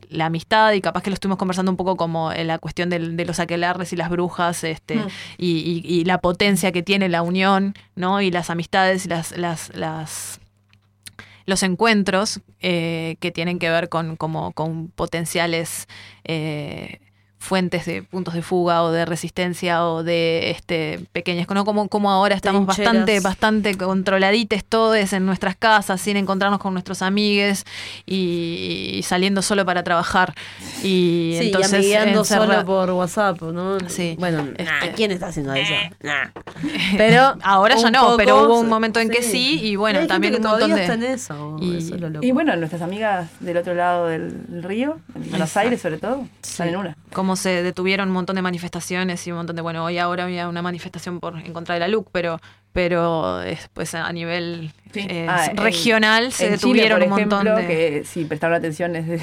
la 0.09 0.27
amistad 0.27 0.73
y 0.73 0.81
capaz 0.81 1.03
que 1.03 1.11
lo 1.11 1.15
estuvimos 1.15 1.39
conversando 1.39 1.71
un 1.71 1.77
poco 1.77 1.97
como 1.97 2.33
en 2.33 2.47
la 2.49 2.59
cuestión 2.59 2.91
de 2.91 3.25
los 3.25 3.39
aquelarres 3.41 3.93
y 3.93 3.97
las 3.97 4.11
brujas 4.11 4.63
este 4.65 4.97
Mm. 4.97 5.07
y, 5.39 5.83
y- 5.85 6.01
y 6.01 6.05
la 6.05 6.19
potencia 6.19 6.73
que 6.73 6.83
tiene 6.83 7.09
la 7.09 7.23
unión 7.23 7.75
no 7.95 8.21
y 8.21 8.31
las 8.31 8.51
amistades 8.51 9.07
y 9.07 9.09
las 9.09 9.37
las, 9.37 9.75
las 9.75 10.41
los 11.47 11.63
encuentros 11.63 12.41
eh, 12.61 13.17
que 13.21 13.31
tienen 13.31 13.59
que 13.59 13.71
ver 13.71 13.89
con 13.89 14.17
como 14.17 14.53
con 14.53 14.89
potenciales 14.89 15.87
eh, 16.25 17.01
fuentes 17.45 17.85
de 17.85 18.03
puntos 18.03 18.33
de 18.33 18.41
fuga 18.43 18.83
o 18.83 18.91
de 18.91 19.05
resistencia 19.05 19.85
o 19.87 20.03
de 20.03 20.51
este 20.51 21.01
pequeñas 21.13 21.47
¿no? 21.51 21.65
como 21.67 21.89
como 21.89 22.11
ahora 22.11 22.35
estamos 22.35 22.65
Trincheras. 22.67 22.93
bastante 22.95 23.21
bastante 23.21 23.75
controladites 23.77 24.65
todos 24.65 25.13
en 25.13 25.27
nuestras 25.27 25.55
casas 25.55 26.01
sin 26.01 26.17
encontrarnos 26.17 26.59
con 26.59 26.73
nuestros 26.73 27.03
amigues 27.03 27.65
y, 28.07 28.93
y 28.95 29.03
saliendo 29.03 29.43
solo 29.43 29.65
para 29.67 29.83
trabajar 29.83 30.35
y 30.83 31.37
Sí, 31.39 31.47
entonces 31.47 31.85
y 31.85 32.25
solo 32.25 32.65
por 32.65 32.91
WhatsApp, 32.93 33.41
¿no? 33.43 33.79
Sí. 33.89 34.17
Bueno, 34.19 34.41
Este- 34.57 34.65
nah, 34.65 34.81
¿quién 34.97 35.11
está 35.11 35.27
haciendo 35.29 35.53
eso? 35.55 35.73
Nah. 36.03 36.29
Pero 36.97 37.35
ahora 37.43 37.77
ya 37.77 37.91
no, 37.91 38.01
poco- 38.05 38.17
pero 38.17 38.45
hubo 38.45 38.61
un 38.61 38.69
momento 38.69 39.01
en 39.01 39.09
que 39.11 39.23
sí 39.23 39.61
y 39.63 39.77
bueno, 39.77 39.99
hay 39.99 40.03
gente 40.05 40.15
también 40.15 40.35
que 40.35 40.41
un 40.41 40.47
montón 40.47 40.71
de 40.75 40.81
está 40.83 40.95
en 40.95 41.03
eso. 41.03 41.57
y- 41.61 41.77
eso 41.77 41.95
es 41.95 42.01
lo 42.01 42.09
loco. 42.11 42.25
Y 42.27 42.33
bueno, 42.33 42.55
nuestras 42.57 42.83
amigas 42.83 43.29
del 43.41 43.57
otro 43.59 43.75
lado 43.75 44.07
del 44.07 44.63
río, 44.63 44.99
en 45.15 45.31
Buenos. 45.31 45.57
Aires 45.57 45.81
sobre 45.83 45.99
todo, 45.99 46.27
están 46.43 46.69
en 46.69 46.77
una. 46.77 46.97
Se 47.37 47.63
detuvieron 47.63 48.09
un 48.09 48.15
montón 48.15 48.37
de 48.37 48.43
manifestaciones 48.43 49.27
y 49.27 49.31
un 49.31 49.39
montón 49.39 49.57
de, 49.57 49.63
bueno, 49.63 49.85
hoy 49.85 49.99
ahora 49.99 50.25
había 50.25 50.49
una 50.49 50.63
manifestación 50.63 51.21
por 51.21 51.39
en 51.39 51.53
contra 51.53 51.75
de 51.75 51.81
la 51.81 51.89
LUC, 51.89 52.09
pero 52.13 52.41
pero 52.75 53.41
es, 53.43 53.71
pues 53.73 53.95
a 53.95 54.13
nivel 54.13 54.73
eh, 54.97 55.27
Ah, 55.29 55.47
en- 55.51 55.57
regional 55.57 56.31
se 56.33 56.47
en 56.47 56.53
detuvieron 56.53 57.01
Chile, 57.01 57.13
un 57.13 57.19
montón 57.21 57.47
ejemplo, 57.49 57.57
de... 57.57 57.67
que 57.67 58.05
si 58.05 58.25
prestaron 58.27 58.57
atención 58.57 58.95
es 58.95 59.07
de- 59.09 59.21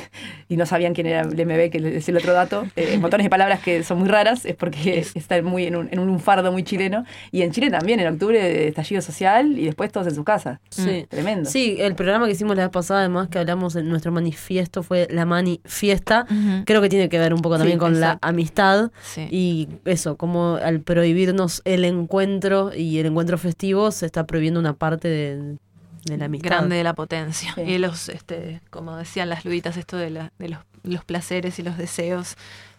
y 0.49 0.57
no 0.57 0.65
sabían 0.65 0.93
quién 0.93 1.07
era 1.07 1.21
el 1.21 1.29
MB, 1.45 1.69
que 1.69 1.97
es 1.97 2.09
el 2.09 2.17
otro 2.17 2.33
dato, 2.33 2.65
eh, 2.75 2.97
montones 2.99 3.23
de 3.25 3.29
palabras 3.29 3.59
que 3.61 3.83
son 3.83 3.99
muy 3.99 4.09
raras, 4.09 4.45
es 4.45 4.55
porque 4.55 5.05
están 5.15 5.45
muy 5.45 5.65
en 5.67 5.75
un, 5.77 5.87
en 5.91 5.99
un 5.99 6.19
fardo 6.19 6.51
muy 6.51 6.63
chileno. 6.63 7.05
Y 7.31 7.41
en 7.43 7.51
Chile 7.51 7.69
también, 7.69 7.99
en 8.01 8.07
octubre, 8.13 8.67
estallido 8.67 9.01
social 9.01 9.57
y 9.59 9.65
después 9.65 9.91
todos 9.91 10.07
en 10.07 10.15
sus 10.15 10.25
casas. 10.25 10.59
Sí. 10.69 11.05
Tremendo. 11.09 11.49
Sí, 11.49 11.77
el 11.79 11.95
programa 11.95 12.25
que 12.25 12.31
hicimos 12.33 12.55
la 12.57 12.63
vez 12.63 12.71
pasada, 12.71 13.01
además 13.01 13.27
que 13.29 13.39
hablamos 13.39 13.75
en 13.75 13.87
nuestro 13.89 14.11
manifiesto, 14.11 14.81
fue 14.83 15.07
la 15.09 15.25
mani 15.25 15.61
fiesta. 15.65 16.25
Ujú. 16.29 16.65
Creo 16.65 16.81
que 16.81 16.89
tiene 16.89 17.07
que 17.09 17.19
ver 17.19 17.33
un 17.33 17.41
poco 17.41 17.55
Sí, 17.55 17.59
también 17.59 17.79
con 17.79 17.93
exacto. 17.95 18.19
la 18.23 18.29
amistad. 18.29 18.91
Sí. 19.03 19.27
Y 19.31 19.67
eso, 19.85 20.17
como 20.17 20.55
al 20.55 20.81
prohibirnos 20.81 21.61
el 21.65 21.85
encuentro 21.85 22.71
y 22.75 22.99
el 22.99 23.05
encuentro 23.07 23.37
festivo, 23.41 23.91
se 23.91 24.05
está 24.05 24.26
prohibiendo 24.26 24.59
una 24.59 24.73
parte 24.73 25.07
de, 25.09 25.57
de 26.05 26.18
la 26.18 26.26
amistad. 26.26 26.49
grande 26.49 26.76
de 26.77 26.84
la 26.84 26.93
potencia. 26.93 27.53
Y 27.65 27.77
los, 27.77 28.07
este, 28.09 28.61
como 28.69 28.95
decían 28.95 29.30
las 29.30 29.43
luditas, 29.45 29.76
esto 29.77 29.97
de, 29.97 30.09
la, 30.11 30.31
de 30.39 30.49
los, 30.49 30.59
los 30.84 31.03
placeres 31.03 31.59
y 31.59 31.63
los 31.63 31.77
deseos 31.77 32.35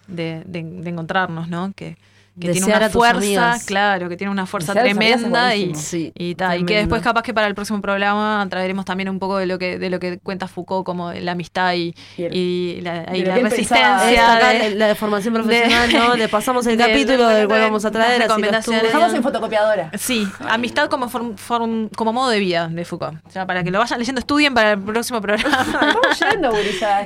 de, 0.09 0.43
de- 0.47 0.63
de 0.63 0.91
encontrarnos, 0.91 1.49
¿no? 1.49 1.73
Que, 1.77 1.97
que 2.41 2.53
tiene 2.53 2.67
una 2.67 2.89
fuerza, 2.89 3.57
claro, 3.67 4.09
que 4.09 4.17
tiene 4.17 4.31
una 4.31 4.47
fuerza 4.47 4.73
Desear 4.73 4.97
tremenda 4.97 5.55
y. 5.55 5.75
Sí, 5.75 6.13
y, 6.15 6.35
ta, 6.35 6.57
y 6.57 6.65
que 6.65 6.77
después 6.79 7.03
capaz 7.03 7.23
que 7.23 7.35
para 7.35 7.47
el 7.47 7.55
próximo 7.55 7.81
programa 7.83 8.47
traeremos 8.49 8.85
también 8.85 9.09
un 9.11 9.19
poco 9.19 9.37
de 9.39 9.47
lo 9.47 9.59
que 9.59 9.79
de 9.79 9.91
lo 9.91 10.01
que 10.01 10.19
cuenta 10.19 10.49
Foucault 10.49 10.85
como 10.87 11.13
la 11.13 11.33
amistad 11.33 11.75
y, 11.75 11.95
Y 12.17 12.23
el- 12.25 12.35
y 12.35 12.81
la, 12.81 13.03
de 13.03 13.43
resistencia. 13.43 14.37
Acá, 14.37 14.49
de- 14.55 14.75
la 14.77 14.87
de 14.89 14.95
formación 14.95 15.35
profesional, 15.35 15.93
de- 15.93 15.99
¿no? 15.99 16.17
Le 16.17 16.29
pasamos 16.29 16.67
el 16.67 16.77
de- 16.79 16.85
capítulo 16.87 17.29
de- 17.29 17.35
del 17.37 17.47
cual 17.49 17.61
de- 17.61 17.67
vamos 17.67 17.85
a 17.85 17.91
traer, 17.91 18.23
así 18.23 18.41
lo. 18.41 18.51
Dejamos 18.83 19.13
en 19.15 19.23
fotocopiadora. 19.23 19.91
Sí, 19.99 20.27
amistad 20.49 20.89
como 20.89 21.11
form- 21.11 21.37
form- 21.37 21.91
como 21.95 22.15
modo 22.15 22.31
de 22.31 22.39
vida 22.41 22.69
de 22.69 22.85
Foucault. 22.87 23.19
O 23.27 23.31
sea, 23.31 23.47
para 23.47 23.63
que 23.63 23.71
lo 23.71 23.79
vayan 23.79 23.99
leyendo, 23.99 24.21
estudien 24.21 24.55
para 24.55 24.73
el 24.73 24.81
próximo 24.81 25.21
programa. 25.21 25.59
Estamos 25.67 26.19
yendo. 26.19 26.53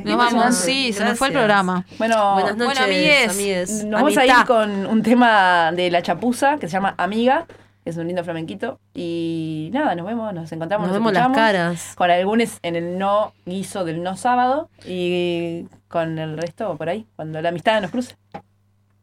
Nos 0.05 0.17
vamos, 0.17 0.55
sí, 0.55 0.93
se 0.93 1.05
nos 1.05 1.19
fue 1.19 1.29
el 1.29 1.33
programa. 1.33 1.85
Bueno, 1.99 2.35
Buenas 2.35 2.57
noches, 2.57 2.79
Bueno, 2.79 2.85
amigues. 2.85 3.31
amigues. 3.31 3.85
Nos 3.85 4.01
vamos 4.03 4.17
a 4.17 4.25
ir 4.27 4.33
con 4.47 4.87
un 4.87 5.03
tema 5.03 5.16
de 5.21 5.91
la 5.91 6.03
chapuza 6.03 6.59
que 6.59 6.69
se 6.69 6.73
llama 6.75 6.95
Amiga, 6.99 7.47
que 7.85 7.91
es 7.91 7.97
un 7.97 8.07
lindo 8.07 8.25
flamenquito. 8.25 8.81
Y 8.95 9.71
nada, 9.73 9.95
nos 9.95 10.07
vemos, 10.07 10.33
nos 10.35 10.51
encontramos, 10.53 10.89
Nos 10.89 10.95
nos, 10.95 11.01
vemos 11.01 11.13
las 11.13 11.23
escuchamos, 11.23 11.37
caras. 11.37 11.95
Con 11.97 12.11
algunos 12.11 12.59
en 12.63 12.77
el 12.77 12.99
no 12.99 13.33
guiso 13.45 13.85
del 13.85 14.03
no 14.03 14.17
sábado 14.17 14.69
y 14.85 15.67
con 15.89 16.19
el 16.19 16.37
resto 16.37 16.77
por 16.77 16.89
ahí, 16.89 17.07
cuando 17.17 17.41
la 17.41 17.49
amistad 17.51 17.81
nos 17.81 17.91
cruce. 17.91 18.17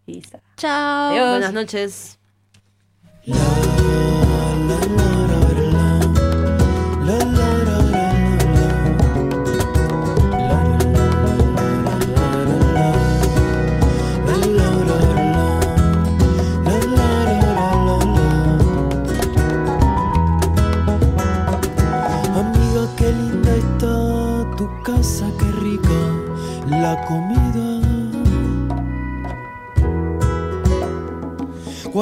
Y. 0.06 0.22
Chao. 0.57 1.11
Adiós. 1.11 1.30
Buenas 1.30 1.53
noches. 1.53 2.19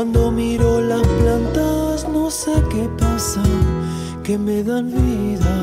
Cuando 0.02 0.32
miro 0.32 0.82
las 0.82 1.08
plantas, 1.08 2.10
no 2.10 2.32
sé 2.32 2.54
qué 2.72 2.90
pasa, 2.98 3.44
que 4.24 4.36
me 4.36 4.64
dan 4.64 4.88
vida. 4.90 5.54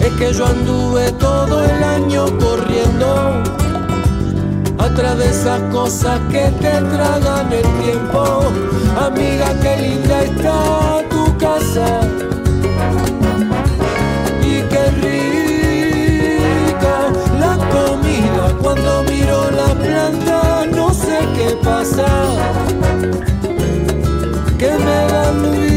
Es 0.00 0.12
que 0.20 0.32
yo 0.34 0.46
anduve 0.46 1.10
todo 1.18 1.64
el 1.64 1.82
año 1.82 2.26
corriendo 2.38 3.42
atrás 4.78 5.18
de 5.18 5.28
esas 5.28 5.60
cosas 5.72 6.20
que 6.30 6.48
te 6.60 6.80
tragan 6.94 7.52
el 7.52 7.66
tiempo. 7.82 8.22
Amiga, 9.00 9.48
qué 9.62 9.76
linda 9.82 10.22
está 10.22 11.04
tu 11.10 11.36
casa. 11.38 12.31
Cuando 18.62 19.02
miro 19.02 19.50
la 19.50 19.74
planta, 19.74 20.66
no 20.66 20.94
sé 20.94 21.18
qué 21.34 21.56
pasa. 21.64 22.06
Que 24.56 24.70
me 24.70 24.98
dan 25.12 25.42
vida. 25.52 25.71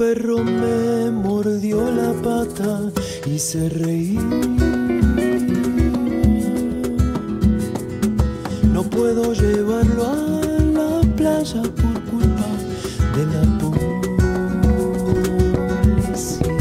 Perro 0.00 0.38
me 0.42 1.10
mordió 1.10 1.90
la 1.90 2.12
pata 2.22 2.80
y 3.26 3.38
se 3.38 3.68
reía. 3.68 4.22
No 8.72 8.82
puedo 8.84 9.34
llevarlo 9.34 10.06
a 10.06 10.14
la 10.78 11.02
playa 11.18 11.60
por 11.80 11.96
culpa 12.10 12.48
de 13.14 13.22
la 13.34 13.42
policía. 16.08 16.56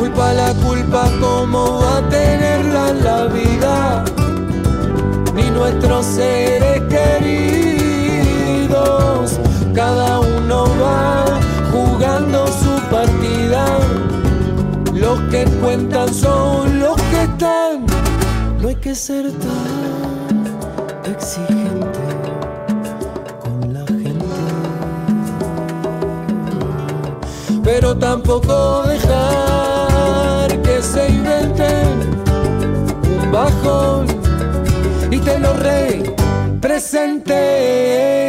Culpa 0.00 0.32
la 0.32 0.52
culpa, 0.66 1.02
¿cómo 1.20 1.78
va 1.80 1.98
a 1.98 2.08
tenerla 2.08 2.92
la 2.92 3.26
vida? 3.26 4.04
Ni 5.36 5.48
nuestros 5.50 6.06
seres 6.06 6.82
queridos. 6.90 7.68
Cada 9.72 10.18
uno 10.18 10.64
va 10.82 11.31
cantan 15.62 16.12
son 16.12 16.80
los 16.80 16.96
que 16.96 17.22
están. 17.22 17.86
No 18.60 18.68
hay 18.68 18.74
que 18.76 18.94
ser 18.94 19.32
tan 19.32 20.44
exigente 21.12 21.98
con 23.40 23.72
la 23.72 23.86
gente, 23.86 24.26
pero 27.64 27.96
tampoco 27.96 28.82
dejar 28.82 30.60
que 30.62 30.82
se 30.82 31.08
inventen 31.08 32.10
un 33.20 33.32
bajón 33.32 34.06
y 35.10 35.18
te 35.18 35.38
lo 35.38 35.54
representen. 35.54 38.21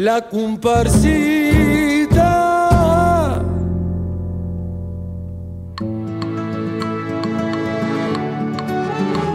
la 0.00 0.22
comparsita. 0.22 1.02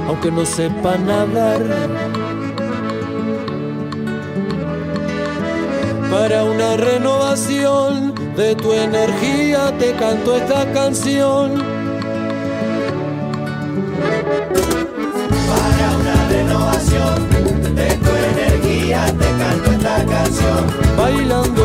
Aunque 0.08 0.32
no 0.32 0.44
sepa 0.44 0.98
nadar, 0.98 1.62
para 6.10 6.44
una 6.46 6.78
renovación 6.78 8.16
de 8.36 8.56
tu 8.56 8.74
energía 8.74 9.72
te 9.78 9.94
canto 9.94 10.36
esta 10.36 10.66
canción. 10.74 11.62
Para 15.48 15.98
una 16.00 16.28
renovación 16.28 17.45
Bailando 20.98 21.65